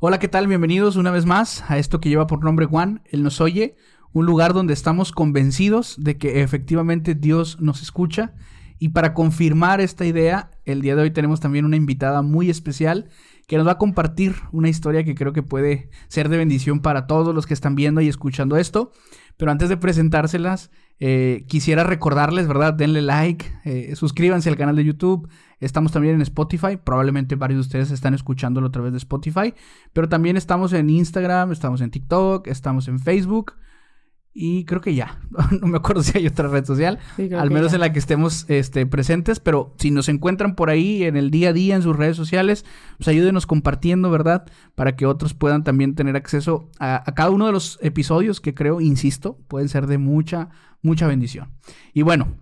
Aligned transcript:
Hola, 0.00 0.20
¿qué 0.20 0.28
tal? 0.28 0.46
Bienvenidos 0.46 0.94
una 0.94 1.10
vez 1.10 1.26
más 1.26 1.68
a 1.68 1.76
esto 1.76 2.00
que 2.00 2.08
lleva 2.08 2.28
por 2.28 2.44
nombre 2.44 2.66
Juan, 2.66 3.02
Él 3.06 3.24
nos 3.24 3.40
oye, 3.40 3.74
un 4.12 4.26
lugar 4.26 4.54
donde 4.54 4.72
estamos 4.72 5.10
convencidos 5.10 5.96
de 5.98 6.16
que 6.16 6.40
efectivamente 6.40 7.16
Dios 7.16 7.60
nos 7.60 7.82
escucha. 7.82 8.32
Y 8.78 8.90
para 8.90 9.12
confirmar 9.12 9.80
esta 9.80 10.06
idea, 10.06 10.52
el 10.64 10.82
día 10.82 10.94
de 10.94 11.02
hoy 11.02 11.10
tenemos 11.10 11.40
también 11.40 11.64
una 11.64 11.74
invitada 11.74 12.22
muy 12.22 12.48
especial 12.48 13.08
que 13.48 13.56
nos 13.56 13.66
va 13.66 13.72
a 13.72 13.78
compartir 13.78 14.36
una 14.52 14.68
historia 14.68 15.02
que 15.02 15.16
creo 15.16 15.32
que 15.32 15.42
puede 15.42 15.90
ser 16.06 16.28
de 16.28 16.36
bendición 16.36 16.78
para 16.78 17.08
todos 17.08 17.34
los 17.34 17.46
que 17.46 17.54
están 17.54 17.74
viendo 17.74 18.00
y 18.00 18.06
escuchando 18.06 18.56
esto. 18.56 18.92
Pero 19.38 19.52
antes 19.52 19.68
de 19.68 19.76
presentárselas, 19.76 20.70
eh, 20.98 21.44
quisiera 21.46 21.84
recordarles, 21.84 22.48
¿verdad? 22.48 22.74
Denle 22.74 23.02
like, 23.02 23.46
eh, 23.64 23.94
suscríbanse 23.94 24.48
al 24.48 24.56
canal 24.56 24.76
de 24.76 24.84
YouTube. 24.84 25.28
Estamos 25.60 25.92
también 25.92 26.16
en 26.16 26.22
Spotify. 26.22 26.76
Probablemente 26.76 27.36
varios 27.36 27.58
de 27.58 27.60
ustedes 27.60 27.90
están 27.92 28.14
escuchándolo 28.14 28.66
a 28.66 28.72
través 28.72 28.92
de 28.92 28.98
Spotify. 28.98 29.54
Pero 29.92 30.08
también 30.08 30.36
estamos 30.36 30.72
en 30.72 30.90
Instagram, 30.90 31.52
estamos 31.52 31.80
en 31.80 31.90
TikTok, 31.90 32.48
estamos 32.48 32.88
en 32.88 32.98
Facebook. 32.98 33.54
Y 34.32 34.64
creo 34.64 34.80
que 34.80 34.94
ya. 34.94 35.20
no 35.60 35.66
me 35.66 35.78
acuerdo 35.78 36.02
si 36.02 36.16
hay 36.16 36.26
otra 36.26 36.48
red 36.48 36.64
social. 36.64 36.98
al 37.36 37.50
menos 37.50 37.72
en 37.72 37.80
la 37.80 37.92
que 37.92 37.98
estemos 37.98 38.44
este, 38.48 38.86
presentes. 38.86 39.40
Pero 39.40 39.74
si 39.78 39.90
nos 39.90 40.08
encuentran 40.08 40.54
por 40.54 40.70
ahí 40.70 41.04
en 41.04 41.16
el 41.16 41.30
día 41.30 41.50
a 41.50 41.52
día 41.52 41.74
en 41.74 41.82
sus 41.82 41.96
redes 41.96 42.16
sociales, 42.16 42.64
pues 42.98 43.08
ayúdenos 43.08 43.46
compartiendo, 43.46 44.10
¿verdad? 44.10 44.46
Para 44.74 44.96
que 44.96 45.06
otros 45.06 45.34
puedan 45.34 45.64
también 45.64 45.94
tener 45.94 46.16
acceso 46.16 46.70
a, 46.78 47.02
a 47.08 47.14
cada 47.14 47.30
uno 47.30 47.46
de 47.46 47.52
los 47.52 47.78
episodios 47.82 48.40
que 48.40 48.54
creo, 48.54 48.80
insisto, 48.80 49.38
pueden 49.48 49.68
ser 49.68 49.86
de 49.86 49.98
mucha, 49.98 50.50
mucha 50.82 51.06
bendición. 51.06 51.50
Y 51.92 52.02
bueno, 52.02 52.36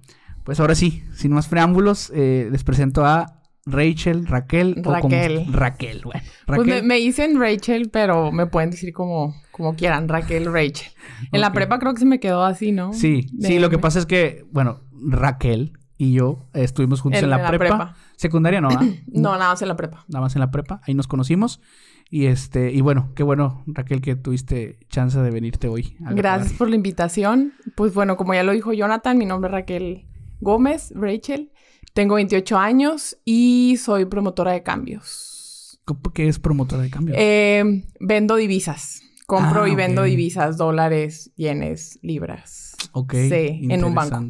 pues 0.47 0.61
ahora 0.61 0.77
sí, 0.77 1.03
sin 1.13 1.33
más 1.33 1.49
preámbulos, 1.49 2.13
eh, 2.15 2.49
les 2.53 2.63
presento 2.63 3.05
a 3.05 3.36
Rachel, 3.67 4.27
Raquel 4.27 4.77
Raquel. 4.83 5.45
o 5.49 5.53
Raquel, 5.53 6.01
bueno. 6.05 6.23
Pues 6.47 6.85
me, 6.85 6.95
dicen 6.97 7.39
Rachel, 7.39 7.91
pero 7.91 8.31
me 8.31 8.47
pueden 8.47 8.71
decir 8.71 8.93
como, 8.93 9.35
como 9.51 9.75
quieran, 9.75 10.09
Raquel, 10.09 10.53
Rachel. 10.53 10.93
En 11.33 11.41
la 11.41 11.53
prepa 11.53 11.81
creo 11.81 11.93
que 11.93 12.01
se 12.01 12.07
me 12.07 12.21
quedó 12.21 12.45
así, 12.45 12.71
¿no? 12.71 12.93
Sí, 12.93 13.29
sí, 13.41 13.59
lo 13.59 13.69
que 13.69 13.79
pasa 13.79 13.99
es 13.99 14.07
que, 14.07 14.47
bueno, 14.53 14.81
Raquel 14.93 15.73
y 15.99 16.13
yo 16.13 16.47
estuvimos 16.53 17.01
juntos 17.01 17.23
en, 17.23 17.31
la, 17.31 17.51
prepa. 17.51 17.97
Secundaria 18.17 18.61
no, 18.61 18.69
no, 19.09 19.33
nada 19.33 19.51
más 19.51 19.63
en 19.63 19.69
la 19.69 19.77
prepa. 19.77 20.05
Nada 20.09 20.23
más 20.23 20.37
en 20.37 20.41
la 20.41 20.51
prepa, 20.51 20.81
ahí 20.85 20.95
nos 20.95 21.09
conocimos. 21.09 21.61
Y 22.09 22.27
este, 22.27 22.73
y 22.73 22.83
bueno, 22.83 23.11
qué 23.17 23.25
bueno, 23.25 23.65
Raquel, 23.67 24.01
que 24.01 24.15
tuviste 24.15 24.79
chance 24.89 25.19
de 25.19 25.31
venirte 25.31 25.67
hoy. 25.67 25.97
Gracias 25.99 26.53
por 26.53 26.71
la 26.71 26.77
invitación. 26.77 27.53
Pues 27.75 27.95
bueno, 27.95 28.17
como 28.17 28.33
ya 28.33 28.45
lo 28.45 28.53
dijo 28.53 28.73
Jonathan, 28.73 29.19
mi 29.19 29.27
nombre 29.27 29.49
es 29.49 29.53
Raquel 29.53 30.07
Gómez, 30.41 30.93
Rachel. 30.95 31.51
Tengo 31.97 32.17
28 32.17 32.59
años 32.59 33.17
y 33.25 33.79
soy 33.79 34.05
promotora 34.05 34.53
de 34.53 34.63
cambios. 34.63 35.81
¿Qué 36.13 36.29
es 36.29 36.39
promotora 36.39 36.83
de 36.83 36.91
cambios? 36.91 37.17
Eh, 37.19 37.87
vendo 37.99 38.37
divisas. 38.37 39.01
Compro 39.27 39.63
ah, 39.63 39.69
y 39.71 39.75
vendo 39.75 40.03
divisas, 40.03 40.59
dólares, 40.59 41.33
yenes, 41.37 41.99
libras. 42.03 42.77
Ok. 42.93 43.15
Sí, 43.15 43.67
en 43.71 43.83
un 43.83 43.95
banco. 43.95 44.23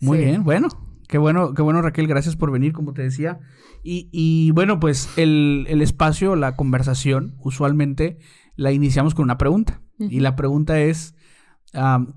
Muy 0.00 0.16
bien, 0.16 0.42
bueno. 0.42 0.68
Qué 1.06 1.18
bueno, 1.18 1.52
qué 1.52 1.60
bueno, 1.60 1.82
Raquel, 1.82 2.06
gracias 2.06 2.34
por 2.34 2.50
venir, 2.50 2.72
como 2.72 2.94
te 2.94 3.02
decía. 3.02 3.40
Y, 3.82 4.50
bueno, 4.52 4.80
pues 4.80 5.10
el, 5.18 5.66
espacio, 5.82 6.34
la 6.34 6.56
conversación, 6.56 7.36
usualmente 7.40 8.16
la 8.56 8.72
iniciamos 8.72 9.14
con 9.14 9.24
una 9.24 9.36
pregunta. 9.36 9.82
Y 9.98 10.20
la 10.20 10.34
pregunta 10.34 10.80
es, 10.80 11.14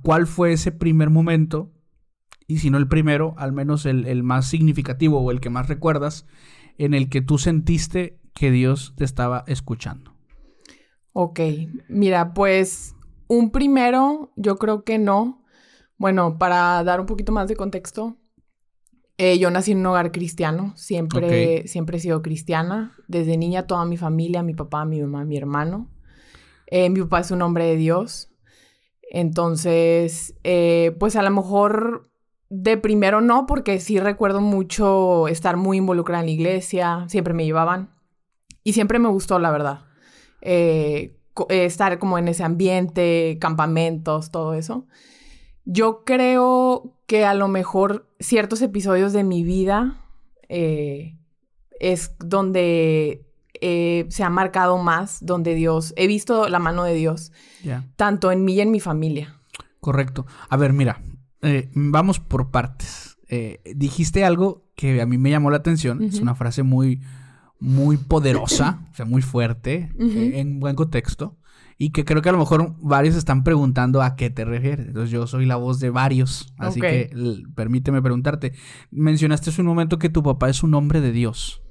¿cuál 0.03 0.25
fue 0.25 0.53
ese 0.53 0.71
primer 0.71 1.09
momento 1.09 1.73
y 2.47 2.59
si 2.59 2.69
no 2.69 2.77
el 2.77 2.87
primero, 2.87 3.35
al 3.37 3.51
menos 3.51 3.85
el, 3.85 4.23
más 4.23 4.47
significativo 4.47 5.19
o 5.19 5.31
el 5.31 5.41
que 5.41 5.49
más 5.49 5.67
recuerdas, 5.67 6.25
en 6.77 6.93
el 6.93 7.09
que 7.09 7.21
tú 7.21 7.37
sentiste 7.37 8.19
que 8.33 8.51
Dios 8.51 8.93
te 8.95 9.03
estaba 9.03 9.43
escuchando. 9.47 10.13
Ok, 11.11 11.41
mira, 11.89 12.33
pues 12.33 12.95
un 13.27 13.51
primero, 13.51 14.31
yo 14.35 14.55
creo 14.55 14.83
que 14.83 14.97
no. 14.97 15.43
Bueno, 15.97 16.37
para 16.37 16.83
dar 16.83 17.01
un 17.01 17.05
poquito 17.05 17.31
más 17.31 17.47
de 17.47 17.55
contexto, 17.55 18.15
eh, 19.17 19.39
yo 19.39 19.49
nací 19.49 19.71
en 19.71 19.79
un 19.79 19.87
hogar 19.87 20.11
cristiano, 20.11 20.73
siempre, 20.77 21.67
siempre 21.67 21.97
he 21.97 21.99
sido 21.99 22.21
cristiana. 22.21 22.95
Desde 23.07 23.35
niña 23.35 23.67
toda 23.67 23.83
mi 23.85 23.97
familia, 23.97 24.43
mi 24.43 24.53
papá, 24.53 24.85
mi 24.85 25.01
mamá, 25.01 25.25
mi 25.25 25.37
hermano. 25.37 25.89
Eh, 26.67 26.89
mi 26.89 27.01
papá 27.01 27.21
es 27.21 27.31
un 27.31 27.41
hombre 27.41 27.65
de 27.65 27.75
Dios. 27.77 28.29
Entonces, 29.09 30.35
eh, 30.43 30.95
pues 30.99 31.15
a 31.15 31.23
lo 31.23 31.31
mejor 31.31 32.11
de 32.49 32.77
primero 32.77 33.21
no, 33.21 33.45
porque 33.45 33.79
sí 33.79 33.99
recuerdo 33.99 34.41
mucho 34.41 35.27
estar 35.27 35.57
muy 35.57 35.77
involucrada 35.77 36.21
en 36.21 36.27
la 36.27 36.31
iglesia, 36.31 37.05
siempre 37.07 37.33
me 37.33 37.45
llevaban 37.45 37.89
y 38.63 38.73
siempre 38.73 38.99
me 38.99 39.09
gustó, 39.09 39.39
la 39.39 39.51
verdad. 39.51 39.81
Eh, 40.41 41.17
eh, 41.49 41.65
estar 41.65 41.99
como 41.99 42.17
en 42.17 42.27
ese 42.27 42.43
ambiente, 42.43 43.37
campamentos, 43.39 44.31
todo 44.31 44.53
eso. 44.53 44.87
Yo 45.65 46.03
creo 46.05 46.93
que 47.05 47.25
a 47.25 47.33
lo 47.33 47.47
mejor 47.47 48.09
ciertos 48.19 48.61
episodios 48.61 49.13
de 49.13 49.23
mi 49.23 49.43
vida 49.43 50.03
eh, 50.49 51.17
es 51.79 52.15
donde 52.19 53.23
se 53.59 54.23
ha 54.23 54.29
marcado 54.29 54.77
más, 54.77 55.17
donde 55.25 55.55
Dios, 55.55 55.93
he 55.97 56.05
visto 56.05 56.47
la 56.47 56.59
mano 56.59 56.83
de 56.83 56.93
Dios, 56.93 57.31
tanto 57.95 58.31
en 58.31 58.45
mí 58.45 58.53
y 58.53 58.61
en 58.61 58.69
mi 58.69 58.79
familia. 58.79 59.41
Correcto. 59.79 60.27
A 60.49 60.57
ver, 60.57 60.73
mira, 60.73 61.01
eh, 61.41 61.69
vamos 61.73 62.19
por 62.19 62.51
partes. 62.51 63.17
Eh, 63.29 63.59
dijiste 63.75 64.23
algo 64.23 64.65
que 64.75 65.01
a 65.01 65.05
mí 65.05 65.17
me 65.17 65.29
llamó 65.29 65.51
la 65.51 65.57
atención. 65.57 66.01
Es 66.01 66.19
una 66.19 66.35
frase 66.35 66.63
muy, 66.63 67.01
muy 67.59 67.97
poderosa, 67.97 68.85
o 68.91 68.95
sea, 68.95 69.05
muy 69.05 69.21
fuerte, 69.21 69.91
eh, 69.99 70.31
en 70.35 70.59
buen 70.59 70.75
contexto. 70.75 71.37
Y 71.79 71.91
que 71.91 72.05
creo 72.05 72.23
que 72.23 72.29
a 72.29 72.31
lo 72.31 72.39
mejor 72.39 72.75
varios 72.79 73.15
están 73.15 73.43
preguntando 73.43 74.01
a 74.01 74.15
qué 74.15 74.31
te 74.31 74.45
refieres. 74.45 74.87
Entonces 74.87 75.11
yo 75.11 75.27
soy 75.27 75.45
la 75.45 75.57
voz 75.57 75.79
de 75.79 75.91
varios. 75.91 76.53
Así 76.57 76.81
que 76.81 77.11
permíteme 77.53 78.01
preguntarte. 78.01 78.53
Mencionaste 78.89 79.51
hace 79.51 79.61
un 79.61 79.67
momento 79.67 79.99
que 79.99 80.09
tu 80.09 80.23
papá 80.23 80.49
es 80.49 80.63
un 80.63 80.73
hombre 80.73 81.01
de 81.01 81.11
Dios. 81.11 81.61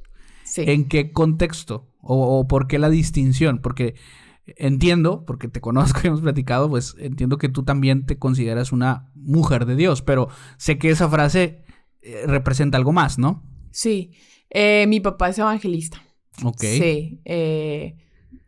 Sí. 0.45 0.63
¿En 0.65 0.85
qué 0.85 1.11
contexto? 1.11 1.91
O, 2.01 2.39
o 2.39 2.47
por 2.47 2.69
qué 2.69 2.79
la 2.79 2.89
distinción? 2.89 3.59
Porque 3.59 3.97
entiendo, 4.47 5.25
porque 5.27 5.49
te 5.49 5.61
conozco 5.61 6.01
y 6.05 6.07
hemos 6.09 6.21
platicado, 6.21 6.69
pues 6.69 6.95
entiendo 6.99 7.39
que 7.39 7.49
tú 7.49 7.65
también 7.65 8.07
te 8.07 8.19
consideras 8.19 8.73
una 8.73 9.11
mujer 9.15 9.67
de 9.67 9.77
Dios, 9.77 10.03
pero 10.03 10.29
sé 10.57 10.79
que 10.79 10.91
esa 10.91 11.09
frase 11.09 11.65
eh, 12.03 12.25
representa 12.27 12.79
algo 12.79 12.93
más, 12.93 13.19
¿no? 13.19 13.43
Sí, 13.71 14.13
eh, 14.51 14.87
mi 14.89 15.01
papá 15.01 15.31
es 15.31 15.39
evangelista. 15.39 16.03
Ok. 16.45 16.61
Sí, 16.61 17.21
eh, 17.25 17.97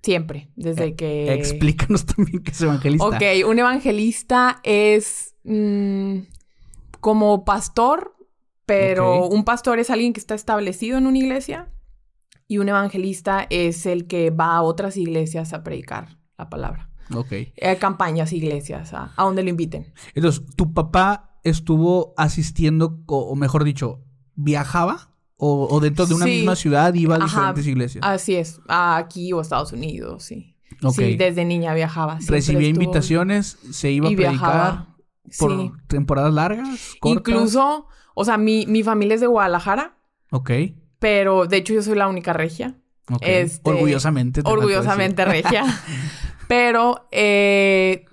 siempre, 0.02 0.50
desde 0.54 0.94
que... 0.94 1.32
Explícanos 1.32 2.06
también 2.16 2.42
qué 2.42 2.52
es 2.52 2.60
evangelista. 2.60 3.06
Ok, 3.06 3.22
un 3.46 3.58
evangelista 3.58 4.60
es 4.62 5.34
mm, 5.44 6.18
como 7.00 7.44
pastor, 7.44 8.14
pero 8.66 9.26
un 9.26 9.44
pastor 9.44 9.78
es 9.78 9.90
alguien 9.90 10.12
que 10.12 10.20
está 10.20 10.34
establecido 10.34 10.98
en 10.98 11.06
una 11.06 11.18
iglesia 11.18 11.68
y 12.48 12.58
un 12.58 12.68
evangelista 12.70 13.46
es 13.50 13.84
el 13.86 14.06
que 14.06 14.30
va 14.30 14.56
a 14.56 14.62
otras 14.62 14.96
iglesias 14.96 15.52
a 15.52 15.62
predicar 15.62 16.18
la 16.38 16.48
palabra. 16.48 16.90
Ok. 17.14 17.32
Eh, 17.32 17.76
campañas, 17.78 18.32
iglesias, 18.32 18.92
a, 18.94 19.12
donde 19.18 19.42
lo 19.42 19.50
inviten. 19.50 19.92
Entonces, 20.14 20.42
¿tu 20.56 20.72
papá 20.72 21.38
estuvo 21.44 22.14
asistiendo, 22.16 23.02
o, 23.06 23.36
mejor 23.36 23.64
dicho, 23.64 24.00
viajaba? 24.34 25.12
O, 25.36 25.78
dentro 25.80 26.06
de 26.06 26.14
una 26.14 26.24
misma 26.24 26.56
ciudad 26.56 26.92
iba 26.94 27.14
a 27.14 27.18
diferentes 27.18 27.66
iglesias? 27.66 28.04
Así 28.04 28.34
es, 28.34 28.60
aquí 28.66 29.32
o 29.32 29.40
Estados 29.40 29.72
Unidos, 29.72 30.24
sí. 30.24 30.56
Sí, 30.92 31.16
desde 31.16 31.44
niña 31.44 31.74
viajaba. 31.74 32.18
Recibía 32.26 32.68
invitaciones, 32.68 33.58
se 33.70 33.90
iba 33.90 34.08
a 34.08 34.12
predicar 34.12 34.86
por 35.38 35.72
temporadas 35.86 36.32
largas, 36.32 36.96
Incluso, 37.04 37.86
o 38.14 38.24
sea, 38.24 38.38
mi, 38.38 38.66
mi 38.66 38.82
familia 38.82 39.14
es 39.14 39.20
de 39.20 39.26
Guadalajara. 39.26 39.96
Ok. 40.30 40.50
Pero 40.98 41.46
de 41.46 41.56
hecho 41.58 41.74
yo 41.74 41.82
soy 41.82 41.96
la 41.96 42.08
única 42.08 42.32
regia. 42.32 42.76
Este, 43.20 43.70
orgullosamente. 43.70 44.42
Orgullosamente 44.44 45.24
regia. 45.24 45.64
Pero 46.48 47.08
eh, 47.10 48.06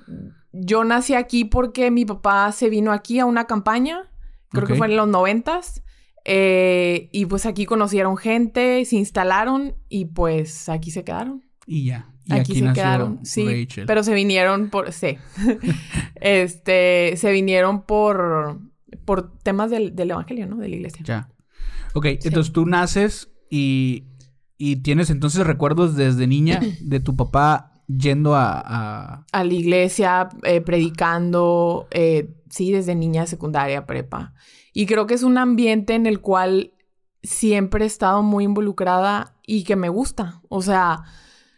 yo 0.51 0.83
nací 0.83 1.13
aquí 1.13 1.45
porque 1.45 1.91
mi 1.91 2.05
papá 2.05 2.51
se 2.51 2.69
vino 2.69 2.91
aquí 2.91 3.19
a 3.19 3.25
una 3.25 3.45
campaña. 3.45 4.09
Creo 4.49 4.67
que 4.67 4.75
fue 4.75 4.87
en 4.87 4.95
los 4.95 5.07
noventas. 5.07 5.83
Eh, 6.23 7.09
y 7.11 7.27
pues 7.27 7.45
aquí 7.45 7.65
conocieron 7.65 8.17
gente, 8.17 8.83
se 8.85 8.95
instalaron 8.95 9.75
y 9.89 10.05
pues 10.05 10.69
aquí 10.69 10.89
se 10.91 11.03
quedaron. 11.03 11.43
Y 11.67 11.85
ya. 11.85 12.09
aquí, 12.29 12.55
se 12.55 12.73
quedaron, 12.73 13.23
sí. 13.23 13.67
Pero 13.85 14.01
se 14.01 14.13
vinieron 14.13 14.69
por, 14.69 14.91
sí. 14.91 15.17
este, 16.15 17.13
se 17.17 17.31
vinieron 17.31 17.83
por, 17.83 18.59
por 19.05 19.37
temas 19.39 19.69
del, 19.69 19.95
del 19.95 20.11
evangelio, 20.11 20.47
¿no? 20.47 20.57
De 20.57 20.67
la 20.67 20.75
iglesia. 20.75 21.01
Ya. 21.03 21.29
Ok, 21.95 22.05
entonces 22.05 22.51
tú 22.51 22.65
naces 22.65 23.31
y, 23.49 24.03
y, 24.57 24.77
tienes 24.77 25.09
entonces 25.09 25.47
recuerdos 25.47 25.95
desde 25.95 26.27
niña 26.27 26.59
de 26.81 26.99
tu 26.99 27.15
papá 27.15 27.71
yendo 27.87 28.35
a... 28.35 29.25
A, 29.31 29.43
la 29.43 29.53
iglesia, 29.53 30.27
eh, 30.43 30.59
predicando, 30.59 31.87
eh, 31.91 32.35
sí, 32.49 32.71
desde 32.71 32.95
niña, 32.95 33.27
secundaria, 33.27 33.85
prepa. 33.85 34.33
Y 34.73 34.87
creo 34.87 35.07
que 35.07 35.13
es 35.13 35.23
un 35.23 35.37
ambiente 35.37 35.95
en 35.95 36.05
el 36.05 36.19
cual 36.19 36.73
siempre 37.23 37.85
he 37.85 37.87
estado 37.87 38.23
muy 38.23 38.43
involucrada 38.43 39.35
y 39.47 39.63
que 39.63 39.77
me 39.77 39.87
gusta. 39.87 40.41
O 40.49 40.61
sea, 40.61 41.03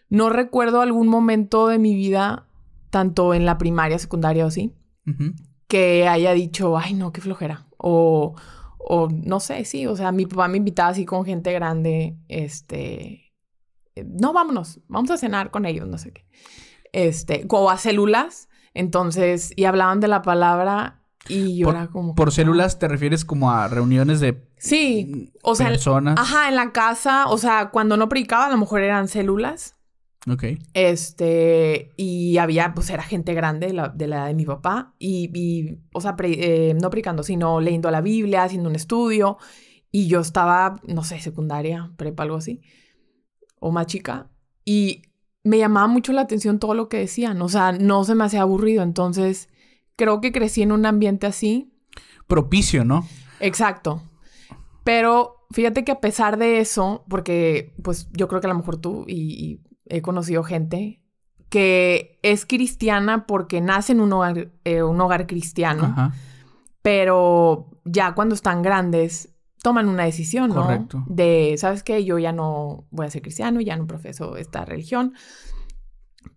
no 0.09 0.29
recuerdo 0.29 0.81
algún 0.81 1.07
momento 1.07 1.67
de 1.67 1.79
mi 1.79 1.95
vida, 1.95 2.45
tanto 2.91 3.33
en 3.33 3.45
la 3.45 3.57
primaria, 3.57 3.97
secundaria 3.97 4.45
o 4.45 4.49
así, 4.49 4.71
que 5.67 6.07
haya 6.07 6.33
dicho, 6.33 6.77
ay, 6.77 6.93
no, 6.93 7.11
qué 7.11 7.21
flojera. 7.21 7.65
O, 7.77 8.35
o 8.89 9.09
no 9.09 9.39
sé, 9.39 9.65
sí, 9.65 9.85
o 9.85 9.95
sea, 9.95 10.11
mi 10.11 10.25
papá 10.25 10.47
me 10.47 10.57
invitaba 10.57 10.89
así 10.89 11.05
con 11.05 11.25
gente 11.25 11.51
grande, 11.53 12.17
este, 12.29 13.33
eh, 13.95 14.05
no, 14.05 14.33
vámonos, 14.33 14.79
vamos 14.87 15.11
a 15.11 15.17
cenar 15.17 15.51
con 15.51 15.65
ellos, 15.65 15.87
no 15.87 15.97
sé 15.97 16.13
qué. 16.13 16.25
Este, 16.93 17.45
o 17.49 17.69
a 17.69 17.77
células, 17.77 18.47
entonces, 18.73 19.51
y 19.55 19.65
hablaban 19.65 19.99
de 19.99 20.07
la 20.07 20.21
palabra 20.21 21.01
y 21.27 21.57
yo 21.57 21.65
Por- 21.67 21.75
era 21.75 21.87
como... 21.87 22.15
Por 22.15 22.31
células 22.31 22.79
te 22.79 22.87
refieres 22.87 23.25
como 23.25 23.51
a 23.51 23.67
reuniones 23.67 24.19
de 24.19 24.47
Sí, 24.57 25.31
o 25.43 25.53
sea, 25.55 25.67
personas. 25.67 26.17
ajá, 26.19 26.49
en 26.49 26.55
la 26.55 26.71
casa, 26.71 27.27
o 27.27 27.37
sea, 27.37 27.69
cuando 27.69 27.97
no 27.97 28.09
predicaba, 28.09 28.47
a 28.47 28.49
lo 28.49 28.57
mejor 28.57 28.81
eran 28.81 29.07
células. 29.07 29.75
Ok. 30.29 30.43
Este, 30.73 31.91
y 31.95 32.37
había, 32.37 32.73
pues 32.73 32.89
era 32.89 33.03
gente 33.03 33.33
grande, 33.33 33.71
la- 33.73 33.89
de 33.89 34.07
la 34.07 34.17
edad 34.17 34.27
de 34.27 34.33
mi 34.33 34.45
papá, 34.45 34.93
y, 34.99 35.29
y, 35.33 35.79
o 35.93 36.01
sea, 36.01 36.15
pre- 36.15 36.69
eh, 36.69 36.73
no 36.73 36.89
predicando, 36.89 37.23
sino 37.23 37.61
leyendo 37.61 37.89
la 37.91 38.01
Biblia, 38.01 38.43
haciendo 38.43 38.69
un 38.69 38.75
estudio, 38.75 39.37
y 39.91 40.07
yo 40.07 40.19
estaba, 40.19 40.81
no 40.87 41.03
sé, 41.03 41.19
secundaria, 41.19 41.91
prepa, 41.97 42.23
algo 42.23 42.37
así, 42.37 42.61
o 43.59 43.71
más 43.71 43.87
chica, 43.87 44.29
y 44.65 45.03
me 45.43 45.57
llamaba 45.57 45.87
mucho 45.87 46.11
la 46.11 46.21
atención 46.21 46.59
todo 46.59 46.73
lo 46.73 46.89
que 46.89 46.97
decían, 46.97 47.41
o 47.41 47.47
sea, 47.49 47.71
no 47.71 48.03
se 48.03 48.15
me 48.15 48.25
hacía 48.25 48.41
aburrido, 48.41 48.83
entonces 48.83 49.47
creo 49.95 50.19
que 50.19 50.31
crecí 50.33 50.61
en 50.61 50.71
un 50.73 50.85
ambiente 50.85 51.25
así, 51.27 51.71
Propicio, 52.27 52.83
¿no? 52.83 53.07
Exacto. 53.39 54.01
Pero 54.83 55.45
fíjate 55.51 55.85
que 55.85 55.93
a 55.93 56.01
pesar 56.01 56.37
de 56.37 56.59
eso, 56.59 57.05
porque 57.09 57.73
pues 57.81 58.09
yo 58.11 58.27
creo 58.27 58.41
que 58.41 58.47
a 58.47 58.49
lo 58.49 58.57
mejor 58.57 58.77
tú 58.77 59.05
y, 59.07 59.15
y 59.15 59.61
he 59.89 60.01
conocido 60.01 60.43
gente 60.43 61.01
que 61.49 62.19
es 62.23 62.45
cristiana 62.45 63.25
porque 63.25 63.61
nace 63.61 63.93
en 63.93 64.01
un 64.01 64.11
hogar, 64.13 64.51
eh, 64.65 64.83
un 64.83 64.99
hogar 64.99 65.27
cristiano, 65.27 65.83
Ajá. 65.85 66.13
pero 66.81 67.69
ya 67.85 68.13
cuando 68.15 68.35
están 68.35 68.61
grandes 68.61 69.33
toman 69.63 69.87
una 69.89 70.03
decisión, 70.03 70.49
¿no? 70.49 70.63
Correcto. 70.63 71.03
De, 71.07 71.55
¿sabes 71.57 71.83
qué? 71.83 72.03
Yo 72.05 72.19
ya 72.19 72.31
no 72.31 72.85
voy 72.91 73.05
a 73.05 73.09
ser 73.09 73.21
cristiano, 73.21 73.59
ya 73.61 73.75
no 73.75 73.87
profeso 73.87 74.37
esta 74.37 74.65
religión. 74.65 75.13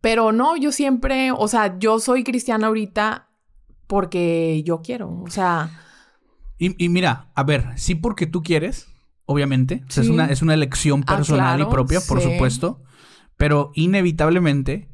Pero 0.00 0.32
no, 0.32 0.56
yo 0.56 0.72
siempre, 0.72 1.30
o 1.32 1.46
sea, 1.48 1.78
yo 1.78 1.98
soy 1.98 2.24
cristiana 2.24 2.68
ahorita 2.68 3.28
porque 3.86 4.62
yo 4.64 4.80
quiero, 4.82 5.22
o 5.22 5.30
sea... 5.30 5.70
Y, 6.58 6.82
y 6.82 6.88
mira, 6.88 7.30
a 7.34 7.42
ver, 7.42 7.66
sí 7.76 7.94
porque 7.94 8.26
tú 8.26 8.42
quieres, 8.42 8.86
obviamente. 9.26 9.82
O 9.88 9.90
sea, 9.90 10.02
es, 10.02 10.08
una, 10.08 10.26
es 10.26 10.42
una 10.42 10.54
elección 10.54 11.02
Ah, 11.06 11.16
personal 11.16 11.56
claro, 11.56 11.70
y 11.70 11.72
propia, 11.72 12.00
por 12.00 12.20
sí. 12.20 12.30
supuesto. 12.30 12.82
Pero 13.40 13.72
inevitablemente 13.74 14.90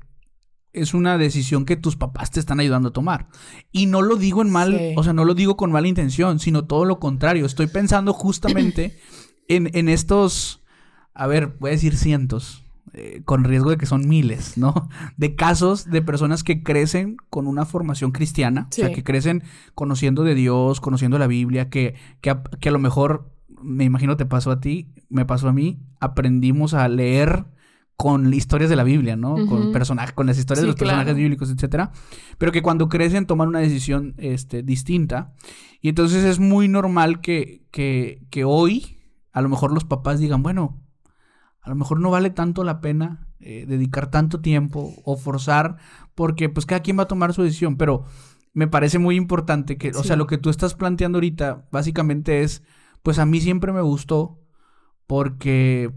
es 0.72 0.94
una 0.94 1.18
decisión 1.18 1.64
que 1.64 1.74
tus 1.74 1.96
papás 1.96 2.30
te 2.30 2.38
están 2.38 2.60
ayudando 2.60 2.90
a 2.90 2.92
tomar. 2.92 3.26
Y 3.72 3.86
no 3.86 4.02
lo 4.02 4.14
digo 4.14 4.40
en 4.40 4.50
mal, 4.50 4.70
Sí. 4.78 4.94
o 4.96 5.02
sea, 5.02 5.12
no 5.12 5.24
lo 5.24 5.34
digo 5.34 5.56
con 5.56 5.72
mala 5.72 5.88
intención, 5.88 6.38
sino 6.38 6.64
todo 6.64 6.84
lo 6.84 7.00
contrario. 7.00 7.44
Estoy 7.44 7.66
pensando 7.66 8.12
justamente 8.12 8.96
en, 9.48 9.68
en 9.76 9.88
estos, 9.88 10.62
a 11.12 11.26
ver, 11.26 11.56
voy 11.58 11.70
a 11.70 11.72
decir 11.72 11.96
cientos, 11.96 12.62
eh, 12.92 13.22
con 13.24 13.42
riesgo 13.42 13.70
de 13.70 13.78
que 13.78 13.86
son 13.86 14.08
miles, 14.08 14.56
¿no? 14.56 14.88
De 15.16 15.34
casos 15.34 15.90
de 15.90 16.00
personas 16.02 16.44
que 16.44 16.62
crecen 16.62 17.16
con 17.30 17.48
una 17.48 17.64
formación 17.64 18.12
cristiana, 18.12 18.68
o 18.70 18.72
sea, 18.72 18.92
que 18.92 19.02
crecen 19.02 19.42
conociendo 19.74 20.22
de 20.22 20.36
Dios, 20.36 20.80
conociendo 20.80 21.18
la 21.18 21.26
Biblia, 21.26 21.68
que, 21.68 21.96
que, 22.20 22.30
a, 22.30 22.44
que 22.60 22.68
a 22.68 22.72
lo 22.72 22.78
mejor, 22.78 23.34
me 23.60 23.82
imagino 23.82 24.16
te 24.16 24.24
pasó 24.24 24.52
a 24.52 24.60
ti, 24.60 24.94
me 25.08 25.24
pasó 25.24 25.48
a 25.48 25.52
mí, 25.52 25.80
aprendimos 25.98 26.74
a 26.74 26.86
leer 26.88 27.46
con 27.96 28.32
historias 28.32 28.68
de 28.68 28.76
la 28.76 28.84
Biblia, 28.84 29.16
¿no? 29.16 29.46
Con 29.46 29.72
personajes, 29.72 30.12
con 30.12 30.26
las 30.26 30.38
historias 30.38 30.60
Sí, 30.60 30.66
de 30.66 30.68
los 30.68 30.76
personajes 30.76 31.06
claro. 31.06 31.18
bíblicos, 31.18 31.50
etcétera. 31.50 31.92
Pero 32.36 32.52
que 32.52 32.60
cuando 32.60 32.88
crecen 32.88 33.26
toman 33.26 33.48
una 33.48 33.60
decisión 33.60 34.14
este, 34.18 34.62
distinta. 34.62 35.32
Y 35.80 35.88
entonces 35.88 36.24
es 36.24 36.38
muy 36.38 36.68
normal 36.68 37.20
que, 37.20 37.64
que, 37.70 38.26
que 38.30 38.44
hoy 38.44 38.98
a 39.32 39.40
lo 39.40 39.48
mejor 39.48 39.72
los 39.72 39.84
papás 39.84 40.18
digan, 40.18 40.42
bueno, 40.42 40.82
a 41.60 41.70
lo 41.70 41.76
mejor 41.76 42.00
no 42.00 42.10
vale 42.10 42.30
tanto 42.30 42.64
la 42.64 42.80
pena 42.80 43.28
eh, 43.40 43.66
dedicar 43.66 44.10
tanto 44.10 44.40
tiempo 44.40 44.94
o 45.04 45.16
forzar, 45.16 45.76
porque 46.14 46.48
pues 46.48 46.64
cada 46.64 46.80
quien 46.80 46.98
va 46.98 47.02
a 47.02 47.08
tomar 47.08 47.34
su 47.34 47.42
decisión, 47.42 47.76
pero 47.76 48.04
me 48.54 48.66
parece 48.66 48.98
muy 48.98 49.16
importante 49.16 49.76
que, 49.76 49.90
o 49.90 50.02
sea, 50.02 50.16
lo 50.16 50.26
que 50.26 50.38
tú 50.38 50.48
estás 50.48 50.74
planteando 50.74 51.16
ahorita 51.18 51.66
básicamente 51.70 52.42
es, 52.42 52.62
pues 53.02 53.18
a 53.18 53.26
mí 53.26 53.40
siempre 53.40 53.72
me 53.72 53.82
gustó 53.82 54.40
porque 55.06 55.92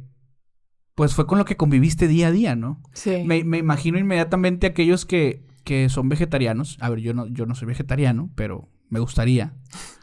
pues 1.00 1.14
fue 1.14 1.26
con 1.26 1.38
lo 1.38 1.46
que 1.46 1.56
conviviste 1.56 2.10
día 2.10 2.28
a 2.28 2.32
día, 2.32 2.58
¿no? 2.58 2.82
Sí. 2.92 3.24
Me, 3.26 3.46
me 3.46 3.58
imagino 3.58 3.98
inmediatamente 3.98 4.68
aquellos 4.68 5.06
que, 5.06 5.46
que 5.64 5.88
son 5.88 6.10
vegetarianos. 6.10 6.76
A 6.82 6.90
ver, 6.90 7.00
yo 7.00 7.14
no, 7.14 7.26
yo 7.28 7.46
no 7.46 7.56
soy 7.56 7.68
vegetariano, 7.70 8.30
pero 8.36 8.68
me 8.90 9.00
gustaría. 9.00 9.54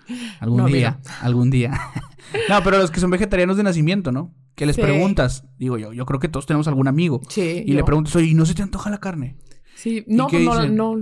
Algún 0.41 0.57
No, 0.63 0.67
día, 0.69 1.01
algún 1.21 1.51
día. 1.51 1.79
no, 2.49 2.63
pero 2.65 2.79
los 2.79 2.91
que 2.91 3.01
son 3.01 3.11
vegetarianos 3.11 3.59
de 3.59 3.63
nacimiento, 3.63 4.11
¿no? 4.11 4.33
Que 4.55 4.65
les 4.65 4.77
Sí. 4.77 4.81
preguntas, 4.81 5.45
digo 5.59 5.77
yo, 5.77 5.93
yo 5.93 6.07
creo 6.07 6.19
que 6.19 6.29
todos 6.29 6.47
tenemos 6.47 6.67
algún 6.67 6.89
amigo. 6.89 7.21
Sí, 7.29 7.63
Y 7.67 7.75
le 7.75 7.85
preguntas, 7.85 8.17
oye, 8.17 8.29
¿y 8.29 8.35
no 8.35 8.47
se 8.47 8.55
te 8.55 8.63
antoja 8.63 8.89
la 8.89 8.99
carne? 9.01 9.37
Sí, 9.75 10.03
no, 10.09 10.29
pues 10.29 10.43
no, 10.45 10.55
dicen? 10.57 10.77
no, 10.77 10.95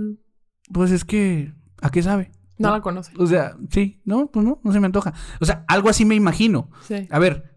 Pues 0.73 0.91
es 0.91 1.05
que, 1.05 1.53
¿a 1.81 1.89
qué 1.89 2.03
sabe? 2.03 2.31
no 2.57 2.69
la 2.71 2.81
conoce. 2.81 3.13
O 3.17 3.27
sea, 3.27 3.55
sí, 3.69 4.01
no, 4.03 4.29
pues 4.29 4.45
no, 4.45 4.59
no 4.61 4.73
se 4.73 4.81
me 4.81 4.87
antoja. 4.87 5.13
O 5.39 5.45
sea, 5.45 5.63
algo 5.69 5.87
así 5.87 6.03
me 6.03 6.15
imagino. 6.15 6.69
Sí. 6.85 7.07
A 7.11 7.17
ver, 7.19 7.55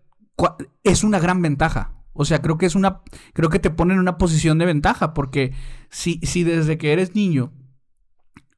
es 0.84 1.02
una 1.02 1.18
gran 1.18 1.42
ventaja. 1.42 1.92
O 2.20 2.24
sea, 2.24 2.42
creo 2.42 2.58
que 2.58 2.66
es 2.66 2.74
una. 2.74 3.02
Creo 3.32 3.48
que 3.48 3.60
te 3.60 3.70
pone 3.70 3.94
en 3.94 4.00
una 4.00 4.18
posición 4.18 4.58
de 4.58 4.66
ventaja. 4.66 5.14
Porque 5.14 5.54
si, 5.88 6.18
si 6.24 6.42
desde 6.42 6.76
que 6.76 6.92
eres 6.92 7.14
niño 7.14 7.52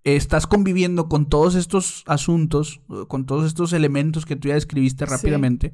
estás 0.03 0.47
conviviendo 0.47 1.11
con 1.11 1.29
todos 1.29 1.55
estos 1.55 2.03
asuntos, 2.07 2.81
con 3.07 3.27
todos 3.27 3.47
estos 3.47 3.75
elementos 3.75 4.25
que 4.25 4.35
tú 4.35 4.49
ya 4.49 4.55
describiste 4.55 5.05
Sí. 5.05 5.13
rápidamente, 5.13 5.73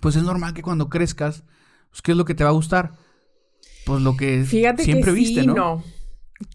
pues 0.00 0.16
es 0.16 0.22
normal 0.22 0.52
que 0.52 0.60
cuando 0.60 0.90
crezcas, 0.90 1.44
pues, 1.90 2.02
¿qué 2.02 2.12
es 2.12 2.18
lo 2.18 2.26
que 2.26 2.34
te 2.34 2.44
va 2.44 2.50
a 2.50 2.52
gustar? 2.52 2.92
Pues 3.86 4.02
lo 4.02 4.14
que 4.14 4.44
Fíjate 4.44 4.84
siempre 4.84 5.12
que 5.12 5.18
viste, 5.18 5.40
sí, 5.40 5.46
¿no? 5.46 5.54
no. 5.54 5.84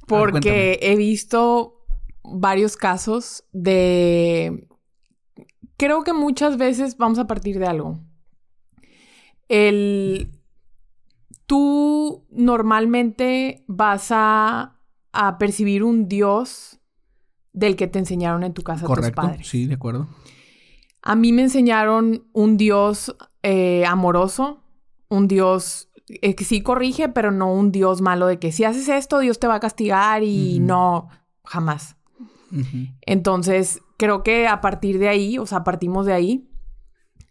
Porque 0.05 0.77
he 0.83 0.95
visto 0.95 1.83
varios 2.23 2.77
casos 2.77 3.43
de... 3.53 4.67
Creo 5.77 6.03
que 6.03 6.13
muchas 6.13 6.57
veces 6.57 6.95
vamos 6.95 7.17
a 7.17 7.25
partir 7.25 7.57
de 7.57 7.65
algo. 7.65 8.06
El... 9.49 10.31
Tú 11.45 12.25
normalmente 12.29 13.63
vas 13.67 14.07
a, 14.11 14.79
a 15.13 15.37
percibir 15.37 15.83
un 15.83 16.09
Dios 16.09 16.79
del 17.53 17.75
que 17.75 17.87
te 17.87 17.99
enseñaron 17.99 18.43
en 18.43 18.53
tu 18.53 18.63
casa 18.63 18.81
tus 18.81 18.89
Correcto, 18.95 19.21
padres. 19.21 19.47
sí, 19.47 19.65
de 19.65 19.75
acuerdo. 19.75 20.07
A 21.01 21.15
mí 21.15 21.31
me 21.31 21.43
enseñaron 21.43 22.27
un 22.33 22.57
Dios 22.57 23.15
eh, 23.43 23.85
amoroso, 23.85 24.61
un 25.07 25.27
Dios 25.27 25.89
eh, 26.09 26.35
que 26.35 26.43
sí 26.43 26.61
corrige, 26.61 27.09
pero 27.09 27.31
no 27.31 27.51
un 27.53 27.71
Dios 27.71 28.01
malo 28.01 28.27
de 28.27 28.39
que 28.39 28.51
si 28.51 28.63
haces 28.63 28.89
esto, 28.89 29.19
Dios 29.19 29.39
te 29.39 29.47
va 29.47 29.55
a 29.55 29.59
castigar 29.59 30.21
y 30.23 30.59
no, 30.59 31.09
jamás. 31.45 31.95
Entonces, 33.01 33.81
creo 33.97 34.21
que 34.21 34.47
a 34.47 34.61
partir 34.61 34.99
de 34.99 35.09
ahí, 35.09 35.37
o 35.37 35.45
sea, 35.45 35.63
partimos 35.63 36.05
de 36.05 36.13
ahí. 36.13 36.49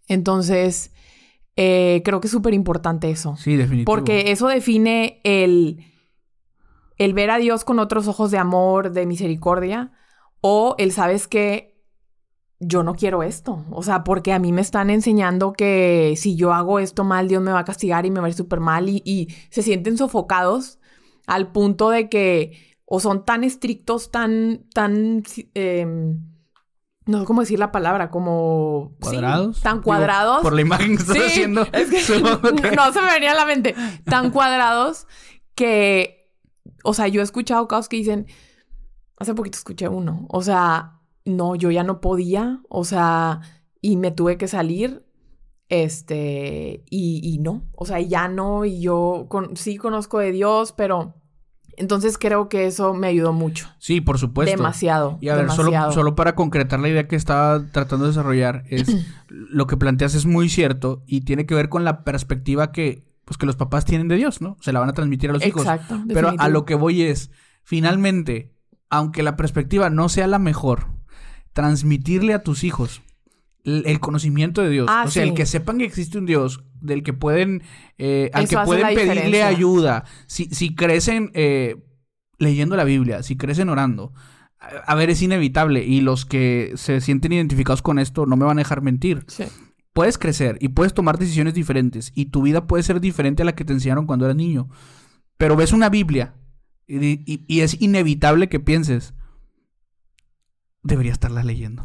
Entonces, 0.08 0.92
eh, 1.56 2.02
creo 2.04 2.20
que 2.20 2.26
es 2.26 2.32
súper 2.32 2.54
importante 2.54 3.10
eso. 3.10 3.36
Sí, 3.36 3.56
definitivo. 3.56 3.86
Porque 3.86 4.30
eso 4.30 4.48
define 4.48 5.20
el, 5.24 5.84
el 6.98 7.14
ver 7.14 7.30
a 7.30 7.38
Dios 7.38 7.64
con 7.64 7.78
otros 7.78 8.08
ojos 8.08 8.30
de 8.30 8.38
amor, 8.38 8.92
de 8.92 9.06
misericordia, 9.06 9.92
o 10.40 10.74
el 10.78 10.92
sabes 10.92 11.26
que 11.26 11.74
yo 12.60 12.82
no 12.82 12.94
quiero 12.94 13.22
esto. 13.22 13.64
O 13.70 13.82
sea, 13.82 14.04
porque 14.04 14.32
a 14.32 14.38
mí 14.38 14.52
me 14.52 14.60
están 14.60 14.90
enseñando 14.90 15.52
que 15.52 16.14
si 16.16 16.36
yo 16.36 16.52
hago 16.52 16.78
esto 16.78 17.04
mal, 17.04 17.28
Dios 17.28 17.42
me 17.42 17.52
va 17.52 17.60
a 17.60 17.64
castigar 17.64 18.06
y 18.06 18.10
me 18.10 18.20
va 18.20 18.26
a 18.26 18.30
ir 18.30 18.34
súper 18.34 18.60
mal 18.60 18.88
y, 18.88 19.02
y 19.04 19.28
se 19.50 19.62
sienten 19.62 19.96
sofocados 19.98 20.78
al 21.26 21.52
punto 21.52 21.90
de 21.90 22.08
que 22.08 22.76
o 22.86 23.00
son 23.00 23.24
tan 23.24 23.44
estrictos, 23.44 24.10
tan, 24.10 24.64
tan, 24.72 25.24
em, 25.54 26.20
no 27.06 27.20
sé 27.20 27.24
cómo 27.24 27.40
decir 27.40 27.58
la 27.58 27.72
palabra, 27.72 28.10
como... 28.10 28.92
sí, 29.00 29.10
¿Cuadrados? 29.10 29.60
tan 29.60 29.74
Digo, 29.76 29.84
cuadrados. 29.84 30.42
por 30.42 30.52
la 30.52 30.60
imagen 30.60 30.96
que 30.96 31.02
estás 31.02 31.16
Sí, 31.16 31.22
haciendo. 31.22 31.62
es 31.72 31.88
que 31.90 31.96
que- 32.62 32.76
no 32.76 32.92
se 32.92 33.00
me 33.00 33.10
venía 33.12 33.32
a 33.32 33.36
la 33.36 33.46
mente. 33.46 33.74
Tan 34.04 34.30
cuadrados 34.32 35.06
que, 35.54 36.32
o 36.84 36.94
sea, 36.94 37.08
yo 37.08 37.20
he 37.20 37.24
escuchado 37.24 37.66
casos 37.68 37.88
que 37.88 37.96
dicen, 37.96 38.26
hace 39.18 39.34
poquito 39.34 39.56
escuché 39.56 39.88
uno, 39.88 40.26
o 40.28 40.42
sea, 40.42 41.00
no, 41.24 41.54
yo 41.56 41.70
ya 41.70 41.82
no 41.84 42.00
podía, 42.00 42.60
o 42.68 42.84
sea, 42.84 43.40
y 43.80 43.96
me 43.96 44.10
tuve 44.10 44.36
que 44.36 44.48
salir, 44.48 45.04
este, 45.68 46.84
y, 46.90 47.20
y 47.22 47.38
no, 47.38 47.64
o 47.72 47.86
sea, 47.86 48.00
ya 48.00 48.28
no, 48.28 48.64
y 48.64 48.80
yo 48.80 49.26
con- 49.28 49.56
sí 49.56 49.76
conozco 49.76 50.18
de 50.18 50.32
Dios, 50.32 50.72
pero 50.72 51.14
entonces 51.76 52.18
creo 52.18 52.48
que 52.48 52.66
eso 52.66 52.94
me 52.94 53.06
ayudó 53.06 53.32
mucho. 53.32 53.68
Sí, 53.78 54.00
por 54.00 54.18
supuesto. 54.18 54.56
demasiado. 54.56 55.18
Y 55.20 55.28
a 55.28 55.36
ver, 55.36 55.50
solo, 55.50 55.70
demasiado. 55.70 55.92
solo 55.92 56.14
para 56.14 56.34
concretar 56.34 56.80
la 56.80 56.88
idea 56.88 57.06
que 57.06 57.16
estaba 57.16 57.64
tratando 57.70 58.04
de 58.04 58.10
desarrollar, 58.10 58.64
es 58.68 58.86
lo 59.28 59.66
que 59.66 59.76
planteas 59.76 60.14
es 60.14 60.26
muy 60.26 60.48
cierto 60.48 61.02
y 61.06 61.22
tiene 61.22 61.46
que 61.46 61.54
ver 61.54 61.68
con 61.68 61.84
la 61.84 62.04
perspectiva 62.04 62.72
que, 62.72 63.04
pues 63.24 63.38
que 63.38 63.46
los 63.46 63.56
papás 63.56 63.84
tienen 63.84 64.08
de 64.08 64.16
Dios, 64.16 64.40
¿no? 64.40 64.56
Se 64.60 64.72
la 64.72 64.80
van 64.80 64.88
a 64.88 64.94
transmitir 64.94 65.30
a 65.30 65.34
los 65.34 65.44
hijos. 65.44 65.62
Exacto. 65.62 66.02
Pero 66.08 66.32
a 66.38 66.48
lo 66.48 66.64
que 66.64 66.74
voy 66.74 67.02
es, 67.02 67.30
finalmente, 67.62 68.54
aunque 68.90 69.22
la 69.22 69.36
perspectiva 69.36 69.90
no 69.90 70.08
sea 70.08 70.26
la 70.26 70.38
mejor, 70.38 70.88
transmitirle 71.52 72.34
a 72.34 72.42
tus 72.42 72.64
hijos 72.64 73.02
el, 73.66 74.00
conocimiento 74.00 74.62
de 74.62 74.70
Dios. 74.70 74.86
Ah, 74.88 75.04
o 75.06 75.10
sea, 75.10 75.22
sí. 75.24 75.28
el 75.28 75.34
que 75.34 75.44
sepan 75.44 75.78
que 75.78 75.84
existe 75.84 76.16
un 76.18 76.24
Dios, 76.26 76.64
del 76.80 77.02
que 77.02 77.12
pueden, 77.12 77.62
eh, 77.98 78.30
al 78.32 78.44
Eso 78.44 78.58
que 78.60 78.64
pueden 78.64 78.86
pedirle 78.94 79.14
diferencia. 79.14 79.46
ayuda. 79.48 80.04
Si, 80.26 80.46
si 80.46 80.74
crecen 80.74 81.30
eh, 81.34 81.76
leyendo 82.38 82.76
la 82.76 82.84
Biblia, 82.84 83.22
si 83.22 83.36
crecen 83.36 83.68
orando. 83.68 84.12
A 84.58 84.92
a 84.92 84.94
ver, 84.94 85.10
es 85.10 85.20
inevitable. 85.22 85.84
Y 85.84 86.00
los 86.00 86.24
que 86.24 86.72
se 86.76 87.00
sienten 87.00 87.32
identificados 87.32 87.82
con 87.82 87.98
esto 87.98 88.24
no 88.26 88.36
me 88.36 88.44
van 88.46 88.58
a 88.58 88.60
dejar 88.62 88.80
mentir 88.82 89.24
Sí. 89.28 89.44
puedes 89.92 90.16
crecer 90.18 90.56
y 90.60 90.68
puedes 90.68 90.94
tomar 90.94 91.18
decisiones 91.18 91.54
diferentes 91.54 92.10
y 92.14 92.26
tu 92.26 92.42
vida 92.42 92.66
puede 92.66 92.82
ser 92.82 93.00
diferente 93.00 93.42
a 93.42 93.46
la 93.46 93.54
que 93.54 93.64
te 93.64 93.72
enseñaron 93.72 94.06
cuando 94.06 94.24
eras 94.26 94.36
niño. 94.36 94.68
Pero 95.38 95.56
ves 95.56 95.72
una 95.72 95.88
Biblia 95.90 96.34
y, 96.86 96.96
y- 97.30 97.44
y 97.48 97.60
es 97.60 97.80
inevitable 97.82 98.48
que 98.48 98.60
pienses, 98.60 99.12
debería 100.82 101.12
estarla 101.12 101.42
leyendo. 101.42 101.84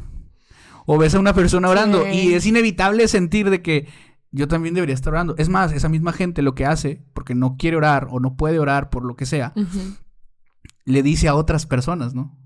O 0.85 0.97
ves 0.97 1.15
a 1.15 1.19
una 1.19 1.33
persona 1.33 1.69
orando 1.69 2.03
Sí. 2.05 2.09
y 2.29 2.33
es 2.33 2.45
inevitable 2.45 3.07
sentir 3.07 3.49
de 3.49 3.61
que 3.61 3.87
yo 4.31 4.47
también 4.47 4.73
debería 4.73 4.95
estar 4.95 5.13
orando. 5.13 5.35
Es 5.37 5.49
más, 5.49 5.71
esa 5.73 5.89
misma 5.89 6.13
gente 6.13 6.41
lo 6.41 6.55
que 6.55 6.65
hace, 6.65 7.03
porque 7.13 7.35
no 7.35 7.57
quiere 7.57 7.77
orar 7.77 8.07
o 8.11 8.19
no 8.19 8.35
puede 8.37 8.59
orar 8.59 8.89
por 8.89 9.03
lo 9.03 9.15
que 9.15 9.25
sea, 9.25 9.53
le 10.85 11.03
dice 11.03 11.27
a 11.27 11.35
otras 11.35 11.65
personas, 11.65 12.13
¿no? 12.15 12.37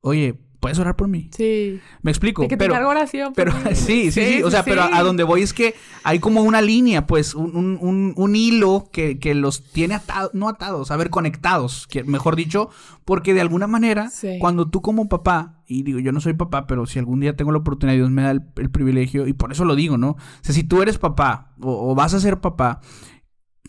Oye, 0.00 0.40
¿puedes 0.66 0.80
orar 0.80 0.96
por 0.96 1.06
mí? 1.06 1.28
Sí. 1.30 1.78
Me 2.02 2.10
explico. 2.10 2.42
De 2.42 2.48
que 2.48 2.56
pero, 2.56 2.74
oración. 2.88 3.32
por 3.32 3.44
pero 3.44 3.52
mí. 3.56 3.60
sí, 3.76 4.10
sí, 4.10 4.24
sí, 4.38 4.42
O 4.42 4.50
sea, 4.50 4.64
pero 4.64 4.82
a, 4.82 4.96
a 4.98 5.02
donde 5.04 5.22
voy 5.22 5.42
es 5.42 5.52
que 5.52 5.76
hay 6.02 6.18
como 6.18 6.42
una 6.42 6.60
línea, 6.60 7.06
pues, 7.06 7.36
un, 7.36 7.54
un- 7.54 7.78
un- 7.80 8.12
un 8.16 8.34
hilo 8.34 8.88
que, 8.92 9.20
que 9.20 9.36
los 9.36 9.62
tiene 9.62 9.94
atados, 9.94 10.32
no 10.34 10.48
atados, 10.48 10.90
a 10.90 10.96
ver, 10.96 11.08
conectados, 11.08 11.86
que, 11.86 12.02
mejor 12.02 12.34
dicho, 12.34 12.68
porque 13.04 13.32
de 13.32 13.42
alguna 13.42 13.68
manera, 13.68 14.10
cuando 14.40 14.68
tú 14.68 14.82
como 14.82 15.08
papá, 15.08 15.62
y 15.68 15.84
digo, 15.84 16.00
yo 16.00 16.10
no 16.10 16.20
soy 16.20 16.32
papá, 16.32 16.66
pero 16.66 16.84
si 16.86 16.98
algún 16.98 17.20
día 17.20 17.36
tengo 17.36 17.52
la 17.52 17.58
oportunidad, 17.58 17.96
Dios 17.96 18.10
me 18.10 18.22
da 18.22 18.32
el, 18.32 18.42
el 18.56 18.70
privilegio, 18.70 19.28
y 19.28 19.34
por 19.34 19.52
eso 19.52 19.64
lo 19.64 19.76
digo, 19.76 19.96
¿no? 19.98 20.10
O 20.10 20.16
sea, 20.40 20.52
si 20.52 20.64
tú 20.64 20.82
eres 20.82 20.98
papá 20.98 21.52
o, 21.60 21.92
o 21.92 21.94
vas 21.94 22.12
a 22.14 22.18
ser 22.20 22.40
papá, 22.40 22.80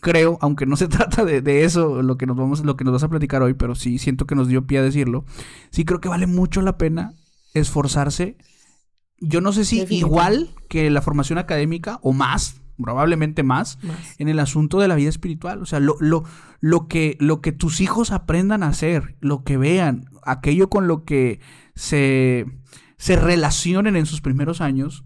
creo, 0.00 0.38
aunque 0.40 0.66
no 0.66 0.76
se 0.76 0.88
trata 0.88 1.24
de, 1.24 1.40
de 1.40 1.64
eso, 1.64 2.02
lo 2.02 2.16
que 2.16 2.26
nos 2.26 2.36
vamos, 2.36 2.64
lo 2.64 2.76
que 2.76 2.84
nos 2.84 2.92
vas 2.92 3.02
a 3.02 3.08
platicar 3.08 3.42
hoy, 3.42 3.54
pero 3.54 3.74
sí 3.74 3.98
siento 3.98 4.26
que 4.26 4.34
nos 4.34 4.48
dio 4.48 4.66
pie 4.66 4.78
a 4.78 4.82
decirlo. 4.82 5.24
Sí 5.70 5.84
creo 5.84 6.00
que 6.00 6.08
vale 6.08 6.26
mucho 6.26 6.62
la 6.62 6.78
pena 6.78 7.14
esforzarse. 7.54 8.36
Yo 9.20 9.40
no 9.40 9.52
sé 9.52 9.64
si 9.64 9.84
igual 9.90 10.50
que 10.68 10.90
la 10.90 11.02
formación 11.02 11.38
académica 11.38 11.98
o 12.02 12.12
más, 12.12 12.60
probablemente 12.82 13.42
más, 13.42 13.82
Más. 13.82 14.14
en 14.18 14.28
el 14.28 14.38
asunto 14.38 14.78
de 14.78 14.88
la 14.88 14.94
vida 14.94 15.08
espiritual. 15.08 15.60
O 15.62 15.66
sea, 15.66 15.80
lo, 15.80 15.96
lo, 16.00 16.24
lo, 16.60 16.86
que, 16.86 17.16
lo 17.18 17.40
que 17.40 17.52
tus 17.52 17.80
hijos 17.80 18.12
aprendan 18.12 18.62
a 18.62 18.68
hacer, 18.68 19.16
lo 19.20 19.42
que 19.42 19.56
vean, 19.56 20.08
aquello 20.24 20.68
con 20.70 20.86
lo 20.86 21.04
que 21.04 21.40
se, 21.74 22.46
se 22.96 23.16
relacionen 23.16 23.96
en 23.96 24.06
sus 24.06 24.20
primeros 24.20 24.60
años, 24.60 25.04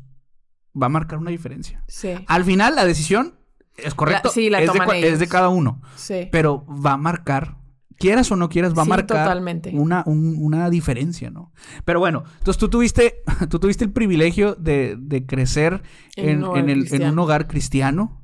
va 0.81 0.87
a 0.87 0.91
marcar 0.91 1.19
una 1.19 1.31
diferencia. 1.31 1.83
Sí. 1.89 2.11
Al 2.27 2.45
final, 2.45 2.75
la 2.75 2.85
decisión 2.85 3.39
es 3.77 3.95
correcto. 3.95 4.31
sí, 4.31 4.51
la 4.51 4.61
es, 4.61 4.71
de, 4.73 5.09
es 5.09 5.19
de 5.19 5.29
cada 5.29 5.49
uno. 5.49 5.81
Sí. 5.97 6.29
Pero 6.31 6.65
va 6.67 6.93
a 6.93 6.97
marcar, 6.97 7.57
quieras 7.99 8.31
o 8.33 8.37
no 8.37 8.49
quieras, 8.49 8.77
va 8.77 8.83
a 8.83 8.85
Sí, 8.85 8.91
marcar 8.91 9.19
totalmente. 9.25 9.71
una, 9.75 10.03
un- 10.07 10.37
una 10.41 10.69
diferencia, 10.71 11.31
¿no? 11.31 11.53
Pero 11.85 12.01
bueno, 12.01 12.25
entonces 12.39 12.59
tú 12.59 12.69
tuviste, 12.69 13.23
tú 13.51 13.59
tuviste 13.59 13.85
el 13.85 13.93
privilegio 13.93 14.55
de, 14.55 14.97
de 14.99 15.25
crecer 15.27 15.83
En 16.17 16.29
en, 16.29 16.39
un 16.39 16.45
hogar 16.45 16.59
en 16.59 16.69
el- 16.71 16.79
en 16.79 16.81
cristiano. 16.87 17.13
un 17.13 17.19
hogar 17.19 17.47
cristiano. 17.49 18.23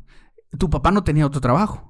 Tu 0.58 0.68
papá 0.70 0.90
no 0.90 1.04
tenía 1.04 1.26
otro 1.26 1.40
trabajo. 1.40 1.84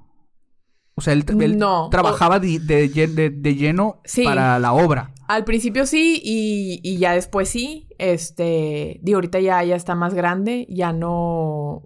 O 0.95 1.01
sea, 1.01 1.13
él, 1.13 1.23
él 1.39 1.57
No, 1.57 1.87
trabajaba 1.89 2.39
de, 2.41 2.59
de 2.59 2.91
lle- 2.91 3.07
de- 3.13 3.29
de 3.29 3.55
lleno 3.55 4.01
Sí. 4.03 4.23
para 4.25 4.59
la 4.59 4.73
obra. 4.73 5.13
Al 5.29 5.45
principio 5.45 5.85
sí 5.85 6.19
y, 6.23 6.81
y 6.83 6.97
ya 6.97 7.13
después 7.13 7.47
sí. 7.49 7.87
Este, 7.97 8.99
digo, 9.01 9.17
ahorita 9.17 9.39
ya, 9.39 9.63
ya 9.63 9.75
está 9.77 9.95
más 9.95 10.13
grande, 10.13 10.65
ya 10.69 10.91
no... 10.91 11.83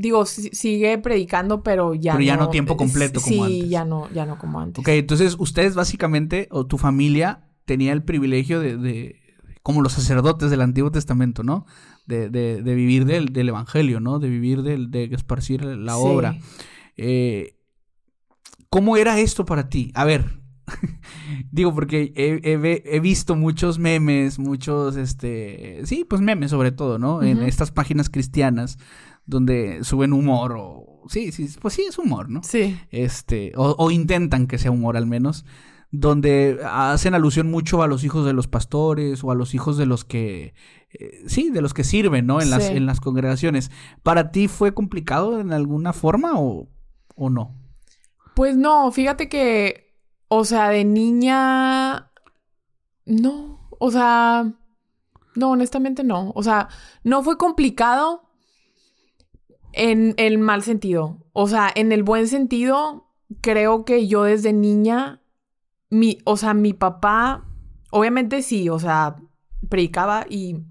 Digo, 0.00 0.24
si- 0.26 0.50
sigue 0.50 0.96
predicando, 0.98 1.62
pero 1.62 1.94
ya 1.94 2.12
Pero 2.12 2.24
ya 2.24 2.36
no 2.36 2.44
no 2.44 2.50
tiempo 2.50 2.76
completo 2.76 3.20
como 3.20 3.46
sí, 3.46 3.54
antes. 3.56 3.70
ya 3.70 3.84
no, 3.84 4.08
ya 4.12 4.26
no 4.26 4.38
como 4.38 4.60
antes. 4.60 4.80
Ok, 4.80 4.88
entonces 4.88 5.34
ustedes 5.38 5.74
básicamente, 5.74 6.46
o 6.50 6.66
tu 6.66 6.78
familia, 6.78 7.48
tenía 7.64 7.92
el 7.92 8.02
privilegio 8.04 8.60
de, 8.60 8.76
de- 8.76 9.16
como 9.62 9.82
los 9.82 9.92
sacerdotes 9.92 10.50
del 10.50 10.60
Antiguo 10.62 10.90
Testamento, 10.92 11.42
¿no? 11.42 11.66
De, 12.06 12.30
de- 12.30 12.62
de 12.62 12.74
vivir 12.74 13.04
del, 13.04 13.32
del 13.32 13.48
Evangelio, 13.48 13.98
¿no? 14.00 14.18
De 14.18 14.28
vivir 14.28 14.62
del, 14.62 14.90
de 14.90 15.04
esparcir 15.12 15.64
la 15.64 15.94
Sí. 15.94 16.00
obra. 16.02 16.38
Eh, 16.96 17.56
¿Cómo 18.70 18.96
era 18.96 19.18
esto 19.18 19.44
para 19.44 19.68
ti? 19.68 19.90
A 19.94 20.04
ver, 20.04 20.40
digo 21.50 21.74
porque 21.74 22.12
he, 22.16 22.40
he 22.52 22.56
ve- 22.56 22.82
he 22.86 23.00
visto 23.00 23.34
muchos 23.34 23.78
memes, 23.78 24.38
muchos, 24.38 24.96
este, 24.96 25.80
sí, 25.84 26.04
pues 26.08 26.20
memes 26.20 26.50
sobre 26.50 26.72
todo, 26.72 26.98
¿no? 26.98 27.22
En 27.22 27.42
estas 27.42 27.70
páginas 27.70 28.10
cristianas 28.10 28.78
donde 29.28 29.84
suben 29.84 30.12
humor 30.12 30.56
o... 30.58 31.02
Sí, 31.08 31.32
sí, 31.32 31.48
pues 31.60 31.74
sí 31.74 31.82
es 31.82 31.98
humor, 31.98 32.28
¿no? 32.28 32.42
Sí, 32.42 32.78
este, 32.90 33.52
o, 33.56 33.76
o 33.78 33.90
intentan 33.90 34.46
que 34.46 34.58
sea 34.58 34.70
humor 34.70 34.96
al 34.96 35.06
menos, 35.06 35.44
donde 35.90 36.58
hacen 36.64 37.14
alusión 37.14 37.50
mucho 37.50 37.82
a 37.82 37.86
los 37.86 38.04
hijos 38.04 38.26
de 38.26 38.32
los 38.32 38.46
pastores 38.48 39.22
o 39.24 39.30
a 39.30 39.34
los 39.34 39.54
hijos 39.54 39.78
de 39.78 39.86
los 39.86 40.04
que, 40.04 40.54
eh, 40.98 41.22
sí, 41.26 41.50
de 41.50 41.62
los 41.62 41.72
que 41.72 41.84
sirven, 41.84 42.26
¿no? 42.26 42.40
En 42.40 42.50
las, 42.50 42.66
Sí. 42.66 42.72
en 42.76 42.86
las 42.86 43.00
congregaciones. 43.00 43.70
¿Para 44.02 44.30
ti 44.32 44.48
fue 44.48 44.74
complicado 44.74 45.40
en 45.40 45.52
alguna 45.52 45.92
forma 45.92 46.32
o, 46.38 46.68
o 47.14 47.30
no? 47.30 47.54
Pues 48.34 48.56
no, 48.56 48.90
fíjate 48.92 49.28
que, 49.28 49.94
o 50.28 50.44
sea, 50.44 50.68
de 50.70 50.84
niña, 50.84 52.10
no, 53.06 53.68
o 53.78 53.90
sea, 53.90 54.52
no, 55.34 55.50
honestamente 55.50 56.04
no. 56.04 56.32
O 56.34 56.42
sea, 56.42 56.68
no 57.02 57.22
fue 57.22 57.38
complicado 57.38 58.27
en 59.72 60.14
el 60.16 60.38
mal 60.38 60.62
sentido. 60.62 61.18
O 61.32 61.48
sea, 61.48 61.70
en 61.74 61.92
el 61.92 62.02
buen 62.02 62.28
sentido, 62.28 63.08
creo 63.40 63.84
que 63.84 64.06
yo 64.06 64.24
desde 64.24 64.52
niña, 64.52 65.22
mi, 65.90 66.18
o 66.24 66.36
sea, 66.36 66.54
mi 66.54 66.72
papá, 66.72 67.46
obviamente 67.90 68.42
sí, 68.42 68.68
o 68.68 68.78
sea, 68.78 69.16
predicaba 69.68 70.26
y 70.28 70.64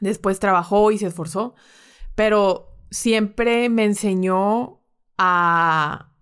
después 0.00 0.40
trabajó 0.40 0.90
y 0.90 0.98
se 0.98 1.06
esforzó, 1.06 1.54
pero 2.14 2.76
siempre 2.90 3.68
me 3.68 3.84
enseñó 3.84 4.80
a, 5.18 6.12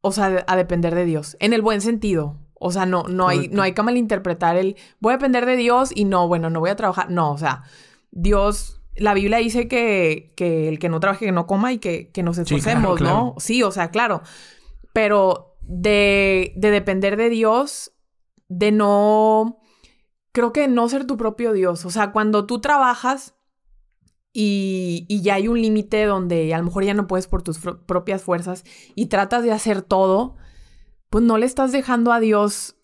o 0.00 0.12
sea, 0.12 0.44
a 0.46 0.56
depender 0.56 0.94
de 0.94 1.04
Dios, 1.04 1.36
en 1.40 1.52
el 1.52 1.62
buen 1.62 1.80
sentido. 1.80 2.38
O 2.66 2.70
sea, 2.70 2.86
no, 2.86 3.02
no 3.08 3.28
hay, 3.28 3.48
no 3.48 3.60
hay 3.60 3.72
que 3.72 3.82
malinterpretar 3.82 4.56
el 4.56 4.76
voy 4.98 5.12
a 5.12 5.16
depender 5.16 5.44
de 5.44 5.56
Dios 5.56 5.90
y 5.94 6.06
no, 6.06 6.28
bueno, 6.28 6.48
no 6.48 6.60
voy 6.60 6.70
a 6.70 6.76
trabajar. 6.76 7.10
No, 7.10 7.32
o 7.32 7.36
sea, 7.36 7.64
Dios, 8.10 8.80
la 8.96 9.14
Biblia 9.14 9.38
dice 9.38 9.68
que, 9.68 10.32
que 10.36 10.68
el 10.68 10.78
que 10.78 10.88
no 10.88 11.00
trabaje, 11.00 11.26
que 11.26 11.32
no 11.32 11.46
coma 11.46 11.72
y 11.72 11.78
que, 11.78 12.10
que 12.10 12.22
nos 12.22 12.36
Sí, 12.36 12.42
esforcemos, 12.42 12.98
claro, 12.98 13.14
¿no? 13.14 13.34
Sí, 13.38 13.62
o 13.62 13.70
sea, 13.70 13.90
claro. 13.90 14.22
Pero 14.92 15.56
de, 15.62 16.52
de 16.56 16.70
depender 16.70 17.16
de 17.16 17.30
Dios, 17.30 17.92
de 18.48 18.72
no, 18.72 19.58
creo 20.32 20.52
que 20.52 20.68
no 20.68 20.88
ser 20.88 21.06
tu 21.06 21.16
propio 21.16 21.52
Dios. 21.52 21.84
O 21.84 21.90
sea, 21.90 22.12
cuando 22.12 22.46
tú 22.46 22.60
trabajas 22.60 23.34
y, 24.32 25.06
y 25.08 25.22
ya 25.22 25.34
hay 25.34 25.48
un 25.48 25.60
límite 25.60 26.04
donde 26.04 26.52
a 26.54 26.58
lo 26.58 26.64
mejor 26.64 26.84
ya 26.84 26.94
no 26.94 27.06
puedes 27.06 27.26
por 27.26 27.42
tus 27.42 27.58
propias 27.58 28.22
fuerzas 28.22 28.64
y 28.94 29.06
tratas 29.06 29.42
de 29.44 29.52
hacer 29.52 29.82
todo, 29.82 30.36
pues 31.10 31.24
no 31.24 31.38
le 31.38 31.46
estás 31.46 31.72
dejando 31.72 32.12
a 32.12 32.20
Dios 32.20 32.76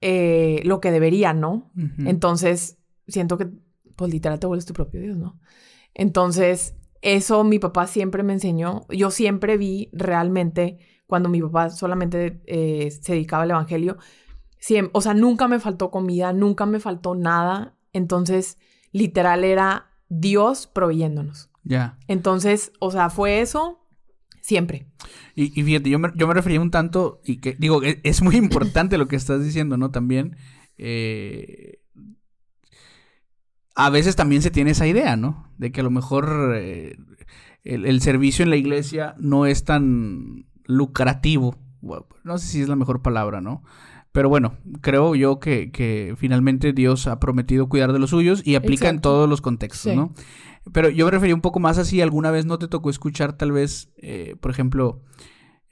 eh, 0.00 0.60
lo 0.64 0.80
que 0.80 0.90
debería, 0.90 1.32
¿no? 1.32 1.70
Entonces, 1.98 2.78
siento 3.06 3.38
que, 3.38 3.48
pues 3.98 4.10
literal 4.12 4.38
te 4.40 4.46
vuelves 4.46 4.64
tu 4.64 4.72
propio 4.72 5.00
Dios, 5.00 5.18
¿no? 5.18 5.38
Entonces, 5.92 6.76
eso 7.02 7.42
mi 7.44 7.58
papá 7.58 7.86
siempre 7.88 8.22
me 8.22 8.32
enseñó. 8.32 8.86
Yo 8.88 9.10
siempre 9.10 9.58
vi 9.58 9.90
realmente, 9.92 10.78
cuando 11.06 11.28
mi 11.28 11.42
papá 11.42 11.70
solamente 11.70 12.40
eh, 12.46 12.90
se 12.90 13.12
dedicaba 13.12 13.42
al 13.42 13.50
Evangelio, 13.50 13.98
siem- 14.60 14.90
o 14.92 15.00
sea, 15.00 15.14
nunca 15.14 15.48
me 15.48 15.58
faltó 15.58 15.90
comida, 15.90 16.32
nunca 16.32 16.64
me 16.64 16.78
faltó 16.80 17.16
nada. 17.16 17.76
Entonces, 17.92 18.56
literal 18.92 19.42
era 19.44 19.90
Dios 20.08 20.68
proveyéndonos. 20.68 21.50
Ya. 21.64 21.98
Entonces, 22.06 22.72
o 22.78 22.90
sea, 22.92 23.10
fue 23.10 23.40
eso 23.40 23.84
siempre. 24.40 24.86
Y, 25.34 25.60
y 25.60 25.64
fíjate, 25.64 25.90
yo 25.90 25.98
me, 25.98 26.10
yo 26.14 26.26
me 26.28 26.34
refería 26.34 26.60
un 26.60 26.70
tanto, 26.70 27.20
y 27.24 27.38
que 27.38 27.56
digo, 27.58 27.82
e- 27.82 28.00
es, 28.04 28.22
muy 28.22 28.36
importante 28.44 28.96
lo 28.96 29.08
que 29.08 29.16
estás 29.16 29.44
diciendo, 29.44 29.76
¿no? 29.76 29.90
También, 29.90 30.36
eh, 30.78 31.80
a 33.78 33.90
veces 33.90 34.16
también 34.16 34.42
se 34.42 34.50
tiene 34.50 34.72
esa 34.72 34.88
idea, 34.88 35.16
¿no? 35.16 35.48
De 35.56 35.70
que 35.70 35.82
a 35.82 35.84
lo 35.84 35.90
mejor 35.90 36.52
eh, 36.56 36.96
el, 37.62 37.86
el 37.86 38.00
servicio 38.00 38.42
en 38.42 38.50
la 38.50 38.56
iglesia 38.56 39.14
no 39.20 39.46
es 39.46 39.64
tan 39.64 40.46
lucrativo. 40.64 41.56
Bueno, 41.80 42.06
no 42.24 42.38
sé 42.38 42.48
si 42.48 42.60
es 42.60 42.68
la 42.68 42.74
mejor 42.74 43.02
palabra, 43.02 43.40
¿no? 43.40 43.62
Pero 44.10 44.28
bueno, 44.28 44.56
creo 44.80 45.14
yo 45.14 45.38
que, 45.38 45.70
que 45.70 46.14
finalmente 46.16 46.72
Dios 46.72 47.06
ha 47.06 47.20
prometido 47.20 47.68
cuidar 47.68 47.92
de 47.92 48.00
los 48.00 48.10
suyos 48.10 48.44
y 48.44 48.56
aplica 48.56 48.88
en 48.88 49.00
todos 49.00 49.28
los 49.28 49.40
contextos, 49.40 49.94
¿no? 49.94 50.12
Pero 50.72 50.88
yo 50.88 51.04
me 51.04 51.12
refería 51.12 51.36
un 51.36 51.40
poco 51.40 51.60
más 51.60 51.78
así, 51.78 52.00
alguna 52.00 52.32
vez 52.32 52.46
no 52.46 52.58
te 52.58 52.66
tocó 52.66 52.90
escuchar 52.90 53.34
tal 53.34 53.52
vez, 53.52 53.92
eh, 53.98 54.34
por 54.40 54.50
ejemplo, 54.50 55.04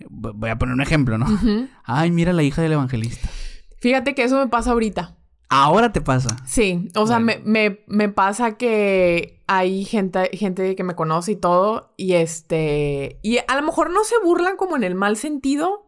voy 0.09 0.51
a 0.51 0.59
poner 0.59 0.75
un 0.75 0.81
ejemplo, 0.81 1.19
¿no? 1.19 1.27
Ay, 1.83 2.13
mira 2.13 2.33
la 2.33 2.45
hija 2.45 2.63
del 2.63 2.73
evangelista. 2.73 3.29
Fíjate 3.81 4.15
que 4.15 4.23
eso 4.23 4.39
me 4.39 4.47
pasa 4.47 4.71
ahorita. 4.71 5.17
Ahora 5.49 5.93
te 5.93 6.00
pasa. 6.00 6.37
Sí, 6.45 6.88
o 6.97 7.07
sea, 7.07 7.21
me, 7.21 7.38
me, 7.45 7.81
me, 7.87 8.09
pasa 8.09 8.57
que 8.57 9.43
hay 9.47 9.85
gente, 9.85 10.31
gente 10.37 10.75
que 10.75 10.83
me 10.83 10.97
conoce 10.97 11.33
y 11.33 11.37
todo, 11.37 11.93
y 11.97 12.15
este, 12.15 13.21
y 13.23 13.38
a 13.38 13.55
lo 13.55 13.62
mejor 13.62 13.91
no 13.91 14.03
se 14.03 14.17
burlan 14.25 14.57
como 14.57 14.76
en 14.76 14.83
el 14.83 14.97
mal 14.97 15.17
sentido, 15.17 15.87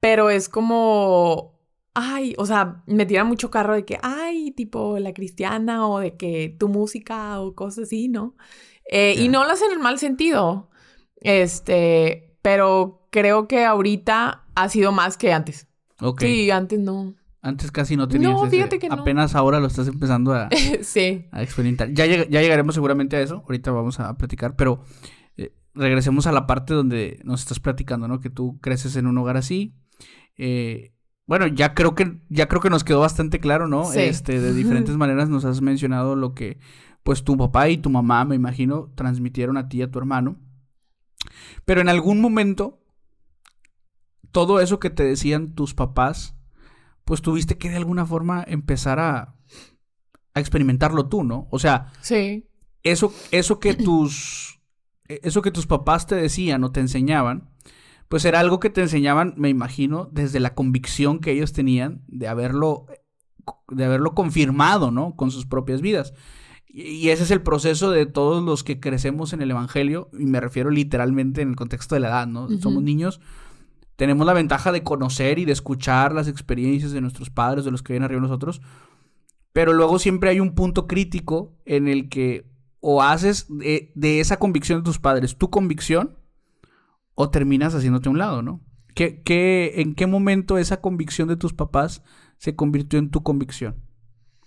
pero 0.00 0.30
es 0.30 0.48
como, 0.48 1.60
ay, 1.94 2.34
o 2.38 2.46
sea, 2.46 2.82
me 2.86 3.06
tiran 3.06 3.28
mucho 3.28 3.50
carro 3.50 3.74
de 3.74 3.84
que, 3.84 4.00
ay, 4.02 4.50
tipo 4.50 4.98
la 4.98 5.12
cristiana 5.12 5.86
o 5.88 6.00
de 6.00 6.16
que 6.16 6.56
tu 6.58 6.68
música 6.68 7.40
o 7.40 7.54
cosas 7.54 7.84
así, 7.84 8.08
¿no? 8.08 8.34
Eh, 8.90 9.14
y 9.16 9.28
no 9.28 9.44
lo 9.44 9.52
hacen 9.52 9.68
en 9.68 9.74
el 9.74 9.82
mal 9.82 10.00
sentido, 10.00 10.70
este, 11.20 12.36
pero 12.42 13.06
creo 13.10 13.46
que 13.46 13.64
ahorita 13.64 14.44
ha 14.56 14.68
sido 14.68 14.90
más 14.90 15.16
que 15.16 15.32
antes. 15.32 15.68
Ok. 16.00 16.22
Sí, 16.22 16.50
antes 16.50 16.80
no. 16.80 17.14
Antes 17.40 17.70
casi 17.70 17.96
no 17.96 18.08
tenías 18.08 18.32
No, 18.32 18.46
fíjate 18.46 18.78
que 18.78 18.88
no. 18.88 18.96
Apenas 18.96 19.34
ahora 19.34 19.60
lo 19.60 19.68
estás 19.68 19.86
empezando 19.86 20.32
a, 20.32 20.48
sí. 20.82 21.26
a 21.30 21.42
experimentar. 21.42 21.92
Ya, 21.92 22.06
ya 22.06 22.40
llegaremos 22.40 22.74
seguramente 22.74 23.16
a 23.16 23.20
eso. 23.20 23.42
Ahorita 23.44 23.70
vamos 23.70 24.00
a 24.00 24.16
platicar, 24.16 24.56
pero 24.56 24.82
eh, 25.36 25.54
regresemos 25.74 26.26
a 26.26 26.32
la 26.32 26.46
parte 26.46 26.74
donde 26.74 27.20
nos 27.24 27.40
estás 27.40 27.60
platicando, 27.60 28.08
¿no? 28.08 28.20
Que 28.20 28.30
tú 28.30 28.58
creces 28.60 28.96
en 28.96 29.06
un 29.06 29.16
hogar 29.18 29.36
así. 29.36 29.76
Eh, 30.36 30.94
bueno, 31.26 31.46
ya 31.46 31.74
creo 31.74 31.94
que 31.94 32.20
ya 32.28 32.48
creo 32.48 32.60
que 32.60 32.70
nos 32.70 32.84
quedó 32.84 33.00
bastante 33.00 33.38
claro, 33.38 33.68
¿no? 33.68 33.84
Sí. 33.84 34.00
Este, 34.00 34.40
de 34.40 34.52
diferentes 34.54 34.96
maneras 34.96 35.28
nos 35.28 35.44
has 35.44 35.60
mencionado 35.60 36.16
lo 36.16 36.34
que 36.34 36.58
pues 37.04 37.22
tu 37.22 37.36
papá 37.36 37.68
y 37.68 37.78
tu 37.78 37.88
mamá, 37.88 38.24
me 38.24 38.34
imagino, 38.34 38.92
transmitieron 38.94 39.56
a 39.56 39.68
ti 39.68 39.78
y 39.78 39.82
a 39.82 39.90
tu 39.90 39.98
hermano. 39.98 40.36
Pero 41.64 41.80
en 41.80 41.88
algún 41.88 42.20
momento 42.20 42.82
todo 44.32 44.60
eso 44.60 44.78
que 44.78 44.90
te 44.90 45.04
decían 45.04 45.54
tus 45.54 45.74
papás 45.74 46.37
pues 47.08 47.22
tuviste 47.22 47.56
que 47.56 47.70
de 47.70 47.76
alguna 47.78 48.04
forma 48.04 48.44
empezar 48.46 49.00
a, 49.00 49.34
a 50.34 50.40
experimentarlo 50.40 51.08
tú, 51.08 51.24
¿no? 51.24 51.48
O 51.50 51.58
sea, 51.58 51.90
sí. 52.02 52.46
Eso, 52.82 53.14
eso 53.30 53.58
que 53.60 53.72
tus, 53.72 54.60
eso 55.08 55.40
que 55.40 55.50
tus 55.50 55.66
papás 55.66 56.06
te 56.06 56.16
decían 56.16 56.62
o 56.64 56.70
te 56.70 56.80
enseñaban, 56.80 57.48
pues 58.08 58.26
era 58.26 58.40
algo 58.40 58.60
que 58.60 58.68
te 58.68 58.82
enseñaban, 58.82 59.32
me 59.38 59.48
imagino, 59.48 60.10
desde 60.12 60.38
la 60.38 60.54
convicción 60.54 61.18
que 61.20 61.32
ellos 61.32 61.54
tenían 61.54 62.02
de 62.08 62.28
haberlo, 62.28 62.84
de 63.68 63.86
haberlo 63.86 64.12
confirmado, 64.14 64.90
¿no? 64.90 65.16
Con 65.16 65.30
sus 65.30 65.46
propias 65.46 65.80
vidas. 65.80 66.12
Y 66.66 67.08
ese 67.08 67.22
es 67.22 67.30
el 67.30 67.40
proceso 67.40 67.90
de 67.90 68.04
todos 68.04 68.44
los 68.44 68.64
que 68.64 68.80
crecemos 68.80 69.32
en 69.32 69.40
el 69.40 69.50
Evangelio, 69.50 70.10
y 70.12 70.26
me 70.26 70.40
refiero 70.40 70.68
literalmente 70.68 71.40
en 71.40 71.48
el 71.48 71.56
contexto 71.56 71.94
de 71.94 72.02
la 72.02 72.08
edad, 72.08 72.26
¿no? 72.26 72.50
Somos 72.58 72.82
niños 72.82 73.18
tenemos 73.98 74.24
la 74.28 74.32
ventaja 74.32 74.70
de 74.70 74.84
conocer 74.84 75.40
y 75.40 75.44
de 75.44 75.50
escuchar 75.50 76.14
las 76.14 76.28
experiencias 76.28 76.92
de 76.92 77.00
nuestros 77.00 77.30
padres, 77.30 77.64
de 77.64 77.72
los 77.72 77.82
que 77.82 77.94
vienen 77.94 78.04
arriba 78.04 78.20
de 78.20 78.28
nosotros. 78.28 78.62
Pero 79.52 79.72
luego 79.72 79.98
siempre 79.98 80.30
hay 80.30 80.38
un 80.38 80.54
punto 80.54 80.86
crítico 80.86 81.56
en 81.64 81.88
el 81.88 82.08
que 82.08 82.48
o 82.78 83.02
haces 83.02 83.48
de, 83.48 84.20
esa 84.20 84.38
convicción 84.38 84.78
de 84.78 84.84
tus 84.84 85.00
padres 85.00 85.36
tu 85.36 85.50
convicción 85.50 86.16
o 87.14 87.30
terminas 87.30 87.74
haciéndote 87.74 88.08
a 88.08 88.12
un 88.12 88.18
lado, 88.18 88.40
¿no? 88.40 88.60
¿Qué, 88.94 89.20
qué, 89.20 89.80
en 89.80 89.96
qué 89.96 90.06
momento 90.06 90.58
esa 90.58 90.80
convicción 90.80 91.26
de 91.26 91.36
tus 91.36 91.52
papás 91.52 92.04
se 92.36 92.54
convirtió 92.54 93.00
en 93.00 93.10
tu 93.10 93.24
convicción? 93.24 93.82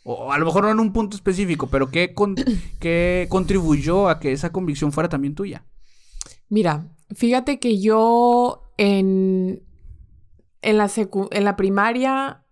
O 0.06 0.32
a 0.32 0.38
lo 0.38 0.46
mejor 0.46 0.64
no 0.64 0.72
en 0.72 0.80
un 0.80 0.94
punto 0.94 1.18
específico, 1.18 1.68
pero 1.68 1.92
¿qué, 1.92 2.16
qué 2.80 3.28
contribuyó 3.30 4.08
a 4.08 4.22
que 4.22 4.32
esa 4.32 4.54
convicción 4.54 4.94
fuera 4.94 5.10
también 5.10 5.36
tuya? 5.36 5.66
Mira, 6.48 6.96
fíjate 7.14 7.60
que 7.60 7.82
yo 7.82 8.71
en, 8.82 9.62
en, 10.64 10.78
la 10.78 10.90
en 10.96 11.44
la 11.44 11.56
primaria, 11.56 12.44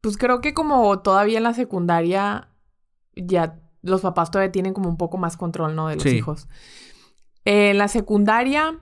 pues 0.00 0.16
creo 0.16 0.40
que 0.40 0.54
como 0.54 1.00
todavía 1.00 1.38
en 1.38 1.42
la 1.42 1.54
secundaria, 1.54 2.50
ya 3.16 3.58
los 3.82 4.02
papás 4.02 4.30
todavía 4.30 4.52
tienen 4.52 4.74
como 4.74 4.88
un 4.88 4.96
poco 4.96 5.18
más 5.18 5.36
control, 5.36 5.74
¿no? 5.74 5.88
De 5.88 5.96
los 5.96 6.06
hijos. 6.06 6.46
en 7.44 7.78
la 7.78 7.88
secundaria, 7.88 8.78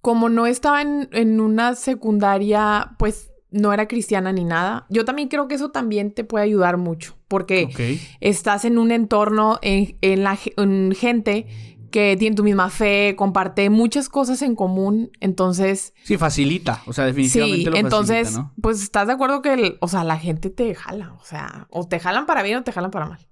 como 0.00 0.30
no 0.30 0.46
estaba 0.46 0.80
en, 0.80 1.40
una 1.40 1.74
secundaria, 1.74 2.92
pues 2.98 3.30
no 3.50 3.74
era 3.74 3.86
cristiana 3.86 4.32
ni 4.32 4.46
nada. 4.46 4.86
Yo 4.88 5.04
también 5.04 5.28
creo 5.28 5.48
que 5.48 5.56
eso 5.56 5.70
también 5.70 6.14
te 6.14 6.24
puede 6.24 6.46
ayudar 6.46 6.78
mucho, 6.78 7.14
porque 7.28 8.00
estás 8.20 8.64
en 8.64 8.78
un 8.78 8.90
entorno, 8.90 9.58
en, 9.60 9.98
en 10.00 10.24
la 10.24 10.38
en 10.56 10.94
gente 10.94 11.46
que 11.90 12.16
tiene 12.18 12.36
tu 12.36 12.42
misma 12.42 12.70
fe, 12.70 13.14
comparte 13.16 13.68
muchas 13.70 14.08
cosas 14.08 14.42
en 14.42 14.54
común, 14.54 15.10
entonces... 15.20 15.92
Sí, 16.04 16.16
facilita, 16.16 16.82
o 16.86 16.92
sea, 16.92 17.04
definitivamente 17.06 17.70
sí, 17.70 17.78
entonces, 17.78 18.40
pues 18.60 18.82
estás 18.82 19.06
de 19.06 19.12
acuerdo 19.12 19.42
que, 19.42 19.76
o 19.80 19.88
sea, 19.88 20.04
la 20.04 20.18
gente 20.18 20.50
te 20.50 20.74
jala, 20.74 21.14
o 21.20 21.24
sea, 21.24 21.66
o 21.70 21.86
te 21.86 22.00
jalan 22.00 22.26
para 22.26 22.42
bien 22.42 22.58
o 22.58 22.64
te 22.64 22.72
jalan 22.72 22.90
para 22.90 23.06
mal. 23.06 23.28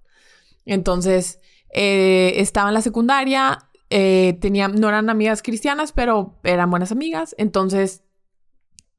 Entonces, 0.64 1.40
eh, 1.70 2.34
estaba 2.36 2.68
en 2.68 2.74
la 2.74 2.82
secundaria, 2.82 3.70
eh, 3.90 4.36
tenía, 4.40 4.68
no 4.68 4.88
eran 4.88 5.08
amigas 5.08 5.42
cristianas, 5.42 5.92
pero 5.92 6.38
eran 6.44 6.70
buenas 6.70 6.92
amigas, 6.92 7.34
entonces 7.38 8.02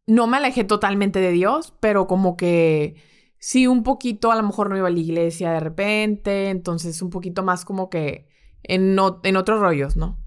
no 0.08 0.26
me 0.26 0.38
alejé 0.38 0.64
totalmente 0.64 1.20
de 1.20 1.32
Dios, 1.32 1.74
pero 1.80 2.08
como 2.08 2.36
que 2.36 2.96
sí, 3.38 3.68
un 3.68 3.84
poquito, 3.84 4.32
a 4.32 4.36
lo 4.36 4.44
mejor 4.44 4.70
no 4.70 4.78
iba 4.78 4.88
a 4.88 4.92
la 4.92 5.00
iglesia 5.00 5.52
de 5.52 5.60
repente, 5.60 6.50
entonces 6.50 7.02
un 7.02 7.10
poquito 7.10 7.44
más 7.44 7.66
como 7.66 7.90
que 7.90 8.29
en, 8.64 8.98
en 9.24 9.38
otros 9.38 9.60
rollos, 9.60 9.96
¿no? 9.96 10.18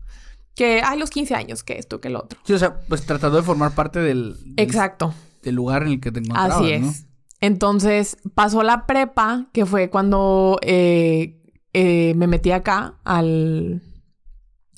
Que 0.55 0.83
hay 0.83 0.99
los 0.99 1.11
15 1.11 1.35
años, 1.35 1.63
que 1.63 1.79
esto, 1.79 2.01
que 2.01 2.09
el 2.09 2.17
otro. 2.17 2.39
Sí, 2.45 2.53
o 2.53 2.59
sea, 2.59 2.81
pues 2.89 3.07
tratando 3.07 3.39
de 3.39 3.43
formar 3.43 3.75
parte 3.75 4.01
del... 4.01 4.37
Exacto. 4.57 5.15
Del 5.43 5.55
lugar 5.55 5.83
en 5.83 5.89
el 5.89 6.01
que 6.01 6.13
te 6.13 6.21
encontrabas, 6.21 6.59
Así 6.59 6.73
es. 6.73 7.07
Entonces, 7.41 8.19
pasó 8.35 8.63
la 8.63 8.87
prepa, 8.87 9.49
que 9.53 9.67
fue 9.67 9.91
cuando 9.91 10.59
eh, 10.63 11.43
eh, 11.73 12.15
me 12.15 12.29
metí 12.29 12.53
acá 12.53 13.01
al, 13.05 13.83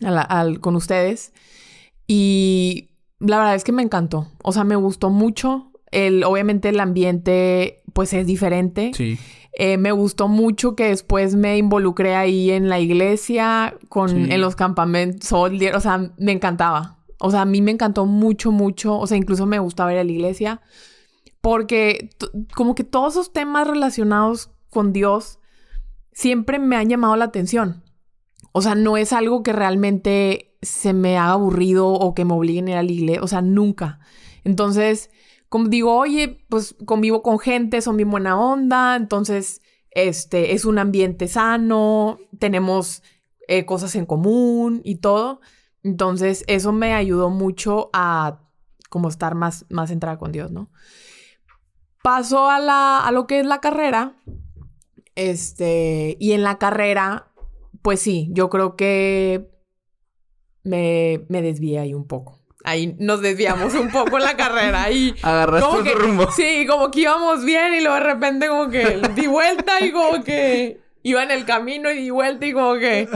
al, 0.03 0.61
con 0.61 0.75
ustedes. 0.75 1.35
Y 2.07 2.93
la 3.19 3.39
verdad 3.39 3.55
es 3.55 3.65
que 3.65 3.73
me 3.73 3.83
encantó. 3.83 4.29
O 4.43 4.53
sea, 4.53 4.65
me 4.65 4.77
gustó 4.77 5.11
mucho. 5.11 5.73
El, 5.91 6.25
obviamente 6.25 6.71
el 6.71 6.81
ambiente, 6.81 7.83
pues, 7.93 8.15
es 8.15 8.27
diferente. 8.27 8.93
Sí. 8.95 9.19
Eh, 9.57 9.79
me 9.79 9.93
gustó 9.93 10.27
mucho 10.27 10.75
que 10.75 10.89
después 10.89 11.37
me 11.37 11.57
involucré 11.59 12.17
ahí 12.17 12.51
en 12.51 12.69
la 12.69 12.81
iglesia, 12.81 13.77
con, 13.89 14.31
en 14.33 14.41
los 14.41 14.57
campamentos, 14.57 15.33
o 15.33 15.81
sea, 15.81 16.11
me 16.19 16.33
encantaba. 16.33 16.99
O 17.19 17.31
sea, 17.31 17.43
a 17.43 17.47
mí 17.47 17.63
me 17.63 17.71
encantó 17.71 18.05
mucho, 18.07 18.51
mucho. 18.51 18.99
O 18.99 19.07
sea, 19.07 19.17
incluso 19.17 19.47
me 19.47 19.59
gustaba 19.59 19.93
ir 19.93 19.99
a 19.99 20.05
la 20.05 20.13
iglesia. 20.13 20.61
Porque 21.41 22.11
como 22.55 22.75
que 22.75 22.85
todos 22.85 23.15
esos 23.15 23.33
temas 23.33 23.67
relacionados 23.67 24.51
con 24.71 24.93
Dios 24.93 25.39
siempre 26.13 26.59
me 26.59 26.77
han 26.77 26.89
llamado 26.89 27.17
la 27.17 27.27
atención. 27.27 27.83
O 28.53 28.63
sea, 28.63 28.75
no 28.75 28.97
es 28.97 29.13
algo 29.13 29.43
que 29.43 29.53
realmente 29.53 30.57
se 30.63 30.93
me 30.93 31.17
haga 31.17 31.33
aburrido 31.33 31.89
o 31.89 32.15
que 32.15 32.25
me 32.25 32.35
obliguen 32.35 32.69
a 32.69 32.71
ir 32.73 32.77
a 32.77 32.83
la 32.83 32.93
iglesia. 32.93 33.23
O 33.23 33.29
sea, 33.29 33.43
nunca. 33.43 34.01
Entonces, 34.45 35.11
como 35.55 35.69
digo, 35.69 35.97
oye, 35.97 36.45
pues 36.49 36.75
convivo 36.85 37.23
con 37.23 37.39
gente, 37.39 37.81
son 37.81 37.97
bien 37.97 38.11
buena 38.11 38.37
onda, 38.37 38.97
entonces, 38.97 39.63
este, 39.93 40.53
es 40.53 40.65
un 40.65 40.81
ambiente 40.81 41.29
sano, 41.29 42.19
tenemos 42.41 43.05
eh, 43.47 43.65
cosas 43.65 43.95
en 43.95 44.05
común 44.05 44.81
y 44.83 44.97
todo. 44.97 45.41
Entonces, 45.85 46.43
eso 46.49 46.73
me 46.73 46.93
ayudó 46.93 47.31
mucho 47.31 47.89
a 47.93 48.41
como 48.91 49.09
estar 49.09 49.37
más, 49.37 49.65
más 49.69 49.91
centrada 49.91 50.19
con 50.19 50.33
Dios, 50.33 50.51
¿no? 50.51 50.73
Paso 52.03 52.51
a, 52.51 52.59
la, 52.59 53.07
a 53.07 53.13
lo 53.13 53.29
que 53.29 53.39
es 53.39 53.47
la 53.47 53.61
carrera. 53.61 54.17
Este, 55.15 56.17
y 56.19 56.33
en 56.33 56.43
la 56.43 56.59
carrera, 56.59 57.33
pues 57.81 58.01
sí, 58.01 58.29
yo 58.33 58.51
creo 58.51 58.75
que 58.75 59.53
me, 60.65 61.25
me 61.29 61.43
desvié 61.43 61.79
ahí 61.79 61.95
un 61.95 62.09
poco 62.09 62.44
ahí 62.65 62.97
nos 62.99 63.21
desviamos 63.21 63.75
un 63.75 63.91
poco 63.91 64.17
en 64.17 64.25
la 64.25 64.37
carrera 64.37 64.91
y 64.91 65.15
agarraste 65.23 65.93
el 65.93 65.99
rumbo. 65.99 66.31
Sí, 66.33 66.67
como 66.67 66.91
que 66.91 67.01
íbamos 67.01 67.45
bien 67.45 67.75
y 67.75 67.81
luego 67.81 67.95
de 67.95 68.01
repente 68.01 68.49
como 68.49 68.69
que 68.69 69.01
di 69.15 69.27
vuelta 69.27 69.85
y 69.85 69.93
como 69.93 70.25
que 70.25 70.81
iba 71.03 71.23
en 71.23 71.31
el 71.31 71.45
camino 71.45 71.91
y 71.93 72.01
di 72.01 72.11
vuelta 72.11 72.47
y 72.47 72.53
como 72.53 72.75
que 72.75 73.09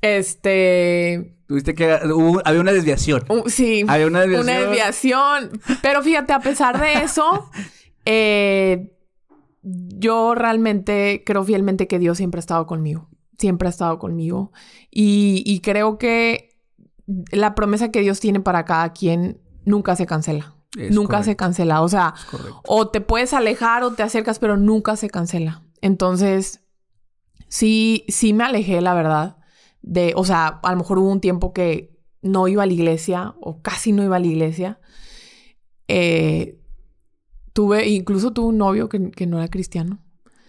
este 0.00 1.36
Tuviste 1.46 1.74
que 1.74 1.92
había 1.92 2.60
una 2.60 2.72
desviación. 2.72 3.24
sí. 3.46 3.84
Había 3.86 4.06
una 4.06 4.20
desviación. 4.20 4.56
Una 4.56 4.60
desviación. 4.60 5.60
Pero 5.82 6.02
fíjate, 6.02 6.32
a 6.32 6.40
pesar 6.40 6.80
de 6.80 7.02
eso, 7.04 7.50
eh, 8.06 8.90
yo 9.62 10.34
realmente 10.34 11.22
creo 11.26 11.44
fielmente 11.44 11.86
que 11.88 11.98
Dios 11.98 12.16
siempre 12.16 12.38
ha 12.38 12.40
estado 12.40 12.66
conmigo. 12.66 13.10
Siempre 13.38 13.68
ha 13.68 13.70
estado 13.70 13.98
conmigo. 13.98 14.50
Y, 14.90 15.42
y 15.44 15.60
creo 15.60 15.98
que 15.98 16.51
la 17.06 17.54
promesa 17.54 17.90
que 17.90 18.00
Dios 18.00 18.20
tiene 18.20 18.40
para 18.40 18.64
cada 18.64 18.92
quien 18.92 19.40
nunca 19.64 19.96
se 19.96 20.06
cancela. 20.06 20.54
nunca 20.90 21.22
se 21.22 21.36
cancela. 21.36 21.82
O 21.82 21.88
sea, 21.88 22.14
o 22.66 22.88
te 22.88 23.00
puedes 23.00 23.34
alejar 23.34 23.82
o 23.82 23.92
te 23.92 24.02
acercas, 24.02 24.38
pero 24.38 24.56
nunca 24.56 24.96
se 24.96 25.10
cancela. 25.10 25.62
Entonces, 25.80 26.60
sí, 27.48 28.04
sí 28.08 28.32
me 28.32 28.44
alejé, 28.44 28.80
la 28.80 28.94
verdad. 28.94 29.36
De, 29.82 30.12
o 30.16 30.24
sea, 30.24 30.60
a 30.62 30.70
lo 30.70 30.78
mejor 30.78 30.98
hubo 30.98 31.10
un 31.10 31.20
tiempo 31.20 31.52
que 31.52 31.98
no 32.22 32.48
iba 32.48 32.62
a 32.62 32.66
la 32.66 32.72
iglesia 32.72 33.34
o 33.40 33.60
casi 33.60 33.92
no 33.92 34.02
iba 34.02 34.16
a 34.16 34.20
la 34.20 34.26
iglesia. 34.26 34.80
Eh, 35.88 36.58
tuve, 37.52 37.88
incluso 37.88 38.32
tuve 38.32 38.46
un 38.46 38.58
novio 38.58 38.88
que, 38.88 39.10
que 39.10 39.26
no 39.26 39.38
era 39.38 39.48
cristiano. 39.48 39.98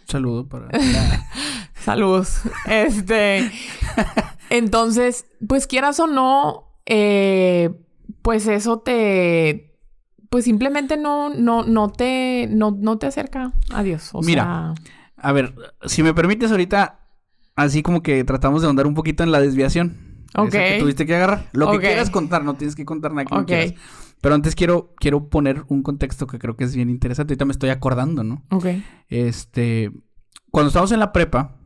Saludo 0.05 0.47
para. 0.47 0.69
Saludos. 1.75 2.41
Este. 2.65 3.51
entonces, 4.49 5.25
pues 5.47 5.67
quieras 5.67 5.99
o 5.99 6.07
no, 6.07 6.79
eh, 6.85 7.69
pues 8.21 8.47
eso 8.47 8.79
te. 8.79 9.77
Pues 10.29 10.45
simplemente 10.45 10.97
no, 10.97 11.29
no, 11.29 11.63
no 11.63 11.89
te, 11.91 12.47
no, 12.49 12.71
no 12.71 12.97
te 12.97 13.05
acerca 13.05 13.53
a 13.71 13.83
Dios. 13.83 14.09
O 14.13 14.21
Mira, 14.21 14.73
a 15.15 15.31
ver, 15.31 15.53
si 15.85 16.01
me 16.01 16.13
permites 16.13 16.49
ahorita, 16.49 16.99
así 17.55 17.83
como 17.83 18.01
que 18.01 18.23
tratamos 18.23 18.61
de 18.61 18.67
ahondar 18.67 18.87
un 18.87 18.95
poquito 18.95 19.23
en 19.23 19.31
la 19.31 19.39
desviación. 19.39 20.25
Ok. 20.35 20.49
que 20.49 20.77
tuviste 20.79 21.05
que 21.05 21.15
agarrar. 21.15 21.49
Lo 21.53 21.71
que 21.71 21.79
quieras 21.79 22.09
contar, 22.09 22.43
no 22.43 22.55
tienes 22.55 22.75
que 22.75 22.85
contar 22.85 23.11
nada 23.11 23.25
que 23.25 23.35
no 23.35 23.45
quieras. 23.45 23.73
Pero 24.21 24.35
antes 24.35 24.55
quiero, 24.55 24.93
quiero 24.97 25.29
poner 25.29 25.65
un 25.67 25.83
contexto 25.83 26.27
que 26.27 26.39
creo 26.39 26.55
que 26.55 26.63
es 26.63 26.75
bien 26.75 26.89
interesante. 26.89 27.33
Ahorita 27.33 27.45
me 27.45 27.51
estoy 27.51 27.69
acordando, 27.69 28.23
¿no? 28.23 28.43
Ok. 28.51 28.67
Este, 29.09 29.91
cuando 30.49 30.69
estábamos 30.69 30.93
en 30.93 30.99
la 30.99 31.11
prepa, 31.11 31.57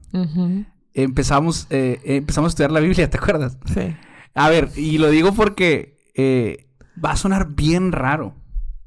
empezamos, 1.04 1.68
eh, 1.70 2.00
empezamos 2.04 2.50
a 2.50 2.52
estudiar 2.52 2.72
la 2.72 2.80
Biblia, 2.80 3.10
¿te 3.10 3.18
acuerdas? 3.18 3.58
Sí. 3.74 3.96
A 4.34 4.50
ver, 4.50 4.70
y 4.76 4.98
lo 4.98 5.10
digo 5.10 5.34
porque 5.34 5.98
eh, 6.16 6.68
va 7.04 7.12
a 7.12 7.18
sonar 7.18 7.56
bien 7.56 7.92
raro. 7.92 8.36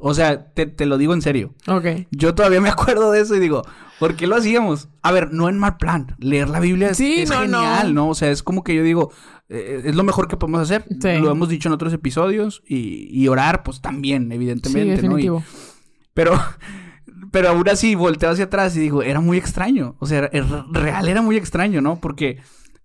O 0.03 0.14
sea, 0.14 0.53
te, 0.55 0.66
te, 0.66 0.87
lo 0.87 0.96
digo 0.96 1.12
en 1.12 1.20
serio. 1.20 1.55
Ok. 1.66 2.07
Yo 2.11 2.35
todavía 2.35 2.61
me 2.61 2.70
acuerdo 2.70 3.11
de 3.11 3.20
eso 3.20 3.37
y 3.37 3.38
digo, 3.38 3.62
¿por 3.99 4.16
qué 4.16 4.27
lo 4.27 4.37
hacíamos? 4.37 4.88
A 5.03 5.12
ver, 5.12 5.33
no 5.33 5.49
en 5.49 5.59
mal 5.59 5.77
plan. 5.77 6.16
Leer 6.18 6.49
la 6.49 6.59
Biblia 6.59 6.90
es, 6.90 6.99
genial, 6.99 7.94
no. 7.94 8.09
O 8.09 8.14
sea, 8.14 8.31
es 8.31 8.42
como 8.42 8.64
que 8.64 8.75
yo 8.75 8.83
digo, 8.83 9.12
eh, 9.49 9.83
es 9.85 9.94
lo 9.94 10.03
mejor 10.03 10.27
que 10.27 10.38
podemos 10.38 10.62
hacer. 10.62 10.87
Lo 11.20 11.31
hemos 11.31 11.49
dicho 11.51 11.68
en 11.68 11.75
otros 11.75 11.92
episodios. 11.92 12.62
Y, 12.66 13.09
y 13.12 13.29
orar, 13.29 13.62
pues 13.62 13.83
también, 13.83 14.33
evidentemente, 14.33 14.96
sí, 14.96 15.03
definitivo. 15.03 15.44
pero, 16.14 16.40
pero 17.31 17.49
aún 17.49 17.69
así 17.69 17.95
volteo 17.95 18.31
hacia 18.31 18.47
atrás 18.47 18.77
y 18.77 18.81
digo, 18.81 19.03
era 19.03 19.21
muy 19.21 19.38
extraño. 19.38 19.97
O 19.99 20.07
sea, 20.07 20.31
real 20.73 21.09
era 21.09 21.23
muy 21.23 21.37
extraño, 21.37 21.81
¿no? 21.81 22.01
Porque 22.01 22.38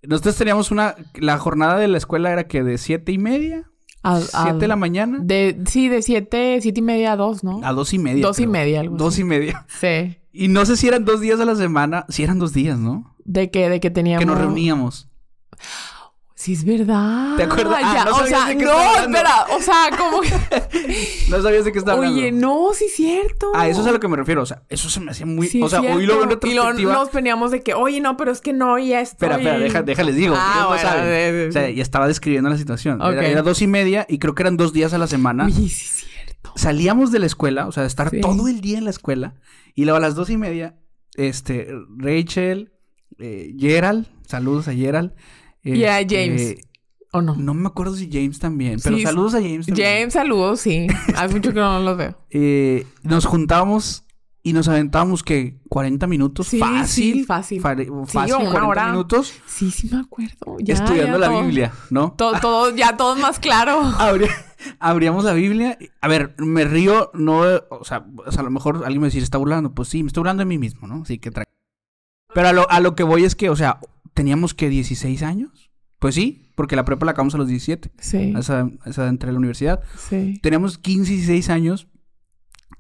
nosotros 0.04 0.36
teníamos 0.36 0.72
una. 0.72 0.96
La 1.16 1.38
jornada 1.38 1.78
de 1.78 1.88
la 1.88 1.98
escuela 1.98 2.32
era 2.32 2.48
que 2.48 2.64
de 2.64 2.78
siete 2.78 3.12
y 3.12 3.18
media. 3.18 3.70
A, 4.04 4.22
siete 4.22 4.60
de 4.60 4.68
la 4.68 4.76
mañana. 4.76 5.20
De, 5.22 5.60
sí, 5.66 5.90
de 5.90 6.04
siete, 6.04 6.60
siete 6.62 6.80
y 6.80 6.84
media 6.84 7.14
a 7.14 7.16
dos, 7.16 7.44
¿no? 7.44 7.60
A 7.64 7.74
dos 7.74 7.92
y 7.94 7.98
media. 7.98 8.22
Dos 8.22 8.40
y 8.40 8.46
media, 8.46 8.82
algo 8.82 8.98
Dos 8.98 9.18
y 9.18 9.24
media. 9.24 9.66
Sí. 9.68 10.18
Y 10.32 10.48
no 10.48 10.66
sé 10.66 10.78
si 10.78 10.88
eran 10.88 11.06
dos 11.06 11.22
días 11.22 11.40
a 11.40 11.46
la 11.46 11.56
semana. 11.56 12.06
Si 12.10 12.24
eran 12.24 12.38
dos 12.38 12.54
días, 12.54 12.78
¿no? 12.78 13.16
De 13.24 13.50
que, 13.50 13.70
de 13.70 13.80
que 13.80 13.90
teníamos. 13.90 14.20
Que 14.20 14.26
nos 14.28 14.38
reuníamos. 14.38 15.10
Sí, 16.46 16.54
es 16.54 16.64
verdad. 16.64 17.38
¿Te 17.38 17.42
acuerdas? 17.42 17.80
Ah, 17.84 18.06
no 18.06 18.18
o 18.18 18.28
sea, 18.28 18.54
no, 18.54 19.00
espera, 19.02 19.48
o 19.50 19.60
sea, 19.60 19.90
como 19.98 20.22
que... 20.22 20.30
no 21.32 21.42
sabías 21.42 21.66
de 21.66 21.72
qué 21.72 21.80
estaba 21.80 21.98
hablando. 21.98 22.20
Oye, 22.20 22.32
no, 22.32 22.70
sí 22.76 22.86
es 22.86 22.94
cierto. 22.94 23.52
Ah, 23.56 23.68
eso 23.68 23.82
es 23.82 23.88
a 23.88 23.92
lo 23.92 24.00
que 24.00 24.08
me 24.08 24.16
refiero, 24.16 24.44
o 24.44 24.46
sea, 24.46 24.62
eso 24.70 24.88
se 24.88 25.00
me 25.00 25.10
hacía 25.10 25.26
muy... 25.26 25.50
o 25.60 25.68
sea, 25.68 25.82
hoy 25.82 26.06
lo 26.06 26.18
veo 26.18 26.24
en 26.26 26.30
retrospectiva... 26.30 26.80
Y 26.80 26.84
lo, 26.84 26.94
nos 26.94 27.10
poníamos 27.10 27.50
de 27.50 27.64
que, 27.64 27.74
oye, 27.74 28.00
no, 28.00 28.16
pero 28.16 28.32
es 28.32 28.42
que 28.42 28.54
no, 28.54 28.78
ya 28.78 29.02
estoy... 29.02 29.26
Espera, 29.26 29.38
espera, 29.38 29.58
deja, 29.58 29.82
déjales 29.82 30.16
digo. 30.16 30.36
Ah, 30.38 30.68
bueno, 30.68 31.06
de, 31.08 31.48
O 31.50 31.52
sea, 31.52 31.68
ya 31.68 31.82
estaba 31.82 32.08
describiendo 32.08 32.48
la 32.48 32.58
situación. 32.60 33.02
Era, 33.02 33.42
dos 33.42 33.64
y 33.64 33.66
media 33.66 34.06
y 34.08 34.20
creo 34.20 34.36
que 34.36 34.44
eran 34.44 34.56
dos 34.56 34.72
días 34.72 34.94
a 34.94 35.00
la 35.00 35.08
semana. 35.08 35.46
Oye, 35.46 35.56
sí 35.56 35.66
es 35.66 36.06
cierto. 36.06 36.52
Salíamos 36.56 37.12
de 37.12 37.18
la 37.18 37.26
escuela, 37.26 37.66
o 37.68 37.72
sea, 37.72 37.82
de 37.82 37.88
estar 37.88 38.12
todo 38.22 38.48
el 38.48 38.62
día 38.62 38.78
en 38.78 38.84
la 38.84 38.92
escuela. 38.92 39.34
Y 39.74 39.86
luego 39.86 39.98
a 39.98 40.00
las 40.00 40.14
dos 40.14 40.30
y 40.30 40.38
media, 40.38 40.78
este, 41.16 41.74
Rachel, 41.98 42.72
eh, 43.18 43.56
Gerald, 43.58 44.06
saludos 44.28 44.68
a 44.68 44.74
Gerald. 44.74 45.12
Y 45.66 45.84
a 45.86 45.96
James. 46.08 46.42
Este, 46.42 46.66
¿O 47.12 47.22
no? 47.22 47.36
No 47.36 47.54
me 47.54 47.68
acuerdo 47.68 47.96
si 47.96 48.10
James 48.12 48.40
también. 48.40 48.80
Pero 48.84 49.00
saludos 49.00 49.36
a 49.36 49.42
James 49.42 49.66
también. 49.66 50.00
James, 50.00 50.14
saludos, 50.14 50.60
sí. 50.60 50.88
Hace 51.16 51.34
mucho 51.34 51.54
que 51.54 51.60
no 51.60 51.80
los 51.80 51.98
veo. 51.98 52.18
Eh, 52.30 52.86
nos 53.04 53.26
juntábamos 53.26 54.06
y 54.44 54.54
nos 54.54 54.68
aventábamos 54.68 55.24
que 55.24 55.58
40 55.70 56.06
minutos 56.06 56.48
sí, 56.48 56.60
fácil. 56.60 57.14
Sí, 57.16 57.24
fácil. 57.24 57.62
fácil, 57.62 57.90
una 57.92 58.52
40 58.52 58.68
hora. 58.68 58.92
minutos. 58.92 59.34
Sí, 59.48 59.72
sí 59.72 59.90
me 59.92 60.02
acuerdo. 60.02 60.58
estudiando 60.60 61.18
la 61.18 61.30
Biblia, 61.30 61.74
¿no? 61.90 62.14
Todo, 62.16 62.40
todo, 62.40 62.76
ya 62.76 62.96
todo 62.96 63.16
más 63.16 63.40
claro. 63.40 63.82
abríamos 64.80 65.24
la 65.24 65.34
Biblia. 65.34 65.80
A 66.00 66.08
ver, 66.08 66.36
me 66.38 66.64
río, 66.66 67.10
no, 67.16 67.40
o 67.70 67.86
sea, 67.86 68.06
a 68.38 68.44
lo 68.44 68.52
mejor 68.52 68.84
alguien 68.84 69.02
me 69.02 69.08
dice, 69.08 69.18
¿está 69.20 69.40
burlando? 69.40 69.74
Pues 69.74 69.88
sí, 69.88 70.04
me 70.04 70.08
estoy 70.08 70.22
burlando 70.22 70.42
de 70.42 70.46
mí 70.46 70.60
mismo, 70.60 70.88
¿no? 70.88 71.02
Así 71.02 71.18
que 71.18 71.32
Pero 71.32 72.48
a 72.48 72.54
lo, 72.54 72.70
a 72.70 72.80
lo 72.82 72.94
que 72.94 73.04
voy 73.04 73.24
es 73.24 73.36
que, 73.36 73.50
o 73.50 73.56
sea, 73.56 73.80
teníamos 74.16 74.56
que 74.56 74.70
16 74.70 75.22
años. 75.22 75.72
Pues 76.00 76.16
sí, 76.16 76.52
porque 76.56 76.76
la 76.76 76.86
prepa 76.86 77.06
la 77.06 77.12
acabamos 77.12 77.36
a 77.36 77.38
los 77.38 77.48
17. 77.48 77.92
Sí. 78.00 78.34
Esa, 78.36 78.70
esa 78.86 79.08
entre 79.08 79.32
la 79.32 79.38
universidad. 79.38 79.82
Sí. 79.98 80.40
Teníamos 80.42 80.80
15 80.80 81.14
y 81.14 81.16
16 81.18 81.50
años 81.50 81.88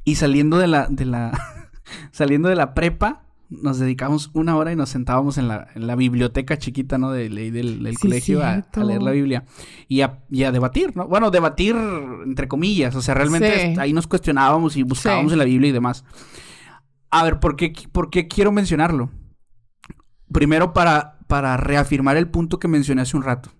y 0.03 0.15
saliendo 0.15 0.57
de 0.57 0.67
la, 0.67 0.87
de 0.89 1.05
la, 1.05 1.31
saliendo 2.11 2.49
de 2.49 2.55
la 2.55 2.73
prepa, 2.73 3.23
nos 3.49 3.79
dedicamos 3.79 4.31
una 4.33 4.55
hora 4.55 4.71
y 4.71 4.75
nos 4.75 4.89
sentábamos 4.89 5.37
en 5.37 5.47
la, 5.47 5.67
en 5.75 5.87
la 5.87 5.95
biblioteca 5.95 6.57
chiquita, 6.57 6.97
¿no? 6.97 7.11
De, 7.11 7.29
del, 7.29 7.83
del 7.83 7.99
colegio 7.99 8.43
a, 8.43 8.65
leer 8.83 9.03
la 9.03 9.11
Biblia 9.11 9.45
y 9.87 10.01
a, 10.01 10.23
y 10.29 10.43
a, 10.43 10.51
debatir, 10.51 10.95
¿no? 10.95 11.07
Bueno, 11.07 11.31
debatir 11.31 11.75
entre 12.25 12.47
comillas, 12.47 12.95
o 12.95 13.01
sea, 13.01 13.13
realmente 13.13 13.75
ahí 13.79 13.93
nos 13.93 14.07
cuestionábamos 14.07 14.77
y 14.77 14.83
buscábamos 14.83 15.31
en 15.31 15.39
la 15.39 15.45
Biblia 15.45 15.69
y 15.69 15.73
demás. 15.73 16.03
A 17.11 17.23
ver, 17.23 17.39
¿por 17.39 17.55
qué, 17.55 17.73
¿por 17.91 18.09
qué 18.09 18.27
quiero 18.27 18.51
mencionarlo? 18.51 19.09
Primero 20.31 20.73
para, 20.73 21.14
para 21.27 21.57
reafirmar 21.57 22.17
el 22.17 22.29
punto 22.29 22.59
que 22.59 22.67
mencioné 22.67 23.01
hace 23.01 23.17
un 23.17 23.23
rato. 23.23 23.51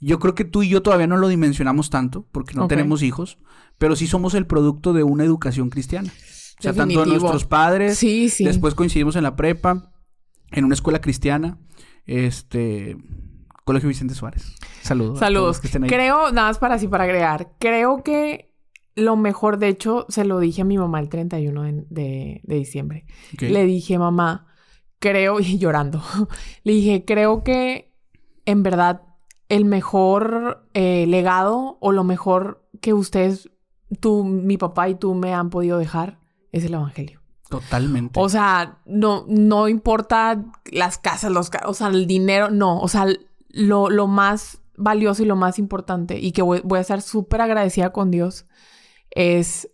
Yo 0.00 0.18
creo 0.18 0.34
que 0.34 0.44
tú 0.44 0.62
y 0.62 0.68
yo 0.68 0.82
todavía 0.82 1.06
no 1.06 1.16
lo 1.16 1.28
dimensionamos 1.28 1.90
tanto 1.90 2.26
porque 2.32 2.54
no 2.54 2.68
tenemos 2.68 3.02
hijos, 3.02 3.38
pero 3.78 3.96
sí 3.96 4.06
somos 4.06 4.34
el 4.34 4.46
producto 4.46 4.92
de 4.92 5.02
una 5.02 5.24
educación 5.24 5.70
cristiana. 5.70 6.12
O 6.58 6.62
sea, 6.62 6.72
tanto 6.72 7.04
nuestros 7.04 7.44
padres, 7.44 7.98
sí, 7.98 8.28
sí. 8.28 8.44
después 8.44 8.74
coincidimos 8.74 9.16
en 9.16 9.24
la 9.24 9.36
prepa, 9.36 9.92
en 10.50 10.64
una 10.64 10.74
escuela 10.74 11.00
cristiana, 11.00 11.58
este, 12.06 12.96
Colegio 13.64 13.88
Vicente 13.88 14.14
Suárez. 14.14 14.54
Saludos. 14.82 15.18
Saludos. 15.18 15.60
Creo, 15.60 16.30
nada 16.30 16.48
más 16.48 16.58
para 16.58 16.74
así, 16.76 16.86
para 16.86 17.04
agregar, 17.04 17.52
creo 17.58 18.02
que 18.02 18.54
lo 18.94 19.16
mejor, 19.16 19.58
de 19.58 19.68
hecho, 19.68 20.06
se 20.08 20.24
lo 20.24 20.38
dije 20.38 20.62
a 20.62 20.64
mi 20.64 20.78
mamá 20.78 21.00
el 21.00 21.08
31 21.08 21.84
de, 21.88 22.40
de, 22.44 22.54
diciembre. 22.54 23.06
Le 23.40 23.64
dije, 23.64 23.98
mamá, 23.98 24.46
creo, 25.04 25.38
y 25.40 25.58
llorando, 25.58 26.02
le 26.62 26.72
dije, 26.72 27.04
creo 27.04 27.44
que 27.44 27.94
en 28.46 28.62
verdad 28.62 29.02
el 29.50 29.66
mejor 29.66 30.66
eh, 30.72 31.06
legado 31.06 31.76
o 31.80 31.92
lo 31.92 32.04
mejor 32.04 32.66
que 32.80 32.94
ustedes, 32.94 33.50
tú, 34.00 34.24
mi 34.24 34.56
papá 34.56 34.88
y 34.88 34.94
tú 34.94 35.14
me 35.14 35.34
han 35.34 35.50
podido 35.50 35.78
dejar 35.78 36.18
es 36.52 36.64
el 36.64 36.74
Evangelio. 36.74 37.20
Totalmente. 37.50 38.18
O 38.18 38.28
sea, 38.30 38.78
no, 38.86 39.26
no 39.28 39.68
importa 39.68 40.42
las 40.72 40.96
casas, 40.98 41.30
los, 41.30 41.50
o 41.66 41.74
sea, 41.74 41.88
el 41.88 42.06
dinero, 42.06 42.50
no. 42.50 42.80
O 42.80 42.88
sea, 42.88 43.06
lo, 43.50 43.90
lo 43.90 44.06
más 44.06 44.62
valioso 44.76 45.22
y 45.22 45.26
lo 45.26 45.36
más 45.36 45.58
importante 45.58 46.18
y 46.18 46.32
que 46.32 46.42
voy, 46.42 46.62
a 46.72 46.80
estar 46.80 47.02
súper 47.02 47.42
agradecida 47.42 47.92
con 47.92 48.10
Dios 48.10 48.46
es 49.10 49.68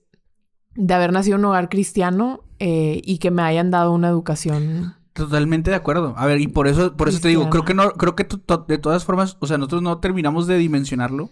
de 0.74 0.92
haber 0.92 1.12
nacido 1.12 1.36
en 1.36 1.40
un 1.40 1.46
hogar 1.46 1.68
cristiano 1.68 2.42
eh, 2.58 3.00
y 3.04 3.18
que 3.18 3.30
me 3.30 3.42
hayan 3.42 3.70
dado 3.70 3.92
una 3.92 4.08
educación 4.08 4.99
Totalmente 5.20 5.70
de 5.70 5.76
acuerdo. 5.76 6.14
A 6.16 6.24
ver, 6.24 6.40
y 6.40 6.48
por 6.48 6.66
eso, 6.66 6.96
por 6.96 7.10
eso 7.10 7.20
te 7.20 7.28
digo, 7.28 7.50
creo 7.50 7.64
que 7.64 7.74
no, 7.74 7.92
creo 7.92 8.16
que 8.16 8.26
de 8.68 8.78
todas 8.78 9.04
formas, 9.04 9.36
o 9.40 9.46
sea, 9.46 9.58
nosotros 9.58 9.82
no 9.82 9.98
terminamos 9.98 10.46
de 10.46 10.56
dimensionarlo, 10.56 11.30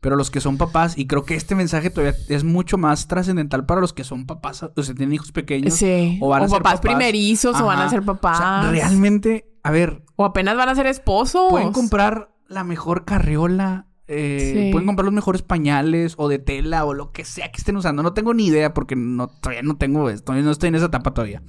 pero 0.00 0.16
los 0.16 0.30
que 0.30 0.40
son 0.40 0.56
papás, 0.56 0.96
y 0.96 1.06
creo 1.06 1.24
que 1.24 1.34
este 1.34 1.54
mensaje 1.54 1.90
todavía 1.90 2.18
es 2.28 2.42
mucho 2.42 2.78
más 2.78 3.06
trascendental 3.06 3.66
para 3.66 3.82
los 3.82 3.92
que 3.92 4.02
son 4.02 4.24
papás, 4.24 4.62
o 4.62 4.82
sea, 4.82 4.94
tienen 4.94 5.12
hijos 5.12 5.30
pequeños. 5.30 5.74
Sí. 5.74 6.18
O 6.22 6.28
van 6.28 6.44
a 6.44 6.48
ser 6.48 6.62
papás, 6.62 6.80
primerizos, 6.80 7.60
o 7.60 7.66
van 7.66 7.80
a 7.80 7.90
ser 7.90 8.02
papás. 8.02 8.70
realmente, 8.70 9.46
a 9.62 9.70
ver. 9.70 10.02
O 10.16 10.24
apenas 10.24 10.56
van 10.56 10.70
a 10.70 10.74
ser 10.74 10.86
esposos. 10.86 11.50
Pueden 11.50 11.72
comprar 11.72 12.30
la 12.46 12.64
mejor 12.64 13.04
carriola. 13.04 13.87
Eh, 14.08 14.70
Pueden 14.72 14.86
comprar 14.86 15.04
los 15.04 15.14
mejores 15.14 15.42
pañales 15.42 16.14
o 16.16 16.28
de 16.28 16.38
tela 16.38 16.86
o 16.86 16.94
lo 16.94 17.12
que 17.12 17.24
sea 17.24 17.52
que 17.52 17.58
estén 17.58 17.76
usando. 17.76 18.02
No 18.02 18.14
tengo 18.14 18.32
ni 18.32 18.46
idea 18.46 18.72
porque 18.72 18.96
no, 18.96 19.28
todavía 19.28 19.62
no 19.62 19.76
tengo 19.76 20.08
esto. 20.08 20.32
No 20.34 20.50
estoy 20.50 20.68
en 20.68 20.76
esa 20.76 20.86
etapa 20.86 21.12
todavía. 21.12 21.42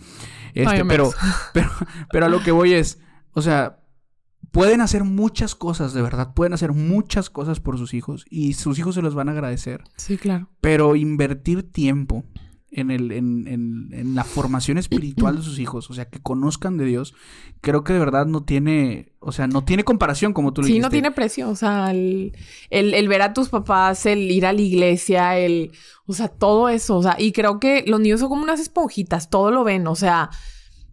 Este, 0.54 0.84
pero, 0.86 1.10
pero, 1.54 1.69
pero 2.12 2.26
a 2.26 2.30
lo 2.30 2.43
que 2.43 2.52
voy 2.52 2.74
es, 2.74 3.00
o 3.32 3.41
sea, 3.41 3.80
pueden 4.52 4.82
hacer 4.82 5.04
muchas 5.04 5.56
cosas, 5.56 5.93
de 5.93 6.02
verdad, 6.02 6.34
pueden 6.34 6.54
hacer 6.54 6.74
muchas 6.74 7.30
cosas 7.30 7.60
por 7.60 7.78
sus 7.78 7.93
hijos 7.93 8.26
y 8.30 8.54
sus 8.54 8.78
hijos 8.78 8.95
se 8.95 9.02
los 9.02 9.15
van 9.15 9.30
a 9.30 9.32
agradecer. 9.32 9.84
Sí, 9.95 10.17
claro. 10.17 10.50
Pero 10.60 10.95
invertir 10.95 11.72
tiempo 11.72 12.26
en, 12.71 12.91
el, 12.91 13.12
en, 13.12 13.47
en, 13.47 13.89
en, 13.91 14.15
la 14.15 14.23
formación 14.23 14.77
espiritual 14.77 15.38
de 15.38 15.41
sus 15.41 15.60
hijos, 15.60 15.89
o 15.89 15.93
sea, 15.93 16.05
que 16.05 16.19
conozcan 16.19 16.77
de 16.77 16.86
Dios, 16.86 17.15
creo 17.62 17.84
que 17.84 17.93
de 17.93 17.99
verdad 17.99 18.25
no 18.27 18.43
tiene, 18.43 19.13
o 19.19 19.32
sea, 19.32 19.47
no 19.47 19.63
tiene 19.63 19.84
comparación 19.84 20.34
como 20.34 20.53
tú 20.53 20.62
lo 20.62 20.67
sí, 20.67 20.73
dijiste. 20.73 20.86
no 20.88 20.91
tiene 20.91 21.12
precio, 21.12 21.49
o 21.49 21.55
sea, 21.55 21.89
el, 21.91 22.34
el, 22.69 22.93
el, 22.93 23.08
ver 23.08 23.23
a 23.23 23.34
tus 23.34 23.49
papás, 23.49 24.05
el 24.05 24.29
ir 24.29 24.45
a 24.45 24.53
la 24.53 24.62
iglesia, 24.62 25.38
el, 25.39 25.71
o 26.05 26.13
sea, 26.13 26.27
todo 26.27 26.69
eso, 26.69 26.97
o 26.97 27.03
sea, 27.03 27.15
y 27.17 27.32
creo 27.32 27.60
que 27.60 27.84
los 27.88 27.99
niños 27.99 28.19
son 28.19 28.29
como 28.29 28.43
unas 28.43 28.60
esponjitas, 28.60 29.29
todo 29.29 29.49
lo 29.51 29.63
ven, 29.63 29.88
o 29.88 29.95
sea, 29.95 30.29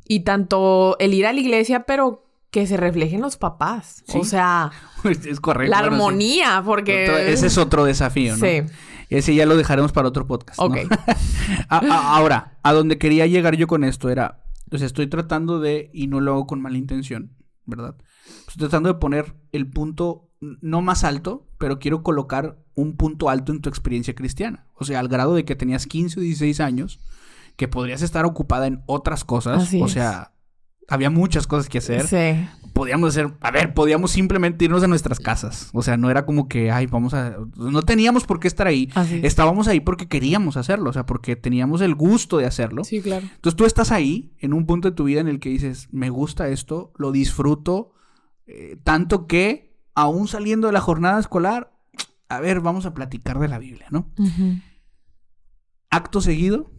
y 0.08 0.20
tanto 0.20 0.96
el 0.98 1.12
ir 1.12 1.26
a 1.26 1.32
la 1.32 1.40
iglesia, 1.40 1.84
pero 1.84 2.22
que 2.50 2.66
se 2.66 2.78
reflejen 2.78 3.20
los 3.20 3.36
papás, 3.36 4.02
Sí. 4.06 4.18
o 4.18 4.24
sea, 4.24 4.70
es 5.28 5.40
correcto. 5.40 5.70
la 5.70 5.80
sí. 5.80 5.84
armonía, 5.84 6.62
porque... 6.64 7.30
Ese 7.30 7.48
es 7.48 7.58
otro 7.58 7.84
desafío, 7.84 8.34
¿no? 8.34 8.46
Sí, 8.46 8.62
Ese 9.08 9.34
ya 9.34 9.46
lo 9.46 9.56
dejaremos 9.56 9.92
para 9.92 10.08
otro 10.08 10.26
podcast. 10.26 10.58
¿no? 10.58 10.66
ok. 10.66 10.76
A- 11.68 11.78
a- 11.78 12.16
ahora, 12.16 12.58
a 12.62 12.72
donde 12.72 12.98
quería 12.98 13.26
llegar 13.26 13.56
yo 13.56 13.66
con 13.66 13.84
esto 13.84 14.10
era, 14.10 14.42
o 14.70 14.78
sea, 14.78 14.86
estoy 14.86 15.06
tratando 15.06 15.60
de, 15.60 15.90
y 15.92 16.06
no 16.08 16.20
lo 16.20 16.32
hago 16.32 16.46
con 16.46 16.60
mala 16.60 16.76
intención, 16.78 17.32
¿verdad? 17.64 17.96
Estoy 18.48 18.56
tratando 18.68 18.88
de 18.92 18.98
poner 18.98 19.34
el 19.52 19.68
punto 19.70 20.30
no 20.40 20.82
más 20.82 21.04
alto, 21.04 21.46
pero 21.58 21.78
quiero 21.78 22.02
colocar 22.02 22.58
un 22.74 22.96
punto 22.96 23.30
alto 23.30 23.52
en 23.52 23.60
tu 23.62 23.68
experiencia 23.68 24.14
cristiana. 24.14 24.66
O 24.74 24.84
sea, 24.84 25.00
al 25.00 25.08
grado 25.08 25.34
de 25.34 25.44
que 25.44 25.56
tenías 25.56 25.86
15 25.86 26.20
o 26.20 26.22
16 26.22 26.60
años, 26.60 27.00
que 27.56 27.68
podrías 27.68 28.02
estar 28.02 28.26
ocupada 28.26 28.66
en 28.66 28.82
otras 28.86 29.24
cosas. 29.24 29.62
Así 29.62 29.80
o 29.80 29.88
sea, 29.88 30.32
había 30.88 31.10
muchas 31.10 31.46
cosas 31.46 31.68
que 31.68 31.78
hacer. 31.78 32.06
Sí. 32.06 32.48
Podíamos 32.72 33.10
hacer, 33.10 33.32
a 33.40 33.50
ver, 33.50 33.72
podíamos 33.72 34.10
simplemente 34.10 34.66
irnos 34.66 34.82
a 34.82 34.86
nuestras 34.86 35.18
casas. 35.18 35.70
O 35.72 35.82
sea, 35.82 35.96
no 35.96 36.10
era 36.10 36.26
como 36.26 36.46
que, 36.46 36.70
ay, 36.70 36.86
vamos 36.86 37.14
a... 37.14 37.36
No 37.56 37.82
teníamos 37.82 38.24
por 38.24 38.38
qué 38.38 38.48
estar 38.48 38.66
ahí. 38.66 38.90
Así. 38.94 39.20
Estábamos 39.24 39.66
ahí 39.66 39.80
porque 39.80 40.08
queríamos 40.08 40.58
hacerlo, 40.58 40.90
o 40.90 40.92
sea, 40.92 41.06
porque 41.06 41.36
teníamos 41.36 41.80
el 41.80 41.94
gusto 41.94 42.36
de 42.36 42.44
hacerlo. 42.44 42.84
Sí, 42.84 43.00
claro. 43.00 43.26
Entonces 43.34 43.56
tú 43.56 43.64
estás 43.64 43.92
ahí, 43.92 44.34
en 44.40 44.52
un 44.52 44.66
punto 44.66 44.90
de 44.90 44.94
tu 44.94 45.04
vida 45.04 45.20
en 45.20 45.28
el 45.28 45.40
que 45.40 45.48
dices, 45.48 45.88
me 45.90 46.10
gusta 46.10 46.48
esto, 46.48 46.92
lo 46.98 47.12
disfruto, 47.12 47.94
eh, 48.46 48.78
tanto 48.84 49.26
que, 49.26 49.74
aún 49.94 50.28
saliendo 50.28 50.66
de 50.66 50.74
la 50.74 50.80
jornada 50.80 51.18
escolar, 51.18 51.72
a 52.28 52.40
ver, 52.40 52.60
vamos 52.60 52.84
a 52.84 52.92
platicar 52.92 53.38
de 53.38 53.48
la 53.48 53.58
Biblia, 53.58 53.86
¿no? 53.90 54.12
Acto 55.88 56.20
seguido, 56.20 56.70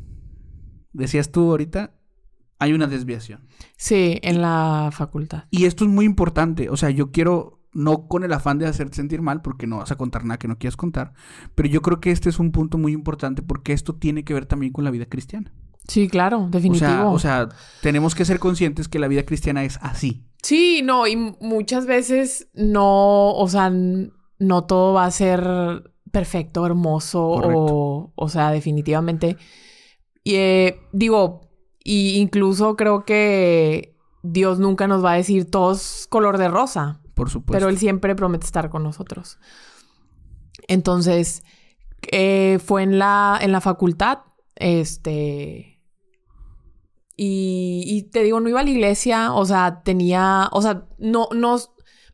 decías 0.94 1.32
tú 1.32 1.50
ahorita, 1.50 1.97
hay 2.60 2.74
una 2.74 2.88
desviación. 2.88 3.48
Sí, 3.76 4.20
en 4.22 4.42
la 4.42 4.90
facultad. 4.92 5.46
Y 5.52 5.66
esto 5.66 5.84
es 5.86 5.90
muy 5.90 6.06
importante, 6.06 6.70
o 6.70 6.78
sea, 6.78 6.90
yo 6.90 7.12
quiero, 7.12 7.62
no 7.74 8.08
con 8.08 8.24
el 8.24 8.34
afán 8.34 8.58
de 8.58 8.66
hacerte 8.68 8.96
sentir 8.96 9.22
mal, 9.22 9.42
porque 9.42 9.68
no 9.68 9.78
vas 9.78 9.92
a 9.92 9.96
contar 9.98 10.26
nada 10.26 10.38
que 10.40 10.48
no 10.48 10.58
quieras 10.58 10.78
contar, 10.78 11.14
pero 11.56 11.70
yo 11.70 11.82
creo 11.82 12.00
que 12.00 12.12
este 12.12 12.30
es 12.30 12.40
un 12.40 12.52
punto 12.52 12.78
muy 12.78 12.94
importante 12.94 13.42
porque 13.42 13.74
esto 13.74 13.96
tiene 13.96 14.24
que 14.24 14.34
ver 14.34 14.46
también 14.46 14.74
con 14.74 14.84
la 14.84 14.92
vida 14.92 15.06
cristiana. 15.06 15.54
Sí, 15.88 16.10
claro, 16.10 16.44
O 16.46 16.50
definitivo. 16.50 16.90
sea, 16.90 17.08
o 17.08 17.20
sea, 17.20 17.50
tenemos 17.82 18.14
que 18.14 18.26
ser 18.26 18.40
conscientes 18.40 18.90
que 18.90 19.00
la 19.00 19.08
vida 19.08 19.24
cristiana 19.24 19.64
es 19.64 19.80
así. 19.82 20.26
Sí, 20.44 20.82
no, 20.84 21.08
y 21.08 21.16
muchas 21.16 21.86
veces 21.86 22.50
no, 22.54 23.32
o 23.34 23.48
sea, 23.48 23.72
no 23.72 24.64
todo 24.66 24.94
va 24.94 25.06
a 25.06 25.12
ser 25.12 25.94
perfecto, 26.12 26.66
hermoso, 26.66 27.30
Correcto. 27.36 27.56
o, 27.58 28.14
o 28.16 28.30
sea, 28.30 28.52
definitivamente. 28.52 29.38
Y 30.26 30.36
eh, 30.36 30.80
digo, 30.92 31.47
y 31.90 32.20
incluso 32.20 32.76
creo 32.76 33.06
que 33.06 33.96
Dios 34.22 34.60
nunca 34.60 34.88
nos 34.88 35.04
va 35.06 35.14
a 35.14 35.16
decir 35.16 35.50
todos 35.50 36.06
color 36.10 36.38
de 36.38 36.50
rosa, 36.50 37.00
Por 37.14 37.30
supuesto. 37.30 37.54
pero 37.54 37.70
Él 37.70 37.78
siempre 37.78 38.14
promete 38.14 38.46
estar 38.46 38.70
con 38.70 38.84
nosotros. 38.84 39.40
Entonces, 40.68 41.44
eh, 42.12 42.60
fue 42.62 42.84
en 42.84 43.00
la, 43.00 43.40
en 43.42 43.54
la 43.54 43.62
facultad, 43.62 44.20
este... 44.56 45.82
Y, 47.16 47.84
y 47.88 48.04
te 48.12 48.22
digo, 48.22 48.42
no 48.42 48.50
iba 48.50 48.60
a 48.60 48.64
la 48.64 48.70
iglesia, 48.70 49.32
o 49.32 49.46
sea, 49.46 49.82
tenía, 49.84 50.50
o 50.52 50.62
sea, 50.62 50.88
no, 50.98 51.30
no, 51.34 51.58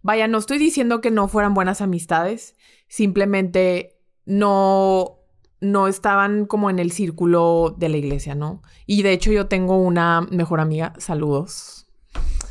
vaya, 0.03 0.27
no 0.27 0.38
estoy 0.38 0.59
diciendo 0.59 1.01
que 1.01 1.09
no 1.09 1.27
fueran 1.27 1.55
buenas 1.55 1.81
amistades, 1.81 2.55
simplemente 2.88 3.97
no, 4.25 5.22
no 5.63 5.88
estaban 5.88 6.45
como 6.45 6.69
en 6.69 6.78
el 6.78 6.91
círculo 6.91 7.73
de 7.78 7.88
la 7.89 7.97
iglesia, 7.97 8.36
¿no? 8.36 8.62
Y 8.86 9.02
de 9.02 9.13
hecho 9.13 9.32
yo 9.32 9.47
tengo 9.47 9.78
una 9.78 10.21
mejor 10.30 10.60
amiga, 10.60 10.93
saludos, 10.97 11.88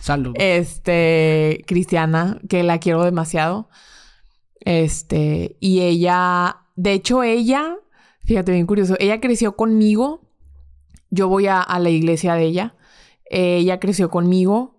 Salud. 0.00 0.34
este, 0.36 1.62
cristiana, 1.66 2.40
que 2.48 2.62
la 2.62 2.78
quiero 2.78 3.04
demasiado. 3.04 3.68
Este, 4.60 5.56
y 5.60 5.80
ella, 5.82 6.56
de 6.76 6.92
hecho 6.94 7.22
ella, 7.22 7.76
fíjate 8.24 8.52
bien 8.52 8.66
curioso, 8.66 8.96
ella 8.98 9.20
creció 9.20 9.56
conmigo, 9.56 10.22
yo 11.10 11.28
voy 11.28 11.48
a, 11.48 11.60
a 11.60 11.78
la 11.78 11.90
iglesia 11.90 12.34
de 12.34 12.44
ella, 12.44 12.74
ella 13.26 13.78
creció 13.78 14.10
conmigo 14.10 14.78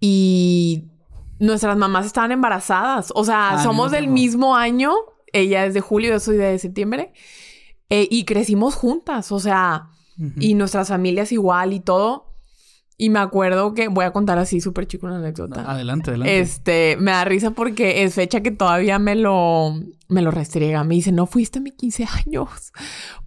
y 0.00 0.88
nuestras 1.38 1.76
mamás 1.76 2.06
estaban 2.06 2.32
embarazadas, 2.32 3.12
o 3.14 3.24
sea, 3.24 3.50
Ah, 3.50 3.62
somos 3.62 3.92
del 3.92 4.08
mismo 4.08 4.56
año, 4.56 4.92
ella 5.32 5.64
es 5.66 5.74
de 5.74 5.80
julio, 5.80 6.10
yo 6.10 6.20
soy 6.20 6.36
de 6.36 6.58
septiembre, 6.58 7.12
eh, 7.90 8.06
y 8.10 8.24
crecimos 8.24 8.74
juntas, 8.74 9.32
o 9.32 9.40
sea, 9.40 9.88
Ujú. 10.18 10.32
y 10.40 10.54
nuestras 10.54 10.88
familias 10.88 11.32
igual 11.32 11.72
y 11.72 11.80
todo. 11.80 12.26
Y 13.00 13.10
me 13.10 13.20
acuerdo 13.20 13.74
que 13.74 13.86
voy 13.86 14.04
a 14.04 14.10
contar 14.12 14.38
así 14.38 14.60
súper 14.60 14.88
chico 14.88 15.06
una 15.06 15.18
anécdota. 15.18 15.70
Adelante, 15.70 16.10
adelante. 16.10 16.40
Este, 16.40 16.96
me 16.98 17.12
da 17.12 17.24
risa 17.24 17.52
porque 17.52 18.02
es 18.02 18.14
fecha 18.14 18.40
que 18.40 18.50
todavía 18.50 18.98
me 18.98 19.14
lo, 19.14 19.72
me 20.08 20.20
lo 20.20 20.32
restriega. 20.32 20.82
Me 20.82 20.96
dice, 20.96 21.12
no 21.12 21.26
fuiste 21.26 21.60
a 21.60 21.62
mis 21.62 21.74
15 21.74 22.06
años. 22.26 22.48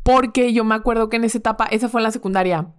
Porque 0.04 0.52
yo 0.52 0.66
me 0.66 0.76
acuerdo 0.76 1.08
que 1.08 1.16
en 1.16 1.24
esa 1.24 1.38
etapa, 1.38 1.68
esa 1.68 1.88
fue 1.88 2.02
en 2.02 2.04
la 2.04 2.12
secundaria, 2.12 2.74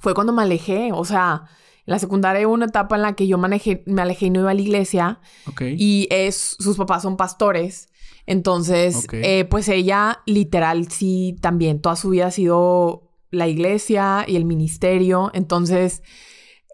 fue 0.00 0.12
cuando 0.12 0.32
me 0.32 0.42
alejé. 0.42 0.90
O 0.92 1.04
sea, 1.04 1.44
en 1.86 1.92
la 1.92 2.00
secundaria 2.00 2.44
hubo 2.48 2.54
una 2.54 2.66
etapa 2.66 2.96
en 2.96 3.02
la 3.02 3.12
que 3.12 3.28
yo 3.28 3.38
manejé, 3.38 3.84
me 3.86 4.02
alejé 4.02 4.26
y 4.26 4.30
no 4.30 4.40
iba 4.40 4.50
a 4.50 4.54
la 4.54 4.60
iglesia. 4.60 5.20
ok. 5.46 5.62
Y 5.76 6.08
es, 6.10 6.56
sus 6.58 6.76
papás 6.76 7.02
son 7.02 7.16
pastores. 7.16 7.90
Entonces, 8.26 9.06
eh, 9.12 9.44
pues 9.44 9.68
ella 9.68 10.22
literal 10.26 10.90
sí 10.90 11.36
también 11.40 11.80
toda 11.80 11.96
su 11.96 12.10
vida 12.10 12.26
ha 12.26 12.30
sido 12.30 13.10
la 13.30 13.48
iglesia 13.48 14.24
y 14.26 14.36
el 14.36 14.44
ministerio. 14.44 15.30
Entonces, 15.34 16.02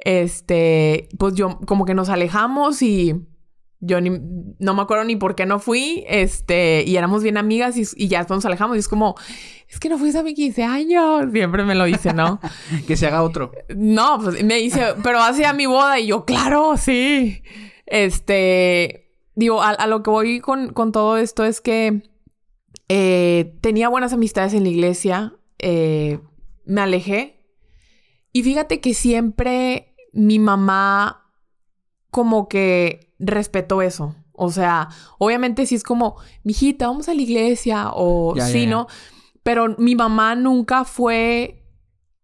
este, 0.04 1.08
pues 1.18 1.34
yo 1.34 1.58
como 1.66 1.84
que 1.84 1.94
nos 1.94 2.08
alejamos 2.08 2.82
y 2.82 3.14
yo 3.80 4.00
ni, 4.00 4.10
no 4.58 4.74
me 4.74 4.82
acuerdo 4.82 5.04
ni 5.04 5.16
por 5.16 5.34
qué 5.34 5.46
no 5.46 5.58
fui, 5.58 6.04
este, 6.06 6.84
y 6.86 6.96
éramos 6.96 7.22
bien 7.22 7.38
amigas 7.38 7.76
y, 7.78 7.84
y 7.96 8.08
ya 8.08 8.18
después 8.18 8.36
nos 8.36 8.44
alejamos 8.44 8.76
y 8.76 8.80
es 8.80 8.88
como, 8.88 9.14
es 9.68 9.80
que 9.80 9.88
no 9.88 9.98
fuiste 9.98 10.18
a 10.18 10.22
mis 10.22 10.34
15 10.34 10.64
años, 10.64 11.32
siempre 11.32 11.64
me 11.64 11.74
lo 11.74 11.84
dice, 11.84 12.12
¿no? 12.12 12.40
Que 12.86 12.96
se 12.96 13.06
haga 13.06 13.22
otro. 13.22 13.52
No, 13.74 14.20
pues 14.22 14.44
me 14.44 14.56
dice, 14.56 14.94
pero 15.02 15.22
hacia 15.22 15.52
mi 15.52 15.66
boda. 15.66 15.98
Y 15.98 16.08
yo, 16.08 16.24
claro, 16.24 16.76
sí. 16.76 17.42
Este, 17.86 18.99
digo, 19.40 19.62
a, 19.62 19.70
a 19.70 19.86
lo 19.86 20.02
que 20.02 20.10
voy 20.10 20.40
con, 20.40 20.72
con 20.72 20.92
todo 20.92 21.16
esto 21.16 21.44
es 21.44 21.60
que 21.60 22.02
eh, 22.88 23.56
tenía 23.60 23.88
buenas 23.88 24.12
amistades 24.12 24.54
en 24.54 24.62
la 24.62 24.68
iglesia, 24.68 25.34
eh, 25.58 26.20
me 26.64 26.80
alejé. 26.80 27.42
Y 28.32 28.42
fíjate 28.42 28.80
que 28.80 28.94
siempre 28.94 29.94
mi 30.12 30.38
mamá 30.38 31.32
como 32.10 32.48
que 32.48 33.14
respetó 33.18 33.82
eso. 33.82 34.14
O 34.32 34.50
sea, 34.50 34.88
obviamente 35.18 35.66
si 35.66 35.74
es 35.74 35.82
como, 35.82 36.16
mijita, 36.44 36.86
vamos 36.86 37.08
a 37.08 37.14
la 37.14 37.22
iglesia 37.22 37.90
o 37.92 38.34
Ya, 38.36 38.46
ya, 38.46 38.52
sí, 38.52 38.62
ya. 38.64 38.70
¿no? 38.70 38.86
Pero 39.42 39.74
mi 39.78 39.96
mamá 39.96 40.34
nunca 40.34 40.84
fue 40.84 41.64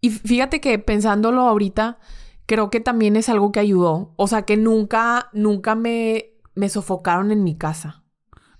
y 0.00 0.10
fíjate 0.10 0.60
que 0.60 0.78
pensándolo 0.78 1.42
ahorita, 1.42 1.98
creo 2.46 2.70
que 2.70 2.80
también 2.80 3.16
es 3.16 3.28
algo 3.28 3.52
que 3.52 3.60
ayudó. 3.60 4.14
O 4.16 4.28
sea, 4.28 4.42
que 4.42 4.56
nunca, 4.56 5.30
nunca 5.32 5.74
me, 5.74 6.35
me 6.56 6.68
sofocaron 6.68 7.30
en 7.30 7.44
mi 7.44 7.56
casa. 7.56 8.02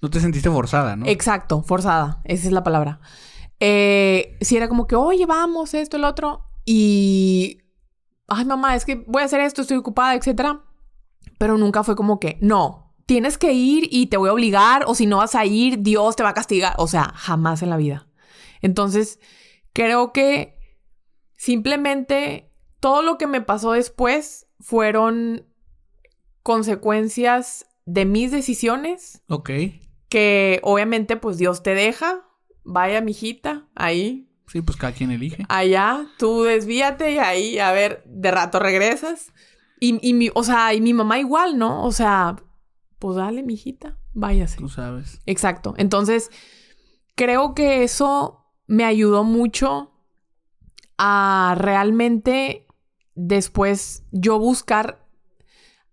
No 0.01 0.11
te 0.11 0.21
sentiste 0.21 0.51
forzada, 0.51 0.95
¿no? 0.95 1.07
Exacto, 1.07 1.63
forzada. 1.63 2.21
Esa 2.25 2.47
es 2.47 2.53
la 2.53 2.63
palabra. 2.63 3.01
Eh, 3.59 4.37
si 4.41 4.57
era 4.57 4.69
como 4.69 4.87
que, 4.87 4.95
oye, 4.95 5.27
vamos, 5.27 5.75
esto, 5.75 5.97
el 5.97 6.05
otro. 6.05 6.45
Y, 6.65 7.63
ay, 8.29 8.45
mamá, 8.45 8.77
es 8.77 8.85
que 8.85 8.97
voy 9.07 9.23
a 9.23 9.25
hacer 9.25 9.41
esto, 9.41 9.63
estoy 9.63 9.79
ocupada, 9.79 10.15
etcétera. 10.15 10.63
Pero 11.39 11.59
nunca 11.59 11.83
fue 11.83 11.97
como 11.97 12.21
que, 12.21 12.39
no, 12.43 12.95
tienes 13.07 13.39
que 13.39 13.53
ir 13.53 13.89
y 13.91 14.07
te 14.07 14.19
voy 14.19 14.29
a 14.29 14.35
obligar, 14.35 14.85
o 14.87 14.95
si 14.95 15.07
no 15.07 15.19
vas 15.19 15.35
a 15.35 15.45
ir, 15.47 15.83
Dios 15.83 16.17
te 16.17 16.23
va 16.23 16.31
a 16.31 16.35
castigar. 16.35 16.75
O 16.77 16.87
sea, 16.87 17.13
jamás 17.17 17.63
en 17.63 17.71
la 17.71 17.77
vida. 17.77 18.07
Entonces, 18.61 19.19
creo 19.73 20.13
que 20.13 20.59
simplemente 21.37 22.53
todo 22.81 23.03
lo 23.03 23.17
que 23.17 23.27
me 23.27 23.41
pasó 23.41 23.73
después 23.73 24.47
fueron 24.61 25.47
consecuencias 26.43 27.67
de 27.87 28.05
mis 28.05 28.31
decisiones 28.31 29.23
Ok. 29.29 29.51
que 30.11 30.61
obviamente 30.63 31.17
pues 31.17 31.39
Dios 31.39 31.63
te 31.63 31.75
deja. 31.75 32.23
Vaya, 32.65 33.01
mijita, 33.01 33.67
ahí, 33.75 34.29
Sí, 34.49 34.61
pues 34.61 34.77
cada 34.77 34.93
quien 34.93 35.11
elige. 35.11 35.45
allá, 35.49 36.07
tú 36.19 36.43
desvíate 36.45 37.13
y 37.13 37.19
ahí, 37.19 37.59
a 37.59 37.73
ver, 37.73 38.03
de 38.07 38.31
rato 38.31 38.59
regresas. 38.61 39.33
Y, 39.81 39.99
y 40.09 40.15
mi, 40.15 40.31
o 40.35 40.43
sea, 40.45 40.73
y 40.75 40.81
mi 40.81 40.93
mamá 40.95 41.19
igual, 41.19 41.59
¿no? 41.59 41.85
O 41.85 41.93
sea, 41.93 42.37
pues 42.99 43.17
dale, 43.17 43.43
mijita, 43.43 43.99
váyase. 44.15 44.57
Tú 44.59 44.69
sabes. 44.69 45.21
Exacto. 45.27 45.75
Entonces, 45.79 46.31
creo 47.17 47.55
que 47.55 47.83
eso 47.85 48.45
me 48.67 48.85
ayudó 48.85 49.23
mucho 49.25 49.93
a 50.99 51.55
realmente 51.59 52.67
después 53.15 54.05
yo 54.13 54.39
buscar 54.39 55.06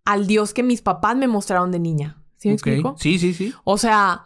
al 0.05 0.27
Dios 0.27 0.53
que 0.53 0.63
mis 0.63 0.81
papás 0.81 1.15
me 1.15 1.27
mostraron 1.27 1.71
de 1.71 1.79
niña. 1.79 2.23
¿Sí 2.37 2.49
me 2.49 2.55
explico? 2.55 2.95
Sí, 2.97 3.19
sí, 3.19 3.33
sí. 3.33 3.53
O 3.63 3.77
sea, 3.77 4.23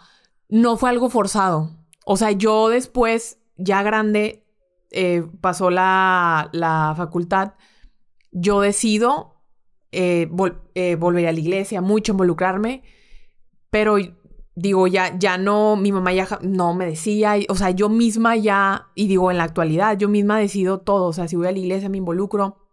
no 0.49 0.77
fue 0.77 0.89
algo 0.89 1.09
forzado. 1.09 1.71
O 2.05 2.17
sea, 2.17 2.31
yo 2.31 2.69
después, 2.69 3.39
ya 3.57 3.83
grande, 3.83 4.45
eh, 4.91 5.23
pasó 5.41 5.69
la, 5.69 6.49
la 6.53 6.93
facultad, 6.97 7.53
yo 8.31 8.61
decido 8.61 9.35
eh, 9.91 10.27
vol- 10.31 10.59
eh, 10.75 10.95
volver 10.95 11.27
a 11.27 11.31
la 11.31 11.39
iglesia, 11.39 11.81
mucho 11.81 12.13
involucrarme, 12.13 12.83
pero 13.69 13.97
digo, 14.55 14.87
ya, 14.87 15.17
ya 15.19 15.37
no, 15.37 15.75
mi 15.75 15.91
mamá 15.91 16.13
ya 16.13 16.27
no 16.41 16.73
me 16.73 16.85
decía, 16.85 17.37
y- 17.37 17.45
o 17.49 17.55
sea, 17.55 17.69
yo 17.71 17.89
misma 17.89 18.35
ya, 18.35 18.87
y 18.95 19.07
digo, 19.07 19.29
en 19.31 19.37
la 19.37 19.43
actualidad, 19.43 19.97
yo 19.97 20.09
misma 20.09 20.39
decido 20.39 20.79
todo, 20.79 21.05
o 21.05 21.13
sea, 21.13 21.27
si 21.27 21.35
voy 21.35 21.47
a 21.47 21.51
la 21.51 21.59
iglesia 21.59 21.89
me 21.89 21.97
involucro, 21.97 22.66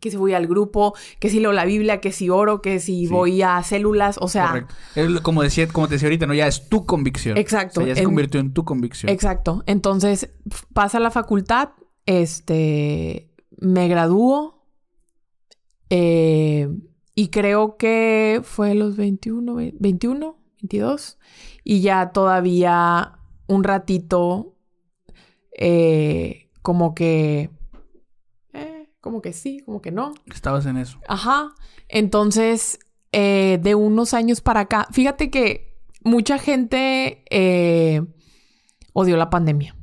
que 0.00 0.10
si 0.10 0.16
voy 0.16 0.34
al 0.34 0.46
grupo, 0.46 0.94
que 1.20 1.28
si 1.30 1.40
leo 1.40 1.52
la 1.52 1.64
Biblia, 1.64 2.00
que 2.00 2.12
si 2.12 2.30
oro, 2.30 2.60
que 2.62 2.78
si 2.80 3.06
Sí. 3.06 3.12
voy 3.12 3.42
a 3.42 3.62
células, 3.62 4.16
o 4.20 4.28
sea, 4.28 4.48
Correcto. 4.48 4.74
Es 4.94 5.20
como 5.22 5.42
decía, 5.42 5.66
como 5.68 5.88
te 5.88 5.94
decía 5.94 6.06
ahorita, 6.08 6.26
¿no? 6.26 6.34
Ya 6.34 6.46
es 6.46 6.68
tu 6.68 6.84
convicción. 6.86 7.36
Exacto. 7.36 7.80
O 7.80 7.82
sea, 7.82 7.88
ya 7.88 7.94
se 7.94 8.00
En- 8.02 8.06
convirtió 8.06 8.40
en 8.40 8.52
tu 8.52 8.64
convicción. 8.64 9.10
Exacto. 9.10 9.62
Entonces, 9.66 10.30
pasa 10.72 11.00
la 11.00 11.10
facultad, 11.10 11.70
este, 12.06 13.30
me 13.60 13.88
gradúo 13.88 14.64
eh, 15.90 16.68
y 17.14 17.28
creo 17.28 17.76
que 17.76 18.40
fue 18.44 18.74
los 18.74 18.96
21, 18.96 19.54
ve- 19.54 19.74
21, 19.78 20.36
22 20.62 21.18
y 21.64 21.80
ya 21.80 22.10
todavía 22.12 23.18
un 23.46 23.64
ratito 23.64 24.54
eh, 25.60 26.50
como 26.62 26.94
que, 26.94 27.50
como 29.00 29.22
que 29.22 29.32
sí, 29.32 29.60
como 29.64 29.80
que 29.80 29.90
no. 29.92 30.14
Estabas 30.26 30.66
en 30.66 30.76
eso. 30.76 30.98
Ajá. 31.08 31.54
Entonces, 31.88 32.78
eh, 33.12 33.58
de 33.62 33.74
unos 33.74 34.14
años 34.14 34.40
para 34.40 34.60
acá, 34.60 34.86
fíjate 34.92 35.30
que 35.30 35.76
mucha 36.04 36.38
gente 36.38 37.24
eh, 37.30 38.02
odió 38.92 39.16
la 39.16 39.30
pandemia. 39.30 39.74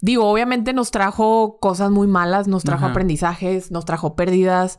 Digo, 0.00 0.28
obviamente 0.28 0.72
nos 0.72 0.90
trajo 0.90 1.58
cosas 1.60 1.90
muy 1.90 2.06
malas, 2.08 2.48
nos 2.48 2.64
trajo 2.64 2.84
Ajá. 2.84 2.90
aprendizajes, 2.92 3.70
nos 3.70 3.84
trajo 3.84 4.16
pérdidas, 4.16 4.78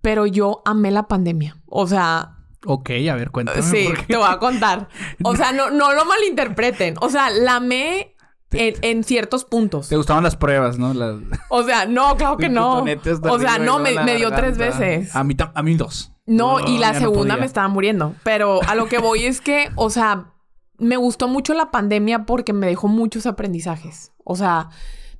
pero 0.00 0.26
yo 0.26 0.62
amé 0.64 0.90
la 0.90 1.08
pandemia. 1.08 1.60
O 1.66 1.86
sea, 1.86 2.36
Ok, 2.66 2.90
a 3.10 3.14
ver, 3.14 3.30
cuéntame. 3.30 3.62
sí, 3.62 3.88
te 4.06 4.16
voy 4.18 4.26
a 4.28 4.38
contar. 4.38 4.88
O 5.24 5.34
sea, 5.34 5.52
no, 5.52 5.70
no 5.70 5.92
lo 5.94 6.04
malinterpreten. 6.04 6.94
O 7.00 7.08
sea, 7.08 7.30
la 7.30 7.56
amé 7.56 8.09
en, 8.52 8.74
en 8.82 9.04
ciertos 9.04 9.44
puntos. 9.44 9.88
Te 9.88 9.96
gustaban 9.96 10.24
las 10.24 10.36
pruebas, 10.36 10.78
¿no? 10.78 10.94
Las... 10.94 11.16
O 11.48 11.62
sea, 11.62 11.86
no, 11.86 12.16
claro 12.16 12.36
que 12.36 12.48
no. 12.50 12.84
O 13.22 13.38
sea, 13.38 13.58
no, 13.58 13.78
me, 13.78 14.16
dio 14.16 14.30
tres 14.30 14.58
veces. 14.58 15.14
A 15.14 15.24
mí, 15.24 15.34
tam- 15.34 15.52
a 15.54 15.62
mí 15.62 15.74
dos. 15.74 16.12
No, 16.26 16.60
y 16.60 16.78
la 16.78 16.92
no 16.92 16.98
segunda 17.00 17.36
me 17.36 17.46
estaba 17.46 17.68
muriendo. 17.68 18.14
Pero 18.22 18.60
a 18.68 18.74
lo 18.74 18.86
que 18.86 18.98
voy 18.98 19.24
es 19.24 19.40
que, 19.40 19.70
o 19.74 19.90
sea, 19.90 20.32
me 20.78 20.96
gustó 20.96 21.28
mucho 21.28 21.54
la 21.54 21.70
pandemia 21.70 22.24
porque 22.24 22.52
me 22.52 22.66
dejó 22.66 22.88
muchos 22.88 23.26
aprendizajes. 23.26 24.12
O 24.24 24.36
sea, 24.36 24.70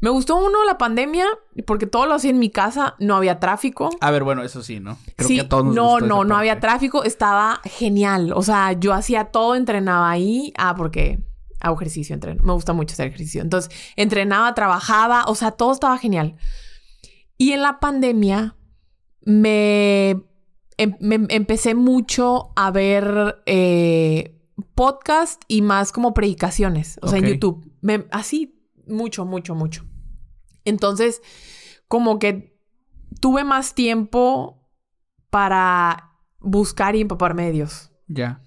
me 0.01 0.09
gustó 0.09 0.37
uno 0.37 0.65
la 0.65 0.79
pandemia 0.79 1.27
porque 1.67 1.87
todo 1.87 2.07
lo 2.07 2.15
hacía 2.15 2.31
en 2.31 2.39
mi 2.39 2.51
casa, 2.51 2.95
no 2.99 3.17
había 3.17 3.39
tráfico. 3.39 3.91
A 4.01 4.11
ver, 4.11 4.25
bueno, 4.25 4.43
eso 4.43 4.63
sí, 4.63 4.81
¿no? 4.81 4.97
Creo 5.17 5.29
sí, 5.29 5.35
que 5.35 5.41
a 5.43 5.49
todos 5.49 5.65
nos 5.67 5.75
no, 5.75 5.91
gustó 5.91 6.07
no, 6.07 6.25
no 6.25 6.37
había 6.37 6.59
tráfico, 6.59 7.05
estaba 7.05 7.61
genial. 7.65 8.33
O 8.35 8.43
sea, 8.43 8.73
yo 8.73 8.95
hacía 8.95 9.27
todo, 9.27 9.55
entrenaba 9.55 10.11
ahí. 10.11 10.55
Ah, 10.57 10.75
porque 10.75 11.21
hago 11.61 11.77
ejercicio, 11.77 12.15
entreno. 12.15 12.43
Me 12.43 12.53
gusta 12.53 12.73
mucho 12.73 12.93
hacer 12.95 13.09
ejercicio. 13.09 13.43
Entonces, 13.43 13.71
entrenaba, 13.97 14.55
trabajaba, 14.55 15.25
o 15.27 15.35
sea, 15.35 15.53
todo 15.53 15.73
estaba 15.73 15.97
genial. 15.99 16.37
Y 17.39 17.53
en 17.53 17.63
la 17.63 17.81
pandemia 17.81 18.57
me, 19.23 20.11
em- 20.77 20.97
me 21.01 21.19
empecé 21.31 21.75
mucho 21.75 22.53
a 22.57 22.71
ver 22.71 23.43
eh, 23.47 24.39
podcast 24.75 25.43
y 25.49 25.63
más 25.63 25.93
como 25.93 26.15
predicaciones, 26.15 26.99
o 27.03 27.09
sea, 27.09 27.19
en. 27.19 27.27
YouTube. 27.27 27.71
Me- 27.81 28.07
así, 28.11 28.61
mucho, 28.87 29.25
mucho, 29.25 29.55
mucho. 29.55 29.85
Entonces, 30.65 31.23
como 31.89 32.19
que 32.19 32.59
tuve 33.21 33.45
más 33.45 33.75
tiempo 33.75 34.67
para 35.31 36.13
buscar 36.41 36.97
y 36.97 37.03
empaparme 37.03 37.45
de 37.47 37.53
Dios. 37.53 37.91
Ya. 38.09 38.43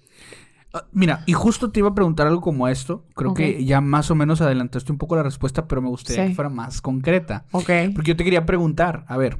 Mira, 0.92 1.22
y 1.26 1.32
justo 1.32 1.70
te 1.70 1.80
iba 1.80 1.88
a 1.90 1.94
preguntar 1.94 2.26
algo 2.26 2.40
como 2.40 2.66
esto. 2.68 3.06
Creo 3.14 3.32
que 3.34 3.64
ya 3.64 3.80
más 3.80 4.10
o 4.10 4.14
menos 4.14 4.40
adelantaste 4.40 4.90
un 4.92 4.98
poco 4.98 5.14
la 5.16 5.22
respuesta, 5.22 5.68
pero 5.68 5.80
me 5.82 5.88
gustaría 5.88 6.24
Sí. 6.24 6.28
que 6.30 6.34
fuera 6.34 6.50
más 6.50 6.80
concreta. 6.82 7.46
Ok. 7.52 7.70
Porque 7.94 8.10
yo 8.10 8.16
te 8.16 8.24
quería 8.24 8.44
preguntar, 8.46 9.04
a 9.08 9.16
ver, 9.16 9.38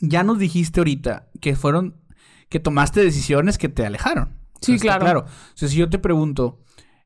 ya 0.00 0.22
nos 0.22 0.38
dijiste 0.38 0.80
ahorita 0.80 1.28
que 1.40 1.56
fueron, 1.56 1.96
que 2.48 2.60
tomaste 2.60 3.00
decisiones 3.02 3.58
que 3.58 3.68
te 3.68 3.84
alejaron. 3.84 4.38
Sí, 4.60 4.74
está 4.74 4.98
claro. 4.98 5.04
Claro. 5.04 5.20
O 5.24 5.56
sea, 5.56 5.68
si 5.68 5.76
yo 5.76 5.88
te 5.90 5.98
pregunto, 5.98 6.60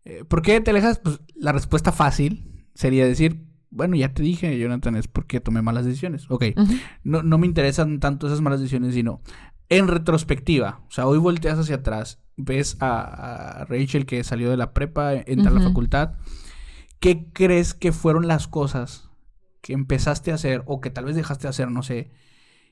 eh, 0.05 0.25
¿por 0.29 0.43
qué 0.43 0.61
te 0.61 0.71
alejas? 0.71 0.99
Pues 0.99 1.21
la 1.35 1.53
respuesta 1.53 1.93
fácil 1.93 2.67
sería 2.75 3.07
decir, 3.07 3.47
bueno, 3.71 3.97
ya 3.97 4.13
te 4.13 4.23
dije, 4.23 4.59
Jonathan, 4.59 4.97
es 4.97 5.09
porque 5.09 5.41
tomé 5.41 5.63
malas 5.63 5.85
decisiones. 5.87 6.27
Ok. 6.31 6.45
No, 7.05 7.23
no 7.23 7.39
me 7.39 7.47
interesan 7.47 8.01
tanto 8.01 8.27
esas 8.27 8.41
malas 8.41 8.61
decisiones, 8.61 8.95
sino 8.95 9.21
en 9.69 9.89
retrospectiva. 9.89 10.83
O 10.89 10.91
sea, 10.91 11.07
hoy 11.07 11.19
volteas 11.19 11.59
hacia 11.59 11.77
atrás, 11.77 12.21
ves 12.45 12.77
a, 12.81 13.61
a 13.61 13.65
Rachel 13.67 14.07
que 14.07 14.23
salió 14.25 14.51
de 14.51 14.57
la 14.57 14.73
prepa, 14.73 15.15
entra 15.15 15.51
a 15.51 15.55
la 15.55 15.61
facultad. 15.69 16.15
¿Qué 16.99 17.31
crees 17.33 17.75
que 17.75 17.93
fueron 17.93 18.29
las 18.29 18.47
cosas 18.49 19.11
que 19.63 19.73
empezaste 19.73 20.33
a 20.33 20.35
hacer 20.35 20.63
o 20.67 20.81
que 20.81 20.91
tal 20.91 21.05
vez 21.07 21.17
dejaste 21.17 21.45
de 21.45 21.51
hacer, 21.51 21.71
no 21.71 21.83
sé, 21.83 22.11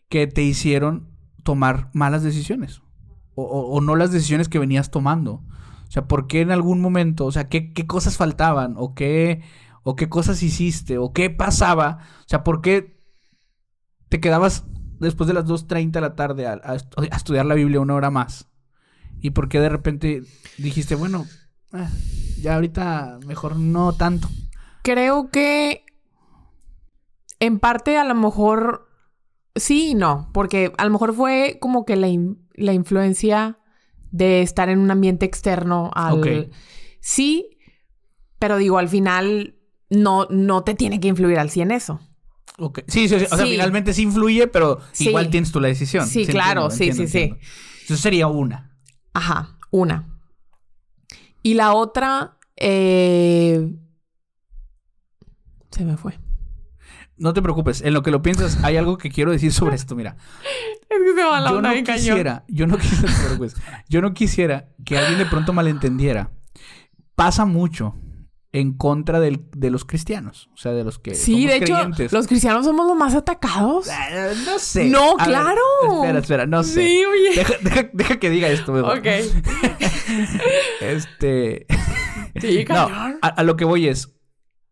que 0.08 0.26
te 0.26 0.42
hicieron 0.42 1.08
tomar 1.44 1.90
malas 1.94 2.22
decisiones? 2.22 2.82
O, 3.34 3.42
o- 3.44 3.72
o 3.76 3.80
no 3.80 3.94
las 3.96 4.10
decisiones 4.12 4.48
que 4.48 4.58
venías 4.58 4.90
tomando. 4.90 5.44
O 5.86 5.90
sea, 5.90 6.06
¿por 6.06 6.26
qué 6.26 6.40
en 6.42 6.50
algún 6.50 6.80
momento, 6.80 7.24
o 7.24 7.32
sea, 7.32 7.48
qué, 7.48 7.72
qué 7.72 7.86
cosas 7.86 8.16
faltaban? 8.16 8.74
¿O 8.76 8.94
qué, 8.94 9.42
¿O 9.84 9.96
qué 9.96 10.08
cosas 10.10 10.42
hiciste? 10.42 10.98
¿O 10.98 11.12
qué 11.14 11.30
pasaba? 11.30 12.00
O 12.20 12.28
sea, 12.28 12.44
¿por 12.44 12.60
qué 12.60 12.98
te 14.08 14.20
quedabas 14.20 14.64
después 15.00 15.28
de 15.28 15.34
las 15.34 15.46
2.30 15.46 15.92
de 15.92 16.00
la 16.00 16.14
tarde 16.16 16.46
a, 16.46 16.52
a 16.54 16.76
estu- 16.76 17.08
a 17.10 17.16
estudiar 17.16 17.46
la 17.46 17.54
Biblia 17.54 17.80
una 17.80 17.94
hora 17.94 18.10
más? 18.10 18.48
¿Y 19.20 19.30
por 19.30 19.48
qué 19.48 19.60
de 19.60 19.68
repente 19.68 20.22
dijiste, 20.58 20.94
bueno, 20.94 21.26
ah, 21.72 21.90
ya 22.40 22.54
ahorita 22.54 23.18
mejor 23.26 23.56
no 23.56 23.92
tanto? 23.94 24.28
Creo 24.82 25.30
que 25.30 25.84
en 27.40 27.58
parte 27.58 27.96
a 27.96 28.04
lo 28.04 28.14
mejor 28.14 28.88
sí 29.54 29.90
y 29.90 29.94
no, 29.94 30.30
porque 30.32 30.72
a 30.78 30.84
lo 30.84 30.90
mejor 30.90 31.14
fue 31.14 31.58
como 31.60 31.84
que 31.84 31.96
la, 31.96 32.08
in- 32.08 32.46
la 32.54 32.72
influencia 32.72 33.58
de 34.10 34.42
estar 34.42 34.68
en 34.68 34.78
un 34.78 34.90
ambiente 34.90 35.26
externo 35.26 35.90
al... 35.94 36.14
Ok. 36.14 36.26
Sí, 37.00 37.58
pero 38.38 38.56
digo, 38.56 38.78
al 38.78 38.88
final 38.88 39.56
no, 39.90 40.26
no 40.30 40.62
te 40.64 40.74
tiene 40.74 41.00
que 41.00 41.08
influir 41.08 41.38
al 41.38 41.50
100 41.50 41.70
eso. 41.70 42.00
Sí, 42.88 43.08
sí, 43.08 43.18
sí, 43.20 43.24
o 43.30 43.36
sea, 43.36 43.44
Sí. 43.46 43.52
finalmente 43.52 43.92
sí 43.92 44.02
influye, 44.02 44.48
pero 44.48 44.80
igual 44.98 45.30
tienes 45.30 45.52
tú 45.52 45.60
la 45.60 45.68
decisión. 45.68 46.06
Sí, 46.08 46.26
claro, 46.26 46.70
entiendo, 46.72 46.94
sí, 46.96 47.02
entiendo, 47.02 47.36
sí, 47.40 47.46
sí. 47.84 47.84
Eso 47.84 47.96
sería 47.96 48.26
una. 48.26 48.67
Ajá, 49.18 49.56
una. 49.72 50.06
Y 51.42 51.54
la 51.54 51.74
otra, 51.74 52.38
eh... 52.54 53.74
se 55.72 55.84
me 55.84 55.96
fue. 55.96 56.20
No 57.16 57.32
te 57.32 57.42
preocupes, 57.42 57.80
en 57.82 57.94
lo 57.94 58.04
que 58.04 58.12
lo 58.12 58.22
piensas, 58.22 58.62
hay 58.62 58.76
algo 58.76 58.96
que 58.96 59.10
quiero 59.10 59.32
decir 59.32 59.52
sobre 59.52 59.74
esto, 59.74 59.96
mira. 59.96 60.16
Es 60.88 60.98
que 61.04 61.20
se 61.20 61.24
va 61.24 61.40
la 61.40 61.50
yo 61.50 61.56
onda 61.56 61.74
no 61.74 61.84
quisiera, 61.84 62.44
yo 62.48 62.66
no 62.66 62.78
quisiera, 62.78 63.12
yo 63.88 64.00
no 64.00 64.14
quisiera 64.14 64.68
que 64.86 64.96
alguien 64.96 65.18
de 65.18 65.26
pronto 65.26 65.52
malentendiera. 65.52 66.30
Pasa 67.14 67.44
mucho 67.44 67.94
en 68.52 68.72
contra 68.72 69.20
del- 69.20 69.44
de 69.54 69.70
los 69.70 69.84
cristianos, 69.84 70.48
o 70.54 70.56
sea, 70.56 70.72
de 70.72 70.82
los 70.82 70.98
que 70.98 71.14
Sí, 71.14 71.32
somos 71.32 71.46
de 71.50 71.56
hecho, 71.56 71.74
creyentes. 71.74 72.12
los 72.12 72.26
cristianos 72.26 72.64
somos 72.64 72.86
los 72.86 72.96
más 72.96 73.14
atacados. 73.14 73.88
Ah, 73.90 74.28
no 74.46 74.58
sé. 74.58 74.88
No, 74.88 75.10
A 75.18 75.26
ver, 75.26 75.26
claro. 75.36 75.60
espera, 76.02 76.18
espera, 76.18 76.46
no 76.46 76.62
sé. 76.62 76.86
Sí, 76.86 77.02
oye. 77.04 77.34
Deja, 77.36 77.54
deja- 77.62 77.90
deja 77.92 78.18
que 78.18 78.30
diga 78.30 78.48
esto, 78.48 78.72
mejor. 78.72 78.98
Ok. 78.98 79.06
Este. 80.80 81.66
Sí, 82.40 82.64
no, 82.68 82.74
a, 82.76 83.16
a 83.20 83.42
lo 83.42 83.56
que 83.56 83.64
voy 83.64 83.88
es. 83.88 84.14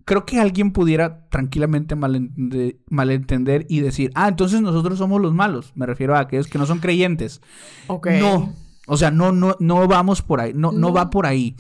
Creo 0.05 0.25
que 0.25 0.39
alguien 0.39 0.71
pudiera 0.73 1.27
tranquilamente 1.31 1.97
malentende- 1.97 2.79
malentender 2.89 3.67
y 3.69 3.81
decir, 3.81 4.13
ah, 4.15 4.29
entonces 4.29 4.61
nosotros 4.61 4.99
somos 4.99 5.21
los 5.21 5.35
malos. 5.35 5.73
Me 5.75 5.85
refiero 5.85 6.15
a 6.15 6.21
aquellos 6.21 6.47
que 6.47 6.59
no 6.59 6.67
son 6.67 6.79
creyentes. 6.79 7.41
Ok. 7.89 8.07
No. 8.21 8.55
O 8.87 8.97
sea, 8.97 9.11
no, 9.11 9.33
no, 9.33 9.57
no 9.59 9.89
vamos 9.89 10.23
por 10.23 10.41
ahí. 10.41 10.53
No, 10.55 10.71
no. 10.71 10.79
No. 10.79 10.93
va 10.93 11.11
por 11.11 11.27
ahí. 11.27 11.57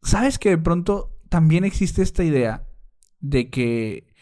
¿Sabes 0.00 0.38
que 0.38 0.50
de 0.50 0.58
pronto 0.58 1.10
también 1.28 1.64
existe 1.64 2.02
esta 2.02 2.24
idea 2.24 2.66
de 3.20 3.50
que, 3.50 4.14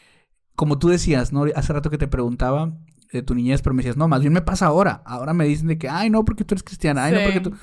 como 0.54 0.78
tú 0.78 0.88
decías, 0.88 1.32
¿no? 1.32 1.44
Hace 1.54 1.72
rato 1.72 1.90
que 1.90 1.98
te 1.98 2.08
preguntaba 2.08 2.78
de 3.12 3.22
tu 3.22 3.34
niñez, 3.34 3.62
pero 3.62 3.74
me 3.74 3.82
decías, 3.82 3.96
no, 3.96 4.08
más 4.08 4.20
bien 4.20 4.32
me 4.32 4.42
pasa 4.42 4.66
ahora. 4.66 5.02
Ahora 5.06 5.32
me 5.32 5.46
dicen 5.46 5.68
de 5.68 5.78
que, 5.78 5.88
ay, 5.88 6.10
no, 6.10 6.24
porque 6.24 6.44
tú 6.44 6.54
eres 6.54 6.62
cristiana. 6.62 7.04
Ay, 7.04 7.12
no, 7.14 7.20
porque 7.22 7.40
tú. 7.40 7.56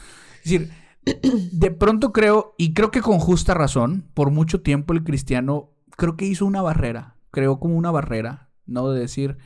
Es 0.43 0.51
decir, 0.51 0.71
de 1.51 1.71
pronto 1.71 2.11
creo, 2.11 2.55
y 2.57 2.73
creo 2.73 2.91
que 2.91 3.01
con 3.01 3.19
justa 3.19 3.53
razón, 3.53 4.09
por 4.13 4.31
mucho 4.31 4.61
tiempo 4.61 4.93
el 4.93 5.03
cristiano 5.03 5.71
creo 5.97 6.15
que 6.15 6.25
hizo 6.25 6.45
una 6.45 6.61
barrera. 6.61 7.17
Creó 7.31 7.59
como 7.59 7.75
una 7.75 7.89
barrera 7.89 8.53
¿no? 8.65 8.89
De 8.89 8.99
decir, 8.99 9.37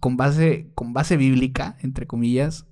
con 0.00 0.16
base, 0.16 0.70
con 0.74 0.92
base 0.92 1.16
bíblica, 1.16 1.76
entre 1.80 2.06
comillas, 2.06 2.66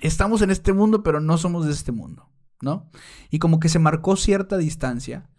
estamos 0.00 0.42
en 0.42 0.50
este 0.50 0.72
mundo, 0.72 1.02
pero 1.02 1.20
no 1.20 1.38
somos 1.38 1.66
de 1.66 1.72
este 1.72 1.92
mundo, 1.92 2.30
¿no? 2.60 2.90
Y 3.30 3.38
como 3.38 3.60
que 3.60 3.68
se 3.68 3.78
marcó 3.78 4.16
cierta 4.16 4.56
distancia, 4.58 5.30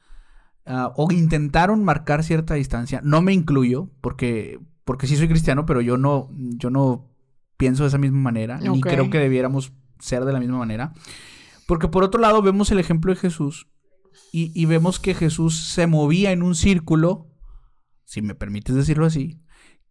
ah, 0.66 0.93
o 0.95 1.11
intentaron 1.11 1.84
marcar 1.84 2.24
cierta 2.24 2.53
distancia, 2.55 3.01
no 3.03 3.22
me 3.22 3.34
incluyo, 3.34 3.89
porque, 4.01 4.59
porque 4.84 5.07
sí 5.07 5.16
soy 5.16 5.28
cristiano, 5.28 5.66
pero 5.66 5.82
yo 5.82 5.97
no, 5.97 6.30
yo 6.32 6.70
no 6.70 7.09
pienso 7.57 7.84
de 7.84 7.89
esa 7.89 7.97
misma 7.97 8.20
manera, 8.20 8.59
ni 8.59 8.82
creo 8.82 9.09
que 9.09 9.20
debiéramos 9.20 9.74
ser 9.99 10.26
de 10.26 10.34
la 10.34 10.39
misma 10.39 10.57
manera. 10.57 10.93
Porque 11.68 11.88
por 11.88 12.03
otro 12.03 12.20
lado 12.20 12.41
vemos 12.41 12.72
el 12.72 12.80
ejemplo 12.80 13.14
de 13.14 13.20
Jesús 13.20 13.68
y, 14.32 14.51
y 14.59 14.66
vemos 14.66 14.99
que 14.99 15.14
Jesús 15.14 15.57
se 15.57 15.88
movía 15.88 16.32
en 16.32 16.43
un 16.43 16.55
círculo, 16.55 17.30
si 18.03 18.22
me 18.22 18.36
permites 18.36 18.76
decirlo 18.76 19.05
así, 19.05 19.39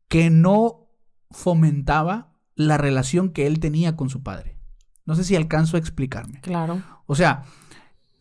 que 0.09 0.29
no 0.29 0.91
fomentaba 1.31 2.35
la 2.55 2.77
relación 2.77 3.31
que 3.31 3.47
él 3.47 3.61
tenía 3.61 3.97
con 3.97 4.11
su 4.11 4.23
padre. 4.23 4.59
No 5.05 5.15
sé 5.15 5.25
si 5.25 5.35
alcanzo 5.35 5.77
a 5.77 5.81
explicarme. 5.81 6.41
Claro. 6.41 6.83
O 7.07 7.15
sea, 7.15 7.45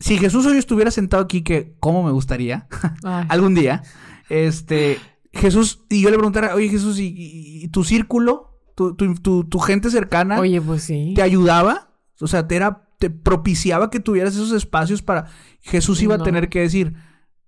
si 0.02 0.18
Jesús 0.18 0.44
hoy 0.46 0.58
estuviera 0.58 0.90
sentado 0.90 1.22
aquí, 1.22 1.42
que 1.42 1.76
cómo 1.80 2.02
me 2.02 2.10
gustaría, 2.10 2.66
algún 3.28 3.54
día, 3.54 3.82
este, 4.28 4.98
Jesús, 5.32 5.84
y 5.88 6.02
yo 6.02 6.10
le 6.10 6.16
preguntara, 6.16 6.54
oye 6.54 6.68
Jesús, 6.68 6.98
¿y, 6.98 7.06
y- 7.06 7.64
y 7.64 7.68
tu 7.68 7.84
círculo, 7.84 8.60
tu, 8.74 8.94
tu- 8.94 9.14
tu- 9.14 9.44
tu 9.44 9.58
gente 9.58 9.90
cercana, 9.90 10.38
Oye, 10.40 10.60
pues 10.60 10.82
sí. 10.82 11.12
te 11.14 11.22
ayudaba? 11.22 11.90
O 12.20 12.26
sea, 12.26 12.46
te, 12.48 12.56
era, 12.56 12.88
te 12.98 13.10
propiciaba 13.10 13.90
que 13.90 14.00
tuvieras 14.00 14.34
esos 14.34 14.52
espacios 14.52 15.02
para... 15.02 15.26
Jesús 15.60 16.00
iba 16.02 16.16
No. 16.16 16.22
a 16.22 16.26
tener 16.26 16.48
que 16.48 16.60
decir, 16.60 16.94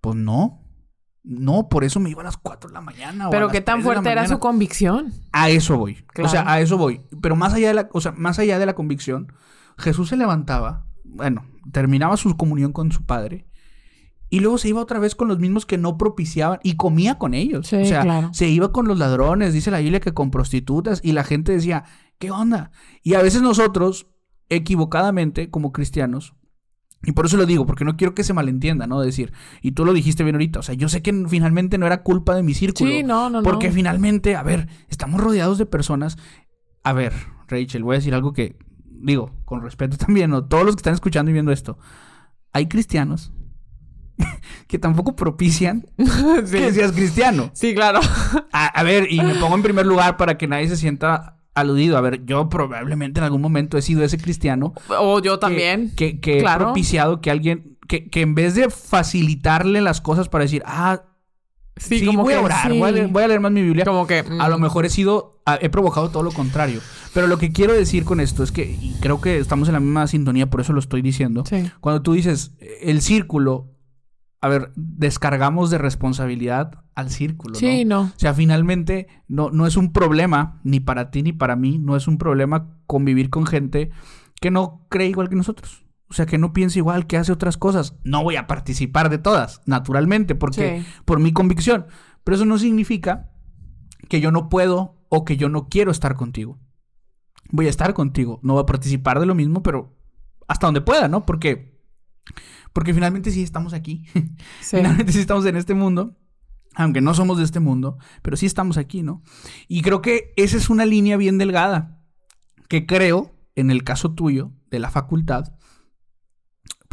pues 0.01 0.17
no, 0.17 0.61
no, 1.23 1.69
por 1.69 1.85
eso 1.85 2.01
me 2.01 2.11
iba 2.11 2.21
a 2.21 2.25
las 2.25 2.37
4 2.37 2.69
de 2.69 2.75
la 2.75 2.81
mañana. 2.81 3.31
Pero 3.31 3.49
qué 3.49 3.61
tan 3.61 3.77
3 3.77 3.85
de 3.85 3.89
la 3.89 3.95
fuerte 3.95 4.11
era 4.13 4.21
mañana". 4.23 4.35
su 4.37 4.41
convicción. 4.41 5.13
A 5.33 5.49
eso 5.51 5.79
voy. 5.79 6.05
O 6.23 6.29
sea, 6.29 6.43
Claro. 6.43 6.51
a 6.51 6.61
eso 6.61 6.77
voy. 6.79 7.01
Pero 7.23 7.37
más 7.37 7.55
allá 7.55 7.69
de 7.69 7.75
la, 7.75 7.89
o 7.93 8.01
sea, 8.01 8.13
más 8.13 8.39
allá 8.39 8.59
de 8.59 8.67
la 8.67 8.75
convicción, 8.75 9.33
Jesús 9.79 10.09
se 10.11 10.17
levantaba, 10.17 10.87
bueno, 11.15 11.45
terminaba 11.73 12.17
su 12.17 12.37
comunión 12.37 12.73
con 12.73 12.93
su 12.93 13.05
padre. 13.05 13.47
Y 14.31 14.41
luego 14.41 14.59
se 14.59 14.69
iba 14.69 14.81
otra 14.81 14.99
vez 14.99 15.15
con 15.15 15.29
los 15.29 15.39
mismos 15.39 15.65
que 15.65 15.79
no 15.79 15.97
propiciaban 15.97 16.59
y 16.63 16.77
comía 16.77 17.19
con 17.19 17.35
ellos. 17.35 17.69
Sí, 17.69 17.77
o 17.77 17.85
sea, 17.85 18.03
claro. 18.03 18.31
se 18.33 18.49
iba 18.49 18.73
con 18.73 18.89
los 18.89 18.99
ladrones, 18.99 19.53
dice 19.53 19.71
la 19.71 19.79
Biblia 19.79 20.01
que 20.01 20.13
con 20.13 20.31
prostitutas 20.31 21.01
y 21.05 21.13
la 21.13 21.25
gente 21.25 21.53
decía, 21.53 21.85
¿qué 22.19 22.31
onda? 22.31 22.73
Y 23.03 23.15
a 23.15 23.23
veces 23.23 23.43
nosotros, 23.43 24.09
equivocadamente, 24.49 25.51
como 25.51 25.73
cristianos, 25.73 26.35
y 27.07 27.13
por 27.13 27.27
eso 27.27 27.37
lo 27.37 27.47
digo, 27.47 27.67
porque 27.67 27.85
no 27.85 27.97
quiero 27.97 28.15
que 28.15 28.25
se 28.25 28.33
malentienda, 28.33 28.87
¿no? 28.87 29.01
Decir, 29.01 29.33
y 29.61 29.73
tú 29.73 29.85
lo 29.85 29.93
dijiste 29.93 30.25
bien 30.25 30.37
ahorita, 30.37 30.61
o 30.61 30.63
sea, 30.63 30.75
yo 30.75 30.89
sé 30.89 31.03
que 31.03 31.13
finalmente 31.29 31.79
no 31.79 31.87
era 31.87 32.03
culpa 32.03 32.35
de 32.35 32.43
mi 32.43 32.55
círculo. 32.55 32.91
Sí, 32.91 33.03
no, 33.03 33.31
no, 33.31 33.41
no. 33.41 33.43
Porque 33.43 33.71
finalmente, 33.71 34.37
a 34.37 34.43
ver, 34.43 34.69
estamos 34.89 35.21
rodeados 35.21 35.59
de 35.59 35.67
personas. 35.67 36.17
A 36.83 36.93
ver, 36.93 37.13
Rachel, 37.49 37.85
voy 37.85 37.95
a 37.95 37.99
decir 37.99 38.15
algo 38.15 38.33
que 38.33 38.57
digo, 39.05 39.31
con 39.45 39.63
respeto 39.63 39.97
también, 40.05 40.31
¿no? 40.31 40.45
Todos 40.45 40.65
los 40.65 40.75
que 40.77 40.81
están 40.81 40.95
escuchando 40.95 41.31
y 41.31 41.35
viendo 41.35 41.53
esto. 41.53 41.79
Hay 42.53 42.67
cristianos 42.69 43.33
que 44.69 44.79
tampoco 44.79 45.17
propician 45.17 45.87
sí. 45.99 46.57
que 46.59 46.73
seas 46.73 46.93
cristiano. 46.93 47.51
Sí, 47.53 47.75
claro. 47.75 48.01
A, 48.53 48.67
a 48.67 48.83
ver, 48.83 49.11
y 49.13 49.21
me 49.21 49.35
pongo 49.35 49.57
en 49.57 49.63
primer 49.63 49.87
lugar 49.87 50.17
para 50.17 50.39
que 50.39 50.47
nadie 50.47 50.69
se 50.69 50.77
sienta 50.77 51.41
aludido. 51.55 51.97
A 51.97 52.01
ver, 52.01 52.25
yo 52.25 52.49
probablemente 52.49 53.21
en 53.21 53.25
algún 53.25 53.41
momento 53.43 53.77
he 53.79 53.83
sido 53.83 54.03
ese 54.05 54.19
cristiano 54.19 54.73
O 54.89 55.21
yo 55.21 55.39
también. 55.39 55.93
que, 55.97 56.21
que 56.21 56.39
he 56.39 56.41
Claro. 56.41 56.65
propiciado 56.67 57.21
que 57.21 57.31
alguien, 57.31 57.79
que, 57.89 58.09
que 58.11 58.21
en 58.23 58.35
vez 58.35 58.55
de 58.55 58.71
facilitarle 58.71 59.81
las 59.81 60.01
cosas 60.01 60.29
para 60.29 60.45
decir, 60.45 60.63
ah, 60.67 61.03
sí, 61.77 62.05
como 62.07 62.23
voy 62.23 62.35
a 62.35 62.39
que 62.39 62.45
orar, 62.45 62.71
sí. 62.73 62.79
voy, 62.79 62.89
a 62.89 62.93
leer, 62.93 63.09
voy 63.09 63.23
a 63.23 63.29
leer 63.29 63.41
más 63.41 63.53
mi 63.53 63.63
Biblia, 63.63 63.85
Como 63.85 64.07
que. 64.07 64.25
a 64.41 64.49
lo 64.49 64.59
mm, 64.59 64.63
mejor 64.63 64.85
he 64.87 64.91
sido, 64.91 65.41
a- 65.47 65.59
he 65.61 65.69
provocado 65.71 66.11
todo 66.11 66.23
lo 66.23 66.31
contrario. 66.33 66.81
Pero 67.13 67.27
lo 67.27 67.39
que 67.39 67.53
quiero 67.53 67.73
decir 67.73 68.05
con 68.05 68.21
esto 68.21 68.43
es 68.43 68.53
que, 68.53 68.65
y 68.81 68.95
creo 69.01 69.21
que 69.21 69.39
estamos 69.39 69.69
en 69.69 69.75
la 69.75 69.81
misma 69.81 70.07
sintonía, 70.07 70.49
por 70.51 70.61
eso 70.61 70.73
lo 70.73 70.81
estoy 70.81 71.03
diciendo. 71.03 71.45
Sí. 71.47 71.71
Cuando 71.81 72.03
tú 72.03 72.13
dices 72.15 72.55
eh, 72.61 72.79
el 72.83 73.01
círculo, 73.03 73.71
a 74.41 74.49
ver, 74.49 74.73
descargamos 74.77 75.71
de 75.71 75.79
responsabilidad 75.79 76.83
al 76.95 77.11
círculo, 77.11 77.55
Sí, 77.55 77.85
¿no? 77.85 78.03
no. 78.05 78.11
O 78.15 78.19
sea, 78.19 78.35
finalmente 78.35 79.09
no, 79.27 79.51
no 79.51 79.67
es 79.67 79.77
un 79.77 79.93
problema, 79.93 80.61
ni 80.65 80.81
para 80.81 81.11
ti 81.11 81.23
ni 81.23 81.33
para 81.33 81.57
mí, 81.57 81.79
no 81.79 81.97
es 81.97 82.07
un 82.09 82.19
problema 82.19 82.77
convivir 82.87 83.31
con 83.31 83.47
gente 83.47 83.91
que 84.41 84.51
no 84.51 84.87
cree 84.91 85.09
igual 85.09 85.29
que 85.29 85.37
nosotros. 85.37 85.84
O 86.15 86.17
sea, 86.17 86.27
que 86.27 86.39
no 86.39 86.53
piensa 86.53 86.79
igual, 86.79 87.09
que 87.09 87.17
hace 87.17 87.33
otras 87.33 87.57
cosas. 87.57 87.97
No 88.05 88.23
voy 88.23 88.37
a 88.37 88.47
participar 88.47 89.11
de 89.11 89.19
todas, 89.19 89.61
naturalmente, 89.67 90.37
porque 90.37 90.79
Sí. 90.81 90.87
por 91.05 91.19
mi 91.19 91.33
convicción. 91.33 91.87
Pero 92.23 92.37
eso 92.37 92.45
no 92.45 92.57
significa 92.57 93.33
que 94.09 94.21
yo 94.21 94.31
no 94.31 94.49
puedo 94.49 95.05
o 95.09 95.25
que 95.25 95.37
yo 95.37 95.49
no 95.49 95.69
quiero 95.69 95.91
estar 95.91 96.15
contigo. 96.15 96.61
Voy 97.51 97.67
a 97.67 97.71
estar 97.71 97.95
contigo, 97.95 98.39
no 98.45 98.53
voy 98.53 98.63
a 98.63 98.67
participar 98.67 99.19
de 99.19 99.27
lo 99.27 99.35
mismo, 99.35 99.65
pero 99.65 99.99
hasta 100.47 100.69
donde 100.69 100.83
pueda, 100.83 101.09
¿no? 101.09 101.27
Porque 101.27 101.75
porque 102.73 102.95
finalmente 102.95 103.33
sí 103.33 103.43
estamos 103.43 103.73
aquí. 103.75 104.05
Sí. 104.61 104.77
Finalmente 104.77 105.11
sí 105.13 105.19
estamos 105.19 105.45
en 105.47 105.57
este 105.57 105.75
mundo, 105.75 106.17
aunque 106.77 107.01
no 107.01 107.13
somos 107.15 107.39
de 107.39 107.45
este 107.45 107.59
mundo, 107.59 107.99
pero 108.23 108.37
sí 108.37 108.47
estamos 108.47 108.77
aquí, 108.79 109.03
¿no? 109.03 109.21
Y 109.67 109.83
creo 109.83 110.01
que 110.01 110.33
esa 110.37 110.57
es 110.59 110.71
una 110.71 110.87
línea 110.87 111.17
bien 111.17 111.39
delgada, 111.39 112.01
que 112.69 112.87
creo, 112.87 113.35
en 113.57 113.73
el 113.73 113.83
caso 113.83 114.13
tuyo, 114.15 114.53
de 114.71 114.79
la 114.79 114.91
facultad, 114.91 115.55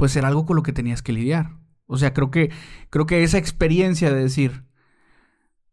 pues 0.02 0.16
era 0.16 0.30
algo 0.30 0.48
con 0.48 0.56
lo 0.56 0.64
que 0.64 0.74
tenías 0.74 1.04
que 1.04 1.14
lidiar. 1.14 1.52
O 1.86 1.96
sea, 2.00 2.12
creo 2.12 2.32
que, 2.32 2.50
creo 2.90 3.06
que 3.06 3.22
esa 3.24 3.38
experiencia 3.38 4.12
de 4.12 4.24
decir, 4.24 4.64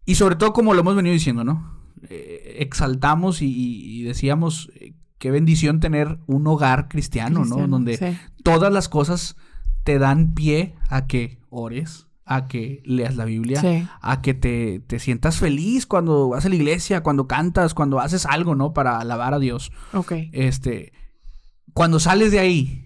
y 0.04 0.16
sobre 0.16 0.36
todo 0.36 0.52
como 0.52 0.74
lo 0.74 0.80
hemos 0.82 0.94
venido 0.96 1.14
diciendo, 1.14 1.44
¿no? 1.44 1.80
Eh, 2.10 2.56
exaltamos 2.58 3.40
y, 3.40 3.48
y 3.48 4.02
decíamos, 4.02 4.70
eh, 4.74 4.92
qué 5.16 5.30
bendición 5.30 5.80
tener 5.80 6.18
un 6.26 6.46
hogar 6.46 6.88
cristiano, 6.90 7.46
¿no? 7.46 7.66
Donde 7.68 7.96
sí. 7.96 8.18
todas 8.44 8.70
las 8.70 8.90
cosas 8.90 9.34
te 9.82 9.98
dan 9.98 10.34
pie 10.34 10.74
a 10.90 11.06
que 11.06 11.38
ores, 11.48 12.06
a 12.26 12.48
que 12.48 12.82
leas 12.84 13.16
la 13.16 13.24
Biblia, 13.24 13.62
Sí. 13.62 13.88
a 14.02 14.20
que 14.20 14.34
te, 14.34 14.80
te 14.80 14.98
sientas 14.98 15.38
feliz 15.38 15.86
cuando 15.86 16.28
vas 16.28 16.44
a 16.44 16.50
la 16.50 16.54
iglesia, 16.56 17.02
cuando 17.02 17.26
cantas, 17.26 17.72
cuando 17.72 17.98
haces 17.98 18.26
algo, 18.26 18.54
¿no? 18.54 18.74
Para 18.74 18.98
alabar 18.98 19.32
a 19.32 19.38
Dios. 19.38 19.72
Ok. 19.94 20.12
Este, 20.32 20.92
cuando 21.72 21.98
sales 21.98 22.30
de 22.30 22.40
ahí 22.40 22.84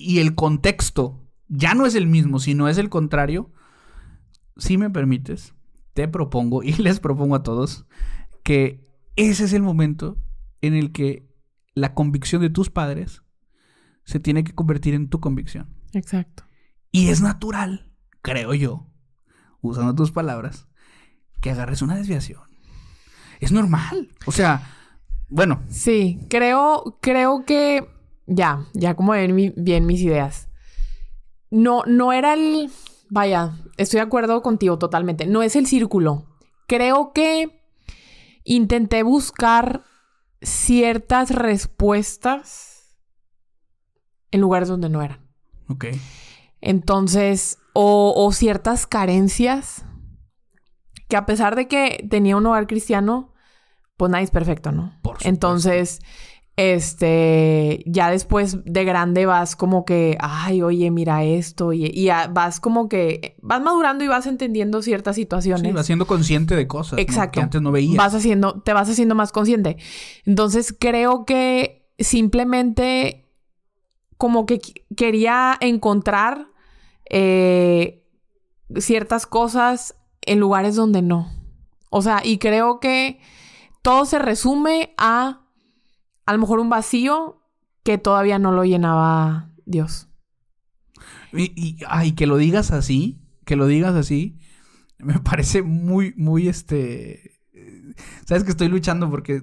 y 0.00 0.18
el 0.18 0.34
contexto 0.34 1.26
ya 1.48 1.74
no 1.74 1.86
es 1.86 1.94
el 1.94 2.06
mismo, 2.06 2.38
sino 2.38 2.68
es 2.68 2.78
el 2.78 2.88
contrario, 2.88 3.52
si 4.56 4.78
me 4.78 4.90
permites, 4.90 5.54
te 5.94 6.08
propongo 6.08 6.62
y 6.62 6.72
les 6.74 7.00
propongo 7.00 7.34
a 7.34 7.42
todos 7.42 7.86
que 8.42 8.88
ese 9.16 9.44
es 9.44 9.52
el 9.52 9.62
momento 9.62 10.16
en 10.60 10.74
el 10.74 10.92
que 10.92 11.28
la 11.74 11.94
convicción 11.94 12.42
de 12.42 12.50
tus 12.50 12.70
padres 12.70 13.22
se 14.04 14.20
tiene 14.20 14.44
que 14.44 14.54
convertir 14.54 14.94
en 14.94 15.08
tu 15.08 15.20
convicción. 15.20 15.74
Exacto. 15.92 16.44
Y 16.90 17.08
es 17.08 17.20
natural, 17.20 17.92
creo 18.22 18.54
yo, 18.54 18.88
usando 19.60 19.94
tus 19.94 20.10
palabras, 20.10 20.68
que 21.40 21.50
agarres 21.50 21.82
una 21.82 21.96
desviación. 21.96 22.42
Es 23.40 23.52
normal. 23.52 24.10
O 24.26 24.32
sea, 24.32 24.74
bueno, 25.28 25.62
Sí, 25.68 26.20
creo, 26.28 26.98
creo 27.00 27.44
que 27.46 27.88
ya, 28.30 28.66
ya 28.72 28.94
como 28.94 29.12
ven 29.12 29.34
mi- 29.34 29.52
bien 29.56 29.84
mis 29.86 30.00
ideas. 30.00 30.48
No, 31.50 31.82
no 31.86 32.12
era 32.12 32.34
el. 32.34 32.70
Vaya, 33.10 33.56
estoy 33.76 33.98
de 33.98 34.02
acuerdo 34.06 34.40
contigo 34.40 34.78
totalmente. 34.78 35.26
No 35.26 35.42
es 35.42 35.56
el 35.56 35.66
círculo. 35.66 36.26
Creo 36.68 37.12
que 37.12 37.60
intenté 38.44 39.02
buscar 39.02 39.82
ciertas 40.40 41.30
respuestas 41.30 42.96
en 44.30 44.40
lugares 44.40 44.68
donde 44.68 44.88
no 44.88 45.02
eran. 45.02 45.26
ok. 45.68 45.86
Entonces, 46.62 47.58
o, 47.72 48.12
o 48.16 48.32
ciertas 48.32 48.86
carencias 48.86 49.84
que 51.08 51.16
a 51.16 51.24
pesar 51.26 51.56
de 51.56 51.66
que 51.68 52.06
tenía 52.08 52.36
un 52.36 52.46
hogar 52.46 52.66
cristiano, 52.66 53.32
pues 53.96 54.10
nadie 54.12 54.24
es 54.24 54.30
perfecto, 54.30 54.70
¿no? 54.70 54.90
Por 55.02 55.14
supuesto. 55.16 55.28
Entonces, 55.28 56.00
este, 56.62 57.82
ya 57.86 58.10
después 58.10 58.58
de 58.64 58.84
grande 58.84 59.24
vas 59.24 59.56
como 59.56 59.84
que, 59.86 60.16
ay, 60.20 60.60
oye, 60.62 60.90
mira 60.90 61.24
esto, 61.24 61.72
y, 61.72 61.86
y 61.86 62.10
a- 62.10 62.26
vas 62.28 62.60
como 62.60 62.88
que, 62.88 63.36
vas 63.40 63.62
madurando 63.62 64.04
y 64.04 64.08
vas 64.08 64.26
entendiendo 64.26 64.82
ciertas 64.82 65.16
situaciones. 65.16 65.62
Sí, 65.62 65.72
vas 65.72 65.86
siendo 65.86 66.06
consciente 66.06 66.54
de 66.56 66.66
cosas 66.66 66.92
¿no? 66.98 66.98
Exacto. 67.02 67.32
que 67.38 67.40
antes 67.40 67.62
no 67.62 67.72
veías. 67.72 67.96
Vas 67.96 68.14
haciendo, 68.14 68.60
te 68.60 68.72
vas 68.74 68.88
haciendo 68.90 69.14
más 69.14 69.32
consciente. 69.32 69.78
Entonces 70.26 70.74
creo 70.78 71.24
que 71.24 71.88
simplemente 71.98 73.26
como 74.18 74.44
que 74.44 74.60
qu- 74.60 74.82
quería 74.96 75.56
encontrar 75.60 76.48
eh, 77.08 78.04
ciertas 78.76 79.26
cosas 79.26 79.96
en 80.22 80.38
lugares 80.40 80.76
donde 80.76 81.00
no. 81.02 81.28
O 81.88 82.02
sea, 82.02 82.20
y 82.24 82.38
creo 82.38 82.80
que 82.80 83.18
todo 83.82 84.04
se 84.04 84.18
resume 84.18 84.94
a 84.98 85.39
a 86.26 86.32
lo 86.32 86.38
mejor 86.38 86.60
un 86.60 86.70
vacío 86.70 87.42
que 87.82 87.98
todavía 87.98 88.38
no 88.38 88.52
lo 88.52 88.64
llenaba 88.64 89.50
Dios. 89.66 90.08
Y, 91.32 91.52
y- 91.56 91.78
ay, 91.88 92.12
que 92.12 92.26
lo 92.26 92.36
digas 92.36 92.70
así, 92.72 93.20
que 93.44 93.56
lo 93.56 93.66
digas 93.66 93.94
así, 93.94 94.38
me 94.98 95.18
parece 95.20 95.62
muy, 95.62 96.14
muy, 96.16 96.48
este, 96.48 97.38
Sabes 98.26 98.44
que 98.44 98.50
estoy 98.50 98.68
luchando 98.68 99.10
porque 99.10 99.42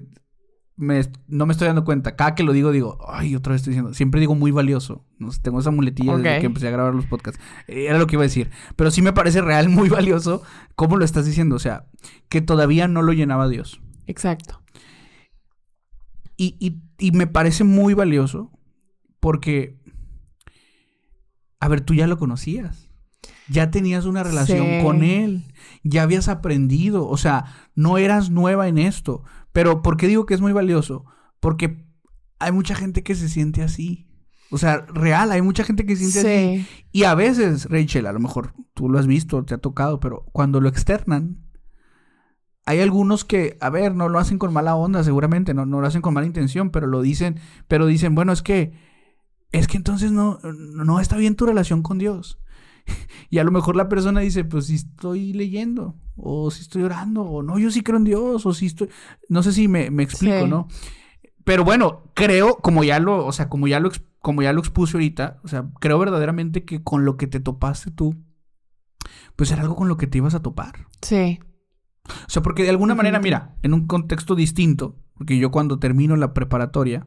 me, 0.76 1.02
no 1.26 1.44
me 1.46 1.52
estoy 1.52 1.66
dando 1.66 1.84
cuenta. 1.84 2.16
Cada 2.16 2.34
que 2.34 2.42
lo 2.42 2.52
digo, 2.52 2.72
digo, 2.72 2.98
ay, 3.08 3.36
otra 3.36 3.52
vez 3.52 3.60
estoy 3.60 3.72
diciendo. 3.72 3.92
Siempre 3.94 4.20
digo 4.20 4.34
muy 4.34 4.50
valioso. 4.50 5.04
No 5.18 5.30
sé, 5.30 5.40
tengo 5.42 5.60
esa 5.60 5.70
muletilla 5.70 6.16
desde 6.16 6.34
Ok. 6.36 6.40
que 6.40 6.46
empecé 6.46 6.68
a 6.68 6.72
grabar 6.72 6.94
los 6.94 7.06
podcasts. 7.06 7.40
Eh, 7.66 7.86
Era 7.86 7.98
lo 7.98 8.06
que 8.06 8.16
iba 8.16 8.22
a 8.22 8.26
decir. 8.26 8.50
Pero 8.76 8.90
sí 8.90 9.02
me 9.02 9.12
parece 9.12 9.42
real 9.42 9.68
muy 9.70 9.88
valioso. 9.88 10.42
¿Cómo 10.76 10.96
lo 10.96 11.04
estás 11.04 11.26
diciendo? 11.26 11.56
O 11.56 11.58
sea, 11.58 11.86
que 12.28 12.40
todavía 12.40 12.88
no 12.88 13.02
lo 13.02 13.12
llenaba 13.12 13.48
Dios. 13.48 13.80
Exacto. 14.06 14.62
Y, 16.38 16.56
y, 16.58 16.80
y 16.98 17.10
me 17.12 17.26
parece 17.26 17.64
muy 17.64 17.92
valioso 17.92 18.50
porque, 19.20 19.78
a 21.60 21.68
ver, 21.68 21.80
tú 21.82 21.92
ya 21.94 22.06
lo 22.06 22.16
conocías. 22.16 22.88
Ya 23.50 23.70
tenías 23.70 24.04
una 24.04 24.22
relación 24.22 24.66
Sí. 24.66 24.84
con 24.84 25.02
él. 25.02 25.52
Ya 25.82 26.02
habías 26.02 26.28
aprendido. 26.28 27.06
O 27.08 27.16
sea, 27.16 27.46
no 27.74 27.98
eras 27.98 28.30
nueva 28.30 28.68
en 28.68 28.78
esto. 28.78 29.22
Pero, 29.52 29.82
¿por 29.82 29.96
qué 29.96 30.06
digo 30.06 30.24
que 30.26 30.34
es 30.34 30.40
muy 30.40 30.52
valioso? 30.52 31.04
Porque 31.40 31.84
hay 32.38 32.52
mucha 32.52 32.74
gente 32.74 33.02
que 33.02 33.14
se 33.14 33.28
siente 33.28 33.62
así. 33.62 34.06
O 34.50 34.58
sea, 34.58 34.86
real, 34.94 35.32
hay 35.32 35.42
mucha 35.42 35.64
gente 35.64 35.84
que 35.84 35.96
se 35.96 36.10
siente 36.10 36.20
así. 36.56 36.64
Sí. 36.64 36.84
Y 36.92 37.02
a 37.04 37.14
veces, 37.14 37.66
Rachel, 37.68 38.06
a 38.06 38.12
lo 38.12 38.20
mejor 38.20 38.54
tú 38.74 38.88
lo 38.88 38.98
has 38.98 39.06
visto, 39.06 39.44
te 39.44 39.54
ha 39.54 39.58
tocado, 39.58 39.98
pero 39.98 40.24
cuando 40.32 40.60
lo 40.60 40.68
externan, 40.68 41.47
hay 42.68 42.80
algunos 42.80 43.24
que, 43.24 43.56
a 43.62 43.70
ver, 43.70 43.94
no 43.94 44.10
lo 44.10 44.18
hacen 44.18 44.38
con 44.38 44.52
mala 44.52 44.76
onda, 44.76 45.02
seguramente, 45.02 45.54
no, 45.54 45.64
no 45.64 45.80
lo 45.80 45.86
hacen 45.86 46.02
con 46.02 46.12
mala 46.12 46.26
intención, 46.26 46.68
pero 46.68 46.86
lo 46.86 47.00
dicen, 47.00 47.40
pero 47.66 47.86
dicen, 47.86 48.14
bueno, 48.14 48.30
es 48.30 48.42
que, 48.42 48.74
es 49.52 49.66
que 49.68 49.78
entonces 49.78 50.12
no, 50.12 50.38
no 50.42 51.00
está 51.00 51.16
bien 51.16 51.34
tu 51.34 51.46
relación 51.46 51.82
con 51.82 51.96
Dios. 51.96 52.38
Y 53.30 53.38
a 53.38 53.44
lo 53.44 53.52
mejor 53.52 53.74
la 53.74 53.88
persona 53.88 54.20
dice, 54.20 54.44
pues 54.44 54.66
si 54.66 54.74
estoy 54.74 55.32
leyendo, 55.32 55.96
o 56.14 56.50
si 56.50 56.60
estoy 56.60 56.82
orando, 56.82 57.22
o 57.22 57.42
no, 57.42 57.58
yo 57.58 57.70
sí 57.70 57.80
creo 57.82 57.96
en 57.96 58.04
Dios, 58.04 58.44
o 58.44 58.52
si 58.52 58.66
estoy, 58.66 58.90
no 59.30 59.42
sé 59.42 59.52
si 59.52 59.66
me, 59.66 59.90
me 59.90 60.02
explico, 60.02 60.44
Sí. 60.44 60.50
¿no? 60.50 60.68
Pero 61.44 61.64
bueno, 61.64 62.02
creo, 62.12 62.56
como 62.56 62.84
ya 62.84 63.00
lo, 63.00 63.24
o 63.24 63.32
sea, 63.32 63.48
como 63.48 63.66
ya 63.66 63.80
lo, 63.80 63.90
como 64.20 64.42
ya 64.42 64.52
lo 64.52 64.60
expuse 64.60 64.94
ahorita, 64.94 65.40
o 65.42 65.48
sea, 65.48 65.70
creo 65.80 65.98
verdaderamente 65.98 66.66
que 66.66 66.82
con 66.82 67.06
lo 67.06 67.16
que 67.16 67.26
te 67.26 67.40
topaste 67.40 67.90
tú, 67.90 68.14
pues 69.36 69.50
era 69.52 69.62
algo 69.62 69.74
con 69.74 69.88
lo 69.88 69.96
que 69.96 70.06
te 70.06 70.18
ibas 70.18 70.34
a 70.34 70.42
topar. 70.42 70.86
Sí. 71.00 71.38
O 72.08 72.28
sea, 72.30 72.42
porque 72.42 72.62
de 72.64 72.70
alguna 72.70 72.94
manera, 72.94 73.20
mira, 73.20 73.54
en 73.62 73.74
un 73.74 73.86
contexto 73.86 74.34
distinto, 74.34 74.96
porque 75.14 75.38
yo 75.38 75.50
cuando 75.50 75.78
termino 75.78 76.16
la 76.16 76.32
preparatoria, 76.34 77.06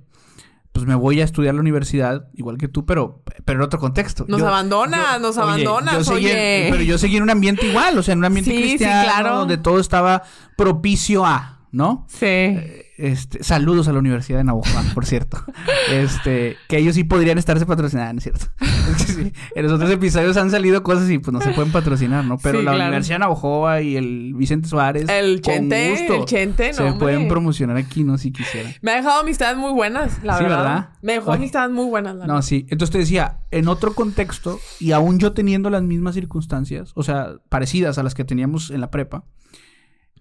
pues 0.72 0.86
me 0.86 0.96
voy 0.96 1.20
a 1.20 1.26
estudiar 1.26 1.52
a 1.52 1.56
la 1.56 1.60
universidad, 1.62 2.28
igual 2.34 2.58
que 2.58 2.68
tú, 2.70 2.86
pero, 2.86 3.24
pero 3.44 3.60
en 3.60 3.64
otro 3.66 3.80
contexto. 3.80 4.26
Nos 4.30 4.40
Yo- 4.40 4.48
abandonas, 4.48 5.14
yo- 5.16 5.20
nos 5.20 5.38
oye, 5.38 5.44
abandonas, 5.44 5.98
yo 5.98 6.04
seguí 6.14 6.28
en- 6.28 6.32
oye. 6.38 6.68
pero 6.72 6.84
yo 6.84 6.98
seguí 6.98 7.18
en 7.18 7.24
un 7.24 7.30
ambiente 7.30 7.68
igual, 7.68 7.98
o 7.98 8.04
sea, 8.04 8.14
en 8.14 8.20
un 8.20 8.26
ambiente 8.26 8.52
Sí, 8.52 8.58
sí, 8.58 8.64
cristiano, 8.64 9.04
claro. 9.04 9.38
donde 9.40 9.58
todo 9.58 9.80
estaba 9.80 10.24
propicio 10.58 11.26
a, 11.26 11.61
¿no? 11.72 12.06
Sí. 12.10 12.58
Este, 12.98 13.44
saludos 13.44 13.88
a 13.88 13.94
la 13.94 14.00
Universidad 14.00 14.38
de 14.38 14.44
Navajo, 14.44 14.68
por 14.94 15.06
cierto. 15.06 15.44
Este, 15.92 16.56
que 16.70 16.78
ellos 16.78 16.96
sí 16.96 17.04
podrían 17.04 17.38
estarse 17.38 17.66
patrocinando, 17.66 18.14
¿no 18.14 18.18
es 18.20 18.24
cierto? 18.24 18.46
Es 18.92 19.06
que 19.06 19.12
sí, 19.14 19.34
en 19.56 19.64
los 19.64 19.72
otros 19.74 19.90
episodios 19.92 20.38
han 20.38 20.52
salido 20.52 20.84
cosas 20.84 21.10
y 21.10 21.18
pues 21.20 21.34
no 21.34 21.42
se 21.42 21.52
pueden 21.52 21.72
patrocinar, 21.72 22.24
¿no? 22.26 22.38
Pero 22.38 22.60
Sí, 22.60 22.66
la 22.66 22.72
claro. 22.74 22.88
Universidad 22.90 23.16
de 23.16 23.20
Navajoa 23.20 23.82
y 23.82 23.96
el 23.98 24.34
Vicente 24.36 24.68
Suárez. 24.68 25.08
El 25.10 25.42
con 25.42 25.54
Chente, 25.54 25.90
gusto, 25.92 26.16
el 26.16 26.26
Chente, 26.26 26.68
no, 26.70 26.74
Se 26.74 26.84
hombre. 26.84 27.00
pueden 27.00 27.28
promocionar 27.28 27.78
aquí, 27.78 28.04
¿no? 28.04 28.18
Si 28.18 28.32
quisieran. 28.32 28.74
Me 28.82 28.92
ha 28.92 28.96
dejado 28.96 29.22
amistades 29.22 29.58
muy 29.58 29.72
buenas, 29.72 30.24
la 30.24 30.38
Sí, 30.38 30.44
verdad. 30.44 30.58
¿verdad? 30.64 30.90
Me 31.02 31.14
dejó 31.14 31.32
amistades 31.34 31.72
muy 31.72 31.86
buenas, 31.86 32.16
la 32.16 32.26
No, 32.28 32.34
verdad. 32.36 32.48
sí. 32.48 32.66
Entonces 32.70 32.92
te 32.92 32.98
decía, 33.00 33.40
en 33.52 33.68
otro 33.68 33.94
contexto, 33.96 34.60
y 34.80 34.92
aún 34.92 35.20
yo 35.20 35.34
teniendo 35.34 35.70
las 35.70 35.84
mismas 35.84 36.16
circunstancias, 36.16 36.92
o 36.96 37.04
sea, 37.04 37.36
parecidas 37.50 37.98
a 37.98 38.04
las 38.04 38.14
que 38.14 38.24
teníamos 38.26 38.70
en 38.72 38.82
la 38.82 38.92
prepa, 38.92 39.26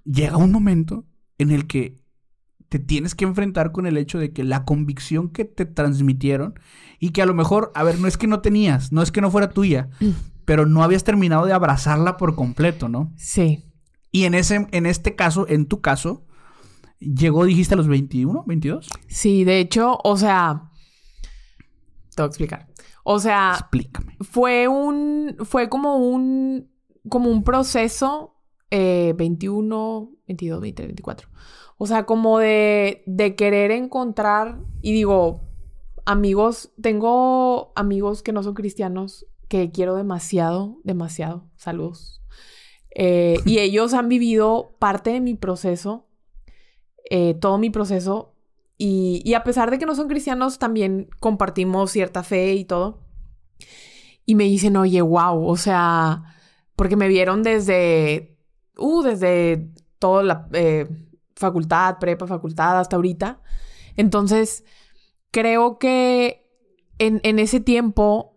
llega 0.04 0.36
un 0.36 0.52
momento 0.52 1.04
en 1.40 1.50
el 1.50 1.66
que 1.66 1.96
te 2.68 2.78
tienes 2.78 3.14
que 3.14 3.24
enfrentar 3.24 3.72
con 3.72 3.86
el 3.86 3.96
hecho 3.96 4.18
de 4.18 4.32
que 4.32 4.44
la 4.44 4.64
convicción 4.64 5.30
que 5.30 5.44
te 5.44 5.66
transmitieron 5.66 6.54
y 7.00 7.10
que 7.10 7.22
a 7.22 7.26
lo 7.26 7.34
mejor, 7.34 7.72
a 7.74 7.82
ver, 7.82 7.98
no 7.98 8.06
es 8.06 8.16
que 8.16 8.28
no 8.28 8.40
tenías, 8.40 8.92
no 8.92 9.02
es 9.02 9.10
que 9.10 9.20
no 9.20 9.30
fuera 9.30 9.50
tuya, 9.50 9.88
pero 10.44 10.66
no 10.66 10.82
habías 10.82 11.02
terminado 11.02 11.46
de 11.46 11.52
abrazarla 11.52 12.16
por 12.16 12.36
completo, 12.36 12.88
¿no? 12.88 13.12
Sí. 13.16 13.64
Y 14.12 14.24
en 14.24 14.34
ese 14.34 14.68
en 14.70 14.86
este 14.86 15.16
caso, 15.16 15.46
en 15.48 15.66
tu 15.66 15.80
caso, 15.80 16.26
llegó 17.00 17.44
dijiste 17.44 17.74
a 17.74 17.76
los 17.76 17.88
21, 17.88 18.44
22? 18.46 18.88
Sí, 19.08 19.44
de 19.44 19.60
hecho, 19.60 19.98
o 20.04 20.16
sea, 20.16 20.70
te 22.14 22.22
voy 22.22 22.26
a 22.26 22.28
explicar. 22.28 22.68
O 23.02 23.18
sea, 23.18 23.56
Explícame. 23.58 24.16
fue 24.20 24.68
un, 24.68 25.36
fue 25.44 25.68
como 25.68 25.96
un, 25.96 26.70
como 27.08 27.30
un 27.30 27.42
proceso, 27.42 28.36
eh, 28.70 29.14
21, 29.16 30.10
22, 30.30 30.60
23, 30.60 30.88
24. 30.88 31.28
O 31.76 31.86
sea, 31.86 32.06
como 32.06 32.38
de, 32.38 33.02
de 33.06 33.34
querer 33.34 33.70
encontrar, 33.72 34.58
y 34.80 34.92
digo, 34.92 35.40
amigos, 36.04 36.72
tengo 36.80 37.72
amigos 37.74 38.22
que 38.22 38.32
no 38.32 38.42
son 38.42 38.54
cristianos 38.54 39.26
que 39.48 39.72
quiero 39.72 39.96
demasiado, 39.96 40.78
demasiado, 40.84 41.48
saludos. 41.56 42.22
Eh, 42.94 43.40
y 43.44 43.58
ellos 43.60 43.92
han 43.94 44.08
vivido 44.08 44.76
parte 44.78 45.10
de 45.10 45.20
mi 45.20 45.34
proceso, 45.34 46.06
eh, 47.10 47.34
todo 47.34 47.58
mi 47.58 47.70
proceso, 47.70 48.34
y, 48.78 49.20
y 49.24 49.34
a 49.34 49.42
pesar 49.42 49.70
de 49.70 49.78
que 49.78 49.86
no 49.86 49.94
son 49.94 50.08
cristianos, 50.08 50.58
también 50.58 51.08
compartimos 51.18 51.90
cierta 51.90 52.22
fe 52.22 52.54
y 52.54 52.64
todo. 52.64 53.00
Y 54.24 54.36
me 54.36 54.44
dicen, 54.44 54.76
oye, 54.76 55.02
wow, 55.02 55.44
o 55.44 55.56
sea, 55.56 56.36
porque 56.76 56.96
me 56.96 57.08
vieron 57.08 57.42
desde, 57.42 58.38
uh, 58.78 59.02
desde 59.02 59.70
toda 60.00 60.24
la 60.24 60.48
eh, 60.52 60.88
facultad, 61.36 61.98
prepa, 62.00 62.26
facultad, 62.26 62.80
hasta 62.80 62.96
ahorita. 62.96 63.40
Entonces, 63.96 64.64
creo 65.30 65.78
que 65.78 66.50
en, 66.98 67.20
en 67.22 67.38
ese 67.38 67.60
tiempo 67.60 68.36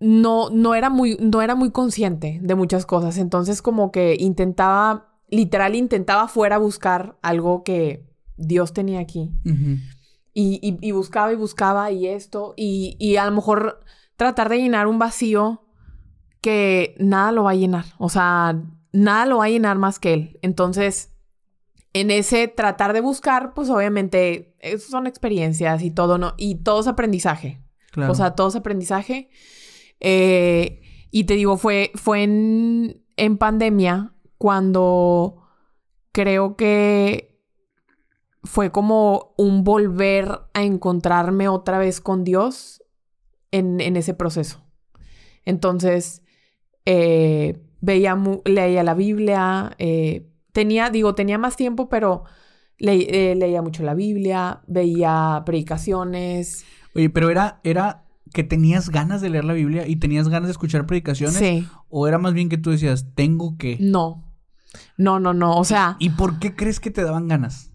no, 0.00 0.50
no, 0.50 0.74
era 0.74 0.90
muy, 0.90 1.16
no 1.20 1.42
era 1.42 1.54
muy 1.54 1.70
consciente 1.70 2.40
de 2.42 2.54
muchas 2.54 2.86
cosas. 2.86 3.16
Entonces, 3.18 3.62
como 3.62 3.90
que 3.92 4.16
intentaba, 4.18 5.16
literal, 5.28 5.74
intentaba 5.76 6.28
fuera 6.28 6.58
buscar 6.58 7.18
algo 7.22 7.62
que 7.62 8.04
Dios 8.36 8.72
tenía 8.72 9.00
aquí. 9.00 9.30
Y- 10.34 10.78
y 10.80 10.90
buscaba 10.92 11.32
y 11.32 11.36
buscaba 11.36 11.90
y 11.90 12.06
esto. 12.08 12.54
Y, 12.56 12.96
y 12.98 13.16
a 13.16 13.26
lo 13.26 13.32
mejor 13.32 13.80
tratar 14.16 14.48
de 14.48 14.58
llenar 14.58 14.86
un 14.88 14.98
vacío 14.98 15.62
que 16.40 16.94
nada 16.98 17.30
lo 17.32 17.44
va 17.44 17.50
a 17.52 17.54
llenar. 17.54 17.84
O 17.98 18.08
sea, 18.08 18.60
nada 18.92 19.26
lo 19.26 19.38
va 19.38 19.46
a 19.46 19.50
llenar 19.50 19.78
más 19.78 19.98
que 19.98 20.14
él. 20.14 20.38
Entonces, 20.42 21.14
en 21.92 22.10
ese 22.10 22.48
tratar 22.48 22.92
de 22.92 23.00
buscar, 23.00 23.54
pues 23.54 23.68
obviamente 23.68 24.56
son 24.78 25.06
experiencias 25.06 25.82
y 25.82 25.90
todo, 25.90 26.18
¿no? 26.18 26.34
Y 26.36 26.56
todo 26.56 26.80
es 26.80 26.86
aprendizaje. 26.86 27.62
Claro. 27.90 28.12
O 28.12 28.14
sea, 28.14 28.34
todo 28.34 28.48
es 28.48 28.56
aprendizaje. 28.56 29.28
Eh, 30.00 30.80
y 31.10 31.24
te 31.24 31.34
digo, 31.34 31.56
fue, 31.58 31.92
fue 31.94 32.22
en, 32.22 33.04
en 33.16 33.36
pandemia 33.36 34.14
cuando 34.38 35.42
creo 36.12 36.56
que 36.56 37.40
fue 38.44 38.72
como 38.72 39.34
un 39.36 39.62
volver 39.62 40.40
a 40.54 40.62
encontrarme 40.62 41.48
otra 41.48 41.78
vez 41.78 42.00
con 42.00 42.24
Dios 42.24 42.82
en, 43.50 43.80
en 43.80 43.96
ese 43.96 44.14
proceso. 44.14 44.64
Entonces, 45.44 46.22
eh, 46.86 47.62
veía, 47.82 48.14
mu- 48.16 48.40
leía 48.46 48.82
la 48.82 48.94
Biblia, 48.94 49.74
eh, 49.78 50.26
tenía, 50.52 50.88
digo, 50.88 51.14
tenía 51.14 51.36
más 51.36 51.56
tiempo, 51.56 51.90
pero 51.90 52.24
le- 52.78 53.32
eh, 53.32 53.34
leía 53.34 53.60
mucho 53.60 53.82
la 53.82 53.92
Biblia, 53.94 54.62
veía 54.66 55.42
predicaciones. 55.44 56.64
Oye, 56.94 57.10
pero 57.10 57.28
era, 57.30 57.60
era 57.64 58.04
que 58.32 58.44
tenías 58.44 58.88
ganas 58.88 59.20
de 59.20 59.28
leer 59.28 59.44
la 59.44 59.52
Biblia 59.52 59.86
y 59.86 59.96
tenías 59.96 60.28
ganas 60.28 60.46
de 60.48 60.52
escuchar 60.52 60.86
predicaciones. 60.86 61.36
Sí, 61.36 61.68
O 61.90 62.08
era 62.08 62.16
más 62.18 62.32
bien 62.32 62.48
que 62.48 62.56
tú 62.56 62.70
decías, 62.70 63.14
tengo 63.14 63.56
que. 63.58 63.76
no. 63.80 64.28
No, 64.96 65.20
no, 65.20 65.34
no. 65.34 65.58
O 65.58 65.64
sea, 65.64 65.96
¿Y 65.98 66.08
por 66.10 66.38
qué 66.38 66.54
crees 66.56 66.80
que 66.80 66.90
te 66.90 67.02
daban 67.02 67.28
ganas? 67.28 67.70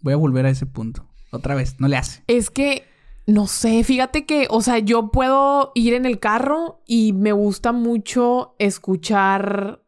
Voy 0.00 0.12
a 0.12 0.16
volver 0.16 0.46
a 0.46 0.50
ese 0.50 0.64
punto. 0.64 1.08
Otra 1.32 1.56
vez, 1.56 1.80
no 1.80 1.88
le 1.88 1.96
hace. 1.96 2.22
es 2.28 2.50
que, 2.50 2.84
no 3.26 3.46
sé, 3.46 3.82
fíjate 3.84 4.26
que, 4.26 4.46
o 4.50 4.60
sea, 4.60 4.78
yo 4.78 5.10
puedo 5.10 5.72
ir 5.74 5.94
en 5.94 6.04
el 6.06 6.18
carro 6.18 6.82
y 6.86 7.12
me 7.12 7.32
gusta 7.32 7.72
mucho 7.72 8.54
escuchar... 8.58 9.82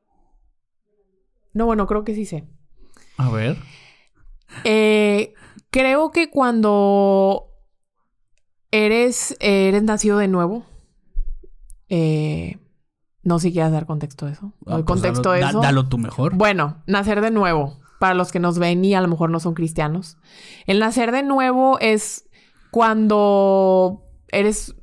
No, 1.52 1.66
bueno, 1.66 1.86
creo 1.86 2.04
que 2.04 2.14
sí 2.14 2.24
sé. 2.26 2.44
A 3.16 3.30
ver. 3.30 3.56
Eh, 4.64 5.34
creo 5.70 6.10
que 6.10 6.30
cuando 6.30 7.50
eres, 8.70 9.36
eres 9.40 9.82
nacido 9.82 10.18
de 10.18 10.28
nuevo, 10.28 10.64
eh, 11.88 12.58
no 13.22 13.38
sé 13.38 13.48
si 13.48 13.52
quieras 13.52 13.72
dar 13.72 13.86
contexto 13.86 14.26
de 14.26 14.32
eso. 14.32 14.52
¿Doy 14.60 14.84
contexto 14.84 15.30
Ah, 15.30 15.32
pues 15.32 15.40
dalo, 15.40 15.44
da- 15.46 15.50
eso? 15.50 15.60
dalo 15.60 15.88
tú 15.88 15.98
mejor. 15.98 16.34
Bueno, 16.34 16.82
nacer 16.86 17.20
de 17.20 17.30
nuevo, 17.30 17.78
para 17.98 18.14
los 18.14 18.32
que 18.32 18.38
nos 18.38 18.58
ven 18.58 18.84
y 18.84 18.94
a 18.94 19.00
lo 19.00 19.08
mejor 19.08 19.30
no 19.30 19.40
son 19.40 19.54
cristianos. 19.54 20.18
El 20.66 20.78
nacer 20.78 21.10
de 21.12 21.22
nuevo 21.22 21.78
es 21.80 22.25
cuando 22.76 24.02
eres 24.28 24.74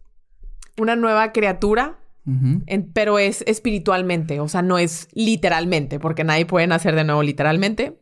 una 0.79 0.95
nueva 0.95 1.31
criatura, 1.31 1.99
en- 2.25 2.91
pero 2.91 3.19
es 3.19 3.43
espiritualmente, 3.45 4.39
o 4.39 4.47
sea, 4.47 4.63
no 4.63 4.79
es 4.79 5.09
literalmente, 5.13 5.99
porque 5.99 6.23
nadie 6.23 6.47
puede 6.47 6.65
nacer 6.65 6.95
de 6.95 7.03
nuevo 7.03 7.21
literalmente. 7.21 7.99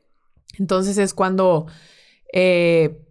Entonces 0.58 0.98
es 0.98 1.14
cuando... 1.14 1.66
eh, 2.32 3.02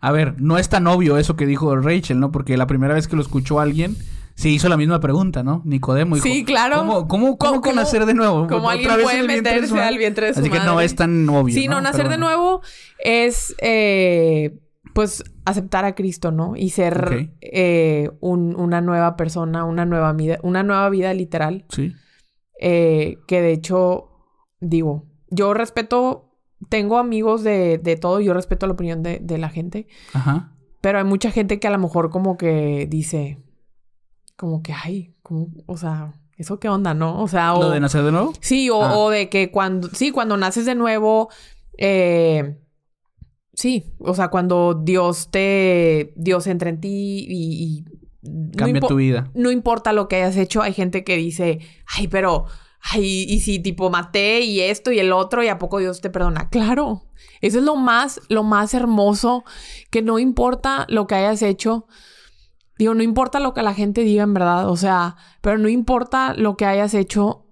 A 0.00 0.10
ver, 0.10 0.40
no 0.40 0.56
es 0.56 0.70
tan 0.70 0.86
obvio 0.86 1.18
eso 1.18 1.36
que 1.36 1.44
dijo 1.44 1.76
Rachel, 1.76 2.18
¿no? 2.18 2.32
Porque 2.32 2.56
la 2.56 2.66
primera 2.66 2.94
vez 2.94 3.08
que 3.08 3.16
lo 3.16 3.20
escuchó 3.22 3.60
alguien, 3.60 3.94
se 4.36 4.48
hizo 4.48 4.70
la 4.70 4.78
misma 4.78 5.00
pregunta, 5.00 5.42
¿no? 5.42 5.60
Nicodemo 5.66 6.14
dijo, 6.14 6.26
Sí, 6.26 6.44
claro. 6.46 6.78
¿Cómo, 6.78 7.08
cómo, 7.08 7.36
cómo 7.36 7.60
¿Cómo- 7.60 7.74
nacer 7.74 8.06
de 8.06 8.14
nuevo? 8.14 8.46
cómo 8.46 8.68
¿Otra 8.68 8.72
alguien 8.94 9.00
puede 9.02 9.18
en 9.18 9.20
el 9.22 9.26
vientre 9.28 9.60
de 9.60 9.66
su 9.66 9.74
meterse 9.74 9.74
madre? 9.74 9.88
al 9.88 9.98
vientre 9.98 10.26
de 10.28 10.34
su 10.34 10.40
Así 10.40 10.48
que 10.50 10.60
no 10.60 10.80
es 10.80 10.94
tan 10.96 11.28
obvio, 11.28 11.54
Sí, 11.54 11.68
no, 11.68 11.80
nacer 11.82 12.02
Pero 12.04 12.10
de 12.12 12.18
nuevo 12.18 12.62
es, 12.98 13.54
eh, 13.60 14.58
pues, 14.94 15.22
aceptar 15.44 15.84
a 15.84 15.94
Cristo, 15.94 16.30
¿no? 16.32 16.56
Y 16.56 16.70
ser 16.70 17.30
eh, 17.40 18.10
un- 18.20 18.54
una 18.58 18.80
nueva 18.80 19.16
persona, 19.16 19.64
una 19.64 19.84
nueva 19.84 20.12
vida, 20.12 20.38
una 20.42 20.62
nueva 20.62 20.88
vida 20.90 21.12
literal. 21.14 21.64
Sí. 21.68 21.92
eh, 22.58 23.18
que 23.28 23.42
de 23.42 23.52
hecho, 23.52 24.08
digo, 24.60 25.04
yo 25.28 25.52
respeto, 25.52 26.32
tengo 26.70 26.96
amigos 26.98 27.42
de, 27.44 27.76
de 27.76 27.96
todo, 27.96 28.20
yo 28.20 28.32
respeto 28.32 28.66
la 28.66 28.72
opinión 28.72 29.02
de, 29.02 29.18
de 29.20 29.36
la 29.36 29.50
gente, 29.50 29.88
Ajá. 30.14 30.52
pero 30.80 30.96
hay 30.98 31.04
mucha 31.04 31.30
gente 31.30 31.60
que 31.60 31.68
a 31.68 31.70
lo 31.70 31.78
mejor 31.78 32.08
como 32.10 32.38
que 32.38 32.86
dice, 32.88 33.38
como 34.36 34.62
que, 34.62 34.72
ay, 34.72 35.14
como, 35.22 35.48
o 35.66 35.76
sea, 35.76 36.14
¿eso 36.38 36.58
qué 36.58 36.70
onda, 36.70 36.94
no? 36.94 37.20
O 37.22 37.28
sea, 37.28 37.52
o... 37.54 37.60
¿Lo 37.60 37.70
de 37.70 37.80
nacer 37.80 38.02
de 38.02 38.12
nuevo? 38.12 38.32
Sí, 38.40 38.70
o, 38.70 38.82
Ah. 38.82 38.96
o 38.96 39.10
de 39.10 39.28
que 39.28 39.50
cuando, 39.50 39.88
sí, 39.88 40.10
cuando 40.10 40.38
naces 40.38 40.64
de 40.64 40.74
nuevo, 40.74 41.28
eh, 41.76 42.58
sí, 43.56 43.84
o 43.98 44.14
sea, 44.14 44.28
cuando 44.28 44.74
Dios 44.74 45.28
te, 45.32 46.12
Dios 46.16 46.46
entra 46.46 46.70
en 46.70 46.80
ti 46.80 47.26
y... 47.28 47.64
y 47.64 47.84
no 48.22 48.50
Cambia 48.56 48.80
impo- 48.80 48.88
tu 48.88 48.96
vida. 48.96 49.30
No 49.34 49.50
importa 49.50 49.92
lo 49.92 50.08
que 50.08 50.16
hayas 50.16 50.36
hecho, 50.36 50.60
hay 50.62 50.72
gente 50.72 51.02
que 51.04 51.16
dice, 51.16 51.60
ay, 51.86 52.08
pero, 52.08 52.46
ay, 52.80 53.24
y 53.28 53.40
si 53.40 53.58
tipo 53.60 53.88
maté 53.88 54.40
y 54.40 54.60
esto 54.60 54.90
y 54.92 54.98
el 54.98 55.12
otro 55.12 55.42
y 55.44 55.48
a 55.48 55.58
poco 55.58 55.78
Dios 55.78 56.00
te 56.00 56.10
perdona. 56.10 56.48
Claro, 56.50 57.06
eso 57.40 57.58
es 57.58 57.64
lo 57.64 57.76
más, 57.76 58.20
lo 58.28 58.42
más 58.42 58.74
hermoso, 58.74 59.44
que 59.90 60.02
no 60.02 60.18
importa 60.18 60.86
lo 60.88 61.06
que 61.06 61.14
hayas 61.14 61.40
hecho. 61.42 61.86
Digo, 62.78 62.94
no 62.94 63.02
importa 63.04 63.38
lo 63.40 63.54
que 63.54 63.62
la 63.62 63.74
gente 63.74 64.02
diga 64.02 64.24
en 64.24 64.34
verdad, 64.34 64.68
o 64.68 64.76
sea, 64.76 65.16
pero 65.40 65.56
no 65.56 65.68
importa 65.68 66.34
lo 66.34 66.56
que 66.56 66.66
hayas 66.66 66.94
hecho, 66.94 67.45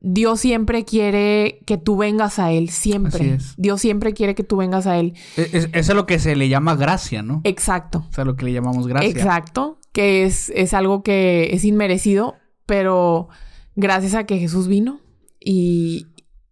Dios 0.00 0.40
siempre 0.40 0.84
quiere 0.84 1.60
que 1.66 1.78
tú 1.78 1.96
vengas 1.96 2.38
a 2.38 2.52
Él, 2.52 2.68
siempre. 2.70 3.16
Así 3.16 3.28
es. 3.30 3.54
Dios 3.56 3.80
siempre 3.80 4.12
quiere 4.14 4.34
que 4.34 4.44
tú 4.44 4.56
vengas 4.58 4.86
a 4.86 4.98
Él. 4.98 5.14
Es, 5.36 5.54
es- 5.54 5.64
eso 5.72 5.92
es 5.92 5.96
lo 5.96 6.06
que 6.06 6.18
se 6.18 6.36
le 6.36 6.48
llama 6.48 6.76
gracia, 6.76 7.22
¿no? 7.22 7.40
Exacto. 7.44 8.06
O 8.08 8.12
sea, 8.12 8.24
lo 8.24 8.36
que 8.36 8.44
le 8.44 8.52
llamamos 8.52 8.86
gracia. 8.86 9.08
Exacto. 9.08 9.78
Que 9.92 10.24
es, 10.24 10.50
es 10.54 10.74
algo 10.74 11.02
que 11.02 11.48
es 11.52 11.64
inmerecido, 11.64 12.34
pero 12.66 13.28
gracias 13.74 14.14
a 14.14 14.24
que 14.24 14.38
Jesús 14.38 14.68
vino 14.68 15.00
y, 15.40 16.06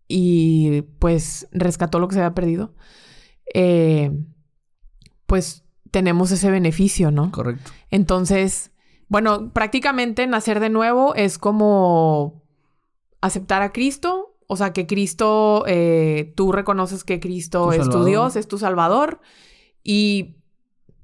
y 0.08 0.82
pues 0.98 1.46
rescató 1.52 1.98
lo 1.98 2.08
que 2.08 2.14
se 2.14 2.20
había 2.22 2.34
perdido, 2.34 2.74
eh, 3.52 4.10
pues 5.26 5.64
tenemos 5.90 6.30
ese 6.32 6.50
beneficio, 6.50 7.10
¿no? 7.10 7.30
Correcto. 7.30 7.70
Entonces, 7.90 8.72
bueno, 9.08 9.52
prácticamente 9.52 10.26
nacer 10.26 10.60
de 10.60 10.70
nuevo 10.70 11.14
es 11.14 11.38
como 11.38 12.42
aceptar 13.26 13.62
a 13.62 13.72
Cristo, 13.72 14.36
o 14.46 14.56
sea, 14.56 14.72
que 14.72 14.86
Cristo, 14.86 15.64
eh, 15.66 16.32
tú 16.36 16.52
reconoces 16.52 17.04
que 17.04 17.18
Cristo 17.20 17.66
Tu 17.66 17.72
es 17.72 17.88
tu. 17.88 18.04
Dios, 18.04 18.36
es 18.36 18.46
tu 18.48 18.58
Salvador, 18.58 19.20
y 19.82 20.36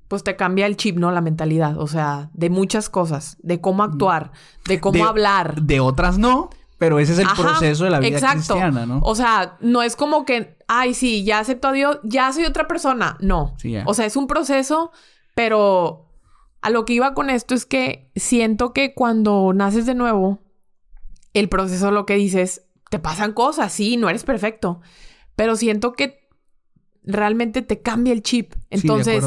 pues 0.09 0.25
te 0.25 0.35
cambia 0.37 0.67
el 0.67 0.77
chip, 0.77 0.97
¿no? 0.99 1.11
La 1.13 1.21
mentalidad, 1.21 1.79
o 1.79 1.87
sea, 1.87 2.31
de 2.35 2.51
muchas 2.51 2.89
cosas, 2.91 3.37
de 3.43 3.61
cómo 3.61 3.83
actuar, 3.85 4.33
de 4.67 4.81
cómo 4.81 4.99
De- 4.99 5.03
hablar. 5.03 5.63
De 5.63 5.79
otras 5.81 6.19
no, 6.19 6.51
pero 6.79 6.99
ese 6.99 7.13
es 7.13 7.19
el 7.21 7.27
Ajá, 7.27 7.43
proceso 7.43 7.85
de 7.85 7.91
la 7.91 8.01
vida 8.01 8.09
exacto. 8.17 8.55
cristiana, 8.55 8.87
¿no? 8.87 9.01
O 9.03 9.15
sea, 9.15 9.57
no 9.61 9.83
es 9.83 9.95
como 9.97 10.25
que, 10.25 10.57
ay, 10.67 10.95
sí, 10.95 11.25
ya 11.25 11.39
acepto 11.39 11.69
a 11.69 11.73
Dios, 11.73 12.01
ya 12.03 12.33
soy 12.33 12.45
otra 12.45 12.67
persona. 12.67 13.17
No. 13.21 13.55
Sí. 13.59 13.77
O 13.87 13.95
sea, 13.95 14.05
es 14.07 14.17
un 14.17 14.27
proceso, 14.27 14.91
pero 15.35 16.07
a 16.61 16.71
lo 16.71 16.85
que 16.85 16.93
iba 16.95 17.15
con 17.15 17.31
esto 17.31 17.55
es 17.55 17.65
que 17.65 18.11
siento 18.17 18.73
que 18.73 18.95
cuando 18.95 19.53
naces 19.55 19.87
de 19.87 19.95
nuevo, 19.95 20.41
el 21.35 21.49
proceso 21.49 21.91
lo 21.91 22.07
que 22.07 22.15
dices, 22.17 22.67
te 22.91 22.99
pasan 22.99 23.33
cosas, 23.33 23.73
sí, 23.73 23.97
no 23.97 24.09
eres 24.09 24.25
perfecto, 24.25 24.81
pero 25.37 25.57
siento 25.57 25.93
que 25.93 26.29
realmente 27.03 27.63
te 27.63 27.81
cambia 27.81 28.13
el 28.13 28.23
chip. 28.23 28.55
Entonces, 28.71 29.25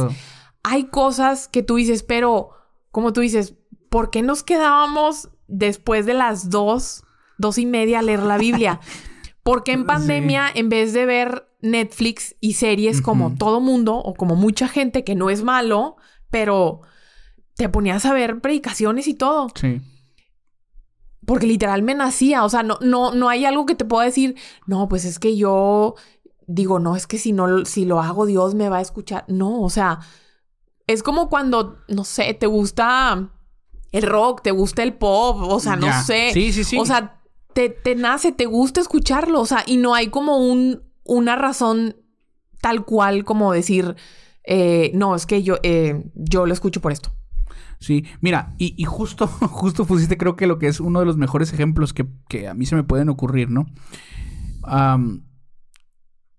hay 0.63 0.85
cosas 0.85 1.47
que 1.47 1.63
tú 1.63 1.75
dices, 1.75 2.03
pero 2.03 2.51
como 2.91 3.13
tú 3.13 3.21
dices, 3.21 3.55
¿por 3.89 4.09
qué 4.09 4.21
nos 4.21 4.43
quedábamos 4.43 5.29
después 5.47 6.05
de 6.05 6.13
las 6.13 6.49
dos, 6.49 7.03
dos 7.37 7.57
y 7.57 7.65
media 7.65 7.99
a 7.99 8.03
leer 8.03 8.23
la 8.23 8.37
Biblia? 8.37 8.79
Porque 9.43 9.73
en 9.73 9.81
Sí. 9.81 9.85
pandemia, 9.87 10.47
en 10.53 10.69
vez 10.69 10.93
de 10.93 11.05
ver 11.05 11.47
Netflix 11.61 12.35
y 12.39 12.53
series 12.53 13.01
como 13.01 13.35
todo 13.35 13.59
mundo 13.59 13.95
o 13.97 14.13
como 14.13 14.35
mucha 14.35 14.67
gente, 14.69 15.03
que 15.03 15.15
no 15.15 15.29
es 15.29 15.43
malo, 15.43 15.97
pero 16.29 16.81
te 17.55 17.67
ponías 17.69 18.05
a 18.05 18.13
ver 18.13 18.39
predicaciones 18.39 19.07
y 19.07 19.13
todo. 19.15 19.47
Sí. 19.55 19.81
Porque 21.25 21.47
literal 21.47 21.83
me 21.83 21.93
nacía. 21.95 22.43
O 22.43 22.49
sea, 22.49 22.63
no, 22.63 22.77
no, 22.81 23.13
no 23.13 23.29
hay 23.29 23.45
algo 23.45 23.65
que 23.65 23.75
te 23.75 23.85
pueda 23.85 24.05
decir, 24.05 24.35
no, 24.67 24.87
pues 24.89 25.05
es 25.05 25.19
que 25.19 25.35
yo 25.37 25.95
digo, 26.47 26.79
no, 26.79 26.95
es 26.95 27.07
que 27.07 27.17
si 27.17 27.31
no, 27.31 27.65
si 27.65 27.85
lo 27.85 28.01
hago, 28.01 28.25
Dios 28.25 28.55
me 28.55 28.69
va 28.69 28.77
a 28.77 28.81
escuchar. 28.81 29.23
No, 29.27 29.61
o 29.61 29.69
sea, 29.69 29.99
es 30.87 31.03
como 31.03 31.29
cuando, 31.29 31.77
no 31.87 32.03
sé, 32.03 32.33
te 32.33 32.47
gusta 32.47 33.29
el 33.91 34.03
rock, 34.03 34.41
te 34.41 34.51
gusta 34.51 34.83
el 34.83 34.93
pop, 34.95 35.37
o 35.41 35.59
sea, 35.59 35.75
no 35.75 35.87
Ya. 35.87 36.03
sé. 36.03 36.31
Sí, 36.33 36.51
sí, 36.51 36.63
sí. 36.63 36.77
O 36.77 36.85
sea, 36.85 37.21
te, 37.53 37.69
te 37.69 37.95
nace, 37.95 38.31
te 38.31 38.45
gusta 38.45 38.81
escucharlo, 38.81 39.39
o 39.39 39.45
sea, 39.45 39.63
y 39.65 39.77
no 39.77 39.93
hay 39.93 40.07
como 40.07 40.37
un, 40.37 40.83
una 41.03 41.35
razón 41.35 41.95
tal 42.59 42.83
cual 42.85 43.23
como 43.23 43.53
decir, 43.53 43.95
eh, 44.45 44.91
no, 44.93 45.15
es 45.15 45.25
que 45.25 45.43
yo, 45.43 45.57
eh, 45.63 46.03
yo 46.15 46.45
lo 46.45 46.53
escucho 46.53 46.81
por 46.81 46.91
esto. 46.91 47.11
Sí, 47.83 48.05
mira, 48.21 48.55
y, 48.57 48.73
y 48.81 48.85
justo, 48.85 49.27
justo 49.27 49.83
pusiste 49.85 50.17
creo 50.17 50.37
que 50.37 50.47
lo 50.47 50.57
que 50.57 50.67
es 50.67 50.79
uno 50.79 51.01
de 51.01 51.05
los 51.05 51.17
mejores 51.17 51.51
ejemplos 51.51 51.91
que, 51.93 52.05
que 52.29 52.47
a 52.47 52.53
mí 52.53 52.65
se 52.65 52.77
me 52.77 52.83
pueden 52.83 53.09
ocurrir, 53.09 53.49
¿no? 53.49 53.65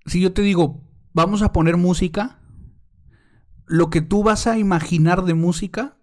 Si 0.06 0.20
yo 0.20 0.32
te 0.32 0.42
digo, 0.42 0.82
vamos 1.12 1.42
a 1.42 1.52
poner 1.52 1.76
música, 1.76 2.38
lo 3.66 3.90
que 3.90 4.00
tú 4.00 4.22
vas 4.22 4.46
a 4.46 4.58
imaginar 4.58 5.24
de 5.24 5.34
música 5.34 5.96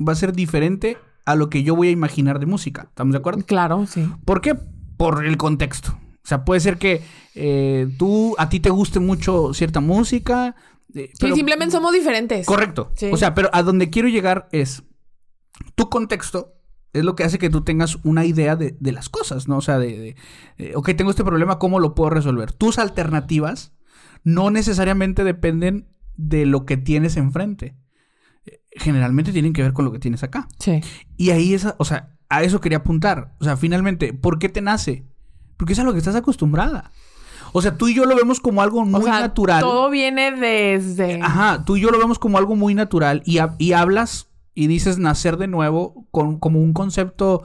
va 0.00 0.12
a 0.12 0.16
ser 0.16 0.32
diferente 0.32 0.96
a 1.24 1.34
lo 1.34 1.50
que 1.50 1.62
yo 1.62 1.76
voy 1.76 1.88
a 1.88 1.92
imaginar 1.92 2.38
de 2.38 2.46
música. 2.46 2.86
¿Estamos 2.88 3.12
de 3.12 3.18
acuerdo? 3.18 3.44
Claro, 3.44 3.86
sí. 3.86 4.08
¿Por 4.24 4.40
qué? 4.40 4.54
Por 4.96 5.24
el 5.24 5.36
contexto. 5.36 5.92
O 6.24 6.26
sea, 6.28 6.44
puede 6.44 6.60
ser 6.60 6.78
que 6.78 7.02
eh, 7.34 7.88
tú, 7.98 8.34
a 8.38 8.48
ti 8.48 8.60
te 8.60 8.70
guste 8.70 8.98
mucho 9.00 9.52
cierta 9.54 9.80
música. 9.80 10.54
eh, 10.94 11.10
Sí, 11.18 11.32
simplemente 11.34 11.72
somos 11.72 11.92
diferentes. 11.92 12.46
Correcto. 12.46 12.90
Sí. 12.96 13.10
O 13.12 13.16
sea, 13.16 13.34
pero 13.34 13.48
a 13.52 13.62
donde 13.62 13.90
quiero 13.90 14.08
llegar 14.08 14.48
es 14.52 14.82
tu 15.78 15.88
contexto 15.88 16.56
es 16.92 17.04
lo 17.04 17.14
que 17.14 17.22
hace 17.22 17.38
que 17.38 17.50
tú 17.50 17.62
tengas 17.62 17.98
una 18.02 18.24
idea 18.24 18.56
de, 18.56 18.76
de 18.80 18.92
las 18.92 19.08
cosas, 19.08 19.46
¿no? 19.46 19.58
O 19.58 19.60
sea, 19.60 19.78
de, 19.78 19.96
de, 19.98 20.16
eh, 20.58 20.72
ok, 20.74 20.90
tengo 20.96 21.10
este 21.10 21.24
problema, 21.24 21.58
¿cómo 21.58 21.78
lo 21.78 21.94
puedo 21.94 22.10
resolver? 22.10 22.52
Tus 22.52 22.78
alternativas 22.78 23.72
no 24.24 24.50
necesariamente 24.50 25.22
dependen 25.22 25.88
de 26.16 26.46
lo 26.46 26.66
que 26.66 26.76
tienes 26.76 27.16
enfrente. 27.16 27.76
Eh, 28.44 28.60
Generalmente 28.72 29.32
tienen 29.32 29.52
que 29.52 29.62
ver 29.62 29.72
con 29.72 29.84
lo 29.84 29.92
que 29.92 30.00
tienes 30.00 30.24
acá. 30.24 30.48
Sí. 30.58 30.80
Y 31.16 31.30
ahí 31.30 31.54
esa, 31.54 31.76
o 31.78 31.84
sea, 31.84 32.16
a 32.28 32.42
eso 32.42 32.60
quería 32.60 32.78
apuntar. 32.78 33.36
O 33.38 33.44
sea, 33.44 33.56
finalmente, 33.56 34.12
¿por 34.12 34.40
qué 34.40 34.48
te 34.48 34.60
nace? 34.60 35.06
Porque 35.56 35.74
es 35.74 35.78
a 35.78 35.84
lo 35.84 35.92
que 35.92 35.98
estás 35.98 36.16
acostumbrada. 36.16 36.90
O 37.52 37.62
sea, 37.62 37.76
tú 37.76 37.86
y 37.88 37.94
yo 37.94 38.04
lo 38.06 38.16
vemos 38.16 38.40
como 38.40 38.60
algo 38.60 38.84
muy 38.84 39.00
o 39.00 39.04
sea, 39.04 39.20
natural. 39.20 39.60
todo 39.60 39.88
viene 39.90 40.32
desde... 40.32 41.22
Ajá, 41.22 41.64
tú 41.64 41.76
y 41.76 41.80
yo 41.80 41.90
lo 41.90 41.98
vemos 41.98 42.18
como 42.18 42.38
algo 42.38 42.56
muy 42.56 42.74
natural 42.74 43.22
y, 43.24 43.38
y 43.58 43.72
hablas 43.72 44.28
y 44.60 44.66
dices 44.66 44.98
nacer 44.98 45.36
de 45.36 45.46
nuevo 45.46 46.08
con, 46.10 46.38
como 46.40 46.60
un 46.60 46.72
concepto 46.72 47.44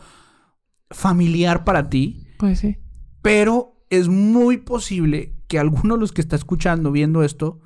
familiar 0.89 1.63
para 1.63 1.89
ti, 1.89 2.27
Pues 2.39 2.59
sí. 2.59 2.77
pero 3.21 3.85
es 3.89 4.07
muy 4.09 4.57
posible 4.57 5.35
que 5.47 5.59
alguno 5.59 5.93
de 5.95 5.99
los 5.99 6.11
que 6.11 6.21
está 6.21 6.35
escuchando, 6.35 6.91
viendo 6.91 7.23
esto, 7.23 7.61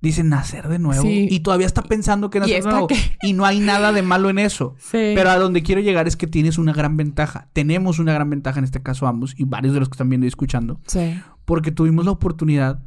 dicen 0.00 0.28
nacer 0.30 0.66
de 0.68 0.80
nuevo 0.80 1.02
Sí. 1.02 1.28
y 1.30 1.40
todavía 1.40 1.66
está 1.66 1.82
pensando 1.82 2.28
que 2.28 2.38
¿Y 2.38 2.40
nacer 2.40 2.64
de 2.64 2.70
nuevo 2.70 2.88
y 3.22 3.32
no 3.34 3.44
hay 3.44 3.60
nada 3.60 3.92
de 3.92 4.02
malo 4.02 4.30
en 4.30 4.40
eso. 4.40 4.74
Sí. 4.80 5.12
Pero 5.14 5.30
a 5.30 5.38
donde 5.38 5.62
quiero 5.62 5.80
llegar 5.80 6.08
es 6.08 6.16
que 6.16 6.26
tienes 6.26 6.58
una 6.58 6.72
gran 6.72 6.96
ventaja. 6.96 7.50
Tenemos 7.52 8.00
una 8.00 8.12
gran 8.12 8.28
ventaja 8.30 8.58
en 8.58 8.64
este 8.64 8.82
caso 8.82 9.06
ambos 9.06 9.34
y 9.38 9.44
varios 9.44 9.74
de 9.74 9.80
los 9.80 9.88
que 9.88 9.94
están 9.94 10.08
viendo 10.08 10.26
y 10.26 10.28
escuchando 10.28 10.80
Sí. 10.88 11.14
porque 11.44 11.70
tuvimos 11.70 12.04
la 12.04 12.10
oportunidad 12.10 12.82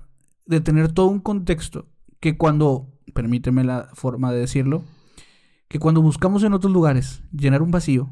de 0.45 0.59
tener 0.59 0.91
todo 0.91 1.07
un 1.07 1.21
contexto 1.21 1.87
que 2.19 2.35
cuando, 2.37 2.89
permíteme 3.13 3.63
la 3.63 3.87
forma 3.93 4.33
de 4.33 4.39
decirlo, 4.39 4.83
que 5.67 5.79
cuando 5.79 6.01
buscamos 6.01 6.43
en 6.43 6.53
otros 6.53 6.71
lugares 6.71 7.23
llenar 7.31 7.61
un 7.61 7.71
vacío, 7.71 8.09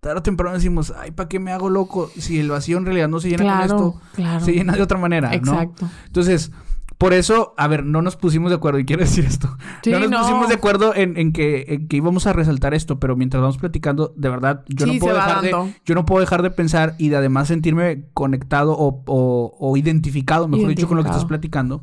tarde 0.00 0.18
o 0.18 0.22
temprano 0.22 0.54
decimos, 0.54 0.92
ay, 0.98 1.12
¿para 1.12 1.28
qué 1.28 1.40
me 1.40 1.50
hago 1.50 1.70
loco 1.70 2.10
si 2.16 2.38
el 2.38 2.50
vacío 2.50 2.76
en 2.76 2.84
realidad 2.84 3.08
no 3.08 3.20
se 3.20 3.30
llena 3.30 3.44
Claro, 3.44 3.76
con 3.76 3.86
esto? 3.86 4.00
claro. 4.14 4.44
Se 4.44 4.52
llena 4.52 4.74
de 4.74 4.82
otra 4.82 4.98
manera, 4.98 5.28
¿no? 5.28 5.34
Exacto. 5.34 5.88
Entonces, 6.06 6.52
Por 6.98 7.12
eso, 7.12 7.54
a 7.56 7.66
ver, 7.66 7.84
no 7.84 8.02
nos 8.02 8.16
pusimos 8.16 8.50
de 8.50 8.56
acuerdo, 8.56 8.78
y 8.78 8.84
quiero 8.84 9.02
decir 9.04 9.24
esto. 9.24 9.56
no 9.86 9.98
nos 9.98 10.22
pusimos 10.22 10.48
de 10.48 10.54
acuerdo 10.54 10.94
en, 10.94 11.32
que, 11.32 11.86
íbamos 11.90 12.26
a 12.26 12.32
resaltar 12.32 12.72
esto, 12.72 13.00
pero 13.00 13.16
mientras 13.16 13.40
vamos 13.40 13.58
platicando, 13.58 14.12
de 14.16 14.28
verdad, 14.28 14.64
yo, 14.68 14.86
no, 14.86 14.92
puedo 14.98 15.14
dejar 15.14 15.42
de, 15.42 15.74
yo 15.84 15.94
no 15.94 16.04
puedo 16.04 16.20
dejar 16.20 16.42
de 16.42 16.50
pensar 16.50 16.94
y 16.98 17.08
de 17.08 17.16
además 17.16 17.48
sentirme 17.48 18.06
conectado 18.14 18.76
o, 18.78 19.76
identificado, 19.76 20.46
mejor 20.46 20.68
dicho, 20.68 20.86
con 20.86 20.96
lo 20.96 21.02
que 21.02 21.10
estás 21.10 21.24
platicando. 21.24 21.82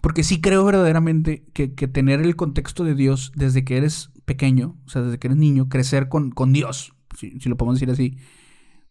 Porque 0.00 0.22
sí 0.22 0.40
creo 0.40 0.64
verdaderamente 0.64 1.44
que, 1.54 1.68
tener 1.68 2.20
el 2.20 2.36
contexto 2.36 2.84
de 2.84 2.94
Dios 2.94 3.32
desde 3.34 3.64
que 3.64 3.76
eres 3.76 4.10
pequeño, 4.24 4.76
o 4.86 4.90
sea, 4.90 5.02
desde 5.02 5.18
que 5.18 5.28
eres 5.28 5.38
niño, 5.38 5.68
crecer 5.68 6.08
con, 6.08 6.30
con 6.30 6.52
Dios, 6.52 6.92
si, 7.16 7.38
lo 7.48 7.56
podemos 7.56 7.80
decir 7.80 7.90
así, 7.90 8.18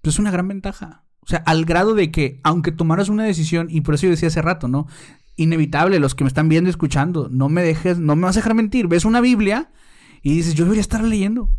pues 0.02 0.16
es 0.16 0.20
una 0.20 0.32
gran 0.32 0.48
ventaja. 0.48 1.04
O 1.22 1.28
sea, 1.28 1.40
al 1.40 1.66
grado 1.66 1.94
de 1.94 2.12
que, 2.12 2.40
aunque 2.44 2.72
tomaras 2.72 3.10
una 3.10 3.24
decisión, 3.24 3.68
y 3.70 3.82
por 3.82 3.96
eso 3.96 4.04
yo 4.08 4.12
decía 4.12 4.30
hace 4.30 4.42
rato, 4.42 4.68
¿no? 4.68 4.88
Inevitable, 5.36 6.00
los 6.00 6.16
que 6.16 6.24
me 6.24 6.30
están 6.30 6.50
viendo 6.50 6.70
escuchando, 6.70 7.30
no 7.30 7.48
me 7.48 7.62
dejes, 7.62 8.00
no 8.00 8.16
me 8.16 8.24
vas 8.24 8.38
a 8.38 8.40
dejar 8.40 8.56
mentir. 8.56 8.88
Ves 8.88 9.06
una 9.06 9.22
Biblia 9.22 9.72
y 10.24 10.34
dices, 10.36 10.56
yo 10.56 10.66
debería 10.66 10.82
estar 10.82 11.04
leyendo. 11.04 11.50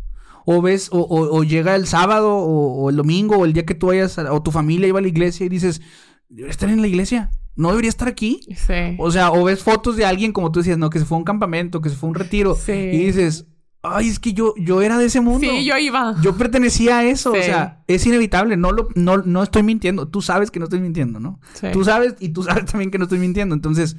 O 0.45 0.61
ves, 0.61 0.89
o, 0.91 1.01
o, 1.01 1.43
llega 1.43 1.75
el 1.75 1.85
sábado, 1.85 2.35
o, 2.35 2.89
el 2.89 2.95
domingo, 2.95 3.37
o 3.37 3.45
el 3.45 3.53
día 3.53 3.65
que 3.65 3.75
tú 3.75 3.87
vayas, 3.87 4.17
o 4.17 4.41
tu 4.41 4.51
familia 4.51 4.87
iba 4.87 4.99
a 4.99 5.01
la 5.01 5.07
iglesia 5.07 5.45
y 5.45 5.49
dices, 5.49 5.81
debería 6.27 6.51
estar 6.51 6.69
en 6.69 6.81
la 6.81 6.87
iglesia. 6.87 7.29
No 7.55 7.69
debería 7.69 7.89
estar 7.89 8.07
aquí. 8.07 8.39
Sí. 8.55 8.95
O 8.97 9.11
sea, 9.11 9.31
o 9.31 9.43
ves 9.43 9.63
fotos 9.63 9.95
de 9.95 10.05
alguien, 10.05 10.31
como 10.31 10.51
tú 10.51 10.59
decías, 10.59 10.77
no, 10.77 10.89
que 10.89 10.99
se 10.99 11.05
fue 11.05 11.17
a 11.17 11.19
un 11.19 11.25
campamento, 11.25 11.81
que 11.81 11.89
se 11.89 11.95
fue 11.95 12.07
a 12.07 12.11
un 12.11 12.15
retiro. 12.15 12.55
Sí. 12.55 12.71
Y 12.71 13.05
dices, 13.05 13.47
Ay, 13.81 14.09
es 14.09 14.19
que 14.19 14.33
yo, 14.33 14.53
yo 14.57 14.81
era 14.81 14.97
de 14.97 15.05
ese 15.05 15.21
mundo. 15.21 15.39
Sí, 15.39 15.63
yo 15.63 15.77
iba. 15.77 16.15
Yo 16.21 16.35
pertenecía 16.35 16.99
a 16.99 17.05
eso. 17.05 17.31
O 17.31 17.35
sea, 17.35 17.81
es 17.87 18.05
inevitable. 18.05 18.57
No, 18.57 18.73
lo, 18.73 18.89
no, 18.95 19.17
no 19.17 19.41
estoy 19.41 19.63
mintiendo. 19.63 20.09
Tú 20.09 20.21
sabes 20.21 20.51
que 20.51 20.59
no 20.59 20.65
estoy 20.65 20.81
mintiendo, 20.81 21.21
¿no? 21.21 21.39
Sí. 21.53 21.67
Tú 21.71 21.85
sabes 21.85 22.15
y 22.19 22.29
tú 22.29 22.43
sabes 22.43 22.65
también 22.71 22.91
que 22.91 22.97
no 22.97 23.05
estoy 23.05 23.19
mintiendo. 23.19 23.55
Entonces, 23.55 23.95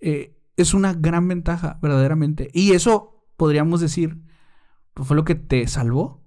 eh, 0.00 0.36
es 0.58 0.74
una 0.74 0.92
gran 0.92 1.26
ventaja, 1.26 1.78
verdaderamente. 1.80 2.50
Y 2.52 2.72
eso 2.72 3.24
podríamos 3.38 3.80
decir, 3.80 4.18
pues 4.92 5.08
fue 5.08 5.16
lo 5.16 5.24
que 5.24 5.34
te 5.34 5.66
salvó. 5.68 6.22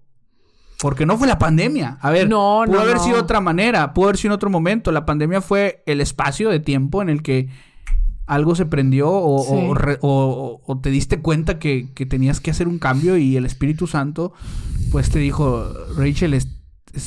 Porque 0.79 1.05
no 1.05 1.17
fue 1.17 1.27
la 1.27 1.39
pandemia. 1.39 1.97
A 2.01 2.11
ver, 2.11 2.29
no, 2.29 2.63
pudo 2.65 2.81
haber 2.81 2.99
sido 2.99 3.19
otra 3.19 3.41
manera, 3.41 3.93
pudo 3.93 4.05
haber 4.05 4.17
sido 4.17 4.33
en 4.33 4.35
otro 4.35 4.49
momento. 4.49 4.91
La 4.91 5.05
pandemia 5.05 5.41
fue 5.41 5.83
el 5.85 6.01
espacio 6.01 6.49
de 6.49 6.59
tiempo 6.59 7.01
en 7.01 7.09
el 7.09 7.23
que 7.23 7.49
algo 8.27 8.55
se 8.55 8.65
prendió 8.65 9.07
o, 9.09 10.79
te 10.83 10.89
diste 10.89 11.21
cuenta 11.21 11.59
que, 11.59 11.89
tenías 12.09 12.39
que 12.39 12.51
hacer 12.51 12.67
un 12.67 12.77
cambio 12.77 13.17
y 13.17 13.37
el 13.37 13.45
Espíritu 13.45 13.87
Santo 13.87 14.33
pues 14.91 15.09
te 15.09 15.19
dijo, 15.19 15.67
Rachel, 15.97 16.33
es, 16.33 16.47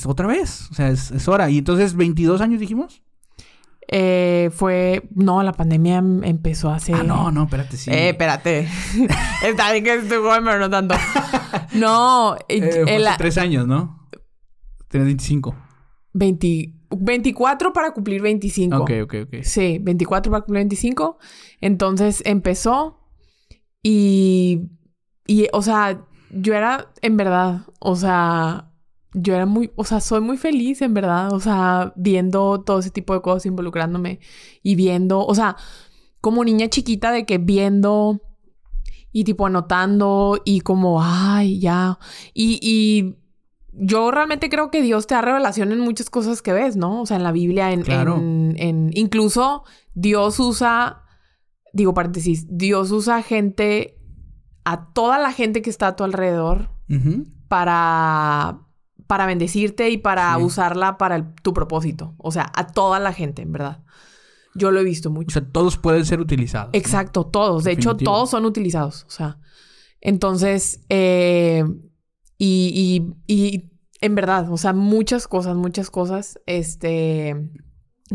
otra 0.05 0.27
vez, 0.27 0.69
o 0.71 0.73
sea, 0.73 0.89
es, 0.89 1.27
hora. 1.27 1.49
Y 1.49 1.59
entonces, 1.59 1.95
22 1.95 2.41
años 2.41 2.59
dijimos. 2.59 3.01
Eh, 3.93 4.49
fue, 4.53 5.03
no, 5.13 5.43
la 5.43 5.51
pandemia 5.51 5.97
em, 5.97 6.23
empezó 6.23 6.69
hace... 6.71 6.93
Ah, 6.93 7.03
no, 7.03 7.29
no, 7.29 7.43
espérate, 7.43 7.75
sí. 7.75 7.91
Eh, 7.91 8.09
espérate. 8.09 8.69
Está 9.45 9.73
bien 9.73 9.83
que 9.83 9.95
estoy 9.95 10.19
joven, 10.19 10.45
pero 10.45 10.59
no 10.59 10.69
tanto. 10.69 10.95
No, 11.73 12.37
eh, 12.47 12.83
fue 12.83 13.05
hace 13.05 13.17
tres 13.17 13.37
años, 13.37 13.67
¿no? 13.67 14.07
Tienes 14.87 15.07
25. 15.07 15.55
20... 16.13 16.73
24 16.89 17.73
para 17.73 17.93
cumplir 17.93 18.21
25. 18.21 18.77
Ok, 18.77 18.91
ok, 19.03 19.15
ok. 19.25 19.35
Sí, 19.43 19.79
24 19.81 20.31
para 20.31 20.41
cumplir 20.43 20.61
25. 20.61 21.17
Entonces 21.61 22.21
empezó 22.25 22.99
y, 23.83 24.69
y, 25.27 25.47
o 25.53 25.61
sea, 25.61 26.05
yo 26.29 26.53
era, 26.53 26.91
en 27.01 27.17
verdad, 27.17 27.61
o 27.79 27.95
sea, 27.95 28.70
yo 29.13 29.35
era 29.35 29.45
muy, 29.45 29.71
o 29.75 29.83
sea, 29.83 29.99
soy 29.99 30.21
muy 30.21 30.37
feliz, 30.37 30.81
en 30.81 30.93
verdad, 30.93 31.33
o 31.33 31.39
sea, 31.39 31.93
viendo 31.95 32.61
todo 32.61 32.79
ese 32.79 32.91
tipo 32.91 33.13
de 33.13 33.21
cosas, 33.21 33.45
involucrándome 33.45 34.19
y 34.63 34.75
viendo, 34.75 35.25
o 35.25 35.35
sea, 35.35 35.57
como 36.21 36.43
niña 36.43 36.69
chiquita 36.69 37.11
de 37.11 37.25
que 37.25 37.37
viendo 37.37 38.21
y 39.11 39.23
tipo 39.23 39.45
anotando 39.45 40.39
y 40.45 40.61
como, 40.61 41.01
ay, 41.03 41.59
ya. 41.59 41.99
Y, 42.33 42.59
y 42.61 43.17
yo 43.73 44.11
realmente 44.11 44.49
creo 44.49 44.71
que 44.71 44.81
Dios 44.81 45.07
te 45.07 45.15
da 45.15 45.21
revelación 45.21 45.71
en 45.71 45.79
muchas 45.79 46.09
cosas 46.09 46.41
que 46.41 46.53
ves, 46.53 46.77
¿no? 46.77 47.01
O 47.01 47.05
sea, 47.05 47.17
en 47.17 47.23
la 47.23 47.31
Biblia, 47.31 47.71
en, 47.71 47.83
en, 48.57 48.91
incluso 48.93 49.63
Dios 49.93 50.39
usa, 50.39 51.03
digo 51.73 51.93
paréntesis, 51.93 52.45
Dios 52.49 52.91
usa 52.91 53.21
gente, 53.21 53.97
a 54.63 54.93
toda 54.93 55.17
la 55.17 55.33
gente 55.33 55.61
que 55.61 55.69
está 55.69 55.87
a 55.87 55.95
tu 55.95 56.03
alrededor 56.03 56.69
para, 57.47 58.61
para 59.11 59.25
bendecirte 59.25 59.89
y 59.89 59.97
para 59.97 60.37
usarla 60.37 60.97
para 60.97 61.35
tu 61.43 61.53
propósito. 61.53 62.15
O 62.17 62.31
sea, 62.31 62.49
a 62.55 62.67
toda 62.67 62.97
la 62.97 63.11
gente, 63.11 63.41
en 63.41 63.51
verdad. 63.51 63.83
Yo 64.55 64.71
lo 64.71 64.79
he 64.79 64.85
visto 64.85 65.09
mucho. 65.09 65.27
O 65.27 65.31
sea, 65.33 65.51
todos 65.51 65.75
pueden 65.75 66.05
ser 66.05 66.21
utilizados. 66.21 66.69
Exacto, 66.71 67.25
todos. 67.25 67.65
De 67.65 67.73
hecho, 67.73 67.97
todos 67.97 68.29
son 68.29 68.45
utilizados. 68.45 69.03
O 69.09 69.11
sea, 69.11 69.37
entonces, 69.99 70.85
eh, 70.87 71.65
y, 72.37 73.03
y, 73.27 73.69
en 73.99 74.15
verdad, 74.15 74.49
o 74.49 74.55
sea, 74.55 74.71
muchas 74.71 75.27
cosas, 75.27 75.57
muchas 75.57 75.89
cosas, 75.89 76.39
este, 76.45 77.35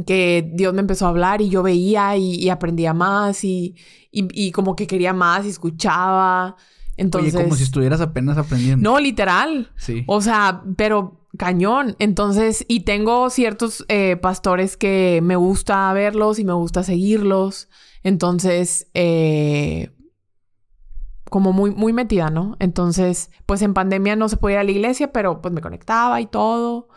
que 0.06 0.50
Dios 0.54 0.72
me 0.72 0.80
empezó 0.80 1.04
a 1.04 1.10
hablar 1.10 1.42
y 1.42 1.50
yo 1.50 1.62
veía 1.62 2.16
y, 2.16 2.48
aprendía 2.48 2.94
más 2.94 3.44
y, 3.44 3.76
y, 4.10 4.50
como 4.50 4.74
que 4.74 4.86
quería 4.86 5.12
más 5.12 5.44
y 5.44 5.50
escuchaba. 5.50 6.56
Entonces, 6.96 7.34
Oye, 7.34 7.44
como 7.44 7.56
si 7.56 7.64
estuvieras 7.64 8.00
apenas 8.00 8.38
aprendiendo. 8.38 8.90
No, 8.90 8.98
literal. 8.98 9.70
Sí. 9.76 10.04
O 10.06 10.20
sea, 10.20 10.62
pero 10.76 11.26
cañón. 11.36 11.96
Entonces, 11.98 12.64
y 12.68 12.80
tengo 12.80 13.30
ciertos 13.30 13.84
eh, 13.88 14.16
pastores 14.16 14.76
que 14.76 15.20
me 15.22 15.36
gusta 15.36 15.92
verlos 15.92 16.38
y 16.38 16.44
me 16.44 16.54
gusta 16.54 16.82
seguirlos. 16.82 17.68
Entonces, 18.02 18.88
eh, 18.94 19.90
como 21.30 21.52
muy, 21.52 21.70
muy 21.72 21.92
metida, 21.92 22.30
¿no? 22.30 22.56
Entonces, 22.60 23.30
pues 23.46 23.62
en 23.62 23.74
pandemia 23.74 24.16
no 24.16 24.28
se 24.28 24.36
podía 24.36 24.56
ir 24.56 24.60
a 24.60 24.64
la 24.64 24.70
iglesia, 24.70 25.12
pero 25.12 25.42
pues 25.42 25.52
me 25.52 25.60
conectaba 25.60 26.20
y 26.20 26.26
todo. 26.26 26.88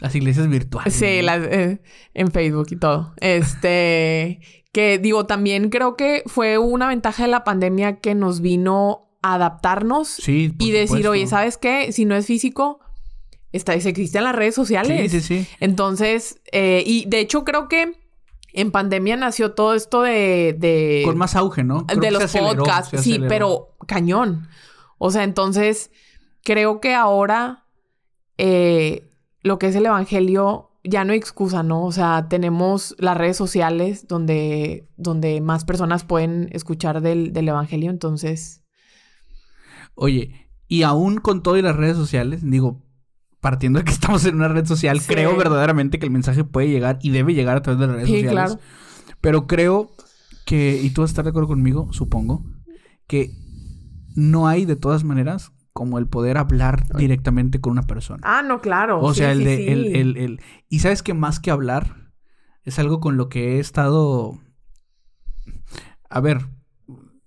Las 0.00 0.14
iglesias 0.14 0.48
virtuales. 0.48 0.94
Sí, 0.94 1.04
eh, 1.06 1.80
en 2.14 2.30
Facebook 2.30 2.68
y 2.70 2.76
todo. 2.76 3.14
Este, 3.18 4.40
que 4.72 4.98
digo, 4.98 5.26
también 5.26 5.68
creo 5.68 5.96
que 5.96 6.22
fue 6.26 6.58
una 6.58 6.88
ventaja 6.88 7.24
de 7.24 7.30
la 7.30 7.44
pandemia 7.44 8.00
que 8.00 8.14
nos 8.14 8.40
vino 8.40 9.09
adaptarnos 9.22 10.26
y 10.28 10.70
decir, 10.70 11.06
oye, 11.08 11.26
¿sabes 11.26 11.56
qué? 11.56 11.92
Si 11.92 12.04
no 12.04 12.14
es 12.14 12.26
físico, 12.26 12.80
está, 13.52 13.74
existen 13.74 14.24
las 14.24 14.34
redes 14.34 14.54
sociales. 14.54 15.10
Sí, 15.10 15.20
sí, 15.20 15.42
sí. 15.42 15.46
Entonces, 15.60 16.40
eh, 16.52 16.82
y 16.86 17.04
de 17.06 17.20
hecho 17.20 17.44
creo 17.44 17.68
que 17.68 17.98
en 18.52 18.70
pandemia 18.70 19.16
nació 19.16 19.52
todo 19.52 19.74
esto 19.74 20.02
de... 20.02 21.02
Con 21.04 21.18
más 21.18 21.36
auge, 21.36 21.62
¿no? 21.64 21.82
de 21.82 22.10
los 22.10 22.32
podcasts, 22.32 23.00
sí, 23.02 23.20
pero 23.28 23.76
cañón. 23.86 24.48
O 24.98 25.10
sea, 25.10 25.24
entonces, 25.24 25.90
creo 26.42 26.80
que 26.80 26.94
ahora 26.94 27.66
eh, 28.38 29.08
lo 29.42 29.58
que 29.58 29.68
es 29.68 29.76
el 29.76 29.86
Evangelio 29.86 30.70
ya 30.82 31.04
no 31.04 31.12
hay 31.12 31.18
excusa, 31.18 31.62
¿no? 31.62 31.84
O 31.84 31.92
sea, 31.92 32.26
tenemos 32.28 32.96
las 32.98 33.16
redes 33.16 33.36
sociales 33.36 34.08
donde, 34.08 34.88
donde 34.96 35.40
más 35.40 35.64
personas 35.64 36.04
pueden 36.04 36.48
escuchar 36.52 37.02
del, 37.02 37.32
del 37.32 37.48
Evangelio, 37.48 37.90
entonces... 37.90 38.64
Oye, 40.00 40.48
y 40.66 40.82
aún 40.82 41.18
con 41.18 41.42
todo 41.42 41.58
y 41.58 41.62
las 41.62 41.76
redes 41.76 41.94
sociales, 41.94 42.40
digo, 42.42 42.82
partiendo 43.40 43.80
de 43.80 43.84
que 43.84 43.90
estamos 43.92 44.24
en 44.24 44.36
una 44.36 44.48
red 44.48 44.64
social, 44.64 45.02
creo 45.06 45.36
verdaderamente 45.36 45.98
que 45.98 46.06
el 46.06 46.10
mensaje 46.10 46.42
puede 46.42 46.70
llegar 46.70 46.98
y 47.02 47.10
debe 47.10 47.34
llegar 47.34 47.58
a 47.58 47.62
través 47.62 47.80
de 47.80 47.86
las 47.86 47.96
redes 47.96 48.08
sí, 48.08 48.22
sociales. 48.22 48.52
Claro. 48.52 48.60
Pero 49.20 49.46
creo 49.46 49.90
que, 50.46 50.80
y 50.82 50.88
tú 50.90 51.02
vas 51.02 51.10
a 51.10 51.12
estar 51.12 51.24
de 51.24 51.30
acuerdo 51.30 51.48
conmigo, 51.48 51.92
supongo, 51.92 52.46
que 53.06 53.30
no 54.16 54.48
hay 54.48 54.64
de 54.64 54.76
todas 54.76 55.04
maneras 55.04 55.52
como 55.74 55.98
el 55.98 56.06
poder 56.06 56.38
hablar 56.38 56.86
directamente 56.96 57.60
con 57.60 57.72
una 57.72 57.82
persona. 57.82 58.22
Ah, 58.24 58.42
no, 58.42 58.62
claro. 58.62 59.02
O 59.02 59.12
sea, 59.12 59.32
el 59.32 59.44
de, 59.44 59.70
el, 59.70 59.96
el, 59.96 60.16
el, 60.16 60.40
y 60.70 60.78
sabes 60.78 61.02
que 61.02 61.12
más 61.12 61.40
que 61.40 61.50
hablar, 61.50 62.10
es 62.64 62.78
algo 62.78 63.00
con 63.00 63.18
lo 63.18 63.28
que 63.28 63.56
he 63.56 63.58
estado, 63.60 64.38
a 66.08 66.20
ver, 66.20 66.46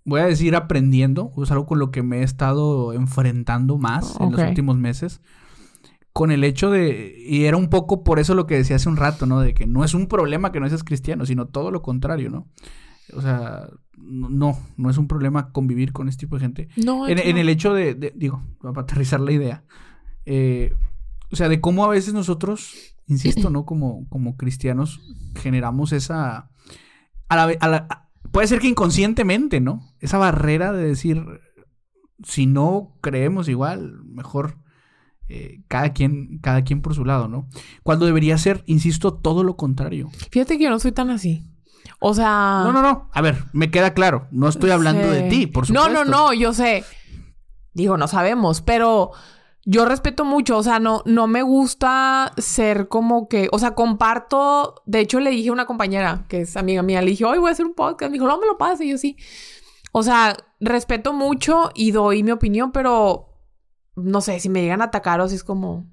voy 0.06 0.22
a 0.22 0.26
decir 0.26 0.56
aprendiendo, 0.56 1.32
es 1.42 1.52
algo 1.52 1.66
con 1.66 1.80
lo 1.80 1.92
que 1.92 2.04
me 2.04 2.20
he 2.20 2.24
estado 2.24 2.94
enfrentando 2.94 3.78
más 3.78 4.16
en 4.20 4.32
los 4.32 4.42
últimos 4.42 4.78
meses 4.78 5.22
con 6.14 6.32
el 6.32 6.44
hecho 6.44 6.70
de, 6.70 7.16
y 7.26 7.46
era 7.46 7.58
un 7.58 7.70
poco 7.70 8.04
por 8.04 8.20
eso 8.20 8.36
lo 8.36 8.46
que 8.46 8.56
decía 8.56 8.76
hace 8.76 8.88
un 8.88 8.98
rato, 8.98 9.26
¿no? 9.26 9.40
De 9.40 9.56
que 9.56 9.66
no 9.66 9.84
es 9.84 9.96
un 9.96 10.08
problema 10.08 10.52
que 10.52 10.60
no 10.60 10.70
seas 10.70 10.84
cristiano, 10.84 11.26
sino 11.26 11.48
todo 11.48 11.72
lo 11.72 11.82
contrario, 11.82 12.30
¿no? 12.30 12.48
O 13.16 13.22
sea, 13.22 13.68
no, 13.98 14.58
no 14.78 14.90
es 14.92 14.98
un 15.00 15.08
problema 15.08 15.52
convivir 15.52 15.92
con 15.92 16.08
este 16.08 16.28
tipo 16.28 16.36
de 16.36 16.42
gente. 16.42 16.70
No, 16.78 17.08
en, 17.08 17.18
en 17.18 17.38
el 17.38 17.50
hecho 17.50 17.74
de, 17.74 18.14
digo, 18.16 18.44
para 18.62 18.82
aterrizar 18.82 19.20
la 19.22 19.32
idea, 19.32 19.64
eh, 20.26 20.76
o 21.32 21.36
sea, 21.36 21.50
de 21.50 21.60
cómo 21.60 21.84
a 21.84 21.90
veces 21.90 22.14
nosotros, 22.14 22.96
insisto, 23.08 23.50
¿no? 23.50 23.66
Como, 23.66 24.08
como 24.10 24.38
cristianos 24.38 25.02
generamos 25.36 25.94
esa, 25.94 26.52
a 27.28 27.36
la, 27.36 27.56
a 27.60 27.68
la, 27.68 28.03
puede 28.34 28.48
ser 28.48 28.60
que 28.60 28.68
inconscientemente, 28.68 29.62
¿no? 29.62 29.94
Esa 30.00 30.18
barrera 30.18 30.74
de 30.74 30.84
decir, 30.84 31.24
si 32.24 32.48
no 32.48 32.98
creemos 33.00 33.48
igual, 33.48 34.04
mejor 34.06 34.58
eh, 35.30 35.62
cada, 35.68 35.94
quien, 35.94 36.40
cada 36.40 36.64
quien 36.64 36.82
por 36.82 36.96
su 36.96 37.06
lado, 37.06 37.28
¿no? 37.28 37.48
Cuando 37.84 38.08
debería 38.08 38.38
ser, 38.40 38.64
insisto, 38.66 39.14
todo 39.14 39.44
lo 39.44 39.56
contrario. 39.56 40.10
Fíjate 40.32 40.58
que 40.58 40.64
yo 40.64 40.72
no 40.72 40.80
soy 40.80 40.92
tan 40.92 41.12
así. 41.12 41.46
O 42.00 42.16
sea. 42.16 42.64
No, 42.64 42.74
no, 42.74 42.82
no. 42.82 43.10
A 43.14 43.22
ver, 43.22 43.46
me 43.54 43.70
queda 43.70 43.94
claro. 43.94 44.28
No 44.32 44.50
estoy 44.50 44.72
hablando 44.72 45.10
de 45.12 45.30
ti, 45.30 45.46
por 45.46 45.68
supuesto. 45.68 45.94
No, 45.94 46.04
no, 46.04 46.10
no, 46.10 46.34
yo 46.34 46.54
sé. 46.54 46.84
Digo, 47.74 47.98
no 47.98 48.08
sabemos, 48.08 48.62
pero 48.62 49.12
yo 49.66 49.86
respeto 49.86 50.26
mucho, 50.26 50.58
o 50.58 50.64
sea, 50.64 50.80
no, 50.80 51.04
no 51.06 51.28
me 51.28 51.42
gusta 51.42 52.34
ser 52.38 52.90
como 52.90 53.30
que, 53.30 53.48
o 53.52 53.60
sea, 53.60 53.76
comparto, 53.76 54.84
de 54.86 55.00
hecho 55.00 55.20
le 55.20 55.32
dije 55.32 55.50
a 55.50 55.54
una 55.54 55.66
compañera 55.66 56.26
que 56.28 56.42
es 56.42 56.58
amiga 56.58 56.84
mía, 56.84 57.02
le 57.02 57.12
dije, 57.12 57.24
hoy 57.24 57.38
voy 57.38 57.50
a 57.50 57.54
hacer 57.54 57.66
un 57.66 57.74
podcast, 57.74 58.12
me 58.12 58.16
dijo, 58.16 58.28
no 58.28 58.40
me 58.40 58.48
lo 58.48 58.58
pase, 58.58 58.86
y 58.86 58.92
yo 58.92 58.98
sí. 58.98 59.16
O 59.94 60.04
sea, 60.04 60.36
respeto 60.60 61.14
mucho 61.14 61.72
y 61.76 61.92
doy 61.92 62.24
mi 62.24 62.32
opinión, 62.32 62.72
pero 62.72 63.30
no 63.96 64.22
sé, 64.22 64.40
si 64.40 64.50
me 64.50 64.62
llegan 64.62 64.82
a 64.82 64.86
atacar 64.86 65.22
o 65.22 65.30
si 65.30 65.36
es 65.36 65.44
como... 65.44 65.90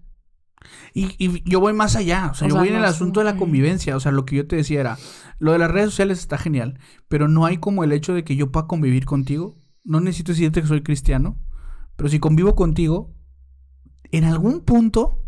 Y, 0.93 1.15
y 1.19 1.49
yo 1.49 1.61
voy 1.61 1.73
más 1.73 1.97
allá, 1.97 2.29
o 2.33 2.35
sea, 2.35 2.49
yo 2.49 2.57
voy 2.57 2.69
en 2.69 2.77
el 2.77 2.85
asunto 2.85 3.21
de 3.21 3.25
la 3.25 3.37
convivencia, 3.37 3.97
o 3.97 4.01
sea, 4.01 4.13
lo 4.13 4.27
que 4.27 4.37
yo 4.37 4.47
te 4.47 4.57
decía 4.57 4.81
era, 4.81 4.99
lo 5.39 5.53
de 5.53 5.59
las 5.59 5.71
redes 5.71 5.91
sociales 5.91 6.19
está 6.19 6.37
genial, 6.37 6.79
pero 7.09 7.29
no 7.29 7.47
hay 7.47 7.59
como 7.59 7.83
el 7.83 7.93
hecho 7.93 8.13
de 8.13 8.25
que 8.25 8.37
yo 8.37 8.51
pueda 8.51 8.67
convivir 8.67 9.07
contigo, 9.07 9.57
no 9.85 10.01
necesito 10.01 10.33
decirte 10.33 10.61
que 10.61 10.69
soy 10.69 10.83
cristiano, 10.83 11.41
pero 11.97 12.11
si 12.11 12.19
convivo 12.19 12.55
contigo, 12.55 13.15
en 14.13 14.25
algún 14.25 14.61
punto, 14.61 15.23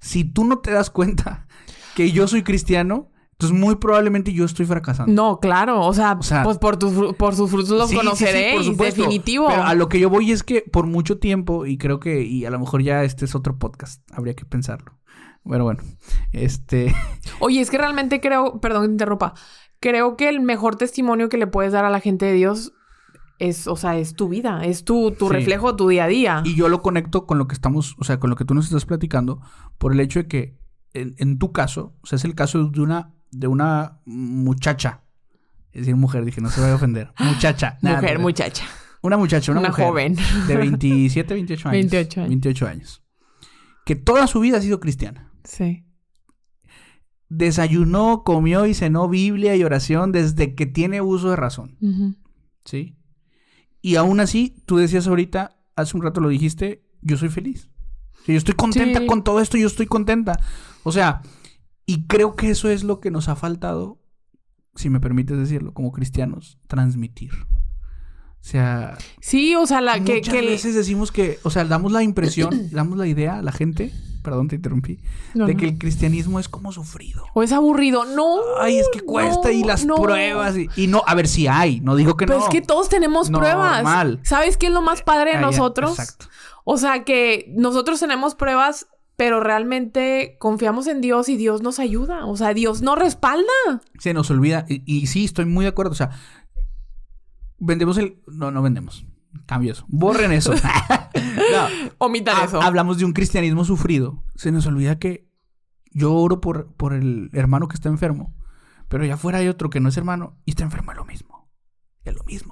si 0.00 0.24
tú 0.24 0.44
no 0.44 0.58
te 0.58 0.70
das 0.70 0.90
cuenta 0.90 1.46
que 1.94 2.12
yo 2.12 2.26
soy 2.28 2.42
cristiano, 2.42 3.10
entonces 3.32 3.58
muy 3.58 3.76
probablemente 3.76 4.32
yo 4.32 4.44
estoy 4.44 4.64
fracasando. 4.64 5.12
No, 5.12 5.40
claro, 5.40 5.84
o 5.84 5.92
sea, 5.92 6.18
pues 6.18 6.58
por, 6.58 6.78
por 7.16 7.34
sus 7.34 7.50
frutos 7.50 7.70
los 7.70 7.92
conoceré, 7.92 8.56
definitivo. 8.76 9.48
Pero 9.48 9.64
a 9.64 9.74
lo 9.74 9.88
que 9.88 9.98
yo 9.98 10.08
voy 10.08 10.30
es 10.30 10.44
que 10.44 10.62
por 10.62 10.86
mucho 10.86 11.18
tiempo, 11.18 11.66
y 11.66 11.76
creo 11.76 11.98
que, 11.98 12.22
y 12.22 12.44
a 12.44 12.50
lo 12.50 12.60
mejor 12.60 12.82
ya 12.82 13.02
este 13.02 13.24
es 13.24 13.34
otro 13.34 13.58
podcast, 13.58 14.02
habría 14.12 14.34
que 14.34 14.44
pensarlo. 14.44 14.98
Pero 15.48 15.64
bueno, 15.64 15.82
este... 16.32 16.94
Oye, 17.40 17.60
es 17.60 17.70
que 17.70 17.76
realmente 17.76 18.20
creo, 18.20 18.60
perdón 18.60 18.82
que 18.82 18.88
te 18.88 18.92
interrumpa, 18.92 19.34
creo 19.80 20.16
que 20.16 20.28
el 20.28 20.40
mejor 20.40 20.76
testimonio 20.76 21.28
que 21.28 21.36
le 21.36 21.46
puedes 21.46 21.72
dar 21.72 21.84
a 21.84 21.90
la 21.90 22.00
gente 22.00 22.26
de 22.26 22.32
Dios 22.34 22.72
es, 23.38 23.66
o 23.66 23.76
sea, 23.76 23.98
es 23.98 24.14
tu 24.14 24.28
vida, 24.28 24.64
es 24.64 24.84
tu, 24.84 25.12
tu 25.12 25.28
reflejo, 25.28 25.76
tu 25.76 25.88
día 25.88 26.04
a 26.04 26.08
día. 26.08 26.42
Y 26.44 26.54
yo 26.54 26.68
lo 26.68 26.82
conecto 26.82 27.26
con 27.26 27.38
lo 27.38 27.48
que 27.48 27.54
estamos, 27.54 27.96
o 27.98 28.04
sea, 28.04 28.18
con 28.20 28.30
lo 28.30 28.36
que 28.36 28.44
tú 28.44 28.54
nos 28.54 28.66
estás 28.66 28.86
platicando, 28.86 29.40
por 29.78 29.92
el 29.92 30.00
hecho 30.00 30.20
de 30.20 30.28
que 30.28 30.58
en, 30.94 31.38
tu 31.38 31.52
caso, 31.52 31.96
o 32.02 32.06
sea, 32.06 32.16
es 32.16 32.24
el 32.24 32.34
caso 32.34 32.68
de 32.68 32.80
una, 32.80 33.14
de 33.30 33.48
una 33.48 34.00
muchacha. 34.04 35.02
Es 35.72 35.82
decir, 35.82 35.96
mujer, 35.96 36.24
dije, 36.24 36.40
no 36.40 36.50
se 36.50 36.60
vaya 36.60 36.74
a 36.74 36.76
ofender. 36.76 37.12
Muchacha. 37.18 37.78
mujer, 37.82 38.20
muchacha. 38.20 38.64
Una 39.02 39.16
muchacha, 39.16 39.50
una, 39.50 39.60
mujer 39.60 39.86
joven. 39.86 40.16
De 40.46 40.56
27, 40.56 41.34
28 41.34 41.68
años. 41.68 41.90
28 41.90 42.20
años. 42.20 42.28
28 42.28 42.66
años. 42.68 43.02
Que 43.84 43.96
toda 43.96 44.28
su 44.28 44.40
vida 44.40 44.58
ha 44.58 44.60
sido 44.62 44.78
cristiana. 44.78 45.32
Sí. 45.42 45.84
Desayunó, 47.28 48.22
comió 48.24 48.66
y 48.66 48.74
cenó 48.74 49.08
Biblia 49.08 49.56
y 49.56 49.64
oración 49.64 50.12
desde 50.12 50.54
que 50.54 50.66
tiene 50.66 51.00
uso 51.00 51.30
de 51.30 51.36
razón. 51.36 51.76
¿Sí? 52.64 52.96
Y 53.84 53.96
aún 53.96 54.18
así, 54.18 54.56
tú 54.64 54.78
decías 54.78 55.06
ahorita, 55.06 55.58
hace 55.76 55.94
un 55.94 56.02
rato 56.02 56.22
lo 56.22 56.30
dijiste, 56.30 56.82
yo 57.02 57.18
soy 57.18 57.28
feliz. 57.28 57.68
Yo 58.26 58.34
estoy 58.34 58.54
contenta 58.54 59.04
con 59.04 59.22
todo 59.22 59.40
esto, 59.40 59.58
yo 59.58 59.66
estoy 59.66 59.84
contenta. 59.84 60.40
O 60.84 60.90
sea, 60.90 61.20
y 61.84 62.06
creo 62.06 62.34
que 62.34 62.48
eso 62.48 62.70
es 62.70 62.82
lo 62.82 62.98
que 63.00 63.10
nos 63.10 63.28
ha 63.28 63.36
faltado, 63.36 64.00
si 64.74 64.88
me 64.88 65.00
permites 65.00 65.36
decirlo, 65.36 65.74
como 65.74 65.92
cristianos, 65.92 66.58
transmitir. 66.66 67.32
O 67.34 68.40
sea. 68.40 68.96
Sí, 69.20 69.54
o 69.54 69.66
sea, 69.66 69.82
la 69.82 70.02
que. 70.02 70.14
Muchas 70.14 70.32
veces 70.32 70.74
decimos 70.74 71.12
que. 71.12 71.38
O 71.42 71.50
sea, 71.50 71.66
damos 71.66 71.92
la 71.92 72.02
impresión, 72.02 72.68
damos 72.72 72.96
la 72.96 73.06
idea 73.06 73.36
a 73.40 73.42
la 73.42 73.52
gente 73.52 73.92
perdón, 74.24 74.48
te 74.48 74.56
interrumpí, 74.56 74.98
de 75.34 75.56
que 75.56 75.66
el 75.66 75.78
cristianismo 75.78 76.40
es 76.40 76.48
como 76.48 76.72
sufrido. 76.72 77.26
O 77.34 77.42
es 77.42 77.52
aburrido. 77.52 78.06
No. 78.06 78.38
Ay, 78.58 78.78
es 78.78 78.88
que 78.92 79.00
cuesta 79.00 79.52
y 79.52 79.62
las 79.62 79.84
pruebas. 79.84 80.56
Y, 80.76 80.86
no, 80.88 81.04
a 81.06 81.14
ver 81.14 81.28
si 81.28 81.46
hay, 81.46 81.80
no 81.80 81.94
digo 81.94 82.16
que 82.16 82.26
no. 82.26 82.32
Pero 82.32 82.44
es 82.44 82.50
que 82.50 82.62
todos 82.62 82.88
tenemos 82.88 83.30
pruebas. 83.30 84.18
¿Sabes 84.22 84.56
qué 84.56 84.66
es 84.66 84.72
lo 84.72 84.82
más 84.82 85.02
padre 85.02 85.36
de 85.36 85.40
nosotros? 85.40 85.98
Exacto. 85.98 86.26
O 86.64 86.78
sea, 86.78 87.04
que 87.04 87.52
nosotros 87.54 88.00
tenemos 88.00 88.34
pruebas, 88.34 88.88
pero 89.16 89.40
realmente 89.40 90.36
confiamos 90.40 90.86
en 90.86 91.02
Dios 91.02 91.28
y 91.28 91.36
Dios 91.36 91.60
nos 91.60 91.78
ayuda. 91.78 92.24
O 92.24 92.36
sea, 92.38 92.54
Dios 92.54 92.80
nos 92.80 92.98
respalda. 92.98 93.52
Se 93.98 94.14
nos 94.14 94.30
olvida. 94.30 94.64
Y, 94.66 94.82
y 94.86 95.06
sí, 95.06 95.26
estoy 95.26 95.44
muy 95.44 95.66
de 95.66 95.68
acuerdo. 95.68 95.92
O 95.92 95.96
sea, 95.96 96.10
vendemos 97.58 97.98
el. 97.98 98.18
No, 98.26 98.50
no 98.50 98.62
vendemos 98.62 99.04
cambios. 99.46 99.84
Borren 99.88 100.32
eso. 100.32 100.54
no. 101.14 101.90
Omitan 101.98 102.44
eso. 102.44 102.60
Hablamos 102.60 102.98
de 102.98 103.04
un 103.04 103.12
cristianismo 103.12 103.64
sufrido. 103.64 104.22
Se 104.34 104.52
nos 104.52 104.66
olvida 104.66 104.98
que 104.98 105.28
yo 105.90 106.14
oro 106.14 106.40
por, 106.40 106.72
por 106.74 106.92
el 106.92 107.30
hermano 107.32 107.68
que 107.68 107.74
está 107.74 107.88
enfermo. 107.88 108.34
Pero 108.88 109.04
ya 109.04 109.16
fuera 109.16 109.38
hay 109.38 109.48
otro 109.48 109.70
que 109.70 109.80
no 109.80 109.88
es 109.88 109.96
hermano 109.96 110.36
y 110.44 110.50
está 110.50 110.64
enfermo 110.64 110.92
es 110.92 110.98
lo 110.98 111.04
mismo. 111.04 111.48
Es 112.04 112.14
lo 112.14 112.24
mismo. 112.24 112.43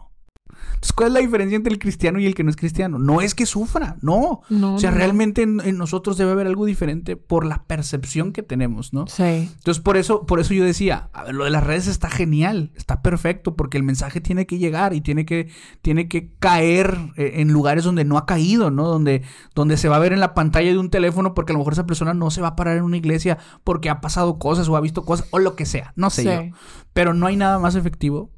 Entonces, 1.02 1.04
¿cuál 1.04 1.10
es 1.10 1.14
la 1.14 1.20
diferencia 1.20 1.56
entre 1.56 1.72
el 1.72 1.78
cristiano 1.78 2.18
y 2.18 2.26
el 2.26 2.34
que 2.34 2.44
no 2.44 2.50
es 2.50 2.56
cristiano? 2.56 2.98
No 2.98 3.20
es 3.20 3.34
que 3.34 3.46
sufra, 3.46 3.96
no. 4.02 4.42
o 4.50 4.78
sea, 4.78 4.90
realmente 4.90 5.42
en, 5.42 5.56
nosotros 5.76 6.16
debe 6.16 6.32
haber 6.32 6.46
algo 6.46 6.66
diferente 6.66 7.16
por 7.16 7.44
la 7.44 7.64
percepción 7.64 8.32
que 8.32 8.42
tenemos, 8.42 8.92
¿no? 8.92 9.06
Sí. 9.06 9.22
Entonces, 9.22 9.82
por 9.82 9.96
eso, 9.96 10.26
por 10.26 10.40
eso 10.40 10.54
yo 10.54 10.64
decía, 10.64 11.10
a 11.12 11.24
ver, 11.24 11.34
lo 11.34 11.44
de 11.44 11.50
las 11.50 11.64
redes 11.64 11.86
está 11.86 12.10
genial, 12.10 12.72
está 12.76 13.02
perfecto, 13.02 13.56
porque 13.56 13.76
el 13.76 13.82
mensaje 13.82 14.20
tiene 14.20 14.46
que 14.46 14.58
llegar 14.58 14.94
y 14.94 15.00
tiene 15.00 15.24
que, 15.24 15.48
tiene 15.80 16.08
que 16.08 16.32
caer 16.38 16.98
eh, 17.16 17.34
en 17.36 17.52
lugares 17.52 17.84
donde 17.84 18.04
no 18.04 18.18
ha 18.18 18.26
caído, 18.26 18.70
¿no? 18.70 18.86
Donde, 18.86 19.22
donde 19.54 19.76
se 19.76 19.88
va 19.88 19.96
a 19.96 20.00
ver 20.00 20.12
en 20.12 20.20
la 20.20 20.34
pantalla 20.34 20.70
de 20.70 20.78
un 20.78 20.90
teléfono, 20.90 21.34
porque 21.34 21.52
a 21.52 21.54
lo 21.54 21.58
mejor 21.58 21.72
esa 21.72 21.86
persona 21.86 22.14
no 22.14 22.30
se 22.30 22.40
va 22.40 22.48
a 22.48 22.56
parar 22.56 22.76
en 22.76 22.84
una 22.84 22.96
iglesia 22.96 23.38
porque 23.64 23.90
ha 23.90 24.00
pasado 24.00 24.38
cosas 24.38 24.68
o 24.68 24.76
ha 24.76 24.80
visto 24.80 25.04
cosas 25.04 25.26
o 25.30 25.38
lo 25.38 25.56
que 25.56 25.66
sea, 25.66 25.92
no 25.96 26.10
sé 26.10 26.24
yo. 26.24 26.56
Pero 26.92 27.14
no 27.14 27.26
hay 27.26 27.36
nada 27.36 27.58
más 27.58 27.74
efectivo 27.74 28.30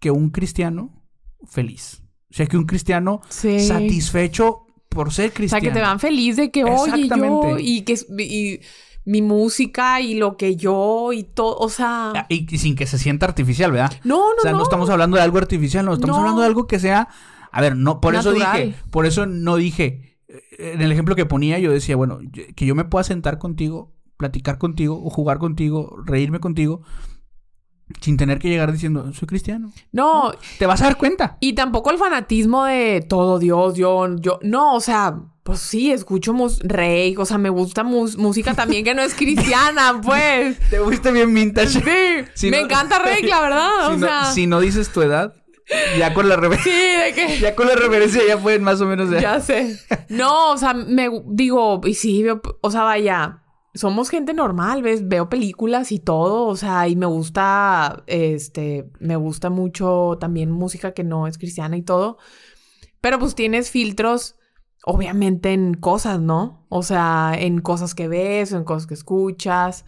que 0.00 0.10
un 0.10 0.30
cristiano 0.30 0.97
feliz. 1.46 2.02
O 2.30 2.34
sea, 2.34 2.46
que 2.46 2.56
un 2.56 2.66
cristiano 2.66 3.20
satisfecho 3.28 4.66
por 4.88 5.12
ser 5.12 5.32
cristiano. 5.32 5.60
O 5.60 5.64
sea, 5.64 5.72
que 5.72 5.78
te 5.78 5.82
van 5.82 6.00
feliz 6.00 6.36
de 6.36 6.50
que, 6.50 6.64
oye, 6.64 7.08
yo, 7.08 7.58
y 7.58 7.82
que 7.82 7.98
y 8.18 8.60
mi 9.08 9.22
música 9.22 10.02
y 10.02 10.14
lo 10.14 10.36
que 10.36 10.56
yo 10.56 11.14
y 11.14 11.22
todo, 11.22 11.56
o 11.56 11.70
sea... 11.70 12.12
Ah, 12.14 12.26
y, 12.28 12.46
sin 12.58 12.76
que 12.76 12.86
se 12.86 12.98
sienta 12.98 13.24
artificial, 13.24 13.72
¿verdad? 13.72 13.90
No, 14.04 14.18
no, 14.18 14.36
O 14.38 14.42
sea, 14.42 14.52
no, 14.52 14.62
estamos 14.62 14.90
hablando 14.90 15.16
de 15.16 15.22
algo 15.22 15.38
artificial, 15.38 15.86
no, 15.86 15.94
estamos 15.94 16.18
hablando 16.18 16.42
de 16.42 16.46
algo 16.46 16.66
que 16.66 16.78
sea... 16.78 17.08
A 17.50 17.62
ver, 17.62 17.74
no, 17.74 18.02
por 18.02 18.14
eso 18.14 18.32
dije, 18.32 18.74
por 18.90 19.06
eso 19.06 19.24
no 19.24 19.56
dije, 19.56 20.18
eh, 20.28 20.42
en 20.58 20.82
el 20.82 20.92
ejemplo 20.92 21.16
que 21.16 21.24
ponía 21.24 21.58
yo 21.58 21.72
decía, 21.72 21.96
bueno, 21.96 22.18
que 22.54 22.66
yo 22.66 22.74
me 22.74 22.84
pueda 22.84 23.02
sentar 23.02 23.38
contigo, 23.38 23.94
platicar 24.18 24.58
contigo, 24.58 25.02
o 25.02 25.08
jugar 25.08 25.38
contigo, 25.38 25.96
reírme 26.04 26.40
contigo, 26.40 26.82
sin 28.00 28.16
tener 28.16 28.38
que 28.38 28.48
llegar 28.48 28.72
diciendo, 28.72 29.12
soy 29.12 29.26
cristiano. 29.26 29.72
No. 29.92 30.32
Te 30.58 30.66
vas 30.66 30.80
a 30.82 30.84
dar 30.84 30.96
cuenta. 30.96 31.36
Y 31.40 31.54
tampoco 31.54 31.90
el 31.90 31.98
fanatismo 31.98 32.64
de 32.64 33.04
todo 33.08 33.38
Dios, 33.38 33.74
yo, 33.76 34.16
yo. 34.16 34.38
No, 34.42 34.74
o 34.74 34.80
sea, 34.80 35.20
pues 35.42 35.60
sí, 35.60 35.90
escucho 35.90 36.34
rey, 36.62 37.16
o 37.16 37.24
sea, 37.24 37.38
me 37.38 37.48
gusta 37.48 37.82
música 37.82 38.54
también 38.54 38.84
que 38.84 38.94
no 38.94 39.02
es 39.02 39.14
cristiana, 39.14 40.00
pues. 40.04 40.58
Te 40.70 40.78
gusta 40.78 41.10
bien 41.10 41.32
vintage. 41.34 42.26
Sí. 42.34 42.50
me 42.50 42.60
encanta 42.60 42.98
rey, 42.98 43.22
la 43.22 43.40
verdad. 43.40 43.68
Si 43.88 43.94
o 43.94 43.98
sea. 43.98 44.24
Si 44.32 44.46
no 44.46 44.60
dices 44.60 44.90
tu 44.90 45.02
edad. 45.02 45.34
Ya 45.98 46.14
con 46.14 46.28
la 46.28 46.36
reverencia. 46.36 46.72
Sí, 46.72 46.78
de 46.78 47.14
qué? 47.14 47.38
Ya 47.40 47.54
con 47.54 47.66
la 47.68 47.74
reverencia 47.74 48.22
ya 48.26 48.38
pueden 48.38 48.62
más 48.62 48.80
o 48.80 48.86
menos. 48.86 49.10
Ya 49.20 49.40
sé. 49.40 49.78
No, 50.08 50.52
o 50.52 50.56
sea, 50.56 50.72
me 50.72 51.10
digo, 51.26 51.80
y 51.84 51.94
sí, 51.94 52.24
o 52.60 52.70
sea, 52.70 52.82
vaya 52.84 53.42
somos 53.74 54.10
gente 54.10 54.34
normal, 54.34 54.82
¿ves? 54.82 55.08
Veo 55.08 55.28
películas 55.28 55.92
y 55.92 55.98
todo, 55.98 56.46
o 56.46 56.56
sea, 56.56 56.88
y 56.88 56.96
me 56.96 57.06
gusta, 57.06 58.02
este, 58.06 58.90
me 59.00 59.16
gusta 59.16 59.50
mucho 59.50 60.16
también 60.20 60.50
música 60.50 60.92
que 60.92 61.04
no 61.04 61.26
es 61.26 61.38
cristiana 61.38 61.76
y 61.76 61.82
todo. 61.82 62.18
Pero 63.00 63.18
pues 63.18 63.34
tienes 63.34 63.70
filtros, 63.70 64.36
obviamente, 64.84 65.52
en 65.52 65.74
cosas, 65.74 66.20
¿no? 66.20 66.66
O 66.68 66.82
sea, 66.82 67.32
en 67.36 67.60
cosas 67.60 67.94
que 67.94 68.08
ves, 68.08 68.52
en 68.52 68.64
cosas 68.64 68.86
que 68.86 68.94
escuchas, 68.94 69.84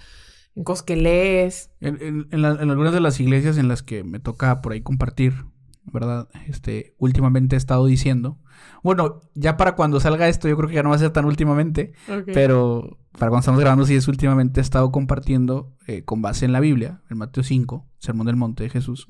en 0.54 0.64
cosas 0.64 0.84
que 0.84 0.96
lees. 0.96 1.70
En, 1.80 2.28
en 2.30 2.44
algunas 2.44 2.92
de 2.92 3.00
las 3.00 3.18
iglesias 3.18 3.58
en 3.58 3.68
las 3.68 3.82
que 3.82 4.04
me 4.04 4.20
toca 4.20 4.60
por 4.62 4.72
ahí 4.72 4.82
compartir, 4.82 5.46
¿verdad? 5.84 6.28
Este, 6.46 6.94
últimamente 6.98 7.56
he 7.56 7.58
estado 7.58 7.86
diciendo 7.86 8.38
bueno, 8.82 9.20
ya 9.34 9.56
para 9.56 9.74
cuando 9.74 10.00
salga 10.00 10.28
esto, 10.28 10.48
yo 10.48 10.56
creo 10.56 10.68
que 10.68 10.74
ya 10.74 10.82
no 10.82 10.90
va 10.90 10.96
a 10.96 10.98
ser 10.98 11.10
tan 11.10 11.24
últimamente. 11.24 11.92
Pero 12.26 12.98
para 13.12 13.30
cuando 13.30 13.40
estamos 13.40 13.60
grabando, 13.60 13.86
sí 13.86 13.94
es 13.94 14.08
últimamente 14.08 14.60
he 14.60 14.62
estado 14.62 14.90
compartiendo 14.92 15.76
eh, 15.86 16.04
con 16.04 16.22
base 16.22 16.44
en 16.44 16.52
la 16.52 16.60
Biblia, 16.60 17.02
en 17.10 17.18
Mateo 17.18 17.42
5, 17.42 17.86
Sermón 17.98 18.26
del 18.26 18.36
Monte 18.36 18.64
de 18.64 18.70
Jesús, 18.70 19.06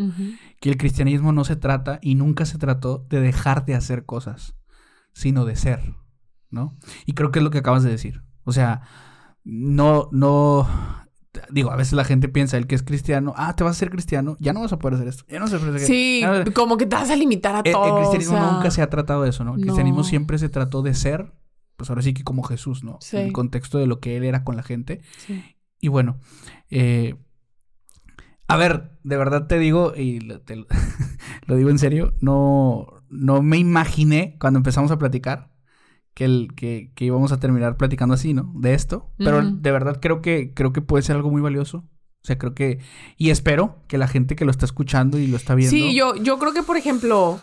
que 0.60 0.70
el 0.70 0.76
cristianismo 0.76 1.32
no 1.32 1.44
se 1.44 1.56
trata 1.56 1.98
y 2.02 2.14
nunca 2.14 2.46
se 2.46 2.58
trató 2.58 3.06
de 3.08 3.20
dejar 3.20 3.64
de 3.64 3.74
hacer 3.74 4.04
cosas, 4.04 4.56
sino 5.12 5.44
de 5.44 5.56
ser, 5.56 5.94
¿no? 6.50 6.76
Y 7.06 7.12
creo 7.12 7.30
que 7.30 7.38
es 7.40 7.44
lo 7.44 7.50
que 7.50 7.58
acabas 7.58 7.82
de 7.82 7.90
decir. 7.90 8.22
O 8.44 8.52
sea, 8.52 8.82
no, 9.44 10.08
no, 10.12 10.66
digo, 11.50 11.70
a 11.70 11.76
veces 11.76 11.94
la 11.94 12.04
gente 12.04 12.28
piensa, 12.28 12.56
el 12.56 12.66
que 12.66 12.74
es 12.74 12.82
cristiano, 12.82 13.32
ah, 13.36 13.54
te 13.56 13.64
vas 13.64 13.76
a 13.76 13.78
ser 13.78 13.90
cristiano, 13.90 14.36
ya 14.40 14.52
no 14.52 14.60
vas 14.60 14.72
a 14.72 14.78
poder 14.78 14.94
hacer 14.94 15.08
esto, 15.08 15.24
ya 15.28 15.38
no 15.38 15.46
hacer 15.46 15.60
Sí, 15.80 16.22
como 16.54 16.76
que 16.76 16.86
te 16.86 16.96
vas 16.96 17.10
a 17.10 17.16
limitar 17.16 17.56
a 17.56 17.62
todo. 17.62 17.98
El, 17.98 18.08
cristianismo 18.08 18.52
nunca 18.52 18.70
se 18.70 18.82
ha 18.82 18.90
tratado 18.90 19.22
de 19.22 19.30
eso, 19.30 19.44
¿no? 19.44 19.54
El 19.54 19.62
cristianismo 19.62 20.04
siempre 20.04 20.38
se 20.38 20.48
trató 20.48 20.82
de 20.82 20.94
ser, 20.94 21.32
pues 21.76 21.90
ahora 21.90 22.02
sí 22.02 22.14
que 22.14 22.24
como 22.24 22.42
Jesús, 22.42 22.84
¿no? 22.84 22.98
En 23.12 23.26
el 23.26 23.32
contexto 23.32 23.78
de 23.78 23.86
lo 23.86 24.00
que 24.00 24.16
él 24.16 24.24
era 24.24 24.44
con 24.44 24.56
la 24.56 24.62
gente. 24.62 25.00
Sí. 25.26 25.42
Y 25.80 25.88
bueno, 25.88 26.18
eh, 26.68 27.16
A 28.46 28.56
ver, 28.56 28.98
de 29.02 29.16
verdad 29.16 29.46
te 29.46 29.58
digo, 29.58 29.94
y 29.96 30.20
lo, 30.20 30.40
te 30.40 30.56
lo, 30.56 30.66
lo 31.46 31.56
digo 31.56 31.70
en 31.70 31.78
serio, 31.78 32.14
no, 32.20 32.86
no 33.08 33.42
me 33.42 33.58
imaginé 33.58 34.36
cuando 34.40 34.58
empezamos 34.58 34.90
a 34.90 34.98
platicar 34.98 35.49
que, 36.14 36.24
el, 36.24 36.54
que, 36.54 36.92
que 36.94 37.04
íbamos 37.04 37.32
a 37.32 37.40
terminar 37.40 37.76
platicando 37.76 38.14
así, 38.14 38.34
¿no? 38.34 38.52
De 38.56 38.74
esto. 38.74 39.10
Pero 39.16 39.42
de 39.42 39.72
verdad 39.72 39.98
creo 40.00 40.20
que, 40.22 40.52
creo 40.54 40.72
que 40.72 40.82
puede 40.82 41.02
ser 41.02 41.16
algo 41.16 41.30
muy 41.30 41.40
valioso. 41.40 41.78
O 42.22 42.26
sea, 42.26 42.36
creo 42.36 42.54
que... 42.54 42.78
Y 43.16 43.30
espero 43.30 43.78
que 43.88 43.96
la 43.96 44.06
gente 44.06 44.36
que 44.36 44.44
lo 44.44 44.50
está 44.50 44.66
escuchando 44.66 45.18
y 45.18 45.26
lo 45.26 45.36
está 45.36 45.54
viendo... 45.54 45.70
Sí, 45.70 45.94
yo, 45.94 46.16
yo 46.16 46.38
creo 46.38 46.52
que, 46.52 46.62
por 46.62 46.76
ejemplo, 46.76 47.40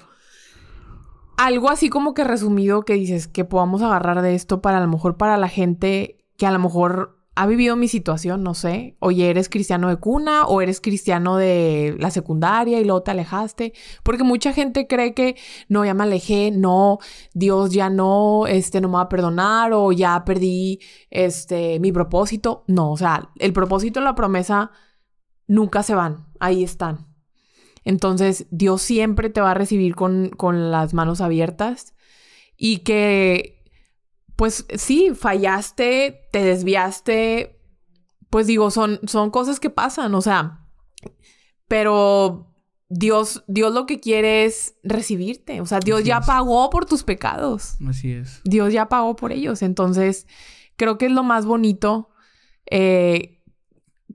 algo 1.38 1.70
así 1.70 1.90
como 1.90 2.14
que 2.14 2.24
resumido 2.24 2.84
que 2.84 2.94
dices 2.94 3.28
que 3.28 3.46
podamos 3.46 3.82
agarrar 3.82 4.22
de 4.22 4.36
esto 4.36 4.62
para 4.62 4.78
a 4.78 4.82
lo 4.82 4.88
mejor 4.88 5.18
para 5.18 5.38
la 5.38 5.48
gente 5.48 6.26
que 6.38 6.46
a 6.46 6.52
lo 6.52 6.60
mejor 6.60 7.17
ha 7.38 7.46
vivido 7.46 7.76
mi 7.76 7.88
situación, 7.88 8.42
no 8.42 8.56
sé. 8.56 8.98
Oye, 9.00 9.30
eres 9.30 9.48
cristiano 9.48 9.90
de 9.90 9.98
cuna 9.98 10.48
o 10.48 10.60
eres 10.60 10.82
cristiano 10.82 11.38
de 11.38 11.96
la 12.00 12.10
secundaria 12.10 12.80
y 12.80 12.84
luego 12.84 13.04
te 13.04 13.12
alejaste. 13.12 13.74
Porque 14.02 14.24
mucha 14.24 14.54
gente 14.54 14.88
cree 14.88 15.14
que 15.14 15.36
no, 15.70 15.86
ya 15.86 15.94
me 15.94 16.04
alejé, 16.04 16.50
no, 16.50 16.98
Dios 17.36 17.72
ya 17.72 17.92
no, 17.92 18.48
este, 18.48 18.82
no 18.82 18.88
me 18.88 18.96
va 18.96 19.02
a 19.02 19.10
perdonar 19.10 19.72
o 19.74 19.92
ya 19.92 20.26
perdí, 20.26 20.80
este, 21.12 21.80
mi 21.80 21.92
propósito. 21.92 22.64
No, 22.66 22.92
o 22.92 22.98
sea, 22.98 23.30
el 23.38 23.54
propósito 23.54 24.00
y 24.00 24.04
la 24.04 24.16
promesa 24.16 24.72
nunca 25.46 25.84
se 25.84 25.94
van, 25.94 26.26
ahí 26.40 26.64
están. 26.64 27.06
Entonces, 27.84 28.48
Dios 28.50 28.82
siempre 28.82 29.30
te 29.30 29.42
va 29.42 29.52
a 29.52 29.54
recibir 29.54 29.94
con, 29.94 30.30
con 30.30 30.72
las 30.72 30.96
manos 30.96 31.22
abiertas 31.22 31.94
y 32.58 32.80
que, 32.80 33.57
pues 34.38 34.66
sí, 34.76 35.12
fallaste, 35.14 36.22
te 36.32 36.44
desviaste, 36.44 37.60
pues 38.30 38.48
digo, 38.48 38.72
son, 38.72 39.00
son 39.06 39.32
cosas 39.32 39.60
que 39.60 39.70
pasan, 39.70 40.16
o 40.16 40.22
sea, 40.22 40.66
pero 41.68 42.54
Dios, 42.90 43.44
Dios 43.48 43.74
lo 43.74 43.86
que 43.86 44.00
quiere 44.00 44.46
es 44.46 44.76
recibirte, 44.84 45.60
o 45.60 45.66
sea, 45.66 45.80
Dios 45.80 46.00
Así 46.00 46.08
ya 46.08 46.20
es. 46.20 46.26
pagó 46.26 46.70
por 46.70 46.86
tus 46.86 47.04
pecados. 47.04 47.78
Así 47.88 48.12
es. 48.14 48.42
Dios 48.46 48.72
ya 48.72 48.88
pagó 48.88 49.16
por 49.16 49.32
ellos. 49.34 49.62
Entonces, 49.62 50.26
creo 50.78 50.98
que 50.98 51.08
es 51.08 51.12
lo 51.12 51.24
más 51.24 51.46
bonito. 51.46 52.10
Eh, 52.70 53.42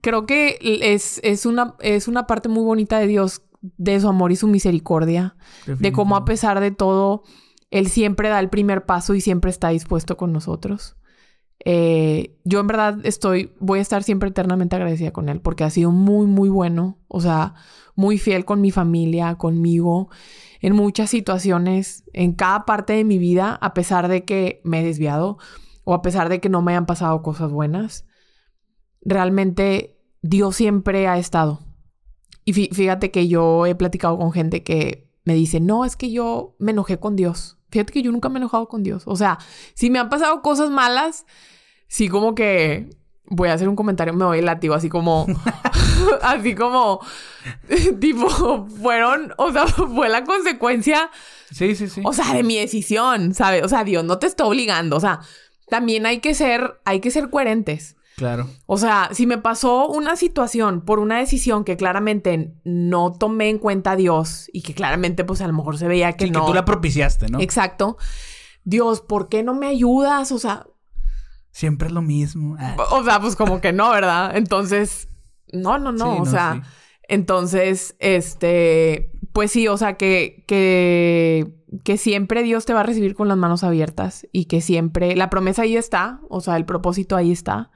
creo 0.01 0.25
que 0.25 0.59
es, 0.63 1.21
es, 1.23 1.45
una, 1.45 1.75
es 1.81 2.09
una 2.09 2.27
parte 2.27 2.49
muy 2.49 2.65
bonita 2.65 2.99
de 2.99 3.07
Dios, 3.07 3.43
de 3.61 4.01
su 4.01 4.09
amor 4.09 4.33
y 4.33 4.37
su 4.37 4.49
misericordia, 4.49 5.37
de 5.67 5.93
cómo 5.93 6.17
a 6.17 6.25
pesar 6.25 6.61
de 6.61 6.71
todo, 6.71 7.25
Él 7.73 7.89
siempre 7.89 8.29
da 8.29 8.39
el 8.39 8.51
primer 8.51 8.85
paso 8.87 9.15
y 9.15 9.21
siempre 9.21 9.51
está 9.51 9.71
dispuesto 9.71 10.17
con 10.17 10.33
nosotros. 10.33 10.97
Eh, 11.65 12.39
yo 12.45 12.61
en 12.61 12.67
verdad 12.67 12.99
estoy, 13.05 13.53
voy 13.61 13.79
a 13.79 13.83
estar 13.83 14.03
siempre 14.03 14.29
eternamente 14.29 14.77
agradecida 14.77 15.13
con 15.13 15.29
Él 15.29 15.41
porque 15.41 15.65
ha 15.65 15.71
sido 15.71 15.91
muy, 15.91 16.27
muy 16.27 16.49
bueno, 16.49 16.99
o 17.09 17.21
sea, 17.21 17.55
muy 17.95 18.19
fiel 18.19 18.45
con 18.45 18.61
mi 18.61 18.71
familia, 18.71 19.37
conmigo, 19.37 20.11
en 20.61 20.75
muchas 20.75 21.09
situaciones, 21.11 22.05
en 22.13 22.33
cada 22.33 22.67
parte 22.67 22.93
de 22.93 23.05
mi 23.05 23.19
vida, 23.19 23.59
a 23.63 23.75
pesar 23.75 24.09
de 24.09 24.25
que 24.25 24.61
me 24.65 24.81
he 24.81 24.85
desviado 24.85 25.39
o 25.85 25.95
a 25.95 26.03
pesar 26.03 26.29
de 26.29 26.41
que 26.41 26.49
no 26.49 26.63
me 26.63 26.73
hayan 26.73 26.87
pasado 26.87 27.23
cosas 27.23 27.51
buenas, 27.51 28.05
realmente 29.01 29.99
Dios 30.21 30.57
siempre 30.57 31.09
ha 31.09 31.17
estado. 31.19 31.61
Y 32.45 32.53
fí- 32.55 32.73
fíjate 32.73 33.11
que 33.11 33.29
yo 33.29 33.67
he 33.67 33.75
platicado 33.75 34.19
con 34.19 34.33
gente 34.33 34.63
que 34.63 35.11
me 35.25 35.35
dice, 35.35 35.61
no, 35.61 35.85
es 35.85 35.97
que 35.97 36.11
yo 36.11 36.57
me 36.59 36.73
enojé 36.73 36.99
con 36.99 37.15
Dios. 37.17 37.59
Fíjate 37.73 37.93
que 37.93 38.03
yo 38.03 38.13
nunca 38.13 38.29
me 38.29 38.37
he 38.37 38.39
enojado 38.43 38.69
con 38.69 38.83
Dios. 38.83 39.03
O 39.07 39.17
sea, 39.17 39.39
si 39.75 39.91
me 39.91 39.99
han 39.99 40.11
pasado 40.11 40.43
cosas 40.43 40.71
malas, 40.71 41.25
sí 41.89 42.09
como 42.09 42.35
que 42.35 42.91
voy 43.25 43.49
a 43.49 43.55
hacer 43.55 43.69
un 43.69 43.77
comentario, 43.77 44.13
me 44.13 44.27
voy 44.27 44.41
el 44.41 44.45
látigo, 44.45 44.75
así 44.75 44.91
como, 44.91 45.27
así 46.23 46.55
como, 46.55 47.01
tipo, 48.01 48.67
fueron, 48.67 49.33
o 49.39 49.51
sea, 49.53 49.67
fue 49.67 50.09
la 50.11 50.25
consecuencia, 50.25 51.11
Sí, 51.51 51.75
sí, 51.75 51.89
sí. 51.89 52.03
o 52.05 52.13
sea, 52.13 52.35
de 52.35 52.43
mi 52.43 52.59
decisión, 52.59 53.35
¿sabes? 53.35 53.65
O 53.65 53.69
sea, 53.69 53.85
Dios 53.85 54.05
no 54.05 54.19
te 54.19 54.27
está 54.27 54.45
obligando, 54.45 54.97
o 54.97 55.01
sea, 55.01 55.21
también 55.69 56.05
hay 56.05 56.21
que 56.21 56.35
ser, 56.35 56.79
hay 56.85 57.01
que 57.01 57.11
ser 57.11 57.31
coherentes. 57.31 57.97
Claro. 58.17 58.49
O 58.67 58.79
sea, 58.79 59.09
si 59.13 59.27
me 59.27 59.39
pasó 59.39 59.89
una 59.89 60.17
situación 60.17 60.83
por 60.83 60.99
una 60.99 61.19
decisión 61.19 61.65
que 61.65 61.77
claramente 61.77 62.55
no 62.65 63.13
tomé 63.13 63.49
en 63.49 63.59
cuenta 63.59 63.93
a 63.93 63.97
Dios 63.97 64.49
y 64.53 64.63
que 64.63 64.75
claramente 64.75 65.25
pues 65.25 65.41
a 65.41 65.47
lo 65.47 65.53
mejor 65.53 65.79
se 65.79 65.89
veía 65.89 66.13
que 66.15 66.27
Sí, 66.27 66.31
no. 66.31 66.41
que 66.41 66.47
tú 66.47 66.55
la 66.55 66.65
propiciaste, 66.65 67.29
¿no? 67.29 67.41
Exacto. 67.41 67.97
Dios, 68.65 69.01
¿por 69.01 69.29
qué 69.29 69.43
no 69.43 69.55
me 69.55 69.67
ayudas? 69.69 70.33
O 70.33 70.39
sea, 70.39 70.67
Siempre 71.51 71.89
es 71.89 71.93
lo 71.93 72.01
mismo. 72.03 72.57
Ah. 72.59 72.77
o 72.93 73.05
sea, 73.05 73.21
pues 73.21 73.37
como 73.37 73.61
que 73.61 73.73
no, 73.75 73.91
¿verdad? 73.91 74.37
Entonces, 74.37 75.09
no, 75.53 75.79
no, 75.79 75.93
no, 75.93 76.15
Sí, 76.15 76.21
o 76.23 76.25
sea, 76.27 76.55
sí. 76.63 76.71
entonces, 77.09 77.95
este, 77.99 79.12
pues 79.33 79.51
sí, 79.51 79.67
o 79.69 79.77
sea, 79.77 79.95
que, 79.97 80.45
que, 80.47 81.53
que 81.85 81.97
siempre 81.97 82.43
Dios 82.43 82.65
te 82.67 82.75
va 82.75 82.81
a 82.81 82.85
recibir 82.85 83.15
con 83.15 83.29
las 83.29 83.37
manos 83.37 83.65
abiertas 83.65 84.27
y 84.33 84.45
que 84.47 84.61
siempre, 84.61 85.17
la 85.17 85.31
promesa 85.31 85.63
ahí 85.63 85.77
está, 85.77 86.21
o 86.29 86.41
sea, 86.41 86.57
el 86.57 86.65
propósito 86.67 87.17
ahí 87.17 87.33
está. 87.33 87.71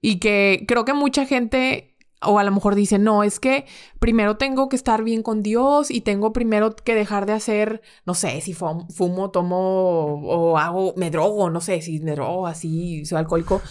Y 0.00 0.18
que 0.18 0.64
creo 0.68 0.84
que 0.84 0.92
mucha 0.92 1.24
gente, 1.24 1.96
o 2.20 2.38
a 2.38 2.44
lo 2.44 2.50
mejor 2.52 2.74
dice, 2.74 2.98
no, 2.98 3.22
es 3.22 3.40
que 3.40 3.64
primero 3.98 4.36
tengo 4.36 4.68
que 4.68 4.76
estar 4.76 5.02
bien 5.02 5.22
con 5.22 5.42
Dios 5.42 5.90
y 5.90 6.02
tengo 6.02 6.32
primero 6.34 6.76
que 6.76 6.94
dejar 6.94 7.24
de 7.24 7.32
hacer, 7.32 7.80
no 8.04 8.12
sé, 8.12 8.40
si 8.42 8.52
fum- 8.52 8.86
fumo, 8.90 9.30
tomo 9.30 10.20
o 10.22 10.58
hago, 10.58 10.92
me 10.98 11.10
drogo, 11.10 11.48
no 11.48 11.62
sé, 11.62 11.80
si 11.80 12.00
me 12.00 12.12
drogo 12.12 12.46
así, 12.46 13.06
soy 13.06 13.18
alcohólico. 13.18 13.62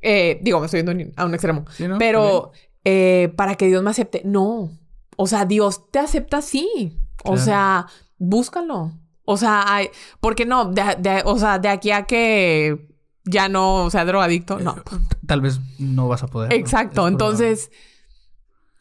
Eh, 0.00 0.38
digo, 0.42 0.60
me 0.60 0.66
estoy 0.66 0.78
yendo 0.80 0.92
en- 0.92 1.12
a 1.16 1.26
un 1.26 1.34
extremo. 1.34 1.64
Sí, 1.70 1.86
¿no? 1.86 1.98
Pero 1.98 2.52
eh, 2.84 3.32
para 3.36 3.54
que 3.56 3.66
Dios 3.66 3.82
me 3.82 3.90
acepte, 3.90 4.22
no. 4.24 4.70
O 5.16 5.26
sea, 5.26 5.44
Dios 5.44 5.90
te 5.90 5.98
acepta 5.98 6.38
así. 6.38 6.98
O 7.24 7.30
Claro. 7.32 7.44
sea, 7.44 7.86
búscalo. 8.18 8.92
O 9.24 9.36
sea, 9.36 9.64
hay- 9.74 9.88
¿por 10.20 10.34
qué 10.34 10.44
no? 10.44 10.66
De, 10.66 10.96
de- 10.98 11.22
o 11.24 11.38
sea, 11.38 11.58
de 11.58 11.68
aquí 11.68 11.90
a 11.90 12.04
que 12.04 12.88
ya 13.24 13.48
no 13.48 13.88
sea 13.90 14.04
drogadicto, 14.04 14.58
no. 14.58 14.76
Eh, 14.76 14.82
Tal 15.26 15.40
vez 15.40 15.60
no 15.78 16.08
vas 16.08 16.22
a 16.22 16.26
poder. 16.26 16.52
Exacto. 16.52 17.06
Es 17.06 17.12
Entonces, 17.12 17.70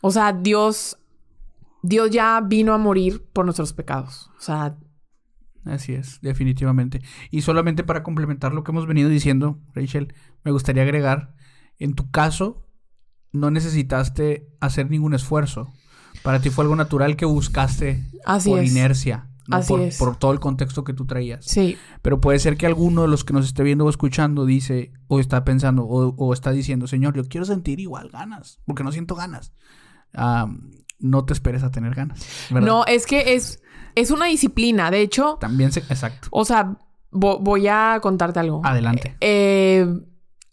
o 0.01 0.11
sea, 0.11 0.33
Dios, 0.33 0.97
Dios 1.81 2.09
ya 2.11 2.41
vino 2.41 2.73
a 2.73 2.77
morir 2.77 3.23
por 3.31 3.45
nuestros 3.45 3.71
pecados. 3.73 4.29
O 4.37 4.41
sea, 4.41 4.77
Así 5.65 5.93
es, 5.93 6.19
definitivamente. 6.19 7.01
Y 7.31 7.41
solamente 7.43 7.85
para 7.85 8.03
complementar 8.03 8.53
lo 8.53 8.65
que 8.65 8.71
hemos 8.71 8.85
venido 8.85 9.07
diciendo, 9.07 9.61
Rachel, 9.73 10.13
me 10.43 10.51
gustaría 10.51 10.83
agregar, 10.83 11.35
en 11.79 11.93
tu 11.93 12.11
caso, 12.11 12.67
no 13.31 13.49
necesitaste 13.49 14.45
hacer 14.59 14.89
ningún 14.89 15.13
esfuerzo. 15.13 15.71
Para 16.23 16.39
ti 16.39 16.49
fue 16.49 16.63
algo 16.63 16.75
natural 16.75 17.15
que 17.15 17.25
buscaste 17.25 18.03
así 18.25 18.49
por 18.49 18.59
es. 18.59 18.71
inercia, 18.71 19.27
¿no? 19.47 19.57
Así 19.57 19.67
por, 19.67 19.81
es. 19.81 19.97
por 19.97 20.15
todo 20.15 20.31
el 20.31 20.39
contexto 20.39 20.83
que 20.83 20.93
tú 20.93 21.05
traías. 21.05 21.43
Sí, 21.45 21.77
Pero 22.01 22.21
puede 22.21 22.39
ser 22.39 22.55
que 22.57 22.65
alguno 22.65 23.01
de 23.03 23.09
los 23.09 23.23
que 23.23 23.33
nos 23.33 23.45
esté 23.45 23.61
viendo 23.63 23.85
o 23.85 23.89
escuchando 23.89 24.45
dice, 24.45 24.93
o 25.07 25.19
está 25.19 25.43
pensando, 25.43 25.83
o, 25.83 26.15
o 26.15 26.33
está 26.33 26.51
diciendo, 26.51 26.87
Señor, 26.87 27.15
yo 27.15 27.23
quiero 27.27 27.45
sentir 27.45 27.79
igual 27.81 28.09
ganas, 28.09 28.59
porque 28.65 28.83
no 28.83 28.91
siento 28.91 29.15
ganas. 29.15 29.51
No 30.99 31.25
te 31.25 31.33
esperes 31.33 31.63
a 31.63 31.71
tener 31.71 31.93
ganas. 31.95 32.25
¿verdad? 32.49 32.67
no, 32.67 32.85
es 32.85 33.05
que 33.05 33.33
es, 33.35 33.61
es 33.95 34.11
una 34.11 34.27
disciplina. 34.27 34.89
De 34.91 35.01
hecho, 35.01 35.37
También 35.41 35.71
se... 35.71 35.81
Exacto. 35.81 36.29
o 36.31 36.45
sea, 36.45 36.77
vo- 37.11 37.39
voy 37.41 37.67
a 37.67 37.99
contarte 38.01 38.39
algo. 38.39 38.61
Adelante. 38.63 39.17
Eh, 39.19 39.85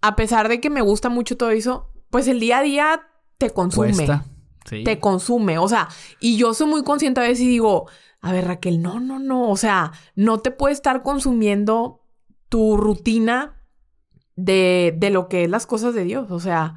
a 0.02 0.16
pesar 0.16 0.48
de 0.48 0.60
que 0.60 0.70
me 0.70 0.80
gusta 0.80 1.08
mucho 1.08 1.36
todo 1.36 1.50
eso, 1.50 1.92
pues 2.10 2.26
el 2.26 2.40
día 2.40 2.58
a 2.58 2.62
día 2.62 3.00
te 3.38 3.50
consume. 3.50 3.92
Cuesta. 3.92 4.24
Sí. 4.68 4.84
Te 4.84 5.00
consume. 5.00 5.58
O 5.58 5.68
sea, 5.68 5.88
y 6.20 6.36
yo 6.36 6.54
soy 6.54 6.66
muy 6.68 6.82
consciente 6.84 7.20
a 7.20 7.24
veces 7.24 7.40
y 7.40 7.48
digo, 7.48 7.88
a 8.20 8.32
ver, 8.32 8.46
Raquel, 8.46 8.82
no, 8.82 9.00
no, 9.00 9.18
no. 9.18 9.48
O 9.50 9.56
sea, 9.56 9.92
no 10.14 10.38
te 10.38 10.50
puede 10.50 10.74
estar 10.74 11.02
consumiendo 11.02 12.02
tu 12.48 12.76
rutina 12.76 13.56
de, 14.36 14.94
de 14.96 15.10
lo 15.10 15.28
que 15.28 15.44
es 15.44 15.50
las 15.50 15.66
cosas 15.66 15.94
de 15.94 16.04
Dios. 16.04 16.30
O 16.30 16.40
sea, 16.40 16.76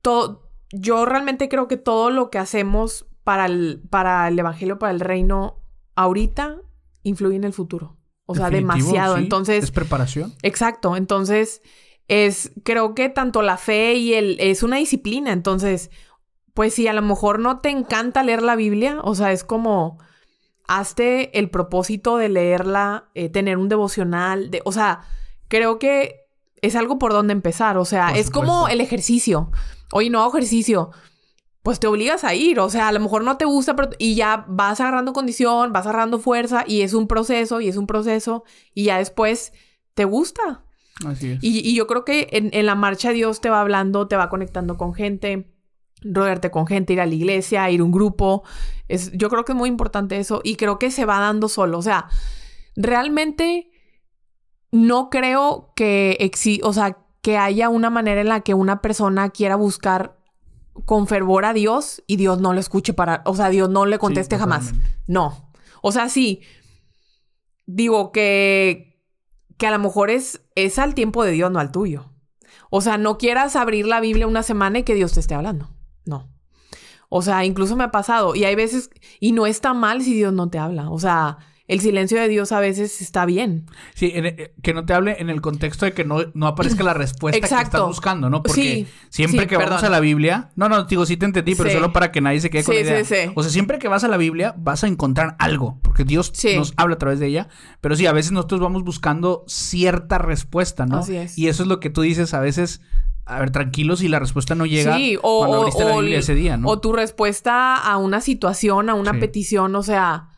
todo, 0.00 0.50
yo 0.70 1.04
realmente 1.04 1.48
creo 1.48 1.68
que 1.68 1.76
todo 1.76 2.10
lo 2.10 2.30
que 2.30 2.38
hacemos 2.38 3.06
para 3.24 3.46
el, 3.46 3.82
para 3.90 4.28
el 4.28 4.38
Evangelio, 4.38 4.78
para 4.78 4.92
el 4.92 5.00
reino, 5.00 5.60
ahorita 5.94 6.58
influye 7.02 7.36
en 7.36 7.44
el 7.44 7.52
futuro. 7.52 7.96
O 8.26 8.34
sea, 8.34 8.48
Definitivo, 8.50 8.76
demasiado. 8.86 9.16
sí. 9.16 9.22
Entonces, 9.22 9.64
Es 9.64 9.70
preparación. 9.70 10.32
Exacto, 10.42 10.96
entonces 10.96 11.62
es, 12.08 12.52
creo 12.64 12.94
que 12.94 13.08
tanto 13.08 13.42
la 13.42 13.56
fe 13.56 13.94
y 13.94 14.14
el, 14.14 14.36
es 14.40 14.62
una 14.62 14.76
disciplina, 14.76 15.32
entonces, 15.32 15.90
pues 16.54 16.74
si 16.74 16.86
a 16.86 16.92
lo 16.92 17.02
mejor 17.02 17.38
no 17.38 17.60
te 17.60 17.70
encanta 17.70 18.22
leer 18.22 18.42
la 18.42 18.56
Biblia, 18.56 18.98
o 19.02 19.14
sea, 19.14 19.32
es 19.32 19.44
como, 19.44 19.98
hazte 20.66 21.38
el 21.38 21.50
propósito 21.50 22.16
de 22.16 22.28
leerla, 22.28 23.10
eh, 23.14 23.28
tener 23.28 23.58
un 23.58 23.68
devocional, 23.68 24.50
de, 24.50 24.62
o 24.64 24.72
sea, 24.72 25.00
creo 25.48 25.78
que 25.78 26.20
es 26.60 26.76
algo 26.76 26.98
por 26.98 27.12
donde 27.12 27.32
empezar, 27.32 27.76
o 27.78 27.84
sea, 27.84 28.08
Por 28.08 28.16
es 28.18 28.30
como 28.30 28.68
el 28.68 28.80
ejercicio, 28.80 29.50
oye, 29.92 30.10
no 30.10 30.20
hago 30.20 30.36
ejercicio. 30.36 30.90
Pues 31.62 31.78
te 31.78 31.86
obligas 31.86 32.24
a 32.24 32.34
ir, 32.34 32.58
o 32.58 32.68
sea, 32.68 32.88
a 32.88 32.92
lo 32.92 32.98
mejor 32.98 33.22
no 33.22 33.36
te 33.36 33.44
gusta, 33.44 33.76
pero 33.76 33.90
y 33.96 34.16
ya 34.16 34.44
vas 34.48 34.80
agarrando 34.80 35.12
condición, 35.12 35.72
vas 35.72 35.86
agarrando 35.86 36.18
fuerza 36.18 36.64
y 36.66 36.80
es 36.80 36.92
un 36.92 37.06
proceso 37.06 37.60
y 37.60 37.68
es 37.68 37.76
un 37.76 37.86
proceso 37.86 38.42
y 38.74 38.86
ya 38.86 38.98
después 38.98 39.52
te 39.94 40.04
gusta. 40.04 40.64
Así 41.06 41.30
es. 41.30 41.38
Y, 41.40 41.60
y 41.60 41.76
yo 41.76 41.86
creo 41.86 42.04
que 42.04 42.26
en, 42.32 42.50
en 42.52 42.66
la 42.66 42.74
marcha 42.74 43.12
Dios 43.12 43.40
te 43.40 43.48
va 43.48 43.60
hablando, 43.60 44.08
te 44.08 44.16
va 44.16 44.28
conectando 44.28 44.76
con 44.76 44.92
gente. 44.92 45.51
Rodearte 46.04 46.50
con 46.50 46.66
gente, 46.66 46.92
ir 46.92 47.00
a 47.00 47.06
la 47.06 47.14
iglesia, 47.14 47.70
ir 47.70 47.80
a 47.80 47.84
un 47.84 47.92
grupo. 47.92 48.42
Es, 48.88 49.12
yo 49.12 49.28
creo 49.28 49.44
que 49.44 49.52
es 49.52 49.58
muy 49.58 49.68
importante 49.68 50.18
eso 50.18 50.40
y 50.44 50.56
creo 50.56 50.78
que 50.78 50.90
se 50.90 51.04
va 51.04 51.20
dando 51.20 51.48
solo. 51.48 51.78
O 51.78 51.82
sea, 51.82 52.08
realmente 52.76 53.70
no 54.70 55.10
creo 55.10 55.72
que 55.76 56.16
exi 56.20 56.60
o 56.64 56.72
sea, 56.72 56.98
que 57.20 57.38
haya 57.38 57.68
una 57.68 57.90
manera 57.90 58.20
en 58.20 58.28
la 58.28 58.40
que 58.40 58.54
una 58.54 58.82
persona 58.82 59.30
quiera 59.30 59.56
buscar 59.56 60.18
con 60.86 61.06
fervor 61.06 61.44
a 61.44 61.52
Dios 61.52 62.02
y 62.06 62.16
Dios 62.16 62.40
no 62.40 62.54
le 62.54 62.60
escuche 62.60 62.94
para, 62.94 63.22
o 63.26 63.36
sea, 63.36 63.50
Dios 63.50 63.68
no 63.68 63.86
le 63.86 63.98
conteste 63.98 64.38
jamás. 64.38 64.72
No. 65.06 65.50
O 65.82 65.92
sea, 65.92 66.08
sí. 66.08 66.40
Digo 67.66 68.12
que 68.12 68.90
que 69.58 69.66
a 69.66 69.70
lo 69.70 69.78
mejor 69.78 70.10
es 70.10 70.40
es 70.56 70.78
al 70.78 70.94
tiempo 70.94 71.22
de 71.24 71.32
Dios, 71.32 71.50
no 71.50 71.60
al 71.60 71.70
tuyo. 71.70 72.10
O 72.70 72.80
sea, 72.80 72.96
no 72.96 73.18
quieras 73.18 73.54
abrir 73.54 73.86
la 73.86 74.00
Biblia 74.00 74.26
una 74.26 74.42
semana 74.42 74.78
y 74.78 74.82
que 74.82 74.94
Dios 74.94 75.12
te 75.12 75.20
esté 75.20 75.34
hablando. 75.34 75.68
No. 76.04 76.28
O 77.08 77.22
sea, 77.22 77.44
incluso 77.44 77.76
me 77.76 77.84
ha 77.84 77.90
pasado. 77.90 78.34
Y 78.34 78.44
hay 78.44 78.54
veces, 78.54 78.90
y 79.20 79.32
no 79.32 79.46
está 79.46 79.74
mal 79.74 80.02
si 80.02 80.14
Dios 80.14 80.32
no 80.32 80.48
te 80.48 80.58
habla. 80.58 80.90
O 80.90 80.98
sea, 80.98 81.38
el 81.68 81.80
silencio 81.80 82.20
de 82.20 82.28
Dios 82.28 82.52
a 82.52 82.60
veces 82.60 83.00
está 83.00 83.24
bien. 83.24 83.66
Sí, 83.94 84.12
eh, 84.14 84.52
que 84.62 84.74
no 84.74 84.84
te 84.84 84.94
hable 84.94 85.16
en 85.20 85.30
el 85.30 85.40
contexto 85.40 85.86
de 85.86 85.92
que 85.92 86.04
no, 86.04 86.18
no 86.34 86.46
aparezca 86.46 86.82
la 86.82 86.92
respuesta 86.92 87.40
que 87.40 87.62
estás 87.62 87.86
buscando, 87.86 88.28
¿no? 88.28 88.42
Porque 88.42 88.86
siempre 89.10 89.46
que 89.46 89.56
vamos 89.56 89.82
a 89.82 89.88
la 89.88 90.00
Biblia, 90.00 90.50
no, 90.56 90.68
no, 90.68 90.84
digo, 90.84 91.06
sí 91.06 91.16
te 91.16 91.24
entendí, 91.24 91.54
pero 91.54 91.70
solo 91.70 91.92
para 91.92 92.12
que 92.12 92.20
nadie 92.20 92.40
se 92.40 92.50
quede 92.50 92.64
con 92.64 92.74
la 92.74 92.80
idea. 92.80 93.32
O 93.34 93.42
sea, 93.42 93.52
siempre 93.52 93.78
que 93.78 93.88
vas 93.88 94.04
a 94.04 94.08
la 94.08 94.16
Biblia 94.16 94.54
vas 94.58 94.84
a 94.84 94.86
encontrar 94.86 95.36
algo, 95.38 95.78
porque 95.82 96.04
Dios 96.04 96.32
nos 96.56 96.74
habla 96.76 96.96
a 96.96 96.98
través 96.98 97.20
de 97.20 97.28
ella, 97.28 97.48
pero 97.80 97.96
sí, 97.96 98.06
a 98.06 98.12
veces 98.12 98.32
nosotros 98.32 98.60
vamos 98.60 98.84
buscando 98.84 99.44
cierta 99.46 100.18
respuesta, 100.18 100.84
¿no? 100.86 100.98
Así 100.98 101.16
es. 101.16 101.38
Y 101.38 101.48
eso 101.48 101.62
es 101.62 101.68
lo 101.68 101.80
que 101.80 101.90
tú 101.90 102.02
dices 102.02 102.34
a 102.34 102.40
veces 102.40 102.80
a 103.24 103.40
ver, 103.40 103.50
tranquilos 103.50 104.02
y 104.02 104.08
la 104.08 104.18
respuesta 104.18 104.54
no 104.54 104.66
llega 104.66 104.96
sí, 104.96 105.16
o, 105.22 105.38
cuando 105.38 105.58
abriste 105.58 105.84
la 105.84 105.96
Biblia 105.96 106.18
ese 106.18 106.34
día, 106.34 106.56
¿no? 106.56 106.68
O 106.68 106.80
tu 106.80 106.92
respuesta 106.92 107.76
a 107.76 107.96
una 107.96 108.20
situación, 108.20 108.90
a 108.90 108.94
una 108.94 109.12
petición, 109.12 109.74
o 109.76 109.82
sea, 109.82 110.28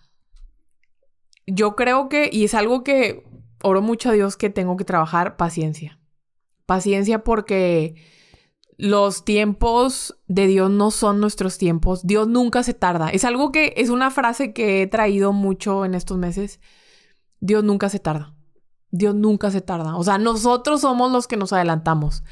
yo 1.46 1.76
creo 1.76 2.08
que, 2.08 2.28
y 2.32 2.44
es 2.44 2.54
algo 2.54 2.84
que 2.84 3.24
oro 3.62 3.82
mucho 3.82 4.10
a 4.10 4.12
Dios 4.12 4.36
que 4.36 4.50
tengo 4.50 4.76
que 4.76 4.84
trabajar, 4.84 5.36
paciencia. 5.36 5.98
Paciencia 6.66 7.24
porque 7.24 7.94
los 8.76 9.24
tiempos 9.24 10.18
de 10.26 10.46
Dios 10.46 10.70
no 10.70 10.90
son 10.90 11.20
nuestros 11.20 11.58
tiempos. 11.58 12.06
Dios 12.06 12.28
nunca 12.28 12.62
se 12.62 12.74
tarda. 12.74 13.08
Es 13.10 13.24
algo 13.24 13.52
que 13.52 13.74
es 13.76 13.90
una 13.90 14.10
frase 14.10 14.52
que 14.52 14.82
he 14.82 14.86
traído 14.86 15.32
mucho 15.32 15.84
en 15.84 15.94
estos 15.94 16.18
meses. 16.18 16.60
Dios 17.40 17.62
nunca 17.64 17.88
se 17.88 17.98
tarda. 17.98 18.34
Dios 18.90 19.14
nunca 19.14 19.50
se 19.50 19.60
tarda. 19.60 19.96
O 19.96 20.04
sea, 20.04 20.18
nosotros 20.18 20.80
somos 20.80 21.10
los 21.12 21.26
que 21.26 21.36
nos 21.36 21.52
adelantamos. 21.52 22.22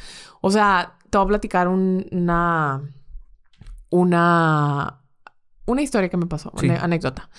O 0.42 0.50
sea, 0.50 0.98
te 1.08 1.16
voy 1.16 1.24
a 1.24 1.28
platicar 1.28 1.68
una. 1.68 2.82
Una. 3.88 4.98
Una 5.64 5.82
historia 5.82 6.10
que 6.10 6.16
me 6.16 6.26
pasó, 6.26 6.52
una 6.60 6.82
anécdota. 6.82 7.30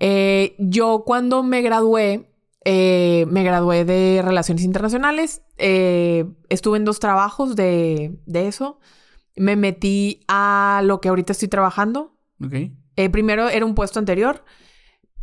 Eh, 0.00 0.56
yo 0.58 1.04
cuando 1.06 1.42
me 1.42 1.60
gradué, 1.60 2.32
eh, 2.64 3.26
me 3.28 3.44
gradué 3.44 3.84
de 3.84 4.22
Relaciones 4.24 4.64
Internacionales, 4.64 5.42
eh, 5.58 6.24
estuve 6.48 6.78
en 6.78 6.86
dos 6.86 7.00
trabajos 7.00 7.54
de, 7.54 8.18
de, 8.24 8.48
eso. 8.48 8.80
Me 9.36 9.56
metí 9.56 10.24
a 10.26 10.80
lo 10.84 11.02
que 11.02 11.10
ahorita 11.10 11.32
estoy 11.32 11.48
trabajando. 11.48 12.16
Ok. 12.42 12.54
primero 13.12 13.50
era 13.50 13.66
un 13.66 13.74
puesto 13.74 13.98
anterior, 13.98 14.42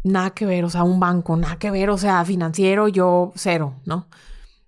nada 0.03 0.29
que 0.29 0.45
ver, 0.45 0.63
o 0.63 0.69
sea, 0.69 0.83
un 0.83 0.99
banco, 0.99 1.35
nada 1.35 1.57
que 1.57 1.71
ver, 1.71 1.89
o 1.89 1.97
sea, 1.97 2.23
financiero, 2.23 2.87
yo 2.87 3.31
cero, 3.35 3.81
¿no? 3.85 4.07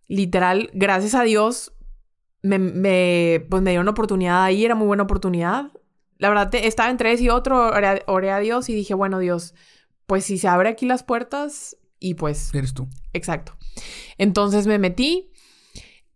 Literal, 0.08 0.72
gracias 0.74 1.14
a 1.14 1.22
Dios, 1.22 1.74
me, 2.42 3.46
pues 3.50 3.62
me 3.62 3.72
dio 3.72 3.82
una 3.82 3.92
oportunidad 3.92 4.44
ahí, 4.44 4.66
era 4.66 4.76
muy 4.76 4.88
buena 4.88 5.04
oportunidad. 5.04 5.72
La 6.18 6.30
verdad, 6.30 6.54
estaba 6.56 6.90
entre 6.90 7.12
ese 7.12 7.24
y 7.24 7.30
otro, 7.30 7.72
oré, 8.08 8.32
a 8.32 8.40
Dios 8.40 8.70
y 8.70 8.76
dije, 8.76 8.94
bueno, 8.94 9.20
Dios, 9.20 9.54
pues 10.06 10.26
si 10.26 10.38
se 10.38 10.48
abre 10.48 10.70
aquí 10.70 10.86
las 10.86 11.04
puertas 11.04 11.78
y 12.00 12.16
pues... 12.16 12.54
Eres 12.54 12.74
tú. 12.74 12.88
Exacto. 13.14 13.58
Entonces 14.18 14.68
me 14.68 14.80
metí 14.80 15.32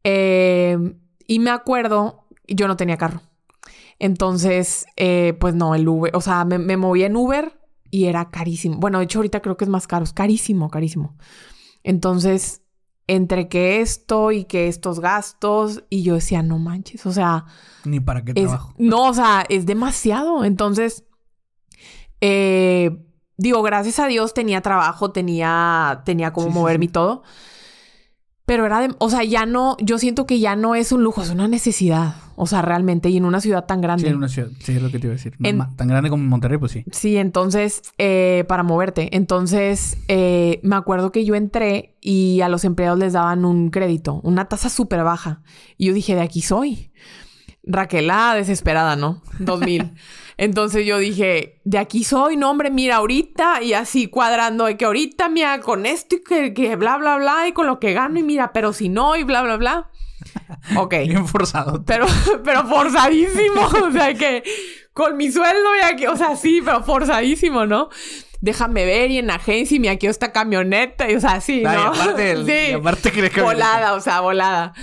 eh, 0.03 0.77
y 1.25 1.39
me 1.39 1.51
acuerdo, 1.51 2.27
yo 2.47 2.67
no 2.67 2.75
tenía 2.75 2.97
carro. 2.97 3.21
Entonces, 3.99 4.85
eh, 4.97 5.37
pues 5.39 5.55
no, 5.55 5.75
el 5.75 5.87
Uber, 5.87 6.13
o 6.15 6.21
sea, 6.21 6.43
me, 6.43 6.57
me 6.57 6.75
moví 6.75 7.03
en 7.03 7.15
Uber 7.15 7.57
y 7.89 8.05
era 8.05 8.29
carísimo. 8.29 8.77
Bueno, 8.79 8.97
de 8.97 9.05
hecho 9.05 9.19
ahorita 9.19 9.41
creo 9.41 9.55
que 9.55 9.63
es 9.63 9.69
más 9.69 9.87
caro, 9.87 10.03
es 10.03 10.11
carísimo, 10.11 10.69
carísimo. 10.69 11.15
Entonces, 11.83 12.62
entre 13.07 13.49
que 13.49 13.81
esto 13.81 14.31
y 14.31 14.45
que 14.45 14.67
estos 14.67 14.99
gastos, 14.99 15.83
y 15.89 16.03
yo 16.03 16.15
decía, 16.15 16.41
no 16.41 16.57
manches, 16.59 17.05
o 17.05 17.11
sea... 17.11 17.45
Ni 17.83 17.99
para 17.99 18.23
qué 18.23 18.33
trabajo. 18.33 18.73
No, 18.77 19.09
o 19.09 19.13
sea, 19.13 19.45
es 19.49 19.65
demasiado. 19.65 20.45
Entonces, 20.45 21.03
eh, 22.21 23.05
digo, 23.37 23.61
gracias 23.61 23.99
a 23.99 24.07
Dios 24.07 24.33
tenía 24.33 24.61
trabajo, 24.61 25.11
tenía, 25.11 26.01
tenía 26.05 26.31
como 26.31 26.49
moverme 26.49 26.85
y 26.85 26.89
todo. 26.89 27.23
Pero 28.45 28.65
era 28.65 28.79
de, 28.79 28.95
o 28.99 29.09
sea, 29.09 29.23
ya 29.23 29.45
no, 29.45 29.77
yo 29.81 29.97
siento 29.97 30.25
que 30.25 30.39
ya 30.39 30.55
no 30.55 30.75
es 30.75 30.91
un 30.91 31.03
lujo, 31.03 31.21
es 31.21 31.29
una 31.29 31.47
necesidad. 31.47 32.15
O 32.35 32.47
sea, 32.47 32.61
realmente, 32.61 33.09
y 33.09 33.17
en 33.17 33.25
una 33.25 33.41
ciudad 33.41 33.65
tan 33.65 33.81
grande. 33.81 34.03
Sí, 34.03 34.09
en 34.09 34.17
una 34.17 34.27
ciudad, 34.27 34.49
sí, 34.59 34.73
es 34.73 34.81
lo 34.81 34.89
que 34.89 34.99
te 34.99 35.07
iba 35.07 35.13
a 35.13 35.17
decir. 35.17 35.35
tan 35.75 35.87
grande 35.87 36.09
como 36.09 36.23
Monterrey, 36.23 36.57
pues 36.57 36.71
sí. 36.71 36.83
Sí, 36.91 37.17
entonces, 37.17 37.81
eh, 37.97 38.45
para 38.47 38.63
moverte. 38.63 39.15
Entonces, 39.15 39.97
eh, 40.07 40.59
me 40.63 40.75
acuerdo 40.75 41.11
que 41.11 41.25
yo 41.25 41.35
entré 41.35 41.95
y 42.01 42.41
a 42.41 42.49
los 42.49 42.65
empleados 42.65 42.99
les 42.99 43.13
daban 43.13 43.45
un 43.45 43.69
crédito, 43.69 44.19
una 44.23 44.45
tasa 44.45 44.69
súper 44.69 45.03
baja. 45.03 45.41
Y 45.77 45.87
yo 45.87 45.93
dije, 45.93 46.15
de 46.15 46.21
aquí 46.21 46.41
soy. 46.41 46.91
Raquela, 47.65 48.35
desesperada, 48.35 48.95
¿no? 48.95 49.21
2000. 49.39 49.93
Entonces 50.37 50.85
yo 50.85 50.97
dije, 50.97 51.61
de 51.63 51.77
aquí 51.77 52.03
soy, 52.03 52.37
no, 52.37 52.49
hombre, 52.49 52.71
mira, 52.71 52.97
ahorita, 52.97 53.61
y 53.61 53.73
así 53.73 54.07
cuadrando, 54.07 54.65
de 54.65 54.77
que 54.77 54.85
ahorita, 54.85 55.29
mira, 55.29 55.59
con 55.61 55.85
esto 55.85 56.15
y 56.15 56.23
que, 56.23 56.53
que 56.53 56.75
bla, 56.75 56.97
bla, 56.97 57.17
bla, 57.17 57.47
y 57.47 57.53
con 57.53 57.67
lo 57.67 57.79
que 57.79 57.93
gano, 57.93 58.19
y 58.19 58.23
mira, 58.23 58.51
pero 58.51 58.73
si 58.73 58.89
no, 58.89 59.15
y 59.15 59.23
bla, 59.23 59.43
bla, 59.43 59.57
bla. 59.57 59.89
Ok. 60.77 60.93
Bien 61.07 61.27
forzado. 61.27 61.83
Pero, 61.85 62.05
pero 62.43 62.65
forzadísimo, 62.67 63.61
o 63.87 63.91
sea, 63.91 64.13
que 64.13 64.43
con 64.93 65.17
mi 65.17 65.31
sueldo, 65.31 65.75
y 65.81 65.85
aquí, 65.85 66.05
o 66.07 66.15
sea, 66.15 66.35
sí, 66.35 66.61
pero 66.63 66.83
forzadísimo, 66.83 67.65
¿no? 67.65 67.89
déjame 68.43 68.83
ver 68.83 69.09
y 69.09 69.19
en 69.19 69.31
agencia 69.31 69.77
y 69.77 69.79
me 69.79 69.87
aquí 69.87 70.05
esta 70.05 70.33
camioneta 70.33 71.09
y 71.09 71.15
o 71.15 71.19
sea, 71.21 71.39
sí, 71.39 71.61
¿no? 71.63 71.69
Aparte, 71.69 72.35
sí. 72.45 72.71
y 72.71 72.73
aparte 72.73 73.09
que 73.09 73.41
volada, 73.41 73.93
o 73.93 74.01
sea, 74.01 74.19
volada. 74.19 74.73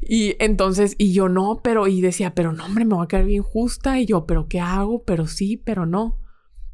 Y 0.00 0.36
entonces, 0.38 0.94
y 0.98 1.12
yo 1.12 1.28
no, 1.28 1.60
pero, 1.62 1.88
y 1.88 2.00
decía, 2.00 2.34
pero 2.34 2.52
no, 2.52 2.64
hombre, 2.64 2.84
me 2.84 2.94
va 2.94 3.02
a 3.02 3.08
quedar 3.08 3.24
bien 3.24 3.42
justa. 3.42 3.98
Y 3.98 4.06
yo, 4.06 4.24
pero 4.24 4.48
¿qué 4.48 4.60
hago? 4.60 5.02
Pero 5.04 5.26
sí, 5.26 5.56
pero 5.56 5.84
no. 5.84 6.20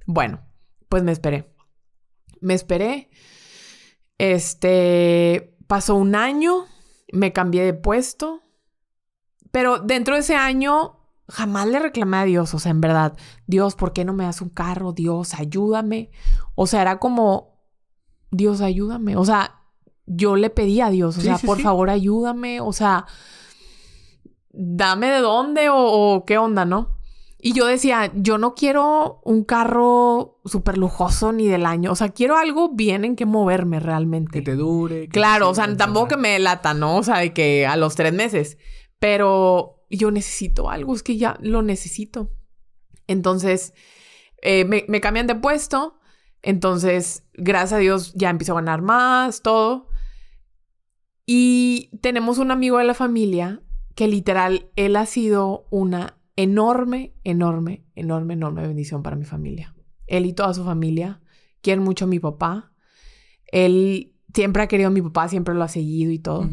Bueno, 0.06 0.46
pues 0.90 1.02
me 1.02 1.12
esperé. 1.12 1.50
Me 2.40 2.52
esperé. 2.52 3.08
Este, 4.18 5.56
pasó 5.66 5.94
un 5.94 6.14
año, 6.14 6.66
me 7.12 7.32
cambié 7.32 7.64
de 7.64 7.74
puesto. 7.74 8.42
Pero 9.50 9.78
dentro 9.78 10.14
de 10.14 10.20
ese 10.20 10.36
año 10.36 11.00
jamás 11.28 11.66
le 11.68 11.78
reclamé 11.78 12.18
a 12.18 12.24
Dios, 12.24 12.52
o 12.54 12.58
sea, 12.58 12.70
en 12.70 12.80
verdad, 12.80 13.16
Dios, 13.46 13.76
¿por 13.76 13.92
qué 13.92 14.04
no 14.04 14.12
me 14.12 14.24
das 14.24 14.40
un 14.40 14.50
carro? 14.50 14.92
Dios, 14.92 15.34
ayúdame. 15.34 16.10
O 16.54 16.66
sea, 16.66 16.82
era 16.82 16.98
como, 16.98 17.60
Dios, 18.30 18.60
ayúdame. 18.60 19.16
O 19.16 19.24
sea, 19.24 19.62
yo 20.06 20.36
le 20.36 20.50
pedí 20.50 20.80
a 20.80 20.90
Dios, 20.90 21.16
o 21.18 21.20
sea, 21.20 21.38
por 21.38 21.60
favor 21.60 21.90
ayúdame, 21.90 22.60
o 22.60 22.72
sea, 22.72 23.06
dame 24.50 25.08
de 25.08 25.20
dónde 25.20 25.68
o, 25.70 26.24
qué 26.26 26.38
onda, 26.38 26.64
¿no? 26.64 26.93
Y 27.46 27.52
yo 27.52 27.66
decía, 27.66 28.10
yo 28.14 28.38
no 28.38 28.54
quiero 28.54 29.20
un 29.22 29.44
carro 29.44 30.40
súper 30.46 30.78
lujoso 30.78 31.30
ni 31.30 31.46
del 31.46 31.66
año. 31.66 31.92
O 31.92 31.94
sea, 31.94 32.08
quiero 32.08 32.38
algo 32.38 32.70
bien 32.70 33.04
en 33.04 33.16
que 33.16 33.26
moverme 33.26 33.80
realmente. 33.80 34.38
Que 34.38 34.42
te 34.42 34.56
dure. 34.56 35.10
claro, 35.10 35.50
o 35.50 35.54
sea, 35.54 35.76
tampoco 35.76 36.08
que 36.08 36.16
me 36.16 36.38
lata, 36.38 36.72
¿no? 36.72 36.96
O 36.96 37.02
sea, 37.02 37.18
de 37.18 37.34
que 37.34 37.66
a 37.66 37.76
los 37.76 37.96
tres 37.96 38.14
meses. 38.14 38.56
Pero 38.98 39.84
yo 39.90 40.10
necesito 40.10 40.70
algo, 40.70 40.94
es 40.94 41.02
que 41.02 41.18
ya 41.18 41.36
lo 41.42 41.60
necesito. 41.60 42.30
Entonces, 43.08 43.74
eh, 44.40 44.64
me, 44.64 44.86
me 44.88 45.02
cambian 45.02 45.26
de 45.26 45.34
puesto. 45.34 46.00
Entonces, 46.40 47.24
gracias 47.34 47.74
a 47.74 47.78
Dios, 47.78 48.14
ya 48.14 48.30
empiezo 48.30 48.52
a 48.52 48.62
ganar 48.62 48.80
más, 48.80 49.42
todo. 49.42 49.90
Y 51.26 51.90
tenemos 52.00 52.38
un 52.38 52.52
amigo 52.52 52.78
de 52.78 52.84
la 52.84 52.94
familia 52.94 53.60
que 53.94 54.08
literal, 54.08 54.70
él 54.76 54.96
ha 54.96 55.04
sido 55.04 55.66
una 55.68 56.16
enorme, 56.36 57.14
enorme, 57.24 57.84
enorme, 57.94 58.34
enorme 58.34 58.66
bendición 58.66 59.02
para 59.02 59.16
mi 59.16 59.24
familia. 59.24 59.74
Él 60.06 60.26
y 60.26 60.32
toda 60.32 60.54
su 60.54 60.64
familia 60.64 61.20
quieren 61.60 61.84
mucho 61.84 62.04
a 62.04 62.08
mi 62.08 62.18
papá. 62.18 62.72
Él 63.46 64.14
siempre 64.34 64.62
ha 64.62 64.68
querido 64.68 64.88
a 64.88 64.92
mi 64.92 65.02
papá, 65.02 65.28
siempre 65.28 65.54
lo 65.54 65.62
ha 65.62 65.68
seguido 65.68 66.12
y 66.12 66.18
todo. 66.18 66.48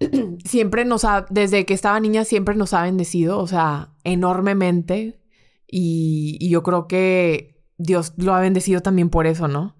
Siempre 0.46 0.86
nos 0.86 1.04
ha, 1.04 1.26
desde 1.28 1.66
que 1.66 1.74
estaba 1.74 2.00
niña, 2.00 2.24
siempre 2.24 2.54
nos 2.54 2.72
ha 2.72 2.84
bendecido, 2.84 3.38
o 3.38 3.46
sea, 3.46 3.92
enormemente. 4.02 5.20
Y, 5.66 6.38
y 6.40 6.48
yo 6.48 6.62
creo 6.62 6.88
que 6.88 7.60
Dios 7.76 8.14
lo 8.16 8.34
ha 8.34 8.40
bendecido 8.40 8.80
también 8.80 9.10
por 9.10 9.26
eso, 9.26 9.46
¿no? 9.46 9.76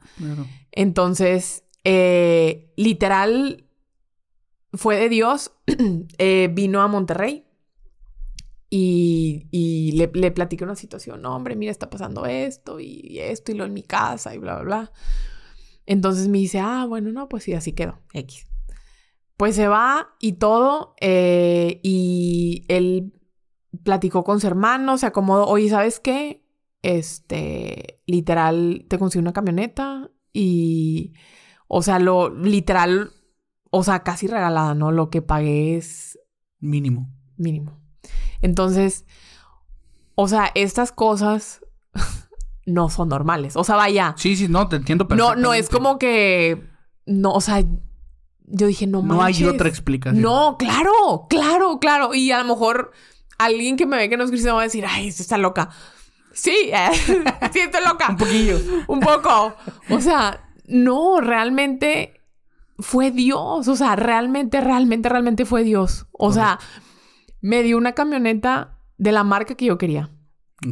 Entonces, 0.73 1.65
eh, 1.85 2.71
literal, 2.77 3.65
fue 4.75 4.97
de 4.97 5.09
Dios, 5.09 5.53
eh, 6.19 6.51
vino 6.53 6.83
a 6.83 6.89
Monterrey 6.89 7.47
y, 8.71 9.49
y 9.51 9.93
le, 9.93 10.11
le 10.15 10.31
platiqué 10.31 10.63
una 10.63 10.77
situación, 10.77 11.21
no, 11.21 11.35
hombre, 11.35 11.57
mira, 11.57 11.73
está 11.73 11.91
pasando 11.91 12.25
esto 12.25 12.79
y, 12.79 13.19
esto 13.19 13.51
y 13.51 13.57
lo 13.57 13.65
en 13.65 13.75
mi 13.75 13.83
casa 13.83 14.33
y 14.33 14.39
bla, 14.39 14.55
bla, 14.55 14.63
bla. 14.63 14.93
Entonces 15.87 16.29
me 16.29 16.39
dice, 16.39 16.61
ah, 16.61 16.87
bueno, 16.89 17.11
no, 17.11 17.29
pues 17.29 17.43
sí, 17.43 17.53
así 17.53 17.73
quedó, 17.73 17.99
X. 18.13 18.47
Pues 19.37 19.57
se 19.57 19.67
va 19.67 20.15
y 20.21 20.35
todo, 20.35 20.95
eh, 21.01 21.81
y 21.83 22.65
él 22.69 23.13
platicó 23.83 24.23
con 24.23 24.39
su 24.41 24.47
hermano, 24.47 24.99
se 24.99 25.07
acomodó, 25.07 25.47
oye, 25.47 25.69
¿sabes 25.69 25.99
qué? 25.99 26.47
Este, 26.83 28.01
literal, 28.07 28.87
te 28.89 28.99
conseguí 28.99 29.21
una 29.21 29.33
camioneta 29.33 30.13
y, 30.33 31.15
o 31.67 31.83
sea, 31.83 31.99
lo 31.99 32.31
literal, 32.31 33.11
o 33.71 33.83
sea, 33.83 34.05
casi 34.05 34.29
regalada, 34.29 34.75
¿no? 34.75 34.93
Lo 34.93 35.11
que 35.11 35.23
pagué 35.23 35.77
es... 35.77 36.19
Mínimo. 36.61 37.11
Mínimo. 37.37 37.80
Entonces, 38.43 39.05
o 40.15 40.29
sea, 40.29 40.51
estas 40.55 40.93
cosas 40.93 41.61
no 42.67 42.89
son 42.89 43.09
normales. 43.09 43.57
O 43.57 43.65
sea, 43.65 43.77
vaya. 43.77 44.15
Sí, 44.17 44.37
sí, 44.37 44.49
no, 44.49 44.69
te 44.69 44.77
entiendo 44.77 45.07
No, 45.11 45.35
no 45.35 45.55
es 45.55 45.69
como 45.69 45.99
que. 45.99 46.69
No, 47.07 47.33
o 47.33 47.41
sea, 47.41 47.63
yo 48.47 48.67
dije, 48.67 48.87
no 48.87 49.03
No 49.03 49.23
hay 49.23 49.45
otra 49.45 49.69
explicación. 49.69 50.23
No, 50.23 50.57
claro, 50.59 51.27
claro, 51.29 51.79
claro. 51.81 52.15
Y 52.15 52.31
a 52.33 52.39
lo 52.43 52.45
mejor 52.45 52.93
alguien 53.39 53.77
que 53.77 53.87
me 53.87 53.97
ve 53.97 54.09
que 54.09 54.17
no 54.17 54.25
es 54.25 54.31
cristiano 54.31 54.57
va 54.57 54.63
a 54.63 54.65
decir, 54.65 54.85
ay, 54.87 55.09
esto 55.09 55.23
está 55.23 55.39
loca. 55.39 55.71
Sí, 56.33 56.71
eh, 56.73 56.91
sí, 57.53 57.61
estoy 57.61 57.85
loca. 57.85 58.11
Un 58.11 58.17
poquillo. 58.17 58.59
Un 58.87 59.01
poco. 59.01 59.55
O 59.89 60.01
sea, 60.01 60.49
no, 60.67 61.21
realmente 61.21 62.21
fue 62.79 63.11
Dios. 63.11 63.67
O 63.69 63.77
sea, 63.77 63.97
realmente, 63.97 64.61
realmente, 64.61 65.09
realmente 65.09 65.45
fue 65.45 65.65
Dios. 65.65 66.07
O 66.13 66.33
sea 66.33 66.59
me 67.41 67.63
dio 67.63 67.79
una 67.79 67.93
camioneta 67.93 68.79
de 68.99 69.13
la 69.13 69.25
marca 69.25 69.55
que 69.55 69.67
yo 69.67 69.79
quería. 69.79 70.11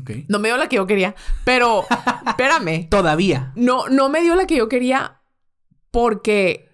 Okay. 0.02 0.26
No 0.28 0.38
me 0.38 0.48
dio 0.48 0.58
la 0.58 0.68
que 0.68 0.76
yo 0.76 0.86
quería, 0.86 1.14
pero 1.44 1.84
espérame. 2.26 2.88
Todavía. 2.90 3.52
No, 3.56 3.88
no 3.88 4.08
me 4.08 4.20
dio 4.20 4.34
la 4.34 4.46
que 4.46 4.56
yo 4.56 4.68
quería 4.68 5.22
porque 5.90 6.68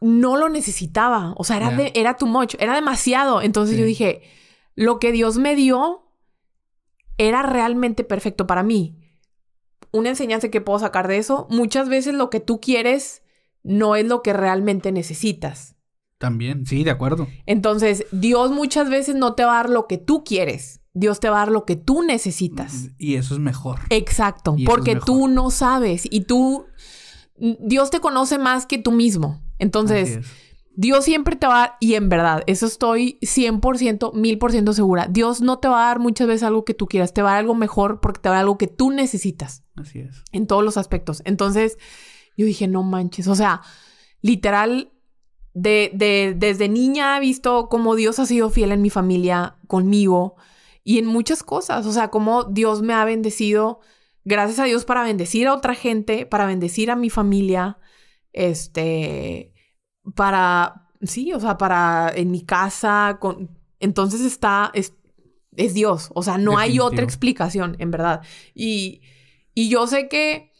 no 0.00 0.36
lo 0.36 0.48
necesitaba. 0.48 1.34
O 1.36 1.44
sea, 1.44 1.56
era, 1.56 1.70
era 1.94 2.16
too 2.16 2.26
much, 2.26 2.56
era 2.58 2.74
demasiado. 2.74 3.40
Entonces 3.40 3.78
yo 3.78 3.84
dije, 3.84 4.22
lo 4.74 4.98
que 4.98 5.12
Dios 5.12 5.38
me 5.38 5.54
dio 5.54 6.02
era 7.18 7.42
realmente 7.42 8.02
perfecto 8.02 8.46
para 8.46 8.62
mí. 8.62 8.98
Una 9.92 10.08
enseñanza 10.08 10.48
que 10.48 10.60
puedo 10.60 10.78
sacar 10.78 11.06
de 11.06 11.18
eso, 11.18 11.46
muchas 11.50 11.88
veces 11.88 12.14
lo 12.14 12.30
que 12.30 12.40
tú 12.40 12.60
quieres 12.60 13.22
no 13.62 13.94
es 13.94 14.06
lo 14.06 14.22
que 14.22 14.32
realmente 14.32 14.90
necesitas. 14.90 15.71
También, 16.22 16.66
sí, 16.66 16.84
de 16.84 16.92
acuerdo. 16.92 17.26
Entonces, 17.46 18.06
Dios 18.12 18.52
muchas 18.52 18.88
veces 18.88 19.16
no 19.16 19.34
te 19.34 19.44
va 19.44 19.54
a 19.54 19.56
dar 19.56 19.70
lo 19.70 19.88
que 19.88 19.98
tú 19.98 20.22
quieres. 20.22 20.80
Dios 20.94 21.18
te 21.18 21.28
va 21.28 21.38
a 21.38 21.46
dar 21.46 21.50
lo 21.50 21.64
que 21.64 21.74
tú 21.74 22.02
necesitas. 22.02 22.90
Y 22.96 23.16
eso 23.16 23.34
es 23.34 23.40
mejor. 23.40 23.80
Exacto, 23.90 24.54
porque 24.64 24.94
tú 24.94 25.26
no 25.26 25.50
sabes 25.50 26.06
y 26.08 26.20
tú, 26.20 26.66
Dios 27.36 27.90
te 27.90 27.98
conoce 27.98 28.38
más 28.38 28.66
que 28.66 28.78
tú 28.78 28.92
mismo. 28.92 29.42
Entonces, 29.58 30.20
Dios 30.76 31.04
siempre 31.04 31.34
te 31.34 31.48
va 31.48 31.56
a 31.56 31.58
dar, 31.58 31.76
y 31.80 31.94
en 31.94 32.08
verdad, 32.08 32.44
eso 32.46 32.66
estoy 32.66 33.18
100%, 33.20 34.12
1000% 34.12 34.72
segura. 34.74 35.08
Dios 35.10 35.40
no 35.40 35.58
te 35.58 35.66
va 35.66 35.82
a 35.82 35.88
dar 35.88 35.98
muchas 35.98 36.28
veces 36.28 36.44
algo 36.44 36.64
que 36.64 36.74
tú 36.74 36.86
quieras, 36.86 37.12
te 37.12 37.22
va 37.22 37.30
a 37.30 37.32
dar 37.32 37.40
algo 37.40 37.56
mejor 37.56 37.98
porque 37.98 38.20
te 38.20 38.28
va 38.28 38.36
a 38.36 38.38
dar 38.38 38.44
algo 38.44 38.58
que 38.58 38.68
tú 38.68 38.92
necesitas. 38.92 39.64
Así 39.74 39.98
es. 39.98 40.22
En 40.30 40.46
todos 40.46 40.62
los 40.62 40.76
aspectos. 40.76 41.20
Entonces, 41.24 41.78
yo 42.36 42.46
dije, 42.46 42.68
no 42.68 42.84
manches, 42.84 43.26
o 43.26 43.34
sea, 43.34 43.62
literal, 44.20 44.92
de, 45.54 45.90
de, 45.94 46.34
desde 46.36 46.68
niña 46.68 47.16
he 47.16 47.20
visto 47.20 47.68
cómo 47.68 47.94
Dios 47.94 48.18
ha 48.18 48.26
sido 48.26 48.50
fiel 48.50 48.72
en 48.72 48.82
mi 48.82 48.90
familia, 48.90 49.56
conmigo 49.66 50.36
y 50.84 50.98
en 50.98 51.06
muchas 51.06 51.42
cosas. 51.42 51.86
O 51.86 51.92
sea, 51.92 52.08
cómo 52.08 52.44
Dios 52.44 52.82
me 52.82 52.94
ha 52.94 53.04
bendecido. 53.04 53.80
Gracias 54.24 54.58
a 54.58 54.64
Dios 54.64 54.84
para 54.84 55.02
bendecir 55.02 55.46
a 55.46 55.54
otra 55.54 55.74
gente, 55.74 56.26
para 56.26 56.46
bendecir 56.46 56.90
a 56.90 56.96
mi 56.96 57.10
familia. 57.10 57.78
Este, 58.32 59.52
para, 60.14 60.90
sí, 61.02 61.32
o 61.32 61.40
sea, 61.40 61.58
para 61.58 62.10
en 62.14 62.30
mi 62.30 62.42
casa. 62.42 63.18
Con, 63.20 63.58
entonces 63.78 64.22
está, 64.22 64.70
es, 64.74 64.94
es 65.56 65.74
Dios. 65.74 66.10
O 66.14 66.22
sea, 66.22 66.38
no 66.38 66.58
hay 66.58 66.80
otra 66.80 67.04
explicación, 67.04 67.76
en 67.78 67.90
verdad. 67.90 68.22
Y, 68.54 69.02
y 69.54 69.68
yo 69.68 69.86
sé 69.86 70.08
que 70.08 70.52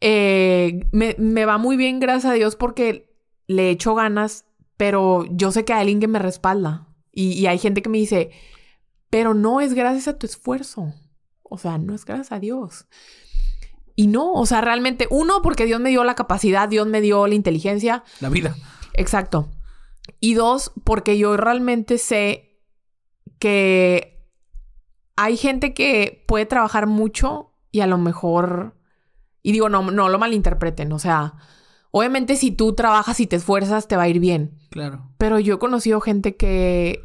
eh, 0.00 0.86
me, 0.92 1.16
me 1.18 1.44
va 1.46 1.58
muy 1.58 1.76
bien, 1.76 1.98
gracias 1.98 2.32
a 2.32 2.34
Dios, 2.34 2.56
porque 2.56 3.15
le 3.46 3.70
echo 3.70 3.94
ganas, 3.94 4.44
pero 4.76 5.24
yo 5.30 5.52
sé 5.52 5.64
que 5.64 5.72
hay 5.72 5.80
alguien 5.80 6.00
que 6.00 6.08
me 6.08 6.18
respalda. 6.18 6.88
Y, 7.12 7.46
hay 7.46 7.58
gente 7.58 7.80
que 7.80 7.88
me 7.88 7.96
dice, 7.96 8.30
pero 9.08 9.32
no 9.32 9.62
es 9.62 9.72
gracias 9.72 10.06
a 10.08 10.18
tu 10.18 10.26
esfuerzo. 10.26 10.92
O 11.42 11.56
sea, 11.56 11.78
no 11.78 11.94
es 11.94 12.04
gracias 12.04 12.32
a 12.32 12.40
Dios. 12.40 12.86
Y 13.94 14.08
no, 14.08 14.34
o 14.34 14.44
sea, 14.44 14.60
realmente, 14.60 15.08
uno, 15.10 15.40
porque 15.40 15.64
Dios 15.64 15.80
me 15.80 15.88
dio 15.88 16.04
la 16.04 16.14
capacidad, 16.14 16.68
Dios 16.68 16.86
me 16.86 17.00
dio 17.00 17.26
la 17.26 17.34
inteligencia. 17.34 18.04
La 18.20 18.28
vida. 18.28 18.54
Exacto. 18.92 19.50
Y 20.20 20.34
dos, 20.34 20.72
porque 20.84 21.16
yo 21.16 21.38
realmente 21.38 21.96
sé 21.96 22.60
que 23.38 24.28
hay 25.16 25.38
gente 25.38 25.72
que 25.72 26.24
puede 26.28 26.44
trabajar 26.44 26.86
mucho 26.86 27.52
y 27.72 27.80
a 27.80 27.86
lo 27.86 27.96
mejor, 27.96 28.76
y 29.42 29.52
digo, 29.52 29.70
no, 29.70 29.90
no 29.90 30.10
lo 30.10 30.18
malinterpreten, 30.18 30.92
o 30.92 30.98
sea, 30.98 31.34
Obviamente 31.98 32.36
si 32.36 32.50
tú 32.50 32.74
trabajas 32.74 33.20
y 33.20 33.26
te 33.26 33.36
esfuerzas 33.36 33.88
te 33.88 33.96
va 33.96 34.02
a 34.02 34.08
ir 34.08 34.20
bien. 34.20 34.52
Claro. 34.68 35.08
Pero 35.16 35.40
yo 35.40 35.54
he 35.54 35.58
conocido 35.58 36.02
gente 36.02 36.36
que, 36.36 37.00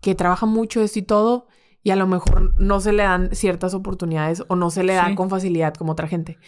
que 0.00 0.14
trabaja 0.14 0.46
mucho 0.46 0.80
esto 0.80 1.00
y 1.00 1.02
todo 1.02 1.48
y 1.82 1.90
a 1.90 1.96
lo 1.96 2.06
mejor 2.06 2.54
no 2.56 2.80
se 2.80 2.92
le 2.92 3.02
dan 3.02 3.34
ciertas 3.34 3.74
oportunidades 3.74 4.44
o 4.46 4.54
no 4.54 4.70
se 4.70 4.84
le 4.84 4.94
dan 4.94 5.16
con 5.16 5.28
facilidad 5.28 5.74
como 5.74 5.90
otra 5.90 6.06
gente. 6.06 6.38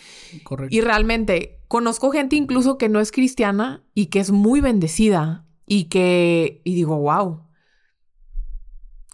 Correcto. 0.45 0.73
Y 0.73 0.83
realmente 0.83 1.59
conozco 1.67 2.13
gente 2.13 2.37
incluso 2.37 2.79
que 2.79 2.89
no 2.89 3.01
es 3.01 3.11
cristiana 3.11 3.83
y 3.93 4.07
que 4.07 4.21
es 4.21 4.31
muy 4.31 4.61
bendecida 4.61 5.45
y 5.67 5.87
que, 5.87 6.61
y 6.63 6.77
digo, 6.77 6.97
wow. 6.97 7.43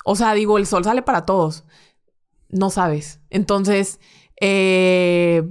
O 0.05 0.17
sea, 0.17 0.35
digo, 0.35 0.59
el 0.59 0.67
sol 0.67 0.85
sale 0.85 1.01
para 1.01 1.25
todos. 1.25 1.65
No 2.51 2.69
sabes. 2.69 3.23
Entonces, 3.31 4.01
eh, 4.39 5.49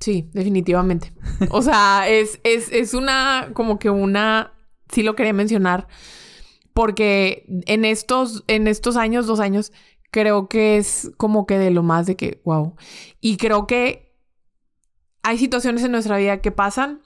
Sí, 0.00 0.28
definitivamente. 0.32 1.12
O 1.50 1.62
sea, 1.62 2.04
es, 2.08 2.40
es, 2.42 2.70
es 2.72 2.94
una, 2.94 3.50
como 3.54 3.78
que 3.78 3.90
una, 3.90 4.54
sí 4.90 5.02
lo 5.02 5.14
quería 5.14 5.32
mencionar, 5.32 5.86
porque 6.72 7.44
en 7.66 7.84
estos, 7.84 8.44
en 8.46 8.66
estos 8.66 8.96
años, 8.96 9.26
dos 9.26 9.40
años, 9.40 9.72
creo 10.10 10.48
que 10.48 10.76
es 10.78 11.12
como 11.16 11.46
que 11.46 11.58
de 11.58 11.70
lo 11.70 11.82
más 11.82 12.06
de 12.06 12.16
que, 12.16 12.40
wow. 12.44 12.74
Y 13.20 13.36
creo 13.36 13.66
que 13.66 14.16
hay 15.22 15.38
situaciones 15.38 15.84
en 15.84 15.92
nuestra 15.92 16.16
vida 16.16 16.40
que 16.40 16.50
pasan 16.50 17.02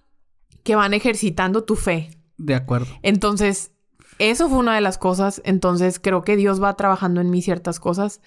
que 0.65 0.75
van 0.75 0.95
ejercitando 0.95 1.63
tu 1.65 1.77
fe. 1.77 2.11
De 2.37 2.55
acuerdo. 2.55 2.87
Entonces, 3.03 3.73
eso 4.19 4.49
fue 4.49 4.59
una 4.59 4.75
de 4.75 4.81
las 4.81 4.99
cosas. 4.99 5.41
Entonces, 5.45 6.01
creo 6.01 6.23
que 6.23 6.37
Dios 6.37 6.61
va 6.61 6.75
trabajando 6.75 7.21
en 7.21 7.31
mí 7.31 7.43
ciertas 7.43 7.79
cosas, 7.79 8.21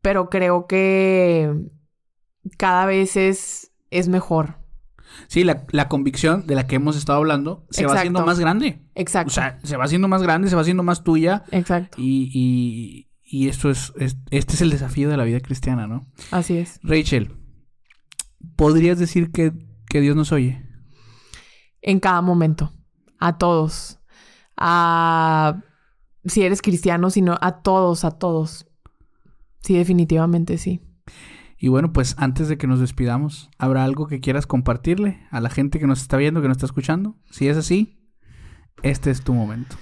pero 0.00 0.30
creo 0.30 0.66
que 0.66 1.54
cada 2.56 2.86
vez 2.86 3.16
es 3.16 3.71
es 3.92 4.08
mejor. 4.08 4.58
Sí, 5.28 5.44
la, 5.44 5.88
convicción 5.88 6.46
de 6.46 6.54
la 6.54 6.66
que 6.66 6.76
hemos 6.76 6.96
estado 6.96 7.18
hablando 7.18 7.66
se 7.70 7.86
va 7.86 7.94
haciendo 7.94 8.24
más 8.24 8.38
grande. 8.38 8.82
Exacto. 8.94 9.28
O 9.28 9.34
sea, 9.34 9.58
se 9.62 9.76
va 9.76 9.84
haciendo 9.84 10.08
más 10.08 10.22
grande, 10.22 10.48
se 10.48 10.56
va 10.56 10.62
haciendo 10.62 10.82
más 10.82 11.04
tuya. 11.04 11.44
Exacto. 11.50 11.98
Y, 12.00 12.30
y, 12.32 13.08
y 13.24 13.48
esto 13.48 13.70
es, 13.70 13.92
este 13.96 14.54
es 14.54 14.60
el 14.62 14.70
desafío 14.70 15.10
de 15.10 15.16
la 15.16 15.24
vida 15.24 15.40
cristiana, 15.40 15.86
¿no? 15.86 16.06
Así 16.30 16.56
es. 16.56 16.80
Rachel, 16.82 17.36
¿podrías 18.56 18.98
decir 18.98 19.30
que, 19.30 19.52
que 19.88 20.00
Dios 20.00 20.16
nos 20.16 20.32
oye? 20.32 20.66
En 21.82 22.00
cada 22.00 22.22
momento. 22.22 22.72
A 23.18 23.36
todos. 23.38 23.98
A 24.56 25.62
si 26.24 26.42
eres 26.42 26.62
cristiano, 26.62 27.10
sino 27.10 27.36
a 27.40 27.62
todos, 27.62 28.04
a 28.04 28.12
todos. 28.12 28.66
Sí, 29.60 29.76
definitivamente 29.76 30.58
sí. 30.58 30.80
Y 31.62 31.68
bueno, 31.68 31.92
pues 31.92 32.16
antes 32.18 32.48
de 32.48 32.58
que 32.58 32.66
nos 32.66 32.80
despidamos, 32.80 33.48
¿habrá 33.56 33.84
algo 33.84 34.08
que 34.08 34.18
quieras 34.18 34.48
compartirle 34.48 35.20
a 35.30 35.40
la 35.40 35.48
gente 35.48 35.78
que 35.78 35.86
nos 35.86 36.00
está 36.00 36.16
viendo, 36.16 36.42
que 36.42 36.48
nos 36.48 36.56
está 36.56 36.66
escuchando? 36.66 37.14
Si 37.30 37.46
es 37.46 37.56
así, 37.56 38.00
este 38.82 39.12
es 39.12 39.22
tu 39.22 39.32
momento. 39.32 39.76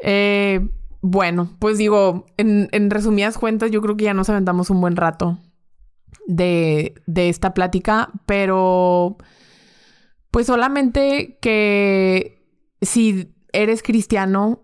Eh, 0.00 0.60
bueno, 1.00 1.50
pues 1.58 1.76
digo, 1.76 2.26
en, 2.36 2.88
resumidas 2.88 3.36
cuentas, 3.36 3.72
yo 3.72 3.82
creo 3.82 3.96
que 3.96 4.04
ya 4.04 4.14
nos 4.14 4.30
aventamos 4.30 4.70
un 4.70 4.80
buen 4.80 4.94
rato 4.94 5.40
de, 6.28 6.94
de 7.08 7.28
esta 7.28 7.52
plática, 7.52 8.12
pero 8.26 9.16
pues 10.30 10.46
solamente 10.46 11.40
que 11.42 12.46
si 12.80 13.34
eres 13.52 13.82
cristiano, 13.82 14.62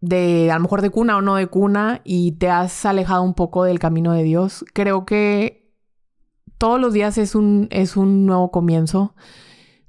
de 0.00 0.50
a 0.50 0.56
lo 0.56 0.60
mejor 0.60 0.82
de 0.82 0.90
cuna 0.90 1.16
o 1.16 1.22
no 1.22 1.36
de 1.36 1.46
cuna 1.46 2.02
y 2.04 2.32
te 2.32 2.50
has 2.50 2.84
alejado 2.84 3.22
un 3.22 3.32
poco 3.32 3.64
del 3.64 3.78
camino 3.78 4.12
de 4.12 4.22
Dios, 4.22 4.66
creo 4.74 5.06
que 5.06 5.57
todos 6.58 6.80
los 6.80 6.92
días 6.92 7.16
es 7.18 7.34
un, 7.34 7.68
es 7.70 7.96
un 7.96 8.26
nuevo 8.26 8.50
comienzo. 8.50 9.14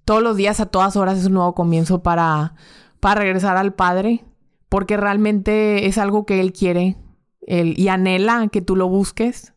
Todos 0.06 0.24
los 0.24 0.38
días, 0.38 0.60
a 0.60 0.68
todas 0.68 0.96
horas, 0.96 1.20
es 1.20 1.26
un 1.26 1.34
nuevo 1.34 1.54
comienzo 1.54 2.02
para, 2.02 2.56
para 3.00 3.22
regresar 3.22 3.58
al 3.58 3.74
Padre, 3.74 4.24
porque 4.70 4.98
realmente 4.98 5.88
es 5.88 5.98
algo 5.98 6.26
que 6.26 6.40
Él 6.40 6.54
quiere. 6.54 6.96
Él, 7.41 7.74
y 7.78 7.88
anhela 7.88 8.48
que 8.48 8.62
tú 8.62 8.76
lo 8.76 8.88
busques. 8.88 9.54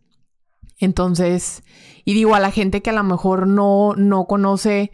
Entonces, 0.79 1.63
y 2.05 2.15
digo 2.15 2.35
a 2.35 2.41
la 2.41 2.51
gente 2.51 2.83
que 2.83 2.91
a 2.91 2.95
lo 2.95 3.05
mejor 3.05 3.47
no, 3.47 3.95
no 3.97 4.27
conoce 4.27 4.91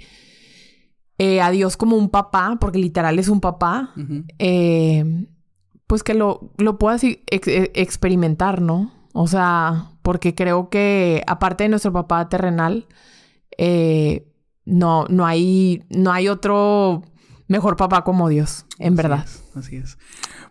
eh, 1.19 1.40
a 1.40 1.51
Dios 1.51 1.77
como 1.77 1.97
un 1.97 2.11
papá, 2.11 2.59
porque 2.61 2.78
literal 2.78 3.19
es 3.19 3.28
un 3.28 3.40
papá, 3.40 3.95
eh, 4.39 5.27
pues 5.86 6.03
que 6.03 6.15
lo, 6.15 6.53
lo 6.59 6.78
puedas 6.78 7.03
e, 7.03 7.23
experimentar, 7.27 8.61
¿no? 8.61 8.93
O 9.20 9.27
sea, 9.27 9.90
porque 10.03 10.36
creo 10.36 10.70
que 10.70 11.24
aparte 11.27 11.65
de 11.65 11.70
nuestro 11.70 11.93
papá 11.93 12.28
terrenal, 12.28 12.86
eh, 13.59 14.28
no, 14.65 15.07
no, 15.09 15.27
hay, 15.27 15.82
no 15.90 16.12
hay 16.12 16.28
otro 16.28 17.03
mejor 17.49 17.74
papá 17.74 18.05
como 18.05 18.28
Dios, 18.28 18.65
en 18.78 18.95
verdad. 18.95 19.27
así 19.57 19.74
es. 19.74 19.99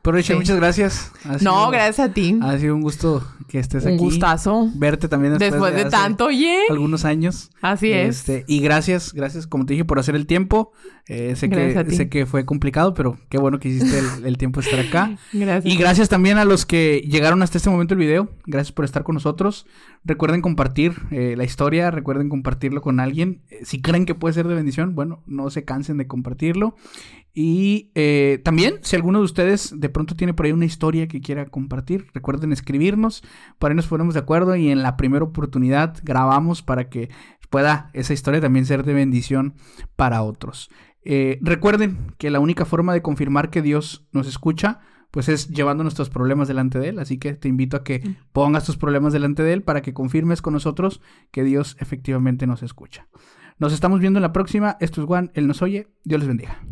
Pero 0.01 0.17
Rachel, 0.17 0.37
muchas 0.37 0.57
gracias. 0.57 1.11
no, 1.41 1.69
gracias 1.69 2.09
a 2.09 2.13
ti. 2.13 2.39
Ha 2.41 2.57
sido 2.57 2.75
un 2.75 2.81
gusto 2.81 3.23
que 3.47 3.59
estés 3.59 3.85
aquí. 3.85 3.93
Un 3.93 3.99
gustazo. 3.99 4.69
Verte 4.75 5.07
también 5.07 5.37
después, 5.37 5.51
después 5.51 5.75
de, 5.75 5.89
tanto, 5.89 6.25
oye. 6.25 6.59
Algunos 6.69 7.05
años. 7.05 7.51
Así 7.61 7.91
es. 7.91 8.19
Este, 8.19 8.45
y 8.47 8.59
gracias, 8.59 9.13
gracias, 9.13 9.47
como 9.47 9.65
te 9.65 9.73
dije, 9.73 9.85
por 9.85 9.99
hacer 9.99 10.15
el 10.15 10.27
tiempo. 10.27 10.71
Eh, 11.09 11.37
sé, 11.37 11.49
que, 11.49 11.91
sé 11.91 12.09
que 12.09 12.25
fue 12.25 12.45
complicado, 12.45 12.93
pero 12.93 13.17
qué 13.29 13.37
bueno 13.37 13.59
que 13.59 13.69
hiciste 13.69 13.99
el, 14.25 14.37
tiempo 14.37 14.59
de 14.59 14.69
estar 14.69 14.85
acá. 14.85 15.17
gracias. 15.33 15.73
Y 15.73 15.77
gracias 15.77 16.09
también 16.09 16.37
a 16.37 16.43
los 16.43 16.65
que 16.65 17.01
llegaron 17.07 17.41
hasta 17.43 17.57
este 17.57 17.69
momento 17.69 17.95
del 17.95 18.05
video. 18.05 18.29
Gracias 18.45 18.73
por 18.73 18.83
estar 18.83 19.03
con 19.03 19.13
nosotros. 19.13 19.65
Recuerden 20.03 20.41
compartir 20.41 20.95
eh, 21.11 21.35
la 21.37 21.45
historia, 21.45 21.91
recuerden 21.91 22.27
compartirlo 22.27 22.81
con 22.81 22.99
alguien. 22.99 23.41
Eh, 23.49 23.61
si 23.63 23.81
creen 23.81 24.05
que 24.05 24.15
puede 24.15 24.33
ser 24.33 24.47
de 24.47 24.55
bendición, 24.55 24.95
bueno, 24.95 25.23
no 25.27 25.49
se 25.49 25.63
cansen 25.63 25.97
de 25.97 26.07
compartirlo. 26.07 26.75
Y 27.39 27.91
eh, 27.93 28.41
también, 28.43 28.79
si 28.81 28.95
alguno 28.95 29.19
de 29.19 29.25
ustedes 29.25 29.71
de 29.79 29.89
pronto 29.89 30.15
tiene 30.15 30.33
por 30.33 30.47
ahí 30.47 30.51
una 30.53 30.65
historia 30.65 31.07
que 31.07 31.21
quiera 31.21 31.45
compartir, 31.45 32.07
recuerden 32.11 32.51
escribirnos, 32.51 33.21
para 33.59 33.73
ahí 33.73 33.75
nos 33.75 33.85
ponemos 33.85 34.15
de 34.15 34.21
acuerdo 34.21 34.55
y 34.55 34.71
en 34.71 34.81
la 34.81 34.97
primera 34.97 35.23
oportunidad 35.23 35.95
grabamos 36.01 36.63
para 36.63 36.89
que 36.89 37.11
pueda 37.51 37.91
esa 37.93 38.13
historia 38.13 38.41
también 38.41 38.65
ser 38.65 38.83
de 38.83 38.95
bendición 38.95 39.53
para 39.95 40.23
otros. 40.23 40.71
Eh, 41.03 41.37
recuerden 41.43 42.15
que 42.17 42.31
la 42.31 42.39
única 42.39 42.65
forma 42.65 42.91
de 42.91 43.03
confirmar 43.03 43.51
que 43.51 43.61
Dios 43.61 44.07
nos 44.13 44.27
escucha, 44.27 44.79
pues 45.11 45.29
es 45.29 45.47
llevando 45.47 45.83
nuestros 45.83 46.09
problemas 46.09 46.47
delante 46.47 46.79
de 46.79 46.89
Él. 46.89 46.97
Así 46.97 47.19
que 47.19 47.35
te 47.35 47.49
invito 47.49 47.77
a 47.77 47.83
que 47.83 48.15
pongas 48.33 48.65
tus 48.65 48.77
problemas 48.77 49.13
delante 49.13 49.43
de 49.43 49.53
Él 49.53 49.61
para 49.61 49.83
que 49.83 49.93
confirmes 49.93 50.41
con 50.41 50.53
nosotros 50.53 51.01
que 51.29 51.43
Dios 51.43 51.77
efectivamente 51.79 52.47
nos 52.47 52.63
escucha. 52.63 53.07
Nos 53.59 53.73
estamos 53.73 53.99
viendo 53.99 54.17
en 54.17 54.23
la 54.23 54.33
próxima. 54.33 54.75
Esto 54.79 55.01
es 55.01 55.05
Juan, 55.05 55.29
Él 55.35 55.45
nos 55.45 55.61
oye. 55.61 55.87
Dios 56.03 56.19
les 56.19 56.27
bendiga. 56.27 56.63